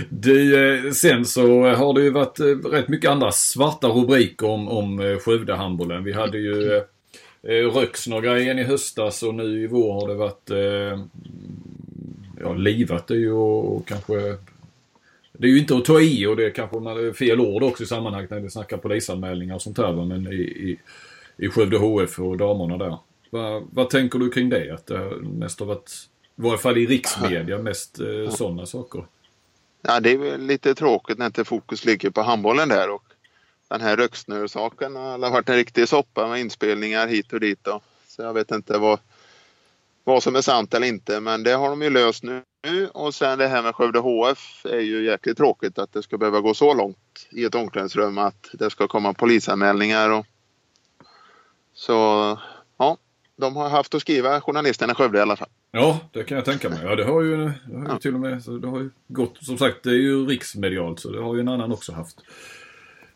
Du, 0.08 0.76
eh, 0.86 0.92
sen 0.92 1.24
så 1.24 1.66
har 1.66 1.94
det 1.94 2.02
ju 2.02 2.10
varit 2.10 2.40
eh, 2.40 2.46
rätt 2.46 2.88
mycket 2.88 3.10
andra 3.10 3.32
svarta 3.32 3.88
rubriker 3.88 4.46
om, 4.46 4.68
om 4.68 5.00
eh, 5.00 5.18
Skövdehandbollen. 5.18 6.04
Vi 6.04 6.12
hade 6.12 6.38
ju 6.38 6.82
Röksnor-grejen 7.74 8.58
i 8.58 8.62
höstas 8.62 9.22
och 9.22 9.34
nu 9.34 9.62
i 9.62 9.66
vår 9.66 9.92
har 10.00 10.08
det 10.08 10.14
varit 10.14 10.50
ja, 12.40 12.54
livat 12.54 13.10
är 13.10 13.14
ju 13.14 13.32
och 13.32 13.86
kanske 13.86 14.36
det 15.32 15.46
är 15.46 15.50
ju 15.50 15.58
inte 15.58 15.76
att 15.76 15.84
ta 15.84 16.00
i 16.00 16.26
och 16.26 16.36
det 16.36 16.46
är 16.46 16.50
kanske 16.50 17.12
fel 17.12 17.40
ord 17.40 17.62
också 17.62 17.82
i 17.82 17.86
sammanhanget 17.86 18.30
när 18.30 18.40
vi 18.40 18.50
snackar 18.50 18.76
polisanmälningar 18.76 19.54
och 19.54 19.62
sånt 19.62 19.78
här 19.78 19.92
men 19.92 20.32
i, 20.32 20.36
i 20.36 20.78
i 21.36 21.48
Skövde 21.48 21.78
HF 21.78 22.18
och 22.18 22.36
damerna 22.36 22.76
där. 22.76 22.98
Vad, 23.30 23.68
vad 23.72 23.90
tänker 23.90 24.18
du 24.18 24.30
kring 24.30 24.50
det? 24.50 24.74
Att 24.74 24.86
det 24.86 25.16
mest 25.22 25.60
har 25.60 25.66
varit, 25.66 25.90
i 26.38 26.42
varje 26.42 26.58
fall 26.58 26.78
i 26.78 26.86
riksmedia, 26.86 27.58
mest 27.58 28.00
eh, 28.00 28.30
sådana 28.30 28.66
saker? 28.66 29.06
Ja, 29.82 30.00
det 30.00 30.10
är 30.10 30.18
väl 30.18 30.46
lite 30.46 30.74
tråkigt 30.74 31.18
när 31.18 31.26
inte 31.26 31.44
fokus 31.44 31.84
ligger 31.84 32.10
på 32.10 32.22
handbollen 32.22 32.68
där 32.68 32.90
och 32.90 33.02
den 33.68 33.80
här 33.80 33.96
Röksnör-saken 33.96 34.96
har 34.96 35.30
varit 35.30 35.48
en 35.48 35.56
riktig 35.56 35.88
soppa 35.88 36.28
med 36.28 36.40
inspelningar 36.40 37.06
hit 37.06 37.32
och 37.32 37.40
dit. 37.40 37.58
Då. 37.62 37.80
Så 38.08 38.22
jag 38.22 38.34
vet 38.34 38.50
inte 38.50 38.78
vad, 38.78 38.98
vad 40.04 40.22
som 40.22 40.36
är 40.36 40.40
sant 40.40 40.74
eller 40.74 40.86
inte 40.86 41.20
men 41.20 41.42
det 41.42 41.52
har 41.52 41.70
de 41.70 41.82
ju 41.82 41.90
löst 41.90 42.22
nu. 42.22 42.42
Och 42.92 43.14
sen 43.14 43.38
det 43.38 43.48
här 43.48 43.62
med 43.62 43.74
Skövde 43.74 43.98
HF 43.98 44.66
är 44.66 44.80
ju 44.80 45.04
jäkligt 45.04 45.36
tråkigt 45.36 45.78
att 45.78 45.92
det 45.92 46.02
ska 46.02 46.18
behöva 46.18 46.40
gå 46.40 46.54
så 46.54 46.74
långt 46.74 47.26
i 47.30 47.44
ett 47.44 47.54
omklädningsrum 47.54 48.18
att 48.18 48.50
det 48.52 48.70
ska 48.70 48.88
komma 48.88 49.12
polisanmälningar. 49.12 50.10
Och... 50.10 50.26
Så 51.74 51.92
ja, 52.78 52.98
de 53.36 53.56
har 53.56 53.68
haft 53.68 53.94
att 53.94 54.00
skriva 54.00 54.40
journalisterna 54.40 54.92
i 54.92 54.94
Skövde 54.94 55.18
i 55.18 55.20
alla 55.20 55.36
fall. 55.36 55.48
Ja, 55.70 56.00
det 56.12 56.24
kan 56.24 56.36
jag 56.36 56.44
tänka 56.44 56.70
mig. 56.70 56.78
Ja, 56.82 56.96
det 56.96 57.04
har 57.04 57.22
ju, 57.22 57.36
det 57.66 57.76
har 57.76 57.92
ju 57.92 57.98
till 57.98 58.14
och 58.14 58.20
med 58.20 58.42
så 58.42 58.50
det 58.58 58.68
har 58.68 58.80
ju 58.80 58.90
gått. 59.08 59.44
Som 59.44 59.58
sagt, 59.58 59.82
det 59.82 59.90
är 59.90 59.94
ju 60.02 60.26
riksmedialt 60.26 61.00
så 61.00 61.10
det 61.10 61.22
har 61.22 61.34
ju 61.34 61.40
en 61.40 61.48
annan 61.48 61.72
också 61.72 61.92
haft 61.92 62.16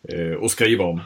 eh, 0.03 0.43
att 0.43 0.51
skriva 0.51 0.85
om. 0.85 1.01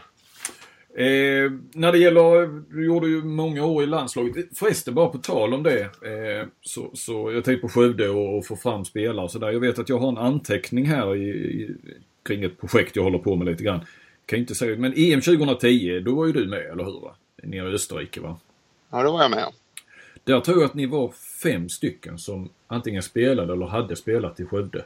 Eh, 0.94 1.52
när 1.72 1.92
det 1.92 1.98
gäller, 1.98 2.46
du 2.74 2.86
gjorde 2.86 3.08
ju 3.08 3.22
många 3.22 3.64
år 3.64 3.82
i 3.82 3.86
landslaget. 3.86 4.58
Förresten, 4.58 4.94
bara 4.94 5.08
på 5.08 5.18
tal 5.18 5.54
om 5.54 5.62
det. 5.62 5.80
Eh, 5.82 6.46
så, 6.60 6.90
så 6.94 7.32
jag 7.32 7.44
tänkte 7.44 7.62
på 7.62 7.68
Skövde 7.68 8.08
och, 8.08 8.38
och 8.38 8.46
få 8.46 8.56
fram 8.56 8.84
spelare 8.84 9.24
och 9.24 9.30
sådär. 9.30 9.50
Jag 9.50 9.60
vet 9.60 9.78
att 9.78 9.88
jag 9.88 9.98
har 9.98 10.08
en 10.08 10.18
anteckning 10.18 10.86
här 10.86 11.16
i, 11.16 11.28
i, 11.28 11.74
kring 12.24 12.44
ett 12.44 12.60
projekt 12.60 12.96
jag 12.96 13.02
håller 13.02 13.18
på 13.18 13.36
med 13.36 13.46
lite 13.46 13.64
grann. 13.64 13.80
Kan 14.26 14.38
inte 14.38 14.54
säga, 14.54 14.76
men 14.76 14.92
EM 14.96 15.20
2010, 15.20 16.00
då 16.04 16.14
var 16.14 16.26
ju 16.26 16.32
du 16.32 16.46
med, 16.46 16.60
eller 16.60 16.84
hur? 16.84 17.00
Va? 17.00 17.16
Nere 17.42 17.70
i 17.70 17.74
Österrike 17.74 18.20
va? 18.20 18.36
Ja, 18.90 19.02
då 19.02 19.12
var 19.12 19.22
jag 19.22 19.30
med. 19.30 19.46
Där 20.24 20.40
tror 20.40 20.58
jag 20.58 20.66
att 20.66 20.74
ni 20.74 20.86
var 20.86 21.12
fem 21.42 21.68
stycken 21.68 22.18
som 22.18 22.48
antingen 22.66 23.02
spelade 23.02 23.52
eller 23.52 23.66
hade 23.66 23.96
spelat 23.96 24.40
i 24.40 24.44
Skövde. 24.44 24.84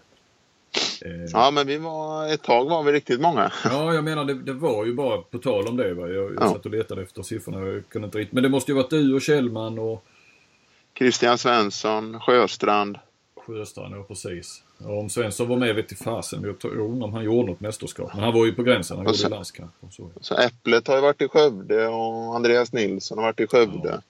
Eh, 1.02 1.24
ja, 1.32 1.50
men 1.50 1.66
vi 1.66 1.78
var, 1.78 2.28
ett 2.28 2.42
tag 2.42 2.68
var 2.68 2.82
vi 2.82 2.92
riktigt 2.92 3.20
många. 3.20 3.52
Ja, 3.64 3.94
jag 3.94 4.04
menar 4.04 4.24
det, 4.24 4.34
det 4.34 4.52
var 4.52 4.84
ju 4.84 4.94
bara 4.94 5.18
på 5.18 5.38
tal 5.38 5.68
om 5.68 5.76
det. 5.76 5.94
Va? 5.94 6.08
Jag, 6.08 6.24
jag 6.24 6.32
ja. 6.40 6.48
satt 6.48 6.66
och 6.66 6.70
letade 6.70 7.02
efter 7.02 7.22
siffrorna. 7.22 7.66
Jag 7.66 7.88
kunde 7.88 8.06
inte 8.06 8.18
riktigt. 8.18 8.34
Men 8.34 8.42
det 8.42 8.48
måste 8.48 8.70
ju 8.70 8.76
varit 8.76 8.90
du 8.90 9.14
och 9.14 9.22
Kjellman 9.22 9.78
och... 9.78 10.04
Christian 10.98 11.38
Svensson, 11.38 12.20
Sjöstrand. 12.20 12.98
Sjöstrand, 13.36 13.94
ja 13.94 14.02
precis. 14.02 14.62
Om 14.78 15.10
Svensson 15.10 15.48
var 15.48 15.56
med 15.56 15.74
vet 15.74 15.92
i 15.92 15.96
fasen. 15.96 16.42
Jag 16.42 16.64
undrar 16.64 17.06
om 17.06 17.12
han 17.14 17.24
gjorde 17.24 17.50
något 17.50 17.60
mästerskap. 17.60 18.10
Men 18.14 18.24
han 18.24 18.34
var 18.34 18.46
ju 18.46 18.52
på 18.52 18.62
gränsen. 18.62 18.96
Han 18.96 19.06
och 19.06 19.16
gjorde 19.16 19.28
landskamp. 19.28 19.72
Så. 19.90 20.10
så 20.20 20.34
Äpplet 20.34 20.88
har 20.88 20.94
ju 20.94 21.00
varit 21.00 21.22
i 21.22 21.28
Skövde 21.28 21.86
och 21.86 22.34
Andreas 22.36 22.72
Nilsson 22.72 23.18
har 23.18 23.24
varit 23.24 23.40
i 23.40 23.46
Skövde. 23.46 24.02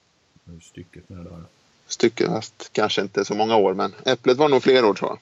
Ja, 0.45 0.51
stycket 0.61 1.09
med 1.09 1.25
där. 1.25 1.43
Stycket, 1.87 2.27
fast 2.27 2.69
kanske 2.71 3.01
inte 3.01 3.25
så 3.25 3.35
många 3.35 3.55
år. 3.55 3.73
Men 3.73 3.93
Äpplet 4.05 4.37
var 4.37 4.49
nog 4.49 4.63
fler 4.63 4.85
år 4.85 4.93
tror 4.93 5.09
jag. 5.09 5.19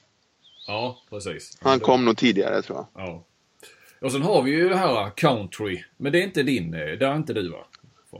Ja, 0.66 0.98
precis. 1.10 1.58
Han 1.60 1.80
kom 1.80 2.04
nog 2.04 2.16
tidigare 2.16 2.62
tror 2.62 2.78
jag. 2.78 3.02
Ja. 3.04 3.22
Och 4.00 4.12
sen 4.12 4.22
har 4.22 4.42
vi 4.42 4.50
ju 4.50 4.68
det 4.68 4.76
här 4.76 5.10
country. 5.10 5.84
Men 5.96 6.12
det 6.12 6.18
är 6.18 6.22
inte 6.22 6.42
din, 6.42 6.74
eh, 6.74 6.80
det 6.80 7.06
är 7.06 7.16
inte 7.16 7.32
du 7.32 7.48
va? 7.48 7.66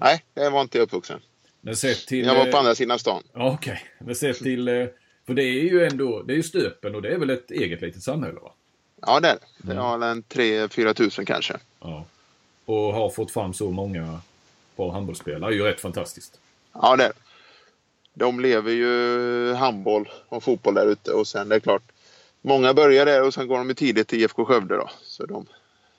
Nej, 0.01 0.23
jag 0.35 0.51
var 0.51 0.61
inte 0.61 0.79
uppvuxen. 0.79 1.21
Men 1.61 1.77
sett 1.77 2.07
till... 2.07 2.27
Jag 2.27 2.35
var 2.35 2.53
på 2.53 2.59
andra 2.59 2.75
sidan 2.75 2.99
stan. 2.99 3.23
Okej, 3.33 3.53
okay. 3.55 3.79
men 3.99 4.15
sett 4.15 4.39
till... 4.39 4.89
För 5.27 5.35
det 5.35 5.43
är 5.43 5.63
ju 5.63 5.87
ändå, 5.87 6.23
det 6.23 6.33
är 6.33 6.37
ju 6.37 6.43
Stöpen 6.43 6.95
och 6.95 7.03
det 7.03 7.09
är 7.09 7.19
väl 7.19 7.31
ett 7.31 7.51
eget 7.51 7.81
litet 7.81 8.03
samhälle 8.03 8.41
va? 8.41 8.53
Ja 9.03 9.21
det 9.21 9.29
är 9.29 9.39
det. 9.59 9.75
Det 9.75 9.81
har 9.81 10.01
en 10.01 10.23
3-4 10.23 10.93
tusen 10.93 11.25
kanske. 11.25 11.57
Ja. 11.81 12.05
Och 12.65 12.95
har 12.95 13.11
fått 13.11 13.31
fram 13.31 13.55
så 13.55 13.71
många 13.71 14.21
bra 14.77 14.93
handbollsspelare. 14.93 15.51
Det 15.51 15.57
är 15.57 15.59
ju 15.59 15.65
rätt 15.65 15.81
fantastiskt. 15.81 16.41
Ja 16.73 16.97
det 16.97 17.05
är 17.05 17.09
det. 17.09 17.15
De 18.15 18.41
lever 18.41 18.73
ju 18.73 19.53
handboll 19.55 20.09
och 20.29 20.43
fotboll 20.43 20.75
där 20.75 20.87
ute 20.87 21.13
och 21.13 21.27
sen 21.27 21.49
det 21.49 21.55
är 21.57 21.61
klart 21.61 21.83
Många 22.47 22.75
börjar 22.75 23.07
där 23.07 23.23
och 23.23 23.35
sen 23.35 23.49
går 23.49 23.59
de 23.59 23.75
tidigt 23.75 24.09
till 24.09 24.23
IFK 24.23 24.45
Skövde 24.45 24.77
då. 24.77 24.91
Så 25.03 25.27
de, 25.27 25.47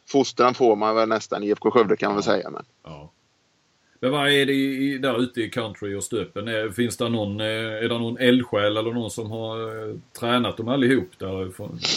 fostran 0.05 0.53
får 0.53 0.75
man 0.75 0.95
väl 0.95 1.09
nästan 1.09 1.43
i 1.43 1.47
IFK 1.47 1.71
Skövde 1.71 1.97
kan 1.97 2.07
man 2.09 2.15
väl 2.15 2.23
säga. 2.23 2.49
Men. 2.49 2.65
Ja. 2.83 3.11
Men 3.99 4.11
vad 4.11 4.31
är 4.31 4.45
det 4.45 4.53
i, 4.53 4.97
där 4.97 5.21
ute 5.21 5.41
i 5.41 5.49
country 5.49 5.95
och 5.95 6.03
stöpen? 6.03 6.73
Finns 6.73 6.97
det 6.97 7.09
någon, 7.09 7.39
är 7.39 7.81
det 7.81 7.99
någon 7.99 8.17
eldsjäl 8.17 8.77
eller 8.77 8.93
någon 8.93 9.11
som 9.11 9.31
har 9.31 9.89
eh, 9.89 9.95
tränat 10.19 10.57
dem 10.57 10.67
allihop 10.67 11.09
där 11.17 11.45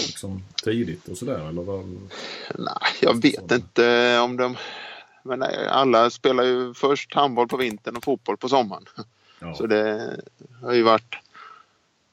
liksom, 0.07 0.43
tidigt 0.65 1.09
och 1.09 1.17
sådär? 1.17 1.49
Eller 1.49 1.63
vad? 1.63 1.85
Nej, 2.55 2.93
jag 3.01 3.23
vet 3.23 3.53
inte 3.53 4.19
om 4.19 4.37
de... 4.37 4.57
Men 5.23 5.39
nej, 5.39 5.67
alla 5.69 6.11
spelar 6.11 6.45
ju 6.45 6.75
först 6.75 7.15
handboll 7.15 7.49
på 7.49 7.57
vintern 7.57 7.97
och 7.97 8.05
fotboll 8.05 8.37
på 8.37 8.49
sommaren. 8.49 8.85
Ja. 9.41 9.55
Så 9.55 9.67
det 9.67 10.17
har 10.63 10.73
ju 10.73 10.83
varit 10.83 11.17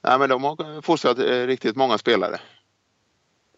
Nej, 0.08 0.20
men 0.20 0.30
de 0.30 0.44
har 0.44 0.82
fostrat 0.82 1.20
eh, 1.20 1.48
riktigt 1.48 1.76
många 1.76 1.98
spelare. 1.98 2.40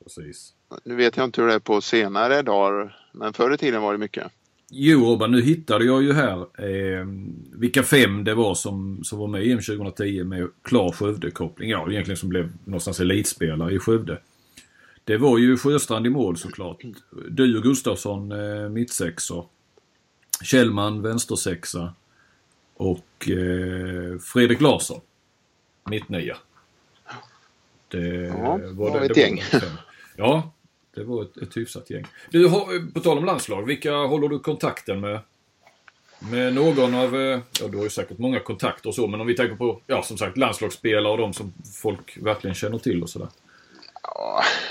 Precis. 0.03 0.53
Nu 0.84 0.95
vet 0.95 1.18
jag 1.18 1.23
inte 1.23 1.41
hur 1.41 1.47
det 1.47 1.53
är 1.53 1.60
på 1.60 1.81
senare 1.81 2.41
dagar, 2.41 2.97
men 3.11 3.34
förr 3.34 3.53
i 3.53 3.57
tiden 3.57 3.81
var 3.81 3.91
det 3.91 3.97
mycket. 3.97 4.31
Jo 4.72 5.06
Robban, 5.06 5.32
nu 5.32 5.41
hittade 5.41 5.86
jag 5.86 6.04
ju 6.04 6.14
här 6.14 6.40
eh, 6.40 7.06
vilka 7.54 7.84
fem 7.84 8.24
det 8.24 8.34
var 8.34 8.56
som, 8.56 9.04
som 9.04 9.20
var 9.20 9.28
med 9.28 9.46
i 9.46 9.52
EM 9.52 9.60
2010 9.62 10.24
med 10.24 10.50
klar 10.62 10.91
Skövde-koppling. 10.91 11.70
Ja, 11.70 11.91
egentligen 11.91 12.18
som 12.18 12.30
blev 12.30 12.52
någonstans 12.66 13.00
elitspelare 13.00 13.74
i 13.74 13.80
Skövde. 13.80 14.22
Det 15.04 15.18
var 15.18 15.38
ju 15.38 15.58
Sjöstrand 15.58 16.08
i 16.08 16.10
mål 16.10 16.38
såklart. 16.38 16.82
Du 17.30 17.58
och 17.58 17.64
Gustafsson 17.64 18.32
eh, 18.32 18.70
mittsexor. 18.70 19.46
Kjellman 20.44 21.02
vänstersexa. 21.02 21.94
Och 22.74 23.30
eh, 23.30 24.20
Fredrik 24.20 24.62
Larsson 24.62 25.02
mittnia. 25.90 26.38
Det 27.88 28.08
ja, 28.08 28.60
var 28.72 29.00
det, 29.00 29.06
ett 29.06 29.14
det 29.14 29.22
gäng. 29.22 29.41
Var 29.52 29.62
ja, 30.18 30.52
det 31.00 31.06
var 31.06 31.24
ett, 31.24 31.38
ett 31.38 31.58
hyfsat 31.58 31.90
gäng. 31.90 32.06
Du, 32.30 32.48
har, 32.48 32.92
på 32.94 33.00
tal 33.00 33.18
om 33.18 33.26
landslag, 33.26 33.66
vilka 33.66 33.96
håller 33.96 34.28
du 34.28 34.40
kontakten 34.40 35.00
med? 35.00 35.20
Med 36.32 36.54
någon 36.54 36.96
av, 36.96 37.16
eh, 37.16 37.40
ja 37.62 37.68
du 37.68 37.78
har 37.78 37.84
ju 37.84 37.90
säkert 37.90 38.18
många 38.18 38.40
kontakter 38.40 38.90
och 38.90 38.96
så, 38.96 39.08
men 39.08 39.22
om 39.22 39.28
vi 39.28 39.36
tänker 39.36 39.56
på, 39.56 39.82
ja 39.88 40.04
som 40.04 40.18
sagt 40.18 40.38
landslagsspelare 40.38 41.12
och 41.12 41.18
de 41.18 41.34
som 41.34 41.54
folk 41.82 42.18
verkligen 42.22 42.56
känner 42.56 42.78
till 42.78 43.04
och 43.04 43.10
sådär. 43.10 43.30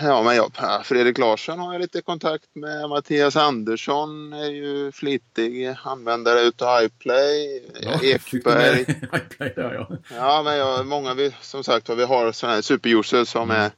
Ja, 0.01 0.23
men 0.23 0.37
jag, 0.37 0.53
Fredrik 0.85 1.19
Larsson 1.19 1.59
har 1.59 1.73
jag 1.73 1.81
lite 1.81 2.03
kontakt 2.03 2.55
med. 2.55 2.89
Mattias 2.89 3.37
Andersson 3.37 4.33
är 4.33 4.51
ju 4.51 4.93
flitig 4.93 5.75
användare 5.83 6.41
utav 6.41 6.85
iPlay. 6.85 7.63
Ja, 7.83 8.01
Ekberg. 8.03 8.81
iPlay 9.17 9.53
där, 9.57 9.75
ja. 9.75 9.97
ja, 10.17 10.43
men 10.45 10.57
jag, 10.57 10.87
många 10.87 11.15
vi, 11.15 11.35
som 11.41 11.65
sagt 11.65 11.91
vi 11.91 12.05
har 12.05 12.33
sådana 12.33 12.55
här 12.55 12.63
superusers 12.63 13.29
som 13.29 13.51
mm. 13.51 13.63
är 13.63 13.71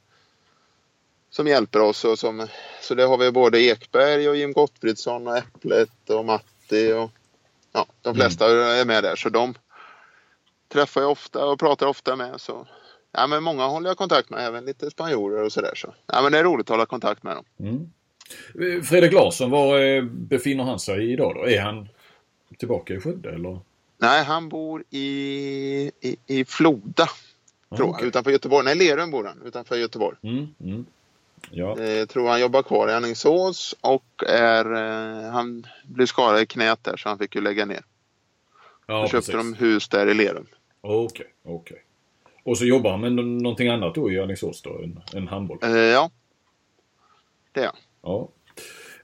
som 1.31 1.47
hjälper 1.47 1.81
oss. 1.81 2.05
Och 2.05 2.19
som, 2.19 2.47
så 2.81 2.95
det 2.95 3.05
har 3.05 3.19
vi 3.19 3.31
både 3.31 3.61
Ekberg 3.61 4.29
och 4.29 4.37
Jim 4.37 4.53
Gottfridsson 4.53 5.27
och 5.27 5.37
Äpplet 5.37 6.11
och 6.11 6.25
Matti 6.25 6.93
och 6.93 7.11
ja, 7.73 7.87
de 8.03 8.15
flesta 8.15 8.51
mm. 8.51 8.81
är 8.81 8.85
med 8.85 9.05
där. 9.05 9.17
Så 9.17 9.29
de 9.29 9.55
träffar 10.69 11.01
jag 11.01 11.11
ofta 11.11 11.47
och 11.47 11.59
pratar 11.59 11.87
ofta 11.87 12.17
med. 12.17 12.41
Så 12.41 12.67
ja, 13.13 13.27
men 13.27 13.43
många 13.43 13.67
håller 13.67 13.91
jag 13.91 13.97
kontakt 13.97 14.31
med, 14.31 14.47
även 14.47 14.65
lite 14.65 14.91
spanjorer 14.91 15.45
och 15.45 15.53
sådär. 15.53 15.75
Så. 15.75 15.95
Ja, 16.07 16.23
men 16.23 16.33
det 16.33 16.39
är 16.39 16.45
roligt 16.45 16.67
att 16.67 16.75
hålla 16.75 16.87
kontakt 16.87 17.23
med 17.23 17.37
dem. 17.37 17.45
Mm. 17.59 17.91
Fredrik 18.83 19.13
Larsson, 19.13 19.51
var 19.51 19.81
eh, 19.81 20.03
befinner 20.03 20.65
han 20.65 20.79
sig 20.79 21.13
idag 21.13 21.35
då? 21.35 21.49
Är 21.49 21.61
han 21.61 21.89
tillbaka 22.59 22.95
i 22.95 23.01
Skövde 23.01 23.31
eller? 23.31 23.61
Nej, 23.99 24.25
han 24.25 24.49
bor 24.49 24.85
i, 24.91 25.91
i, 26.01 26.17
i 26.27 26.45
Floda. 26.45 27.09
Tror 27.77 27.89
okay. 27.89 28.01
jag, 28.01 28.09
utanför 28.09 28.31
Göteborg. 28.31 28.65
Nej, 28.65 28.75
Lerum 28.75 29.11
bor 29.11 29.25
han, 29.25 29.43
utanför 29.45 29.77
Göteborg. 29.77 30.17
Mm, 30.23 30.47
mm. 30.61 30.87
Ja. 31.51 31.83
Jag 31.83 32.09
tror 32.09 32.29
han 32.29 32.41
jobbar 32.41 32.63
kvar 32.63 32.89
i 32.89 32.93
Alingsås 32.93 33.75
och 33.81 34.23
är, 34.27 34.75
eh, 34.75 35.31
han 35.31 35.67
blev 35.85 36.07
skadad 36.07 36.43
i 36.43 36.47
knät 36.47 36.85
där 36.85 36.97
så 36.97 37.09
han 37.09 37.19
fick 37.19 37.35
ju 37.35 37.41
lägga 37.41 37.65
ner. 37.65 37.83
Ja, 38.87 39.03
Då 39.03 39.09
köpte 39.09 39.33
de 39.33 39.55
hus 39.55 39.89
där 39.89 40.07
i 40.07 40.15
Lerum. 40.15 40.47
Okej, 40.81 41.05
okay, 41.05 41.27
okej. 41.43 41.55
Okay. 41.55 41.79
Och 42.45 42.59
så 42.59 42.65
jobbar 42.65 42.91
han 42.91 43.01
med 43.01 43.13
någonting 43.13 43.69
annat 43.69 43.95
då 43.95 44.13
i 44.13 44.21
Alingsås 44.21 44.63
då, 44.63 44.83
än, 44.83 45.01
än 45.15 45.29
handboll? 45.29 45.59
Eh, 45.63 45.71
ja. 45.71 46.11
Det 47.53 47.61
är 47.61 47.71
Ja. 48.03 48.29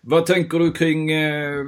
Vad 0.00 0.26
tänker 0.26 0.58
du 0.58 0.72
kring 0.72 1.10
eh, 1.12 1.64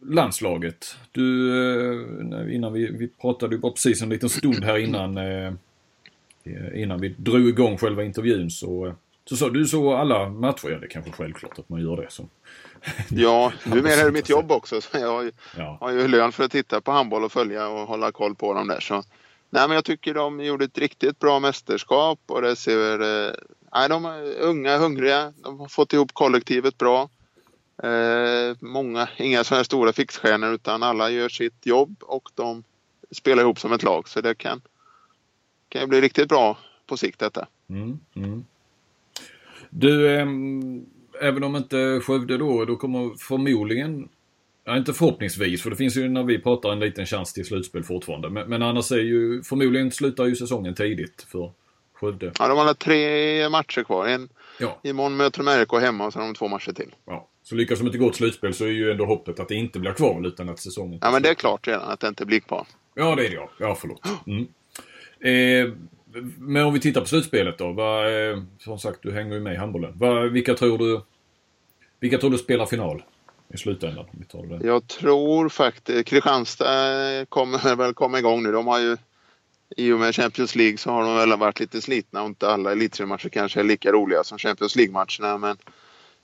landslaget? 0.00 0.96
Du, 1.12 1.50
eh, 1.50 2.54
innan 2.54 2.72
vi, 2.72 2.90
vi 2.90 3.08
pratade 3.08 3.54
ju 3.54 3.60
bara 3.60 3.72
precis 3.72 4.02
en 4.02 4.08
liten 4.08 4.28
stund 4.28 4.64
här 4.64 4.78
innan, 4.78 5.18
eh, 5.18 5.52
innan 6.74 7.00
vi 7.00 7.08
drog 7.08 7.48
igång 7.48 7.78
själva 7.78 8.04
intervjun 8.04 8.50
så 8.50 8.94
så 9.28 9.36
sa 9.36 9.50
du 9.50 9.66
så 9.66 9.94
alla 9.94 10.28
matcher? 10.28 10.68
Ja, 10.68 10.78
det 10.78 10.86
är 10.86 10.90
kanske 10.90 11.12
självklart 11.12 11.58
att 11.58 11.68
man 11.68 11.80
gör 11.80 11.96
det. 11.96 12.10
Som 12.10 12.28
ja, 13.10 13.52
numera 13.64 13.94
är 13.94 14.04
det 14.04 14.12
mitt 14.12 14.28
jobb 14.28 14.52
också. 14.52 14.80
Så 14.80 14.98
jag 14.98 15.12
har 15.12 15.22
ju, 15.22 15.32
ja. 15.56 15.78
har 15.80 15.92
ju 15.92 16.08
lön 16.08 16.32
för 16.32 16.44
att 16.44 16.52
titta 16.52 16.80
på 16.80 16.92
handboll 16.92 17.24
och 17.24 17.32
följa 17.32 17.68
och 17.68 17.88
hålla 17.88 18.12
koll 18.12 18.34
på 18.34 18.54
dem 18.54 18.68
där. 18.68 18.80
Så 18.80 19.02
Nej, 19.50 19.68
men 19.68 19.74
jag 19.74 19.84
tycker 19.84 20.14
de 20.14 20.40
gjorde 20.40 20.64
ett 20.64 20.78
riktigt 20.78 21.18
bra 21.18 21.40
mästerskap 21.40 22.20
och 22.26 22.42
det 22.42 22.56
ser... 22.56 23.00
Eh, 23.00 23.32
nej, 23.74 23.88
de 23.88 24.04
är 24.04 24.40
unga, 24.40 24.78
hungriga. 24.78 25.32
De 25.36 25.60
har 25.60 25.68
fått 25.68 25.92
ihop 25.92 26.12
kollektivet 26.12 26.78
bra. 26.78 27.08
Eh, 27.82 28.56
många, 28.60 29.08
inga 29.16 29.44
sådana 29.44 29.58
här 29.58 29.64
stora 29.64 29.92
fixstjärnor 29.92 30.52
utan 30.52 30.82
alla 30.82 31.10
gör 31.10 31.28
sitt 31.28 31.66
jobb 31.66 31.96
och 32.00 32.30
de 32.34 32.64
spela 33.10 33.42
ihop 33.42 33.60
som 33.60 33.72
ett 33.72 33.82
lag. 33.82 34.08
Så 34.08 34.20
det 34.20 34.34
kan, 34.34 34.60
kan 35.68 35.80
ju 35.80 35.86
bli 35.86 36.00
riktigt 36.00 36.28
bra 36.28 36.58
på 36.86 36.96
sikt 36.96 37.20
detta. 37.20 37.46
Mm, 37.68 37.98
mm. 38.14 38.44
Du, 39.70 40.16
ehm, 40.16 40.86
även 41.22 41.44
om 41.44 41.56
inte 41.56 42.00
Skövde 42.02 42.38
då, 42.38 42.64
då 42.64 42.76
kommer 42.76 43.10
förmodligen 43.18 44.08
Ja, 44.68 44.76
inte 44.76 44.92
förhoppningsvis, 44.92 45.62
för 45.62 45.70
det 45.70 45.76
finns 45.76 45.96
ju 45.96 46.08
när 46.08 46.22
vi 46.22 46.38
pratar 46.38 46.72
en 46.72 46.80
liten 46.80 47.06
chans 47.06 47.32
till 47.32 47.44
slutspel 47.44 47.84
fortfarande. 47.84 48.30
Men, 48.30 48.48
men 48.48 48.62
annars 48.62 48.92
är 48.92 48.96
ju, 48.96 49.42
förmodligen 49.42 49.90
slutar 49.90 50.24
ju 50.26 50.36
säsongen 50.36 50.74
tidigt 50.74 51.26
för 51.28 51.52
Skövde. 51.94 52.32
Ja, 52.38 52.48
de 52.48 52.58
har 52.58 52.74
tre 52.74 53.48
matcher 53.48 53.82
kvar. 53.82 54.06
En, 54.06 54.28
Ja. 54.58 54.80
Imorgon 54.82 55.16
möter 55.16 55.42
de 55.42 55.64
RK 55.64 55.72
hemma 55.80 56.06
och 56.06 56.12
så 56.12 56.18
har 56.18 56.26
de 56.26 56.34
två 56.34 56.48
matcher 56.48 56.72
till. 56.72 56.94
Ja. 57.04 57.28
Så 57.42 57.54
lyckas 57.54 57.78
de 57.78 57.86
inte 57.86 57.98
gå 57.98 58.08
till 58.08 58.16
slutspel 58.16 58.54
så 58.54 58.64
är 58.64 58.68
ju 58.68 58.90
ändå 58.90 59.04
hoppet 59.04 59.40
att 59.40 59.48
det 59.48 59.54
inte 59.54 59.78
blir 59.78 59.92
kvar 59.92 60.26
utan 60.26 60.48
att 60.48 60.60
säsongen... 60.60 60.98
Ja, 61.02 61.10
men 61.10 61.22
det 61.22 61.28
är 61.28 61.34
klart 61.34 61.68
redan 61.68 61.90
att 61.90 62.00
det 62.00 62.08
inte 62.08 62.26
blir 62.26 62.40
kvar. 62.40 62.66
Ja, 62.94 63.14
det 63.14 63.26
är 63.26 63.30
det 63.30 63.34
ja. 63.34 63.50
Ja, 63.58 63.74
förlåt. 63.80 64.02
Mm. 64.26 64.46
Eh, 65.20 65.72
men 66.38 66.64
om 66.64 66.74
vi 66.74 66.80
tittar 66.80 67.00
på 67.00 67.06
slutspelet 67.06 67.58
då. 67.58 67.72
Vad, 67.72 68.30
eh, 68.30 68.42
som 68.58 68.78
sagt, 68.78 68.98
du 69.02 69.12
hänger 69.12 69.34
ju 69.34 69.40
med 69.40 69.54
i 69.54 69.56
handbollen. 69.56 69.92
Vad, 69.96 70.32
vilka 70.32 70.54
tror 70.54 70.78
du 70.78 71.00
vilka 72.00 72.18
tror 72.18 72.30
du 72.30 72.38
spelar 72.38 72.66
final 72.66 73.02
i 73.54 73.56
slutändan? 73.56 74.04
Om 74.04 74.18
vi 74.18 74.24
tar 74.24 74.58
det. 74.58 74.66
Jag 74.66 74.86
tror 74.86 75.48
faktiskt 75.48 76.08
Kristianstad 76.08 77.26
kommer 77.28 77.76
väl 77.76 77.94
komma 77.94 78.18
igång 78.18 78.42
nu. 78.42 78.52
De 78.52 78.66
har 78.66 78.80
ju 78.80 78.96
i 79.76 79.92
och 79.92 79.98
med 79.98 80.14
Champions 80.14 80.56
League 80.56 80.78
så 80.78 80.90
har 80.90 81.02
de 81.02 81.16
väl 81.16 81.38
varit 81.38 81.60
lite 81.60 81.80
slitna 81.80 82.22
och 82.22 82.28
inte 82.28 82.48
alla 82.48 82.72
elitseriematcher 82.72 83.28
kanske 83.28 83.60
är 83.60 83.64
lika 83.64 83.92
roliga 83.92 84.24
som 84.24 84.38
Champions 84.38 84.76
League-matcherna. 84.76 85.38
Men 85.38 85.56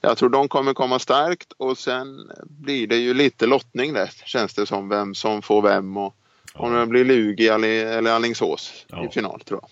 jag 0.01 0.19
tror 0.19 0.29
de 0.29 0.49
kommer 0.49 0.75
komma 0.75 0.99
starkt 0.99 1.53
och 1.57 1.79
sen 1.79 2.31
blir 2.45 2.87
det 2.87 2.97
ju 2.97 3.15
lite 3.15 3.47
lottning 3.47 3.93
där 3.93 4.11
känns 4.25 4.55
det 4.55 4.67
som. 4.67 4.89
Vem 4.89 5.15
som 5.15 5.43
får 5.43 5.63
vem 5.63 5.97
och 5.97 6.17
om 6.55 6.75
det 6.75 6.87
blir 6.87 7.05
Lugi 7.05 7.49
eller 7.49 8.11
Alingsås 8.11 8.87
Ja. 8.89 9.05
i 9.05 9.09
final 9.09 9.41
tror 9.41 9.61
jag. 9.63 9.71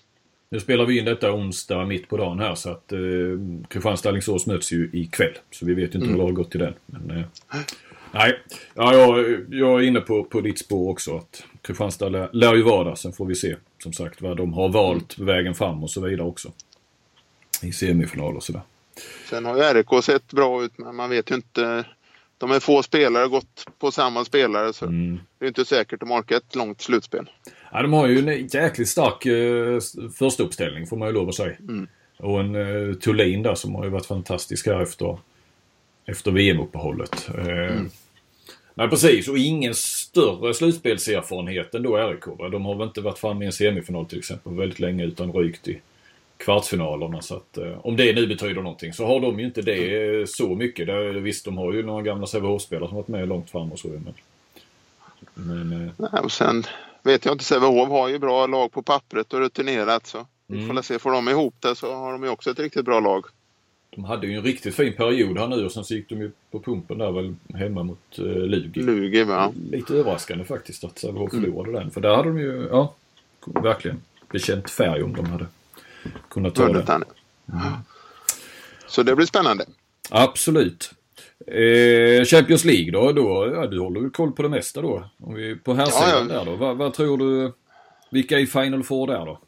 Nu 0.53 0.61
spelar 0.61 0.87
vi 0.87 0.99
in 0.99 1.05
detta 1.05 1.33
onsdag 1.33 1.87
mitt 1.87 2.09
på 2.09 2.17
dagen 2.17 2.39
här 2.41 2.55
så 2.55 2.71
att 2.71 2.93
eh, 2.93 2.99
Kristianstad 3.69 4.09
och 4.09 4.13
Alingsås 4.13 4.47
möts 4.47 4.73
ju 4.73 4.91
ikväll. 4.93 5.39
Så 5.51 5.67
vi 5.67 5.75
vet 5.75 5.95
ju 5.95 5.99
inte 5.99 6.11
hur 6.11 6.17
det 6.17 6.23
har 6.23 6.31
gått 6.31 6.55
i 6.55 6.59
den. 6.59 6.75
Men, 6.87 7.11
eh, 7.19 7.25
nej, 8.13 8.39
ja, 8.75 8.95
jag, 8.95 9.37
jag 9.51 9.81
är 9.81 9.87
inne 9.87 10.01
på, 10.01 10.25
på 10.25 10.41
ditt 10.41 10.59
spår 10.59 10.91
också. 10.91 11.17
att 11.17 11.45
Kristianstad 11.63 12.09
lär, 12.09 12.29
lär 12.33 12.55
ju 12.55 12.63
vara 12.63 12.85
där. 12.89 12.95
Sen 12.95 13.13
får 13.13 13.27
vi 13.27 13.35
se 13.35 13.57
som 13.83 13.93
sagt 13.93 14.23
vad 14.23 14.37
de 14.37 14.53
har 14.53 14.69
valt 14.69 15.19
vägen 15.19 15.55
fram 15.55 15.83
och 15.83 15.91
så 15.91 16.01
vidare 16.01 16.27
också. 16.29 16.53
I 17.63 17.73
semifinal 17.73 18.37
och 18.37 18.43
sådär. 18.43 18.63
Sen 19.31 19.45
har 19.45 19.57
ju 19.57 19.63
RK 19.63 20.05
sett 20.05 20.33
bra 20.33 20.65
ut 20.65 20.79
men 20.79 20.97
man 20.97 21.11
vet 21.11 21.31
ju 21.31 21.35
inte. 21.35 21.85
De 22.39 22.51
är 22.51 22.61
få 22.61 22.83
spelare 22.83 23.29
gått 23.29 23.67
på 23.79 23.91
samma 23.91 24.25
spelare 24.25 24.73
så 24.73 24.87
Mm. 24.87 25.21
det 25.39 25.45
är 25.45 25.49
inte 25.49 25.65
säkert 25.65 26.01
de 26.01 26.13
orkar 26.13 26.37
ett 26.37 26.55
långt 26.55 26.81
slutspel. 26.81 27.31
Ja, 27.73 27.83
de 27.83 27.93
har 27.93 28.07
ju 28.07 28.19
en 28.19 28.47
jäkligt 28.47 28.89
stark 28.89 29.27
eh, 29.27 29.81
första 30.19 30.43
uppställning 30.43 30.87
får 30.87 30.97
man 30.97 31.09
ju 31.09 31.15
lov 31.15 31.29
att 31.29 31.35
säga. 31.35 31.57
Mm. 31.69 31.89
Och 32.17 32.41
en 32.41 32.55
eh, 32.55 32.95
Thulin 32.95 33.43
där 33.43 33.55
som 33.55 33.75
har 33.75 33.85
ju 33.85 33.91
varit 33.91 34.07
fantastisk 34.07 34.67
här 34.67 34.83
efter, 34.83 35.19
efter 36.07 36.31
VM-uppehållet. 36.31 37.31
Eh, 37.39 37.83
Nej 38.75 38.89
precis, 38.89 39.29
och 39.29 39.39
ingen 39.39 39.75
större 39.75 40.55
slutspelserfarenhet 40.55 41.75
än 41.75 41.83
då 41.83 41.97
RIK. 41.97 42.25
De 42.53 42.65
har 42.65 42.75
väl 42.75 42.87
inte 42.87 43.01
varit 43.01 43.19
framme 43.19 43.45
i 43.45 43.47
en 43.47 43.53
semifinal 43.53 44.07
till 44.07 44.19
exempel 44.19 44.55
väldigt 44.55 44.81
länge 44.81 45.05
utan 45.05 45.33
rykt 45.33 45.69
i 45.69 45.81
kvartsfinalerna. 46.37 47.23
Så 47.23 47.37
att, 47.37 47.59
eh, 47.59 47.87
om 47.87 47.97
det 47.97 48.15
nu 48.15 48.27
betyder 48.27 48.63
någonting 48.63 48.93
så 48.93 49.07
har 49.07 49.21
de 49.21 49.41
ju 49.41 49.47
inte 49.47 49.63
det 49.63 50.19
eh, 50.21 50.25
så 50.27 50.55
mycket. 50.55 50.87
Där, 50.87 51.13
visst, 51.13 51.45
de 51.45 51.59
har 51.59 51.73
ju 51.73 51.83
några 51.83 52.03
gamla 52.03 52.27
Sävehof-spelare 52.27 52.89
som 52.89 52.97
varit 52.97 53.09
med 53.09 53.29
långt 53.29 53.51
fram 53.51 53.73
och 53.73 53.79
så. 53.79 53.89
Men, 53.89 54.15
men 55.35 55.73
eh, 55.73 55.93
Nej, 55.97 56.21
Och 56.23 56.33
sen 56.33 56.65
vet 57.03 57.25
jag 57.25 57.35
inte, 57.35 57.45
Sävehof 57.45 57.89
har 57.89 58.09
ju 58.09 58.19
bra 58.19 58.47
lag 58.47 58.73
på 58.73 58.83
pappret 58.83 59.33
och 59.33 59.41
rutinerat 59.41 60.07
så 60.07 60.27
vi 60.47 60.57
får 60.67 60.71
Mm. 60.71 60.83
se, 60.83 60.99
får 60.99 61.11
de 61.13 61.29
ihop 61.29 61.55
det 61.61 61.77
så 61.77 61.95
har 61.95 62.13
de 62.13 62.23
ju 62.23 62.29
också 62.29 62.51
ett 62.51 62.59
riktigt 62.59 62.85
bra 62.85 63.01
lag. 63.01 63.25
De 63.91 64.05
hade 64.05 64.27
ju 64.27 64.35
en 64.35 64.43
riktigt 64.43 64.75
fin 64.75 64.97
period 64.97 65.39
här 65.39 65.49
nu 65.49 65.65
och 65.65 65.73
sen 65.73 65.85
så 65.85 65.95
gick 65.95 66.09
de 66.09 66.15
ju 66.21 66.31
på 66.51 66.61
pumpen 66.61 66.99
där 66.99 67.11
väl 67.13 67.35
hemma 67.55 67.83
mot 67.83 68.19
uh, 68.19 68.25
Lugi. 68.27 68.81
Lugi 68.81 69.25
va? 69.25 69.53
Lite 69.71 69.95
överraskande 69.95 70.45
faktiskt 70.45 70.85
att 70.85 70.99
Sävehof 70.99 71.31
förlorade 71.31 71.73
den. 71.79 71.91
För 71.91 72.01
där 72.01 72.17
hade 72.17 72.29
de 72.29 72.39
ju, 72.39 72.69
ja, 72.71 72.95
verkligen 73.45 74.03
bekänt 74.33 74.71
färg 74.71 75.03
om 75.03 75.17
de 75.17 75.27
hade 75.27 75.47
kunnat 76.29 76.55
ta 76.55 76.67
Vunnit 76.67 76.87
den. 76.87 77.05
den. 77.47 77.61
Så 78.87 79.03
det 79.03 79.17
blir 79.17 79.27
spännande. 79.27 79.65
Absolut. 80.11 80.91
Eh, 81.47 82.25
Champions 82.25 82.65
League 82.65 82.91
då, 82.91 83.13
då 83.13 83.53
ja, 83.55 83.67
du 83.67 83.81
håller 83.81 84.01
ju 84.01 84.11
koll 84.11 84.33
på 84.33 84.43
det 84.43 84.49
mesta 84.49 84.83
då. 84.83 85.11
Om 85.19 85.35
vi 85.35 85.57
på 85.57 85.75
här 85.75 85.87
sidan 85.87 86.29
ja. 86.31 86.39
där 86.39 86.45
då. 86.45 86.57
Vad, 86.57 86.77
vad 86.77 86.95
tror 86.95 87.19
du, 87.19 87.53
vilka 88.11 88.37
är 88.39 88.41
i 88.41 88.47
Final 88.47 88.83
Four 88.83 89.07
där 89.07 89.27
då? 89.27 89.41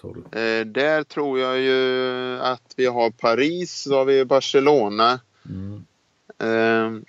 Tror 0.00 0.14
du? 0.14 0.38
Eh, 0.40 0.66
där 0.66 1.02
tror 1.02 1.38
jag 1.38 1.58
ju 1.58 2.38
att 2.40 2.74
vi 2.76 2.86
har 2.86 3.10
Paris, 3.10 3.82
så 3.82 3.94
har 3.94 4.04
vi 4.04 4.24
Barcelona. 4.24 5.20
Mm. 5.48 5.84
Eh, 6.38 7.02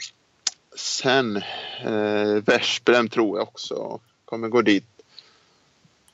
sen 0.75 1.37
eh, 1.85 2.43
Veszprem 2.45 3.09
tror 3.09 3.37
jag 3.37 3.47
också 3.47 3.99
kommer 4.25 4.47
gå 4.47 4.61
dit. 4.61 4.85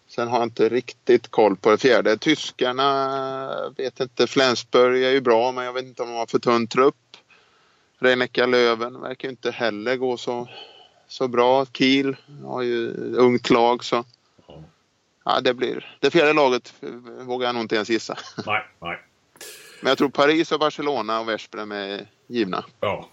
Sen 0.08 0.28
har 0.28 0.38
jag 0.38 0.46
inte 0.46 0.70
riktigt 0.70 1.28
koll 1.28 1.56
på 1.56 1.72
det 1.72 1.78
fjärde. 1.78 2.18
Tyskarna 2.18 3.70
vet 3.78 4.00
inte. 4.00 4.28
Flensburg 4.28 5.04
är 5.04 5.12
ju 5.12 5.22
bra 5.22 5.52
men 5.52 5.66
jag 5.66 5.74
vet 5.74 5.86
inte 5.86 6.04
om 6.04 6.10
de 6.10 6.16
har 6.16 6.26
för 6.26 6.40
tunn 6.40 6.68
trupp. 6.68 6.96
Rhein-Neckar 8.00 8.48
Löven 8.48 9.02
verkar 9.02 9.30
inte 9.30 9.52
heller 9.52 9.96
gå 9.96 10.18
så, 10.18 10.48
så 11.08 11.28
bra. 11.28 11.66
Kiel 11.66 12.16
har 12.46 12.62
ju 12.62 12.92
ungt 13.16 13.50
lag 13.50 13.84
så. 13.84 14.04
Ja. 14.48 14.64
Ja, 15.26 15.42
det 15.42 15.54
blir 15.54 15.98
det 16.00 16.12
fjärde 16.12 16.34
laget 16.34 16.74
vågar 17.22 17.48
jag 17.48 17.56
nog 17.56 17.64
inte 17.64 17.76
ens 17.76 17.90
gissa. 17.90 18.18
Nej, 18.46 18.66
nej. 18.82 19.00
Men 19.82 19.90
jag 19.90 19.98
tror 19.98 20.10
Paris 20.10 20.52
och 20.52 20.60
Barcelona 20.60 21.20
och 21.20 21.30
Veszprem 21.30 21.72
är 21.72 22.08
givna. 22.28 22.66
Ja. 22.80 23.10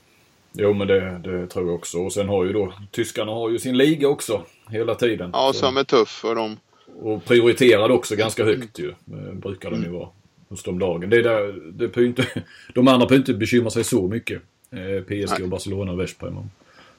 Jo 0.52 0.73
men 0.73 0.86
det, 0.89 1.19
det 1.19 1.47
tror 1.47 1.66
jag 1.66 1.74
också. 1.74 1.98
Och 1.98 2.12
sen 2.12 2.28
har 2.28 2.44
ju 2.44 2.52
då, 2.52 2.73
tyskarna 2.90 3.32
har 3.32 3.51
ju 3.51 3.59
sin 3.59 3.77
liga 3.77 4.09
också 4.09 4.44
hela 4.70 4.94
tiden. 4.94 5.31
Ja, 5.32 5.52
Så- 5.52 5.59
som 5.59 5.77
är 5.77 5.85
tuff 5.85 6.24
och 6.24 6.35
de 6.35 6.56
Och 7.02 7.24
prioriterad 7.24 7.90
också 7.90 8.16
ganska 8.16 8.44
högt 8.44 8.78
ju. 8.78 8.89
eh, 8.89 9.32
Brukar 9.32 9.70
den 9.70 9.82
ju 9.82 9.89
vara 9.89 10.09
hos 10.48 10.62
de 10.62 10.78
lagen. 10.78 11.11
Det 11.11 11.16
är 11.16 11.23
där, 11.23 11.52
det 11.73 11.89
inte, 12.06 12.27
de 12.74 12.89
andra 12.89 13.06
ju 13.06 13.16
inte 13.16 13.35
bekymra 13.35 13.70
sig 13.70 13.85
så 13.85 14.09
mycket. 14.09 14.43
Eh, 14.78 15.02
PSG 15.02 15.42
och 15.42 15.48
Barcelona 15.48 15.92
och 15.92 16.01
Veszprem 16.01 16.38
om, 16.38 16.51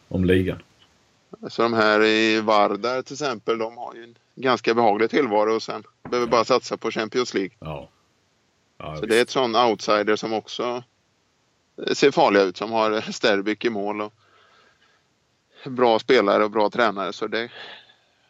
om 0.07 0.25
ligan. 0.25 0.61
Så 1.47 1.61
de 1.61 1.73
här 1.73 2.03
i 2.03 2.41
Vardar 2.41 3.01
till 3.01 3.13
exempel, 3.13 3.57
de 3.57 3.77
har 3.77 3.95
ju 3.95 4.03
en 4.03 4.15
ganska 4.35 4.73
behaglig 4.73 5.09
tillvaro 5.09 5.55
och 5.55 5.63
sen 5.63 5.83
behöver 6.09 6.27
bara 6.27 6.45
satsa 6.45 6.77
på 6.77 6.91
Champions 6.91 7.33
League. 7.33 7.51
Ja. 7.59 7.89
ja 8.77 8.97
Så 8.97 9.05
det 9.05 9.17
är 9.17 9.21
ett 9.21 9.29
sån 9.29 9.55
outsider 9.55 10.15
som 10.15 10.33
också 10.33 10.83
ser 11.93 12.11
farliga 12.11 12.43
ut, 12.43 12.57
som 12.57 12.71
har 12.71 13.11
Sterbyk 13.11 13.65
i 13.65 13.69
mål 13.69 14.01
och 14.01 14.13
bra 15.65 15.99
spelare 15.99 16.43
och 16.43 16.51
bra 16.51 16.69
tränare. 16.69 17.13
Så 17.13 17.27
det, 17.27 17.49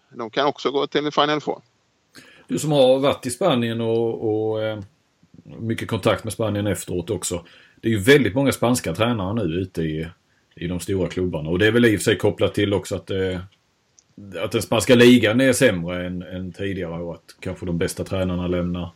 de 0.09 0.30
kan 0.30 0.45
också 0.45 0.72
gå 0.72 0.88
till 0.88 1.11
Final 1.11 1.41
Four. 1.41 1.61
Du 2.47 2.59
som 2.59 2.72
har 2.72 2.99
varit 2.99 3.26
i 3.26 3.30
Spanien 3.30 3.81
och, 3.81 4.51
och 4.51 4.63
eh, 4.63 4.80
mycket 5.43 5.88
kontakt 5.88 6.23
med 6.23 6.34
Spanien 6.34 6.67
efteråt 6.67 7.09
också. 7.09 7.45
Det 7.81 7.88
är 7.88 7.91
ju 7.91 7.99
väldigt 7.99 8.35
många 8.35 8.52
spanska 8.52 8.95
tränare 8.95 9.34
nu 9.34 9.41
ute 9.41 9.81
i, 9.81 10.07
i 10.56 10.68
de 10.68 10.80
stora 10.80 11.10
klubbarna. 11.10 11.49
Och 11.49 11.60
det 11.60 11.68
är 11.68 11.72
väl 11.72 11.85
i 11.85 11.95
och 11.95 11.99
för 11.99 12.03
sig 12.03 12.18
kopplat 12.18 12.53
till 12.53 12.73
också 12.73 12.95
att, 12.95 13.11
eh, 13.11 13.39
att 14.43 14.52
den 14.52 14.61
spanska 14.61 14.95
ligan 14.95 15.41
är 15.41 15.53
sämre 15.53 16.06
än, 16.06 16.22
än 16.22 16.52
tidigare 16.52 17.02
och 17.02 17.14
att 17.14 17.35
kanske 17.39 17.65
de 17.65 17.77
bästa 17.77 18.03
tränarna 18.03 18.47
lämnar 18.47 18.89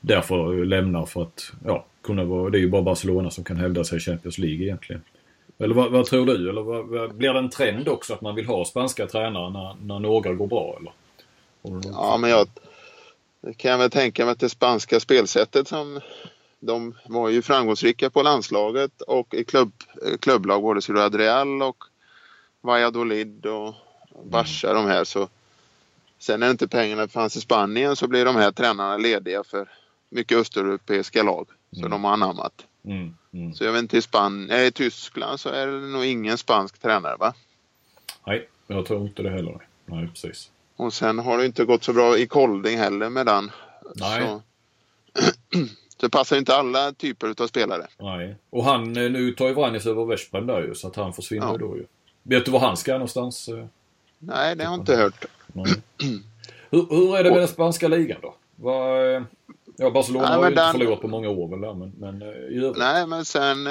därför 0.00 0.64
lämnar 0.64 1.06
för 1.06 1.22
att 1.22 1.52
ja, 1.64 1.86
kunna 2.02 2.24
vara, 2.24 2.50
det 2.50 2.58
är 2.58 2.60
ju 2.60 2.68
bara 2.68 2.82
Barcelona 2.82 3.30
som 3.30 3.44
kan 3.44 3.56
hävda 3.56 3.84
sig 3.84 3.98
i 3.98 4.00
Champions 4.00 4.38
League 4.38 4.64
egentligen. 4.64 5.02
Eller 5.58 5.74
vad, 5.74 5.92
vad 5.92 6.06
tror 6.06 6.26
du? 6.26 6.50
Eller 6.50 6.62
vad, 6.62 6.86
vad, 6.86 7.14
blir 7.14 7.32
det 7.32 7.38
en 7.38 7.50
trend 7.50 7.88
också 7.88 8.14
att 8.14 8.20
man 8.20 8.34
vill 8.34 8.46
ha 8.46 8.64
spanska 8.64 9.06
tränare 9.06 9.50
när, 9.50 9.76
när 9.82 9.98
några 9.98 10.32
går 10.32 10.46
bra? 10.46 10.76
Eller? 10.80 10.92
Ja, 11.92 12.18
men 12.20 12.30
jag 12.30 12.48
det 13.42 13.54
kan 13.54 13.70
jag 13.70 13.78
väl 13.78 13.90
tänka 13.90 14.24
mig 14.24 14.32
att 14.32 14.40
det 14.40 14.48
spanska 14.48 15.00
spelsättet 15.00 15.68
som 15.68 16.00
de 16.60 16.94
var 17.06 17.28
ju 17.28 17.42
framgångsrika 17.42 18.10
på 18.10 18.22
landslaget 18.22 19.00
och 19.00 19.34
i 19.34 19.44
klubb, 19.44 19.72
eh, 20.06 20.16
klubblag, 20.16 20.62
både 20.62 20.82
Ciudad 20.82 21.14
Real 21.14 21.62
och 21.62 21.84
Valladolid 22.60 23.46
och 23.46 23.74
Barca 24.24 24.74
de 24.74 24.86
här. 24.86 25.04
Så 25.04 25.28
sen 26.18 26.40
när 26.40 26.50
inte 26.50 26.68
pengarna 26.68 27.08
fanns 27.08 27.36
i 27.36 27.40
Spanien 27.40 27.96
så 27.96 28.08
blir 28.08 28.24
de 28.24 28.36
här 28.36 28.52
tränarna 28.52 28.96
lediga 28.96 29.44
för 29.44 29.68
mycket 30.08 30.38
östeuropeiska 30.38 31.22
lag. 31.22 31.48
Så 31.72 31.88
de 31.88 32.04
har 32.04 32.12
anammat. 32.12 32.66
Mm, 32.84 33.14
mm. 33.32 33.54
Så 33.54 33.64
jag 33.64 33.72
vet 33.72 33.82
inte, 33.82 33.96
i, 33.96 34.02
Span 34.02 34.50
äh, 34.50 34.60
i 34.60 34.72
Tyskland 34.72 35.40
så 35.40 35.48
är 35.48 35.66
det 35.66 35.80
nog 35.80 36.04
ingen 36.04 36.38
spansk 36.38 36.78
tränare 36.78 37.16
va? 37.16 37.34
Nej, 38.26 38.48
jag 38.66 38.86
tror 38.86 39.06
inte 39.06 39.22
det 39.22 39.30
heller. 39.30 39.66
Nej, 39.86 40.08
precis. 40.08 40.50
Och 40.76 40.92
sen 40.92 41.18
har 41.18 41.38
det 41.38 41.46
inte 41.46 41.64
gått 41.64 41.84
så 41.84 41.92
bra 41.92 42.18
i 42.18 42.26
Kolding 42.26 42.78
heller 42.78 43.10
med 43.10 43.26
den. 43.26 43.50
Nej. 43.94 44.22
Så 44.22 44.42
det 46.00 46.08
passar 46.10 46.36
inte 46.36 46.54
alla 46.54 46.92
typer 46.92 47.34
av 47.42 47.46
spelare. 47.46 47.86
Nej. 47.98 48.36
Och 48.50 48.64
han, 48.64 48.96
eh, 48.96 49.10
nu 49.10 49.32
tar 49.32 49.46
ju 49.48 49.54
Vranjes 49.54 49.86
över 49.86 50.04
Veszprem 50.04 50.46
där 50.46 50.62
ju, 50.62 50.74
så 50.74 50.86
att 50.88 50.96
han 50.96 51.12
försvinner 51.12 51.46
Ja. 51.46 51.56
då 51.56 51.76
ju. 51.76 51.86
Vet 52.22 52.44
du 52.44 52.50
var 52.50 52.60
han 52.60 52.76
ska 52.76 52.92
någonstans? 52.92 53.48
eh? 53.48 53.64
Nej, 54.18 54.56
det 54.56 54.64
har 54.64 54.72
jag 54.74 54.80
inte 54.82 54.96
hört. 54.96 55.24
Hur, 56.70 56.86
hur 56.90 57.16
är 57.16 57.24
det 57.24 57.30
med 57.30 57.38
den 57.38 57.48
spanska 57.48 57.88
ligan 57.88 58.18
då? 58.22 58.34
Vad, 58.56 59.14
eh, 59.16 59.22
ja, 59.76 59.90
Barcelona 59.90 60.24
Nej, 60.28 60.30
har 60.30 60.36
ju 60.36 60.42
men 60.42 60.52
inte 60.52 60.62
den- 60.62 60.72
förlorat 60.72 61.00
på 61.00 61.08
många 61.08 61.28
år 61.28 61.48
väl 61.48 61.60
där, 61.60 61.74
men, 61.74 61.92
men 61.98 62.22
i. 62.22 62.72
Nej, 62.76 63.06
men 63.06 63.24
sen 63.24 63.64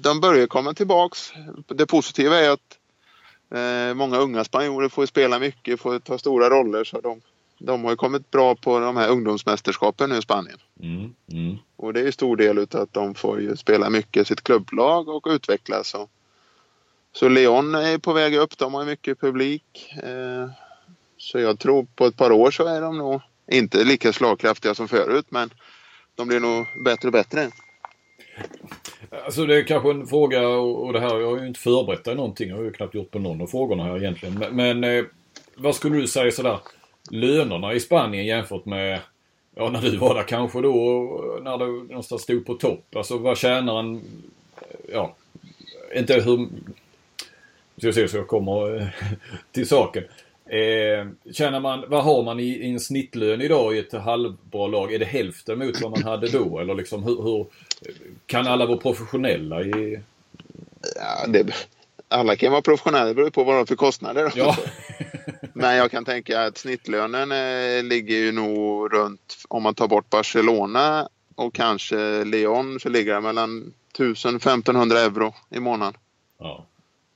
de 0.00 0.20
börjar 0.20 0.46
komma 0.46 0.74
tillbaks. 0.74 1.32
Det 1.66 1.86
positiva 1.86 2.36
är 2.38 2.50
att 2.50 2.76
många 3.96 4.18
unga 4.18 4.44
spanjorer 4.44 4.88
får 4.88 5.06
spela 5.06 5.38
mycket, 5.38 5.80
får 5.80 5.98
ta 5.98 6.18
stora 6.18 6.50
roller. 6.50 6.84
Så 6.84 7.00
de, 7.00 7.20
de 7.62 7.84
har 7.84 7.90
ju 7.90 7.96
kommit 7.96 8.30
bra 8.30 8.54
på 8.54 8.80
de 8.80 8.96
här 8.96 9.08
ungdomsmästerskapen 9.08 10.10
nu 10.10 10.16
i 10.16 10.22
Spanien. 10.22 10.58
Mm, 10.82 11.14
mm. 11.32 11.56
Och 11.76 11.92
det 11.92 12.00
är 12.00 12.04
ju 12.04 12.12
stor 12.12 12.36
del 12.36 12.58
utav 12.58 12.82
att 12.82 12.92
de 12.92 13.14
får 13.14 13.40
ju 13.40 13.56
spela 13.56 13.90
mycket 13.90 14.26
sitt 14.26 14.42
klubblag 14.42 15.08
och 15.08 15.26
utvecklas. 15.30 15.94
Och, 15.94 16.10
så 17.12 17.28
Leon 17.28 17.74
är 17.74 17.98
på 17.98 18.12
väg 18.12 18.34
upp, 18.34 18.58
de 18.58 18.74
har 18.74 18.82
ju 18.82 18.86
mycket 18.86 19.20
publik. 19.20 19.94
Eh, 20.02 20.50
så 21.16 21.38
jag 21.38 21.58
tror 21.58 21.86
på 21.96 22.06
ett 22.06 22.16
par 22.16 22.32
år 22.32 22.50
så 22.50 22.66
är 22.66 22.80
de 22.80 22.98
nog 22.98 23.20
inte 23.50 23.84
lika 23.84 24.12
slagkraftiga 24.12 24.74
som 24.74 24.88
förut 24.88 25.26
men 25.28 25.50
de 26.14 26.28
blir 26.28 26.40
nog 26.40 26.66
bättre 26.84 27.08
och 27.08 27.12
bättre. 27.12 27.50
Alltså 29.24 29.46
det 29.46 29.56
är 29.56 29.62
kanske 29.62 29.90
en 29.90 30.06
fråga 30.06 30.48
och 30.48 30.86
och 30.86 30.92
det 30.92 31.00
här, 31.00 31.20
jag 31.20 31.30
har 31.30 31.40
ju 31.40 31.46
inte 31.46 31.60
förberett 31.60 32.04
dig 32.04 32.14
någonting. 32.14 32.48
Jag 32.48 32.56
har 32.56 32.64
ju 32.64 32.72
knappt 32.72 32.94
gjort 32.94 33.10
på 33.10 33.18
någon 33.18 33.42
av 33.42 33.46
frågorna 33.46 33.84
här 33.84 33.96
egentligen. 33.96 34.38
Men, 34.38 34.56
men 34.56 34.84
eh, 34.84 35.04
vad 35.54 35.74
skulle 35.74 35.96
du 35.96 36.06
säga 36.06 36.32
sådär? 36.32 36.58
Lönerna 37.10 37.74
i 37.74 37.80
Spanien 37.80 38.26
jämfört 38.26 38.64
med, 38.64 39.00
ja 39.54 39.70
när 39.70 39.80
du 39.80 39.96
var 39.96 40.14
där 40.14 40.22
kanske 40.22 40.60
då, 40.60 41.40
när 41.42 41.58
du 41.58 41.66
någonstans 41.66 42.22
stod 42.22 42.46
på 42.46 42.54
topp. 42.54 42.96
Alltså 42.96 43.18
vad 43.18 43.38
tjänar 43.38 43.78
en, 43.80 44.02
ja, 44.92 45.14
inte 45.96 46.14
hur, 46.14 46.48
ska 47.76 47.86
jag 47.86 47.94
se 47.94 48.08
så 48.08 48.16
jag 48.16 48.28
kommer 48.28 48.76
eh, 48.76 48.86
till 49.52 49.68
saken. 49.68 50.04
Eh, 50.46 51.60
man, 51.60 51.84
vad 51.88 52.04
har 52.04 52.22
man 52.22 52.40
i, 52.40 52.48
i 52.48 52.70
en 52.70 52.80
snittlön 52.80 53.40
idag 53.40 53.76
i 53.76 53.78
ett 53.78 53.92
halvbra 53.92 54.66
lag? 54.66 54.92
Är 54.92 54.98
det 54.98 55.04
hälften 55.04 55.58
mot 55.58 55.80
vad 55.82 55.90
man 55.90 56.02
hade 56.02 56.28
då? 56.28 56.58
Eller 56.58 56.74
liksom 56.74 57.02
hur, 57.02 57.22
hur 57.22 57.46
kan 58.26 58.46
alla 58.46 58.66
vara 58.66 58.78
professionella 58.78 59.62
i... 59.62 60.00
Ja, 60.96 61.26
det, 61.28 61.52
alla 62.10 62.36
kan 62.36 62.52
vara 62.52 62.62
professionella, 62.62 63.04
det 63.04 63.14
beror 63.14 63.30
på 63.30 63.44
vad 63.44 63.54
de 63.54 63.58
har 63.58 63.66
för 63.66 63.76
kostnader. 63.76 64.32
Ja, 64.36 64.56
Men 65.52 65.76
jag 65.76 65.90
kan 65.90 66.04
tänka 66.04 66.40
att 66.44 66.58
snittlönen 66.58 67.32
eh, 67.32 67.82
ligger 67.84 68.16
ju 68.16 68.32
nog 68.32 68.92
runt, 68.94 69.36
om 69.48 69.62
man 69.62 69.74
tar 69.74 69.88
bort 69.88 70.10
Barcelona 70.10 71.08
och 71.34 71.54
kanske 71.54 72.24
Leon, 72.24 72.80
så 72.80 72.88
ligger 72.88 73.14
det 73.14 73.20
mellan 73.20 73.72
1000-1500 73.98 74.96
euro 74.96 75.34
i 75.50 75.60
månaden. 75.60 75.94
ja. 76.38 76.66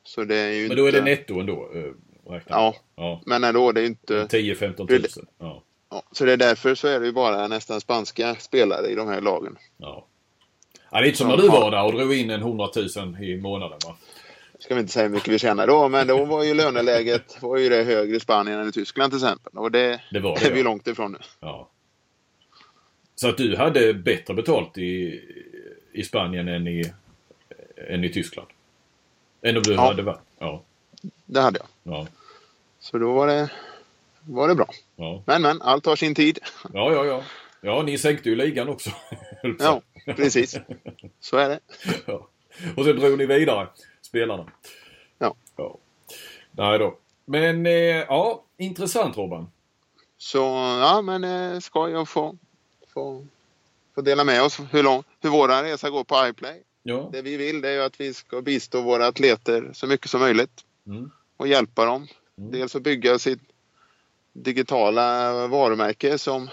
Så 0.07 0.25
det 0.25 0.37
är 0.37 0.51
ju 0.53 0.69
Men 0.69 0.77
då 0.77 0.87
är 0.87 0.93
det 0.93 0.99
inte- 0.99 1.11
netto 1.11 1.41
ändå? 1.41 1.71
eh. 1.75 2.37
Ja, 2.49 2.75
ja. 2.97 3.21
men 3.27 3.45
ändå, 3.45 3.73
det 3.73 3.81
är 3.81 3.87
inte... 3.87 4.25
10-15 4.25 4.89
tusen. 4.89 5.27
Ja. 5.39 5.63
Ja, 5.91 6.03
så 6.13 6.25
det 6.25 6.33
är 6.33 6.37
därför 6.37 6.75
så 6.75 6.89
är 6.89 7.01
det 7.01 7.07
ju 7.07 7.13
bara 7.13 7.49
nästan 7.49 7.81
spanska 7.81 8.35
spelare 8.35 8.87
i 8.89 8.95
de 8.95 9.09
här 9.09 9.21
lagen. 9.21 9.57
Ja. 9.77 10.07
ja. 10.91 10.99
Det 11.01 11.05
är 11.05 11.07
inte 11.07 11.19
som 11.19 11.29
när 11.29 11.37
du 11.37 11.49
var 11.49 11.71
där 11.71 11.85
och 11.85 11.93
drog 11.93 12.15
in 12.15 12.31
en 12.31 12.41
100 12.41 12.69
000 12.97 13.23
i 13.25 13.37
månaden 13.37 13.79
va? 13.87 13.97
Ska 14.59 14.75
vi 14.75 14.81
inte 14.81 14.93
säga 14.93 15.03
hur 15.09 15.15
mycket 15.15 15.29
vi 15.29 15.39
tjänar 15.39 15.67
då, 15.67 15.89
men 15.89 16.07
då 16.07 16.25
var 16.25 16.45
ju 16.45 16.55
löneläget 16.55 17.43
var 17.43 17.57
ju 17.59 17.69
det 17.69 17.83
högre 17.83 18.17
i 18.17 18.21
Spanien 18.21 18.61
än 18.61 18.69
i 18.69 18.73
Tyskland 18.73 19.13
till 19.13 19.19
exempel. 19.25 19.53
Och 19.59 19.71
det, 19.71 20.01
Det 20.11 20.21
var 20.21 20.37
är 20.37 20.41
det 20.45 20.51
vi 20.51 20.59
ja. 20.59 20.65
långt 20.65 20.87
ifrån 20.87 21.13
nu. 21.13 21.19
ja. 21.41 21.69
Så 23.17 23.29
att 23.29 23.37
du 23.37 23.57
hade 23.57 23.95
bättre 23.95 24.35
betalt 24.35 24.79
i, 24.79 25.21
i 25.93 26.03
Spanien 26.05 26.49
än 26.49 26.67
i, 26.69 26.93
än 27.89 28.05
i 28.05 28.09
Tyskland? 28.13 28.49
Än 29.43 29.57
om 29.57 29.63
du 29.63 29.73
Ja. 29.75 29.81
hade 29.87 30.03
varit? 30.03 30.21
Ja. 30.39 30.63
Det 31.27 31.41
hade 31.41 31.59
jag. 31.59 31.95
Ja. 31.95 32.07
Så 32.81 32.99
då 32.99 33.13
var 33.13 33.27
det, 33.27 33.51
var 34.21 34.49
det 34.49 34.55
bra. 34.55 34.69
Ja. 34.97 35.23
Men 35.27 35.43
men, 35.43 35.63
allt 35.63 35.87
har 35.87 35.97
sin 35.97 36.15
tid. 36.15 36.39
Ja, 36.73 36.93
ja, 36.93 37.05
ja. 37.05 37.23
Ja, 37.61 37.83
ni 37.83 37.99
sänkte 37.99 38.29
ju 38.31 38.37
ligan 38.37 38.69
också. 38.69 38.91
Ja, 39.59 39.83
precis. 40.07 40.57
Så 41.21 41.37
är 41.37 41.49
det. 41.49 41.59
Ja. 42.07 42.29
Och 42.77 42.85
sen 42.85 42.97
drog 42.97 43.19
ni 43.19 43.27
vidare, 43.27 43.67
spelarna. 44.15 44.47
Ja. 45.19 45.35
ja. 45.57 45.79
Nej 46.51 46.79
då. 46.79 46.99
Men 47.25 47.67
eh, 47.67 47.73
ja, 47.73 48.43
intressant 48.57 49.17
Robban. 49.17 49.51
Så 50.19 50.39
ja, 50.81 51.03
men 51.03 51.25
eh, 51.25 51.61
skoj 51.61 51.95
att 51.95 52.09
få, 52.09 52.37
få, 52.95 53.27
få 53.95 54.01
dela 54.01 54.25
med 54.25 54.43
oss 54.43 54.61
hur, 54.71 54.83
lång, 54.83 55.03
hur 55.21 55.31
våra 55.31 55.63
resa 55.63 55.91
går 55.91 56.05
på 56.05 56.27
iPlay. 56.27 56.63
Ja. 56.83 57.09
Det 57.13 57.23
vi 57.23 57.37
vill 57.37 57.61
det 57.61 57.69
är 57.71 57.81
att 57.81 58.01
vi 58.01 58.15
ska 58.15 58.43
bistå 58.43 58.81
våra 58.83 59.07
atleter 59.07 59.71
så 59.73 59.87
mycket 59.87 60.11
som 60.11 60.21
möjligt 60.21 60.65
Mm. 60.87 61.11
och 61.37 61.49
hjälpa 61.49 61.85
dem. 61.85 62.07
Mm. 62.39 62.51
Dels 62.51 62.77
att 62.77 62.83
bygga 62.83 63.19
sitt 63.19 63.41
digitala 64.33 65.33
varumärke 65.47 66.19
som 66.19 66.51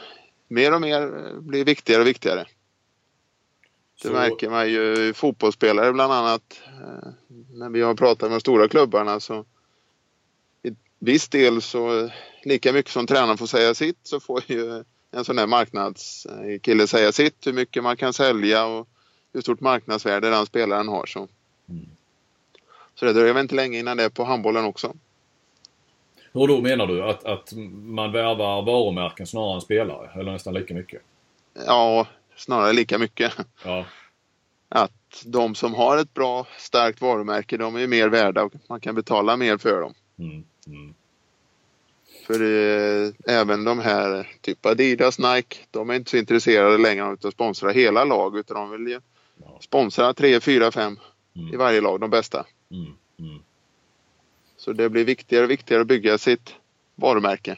mer 0.48 0.74
och 0.74 0.82
mer 0.82 1.02
eh, 1.02 1.40
blir 1.40 1.66
viktigare 1.66 2.02
och 2.02 2.08
viktigare. 2.08 2.46
Det 4.02 4.08
Så- 4.08 4.14
märker 4.14 4.50
man 4.50 4.70
ju 4.70 5.14
fotbollsspelare 5.14 5.94
bland 5.94 6.14
annat. 6.14 6.62
När 7.54 7.70
vi 7.70 7.82
har 7.82 7.96
pratat 7.96 8.22
med 8.30 8.32
de 8.36 8.40
stora 8.40 8.68
klubbarna 8.68 9.20
så 9.20 9.46
i 10.64 10.72
viss 11.00 11.30
del 11.30 11.62
så 11.62 12.10
lika 12.44 12.74
mycket 12.74 12.92
som 12.92 13.08
tränaren 13.08 13.38
får 13.38 13.46
säga 13.48 13.74
sitt 13.74 13.98
så 14.04 14.20
får 14.20 14.42
ju 14.48 14.84
en 15.12 15.26
sån 15.26 15.38
här 15.38 15.48
marknadskille 15.48 16.88
säga 16.88 17.12
sitt. 17.12 17.48
Hur 17.48 17.54
mycket 17.54 17.84
man 17.84 17.98
kan 17.98 18.14
sälja 18.14 18.66
och 18.66 18.88
hur 19.34 19.42
stort 19.42 19.60
marknadsvärde 19.60 20.30
den 20.30 20.46
spelaren 20.46 20.88
har. 20.88 21.06
Så, 21.06 21.28
Mm. 21.70 21.86
så 22.96 23.06
det 23.06 23.14
dröjer 23.14 23.34
väl 23.34 23.42
inte 23.42 23.56
länge 23.56 23.80
innan 23.80 23.98
det 23.98 24.04
är 24.04 24.10
på 24.10 24.24
handbollen 24.24 24.66
också. 24.66 24.94
Hur 26.34 26.48
då 26.48 26.62
menar 26.62 26.88
du? 26.88 27.04
Att, 27.04 27.26
att 27.26 27.54
man 27.84 28.12
värvar 28.12 28.62
varumärken 28.62 29.28
snarare 29.28 29.56
än 29.56 29.62
spelare? 29.62 30.10
Eller 30.20 30.32
nästan 30.32 30.54
lika 30.54 30.74
mycket? 30.74 31.02
Ja, 31.66 32.08
snarare 32.36 32.74
lika 32.74 32.98
mycket. 32.98 33.34
Ja. 33.66 33.86
Att 34.74 35.24
de 35.26 35.56
som 35.56 35.74
har 35.74 35.98
ett 35.98 36.14
bra 36.14 36.48
starkt 36.58 37.02
varumärke 37.02 37.58
de 37.58 37.76
är 37.76 37.88
mer 37.88 38.10
värda 38.10 38.44
och 38.44 38.54
man 38.70 38.80
kan 38.80 38.96
betala 38.96 39.38
mer 39.38 39.58
för 39.58 39.82
dem. 39.82 39.94
Mm. 40.20 40.44
Mm. 40.68 40.94
För 42.28 42.42
eh, 42.42 43.12
även 43.28 43.64
de 43.64 43.80
här 43.80 44.30
typ 44.42 44.66
Adidas, 44.66 45.20
Nike, 45.20 45.58
de 45.72 45.90
är 45.90 45.94
inte 45.94 46.12
så 46.12 46.18
intresserade 46.18 46.78
längre 46.78 47.04
av 47.06 47.18
att 47.24 47.34
sponsra 47.34 47.72
hela 47.72 48.04
lag 48.04 48.38
utan 48.38 48.58
de 48.58 48.72
vill 48.72 48.94
ju 48.94 49.00
Ja. 49.44 49.58
sponsra 49.62 50.14
tre, 50.14 50.40
fyra, 50.40 50.72
fem 50.72 51.00
Mm. 51.36 51.54
i 51.54 51.58
varje 51.58 51.82
lag, 51.82 52.00
de 52.00 52.10
bästa. 52.10 52.46
Mm. 52.72 52.94
Mm. 53.20 53.40
Så 54.58 54.74
det 54.74 54.90
blir 54.90 55.06
viktigare 55.06 55.44
och 55.44 55.52
viktigare 55.52 55.82
att 55.82 55.88
bygga 55.88 56.18
sitt 56.18 56.56
varumärke. 56.96 57.58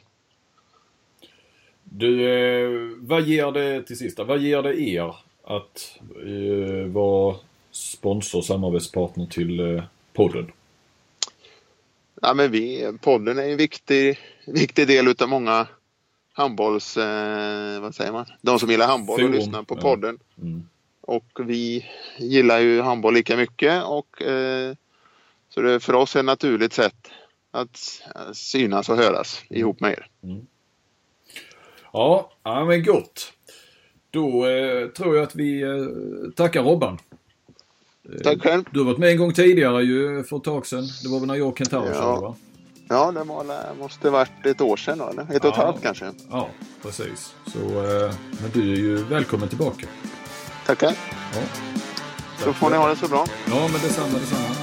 Du, 1.84 2.30
eh, 2.30 2.98
vad 2.98 3.22
ger 3.22 3.52
det 3.52 3.84
till 3.84 3.98
sist? 3.98 4.19
Vad 4.19 4.40
ger 4.40 4.61
det 4.61 4.80
er 4.81 5.15
att 5.44 5.99
eh, 6.26 6.88
vara 6.91 7.36
sponsor 7.72 8.40
och 8.40 8.45
samarbetspartner 8.45 9.26
till 9.26 9.60
eh, 9.60 9.84
podden? 10.14 10.52
Ja, 12.22 12.34
men 12.34 12.52
vi, 12.52 12.94
podden 13.02 13.40
är 13.40 13.49
en 13.49 13.57
viktig, 13.57 14.20
viktig 14.48 14.88
del 14.88 15.07
utav 15.07 15.30
många 15.30 15.68
handbolls... 16.34 16.98
Eh, 16.98 17.82
vad 17.82 17.95
säger 17.95 18.11
man? 18.11 18.26
De 18.41 18.60
som 18.60 18.70
gillar 18.70 18.88
handboll 18.88 19.20
Forum, 19.20 19.32
och 19.32 19.38
lyssnar 19.38 19.64
på 19.64 19.76
ja. 19.76 19.82
podden. 19.82 20.20
Mm. 20.41 20.70
Och 21.02 21.40
vi 21.40 21.86
gillar 22.18 22.60
ju 22.60 22.82
handboll 22.82 23.14
lika 23.14 23.38
mycket 23.38 23.84
och 23.84 24.22
eh, 24.22 24.76
så 25.49 25.61
det 25.61 25.72
är 25.72 25.80
för 25.80 25.94
oss 25.94 26.15
ett 26.15 26.26
naturligt 26.26 26.74
sätt 26.74 27.11
att 27.52 28.02
eh, 28.15 28.32
synas 28.34 28.90
och 28.90 28.98
höras 28.98 29.44
ihop 29.49 29.80
med 29.80 29.91
er. 29.91 30.07
Ja, 31.94 32.32
ja 32.44 32.65
men 32.65 32.84
gott. 32.84 33.34
Då 34.14 34.45
eh, 34.48 34.88
tror 34.88 35.15
jag 35.15 35.23
att 35.23 35.35
vi 35.35 35.61
eh, 35.61 35.69
tackar 36.35 36.64
Robban. 36.64 36.98
Tack 38.23 38.41
själv. 38.41 38.64
Du 38.72 38.80
har 38.80 38.85
varit 38.85 38.98
med 38.98 39.10
en 39.10 39.18
gång 39.18 39.34
tidigare 39.34 39.84
ju 39.84 40.23
för 40.23 40.38
ett 40.38 40.44
tag 40.44 40.65
sedan. 40.65 40.84
Det 41.03 41.10
var 41.10 41.19
väl 41.19 41.27
när 41.27 41.35
jag 41.35 41.48
och 41.48 41.57
Kentaro 41.57 41.85
Ja. 41.88 41.94
körde 41.94 42.22
va? 42.22 42.35
Ja, 42.90 43.11
det 43.11 43.23
var, 43.23 43.76
måste 43.80 44.10
varit 44.10 44.45
ett 44.45 44.61
år 44.61 44.77
sedan 44.77 45.02
eller? 45.02 45.22
Ett 45.23 45.30
och 45.30 45.35
ett 45.35 45.44
Ja. 45.57 45.65
halvt 45.65 45.81
kanske. 45.81 46.11
Ja, 46.31 46.49
precis. 46.81 47.35
Så, 47.48 47.60
eh, 47.60 48.14
men 48.41 48.52
du 48.53 48.72
är 48.73 48.77
ju 48.77 48.95
välkommen 49.03 49.49
tillbaka. 49.49 49.88
Tackar. 50.65 50.94
Ja. 51.34 51.40
Så 52.40 52.53
får 52.53 52.69
ni 52.69 52.76
ha 52.77 52.90
det 52.90 52.95
så 52.95 53.07
bra. 53.07 53.26
Ja, 53.49 53.61
men 53.72 53.81
detsamma, 53.81 54.14
detsamma. 54.19 54.56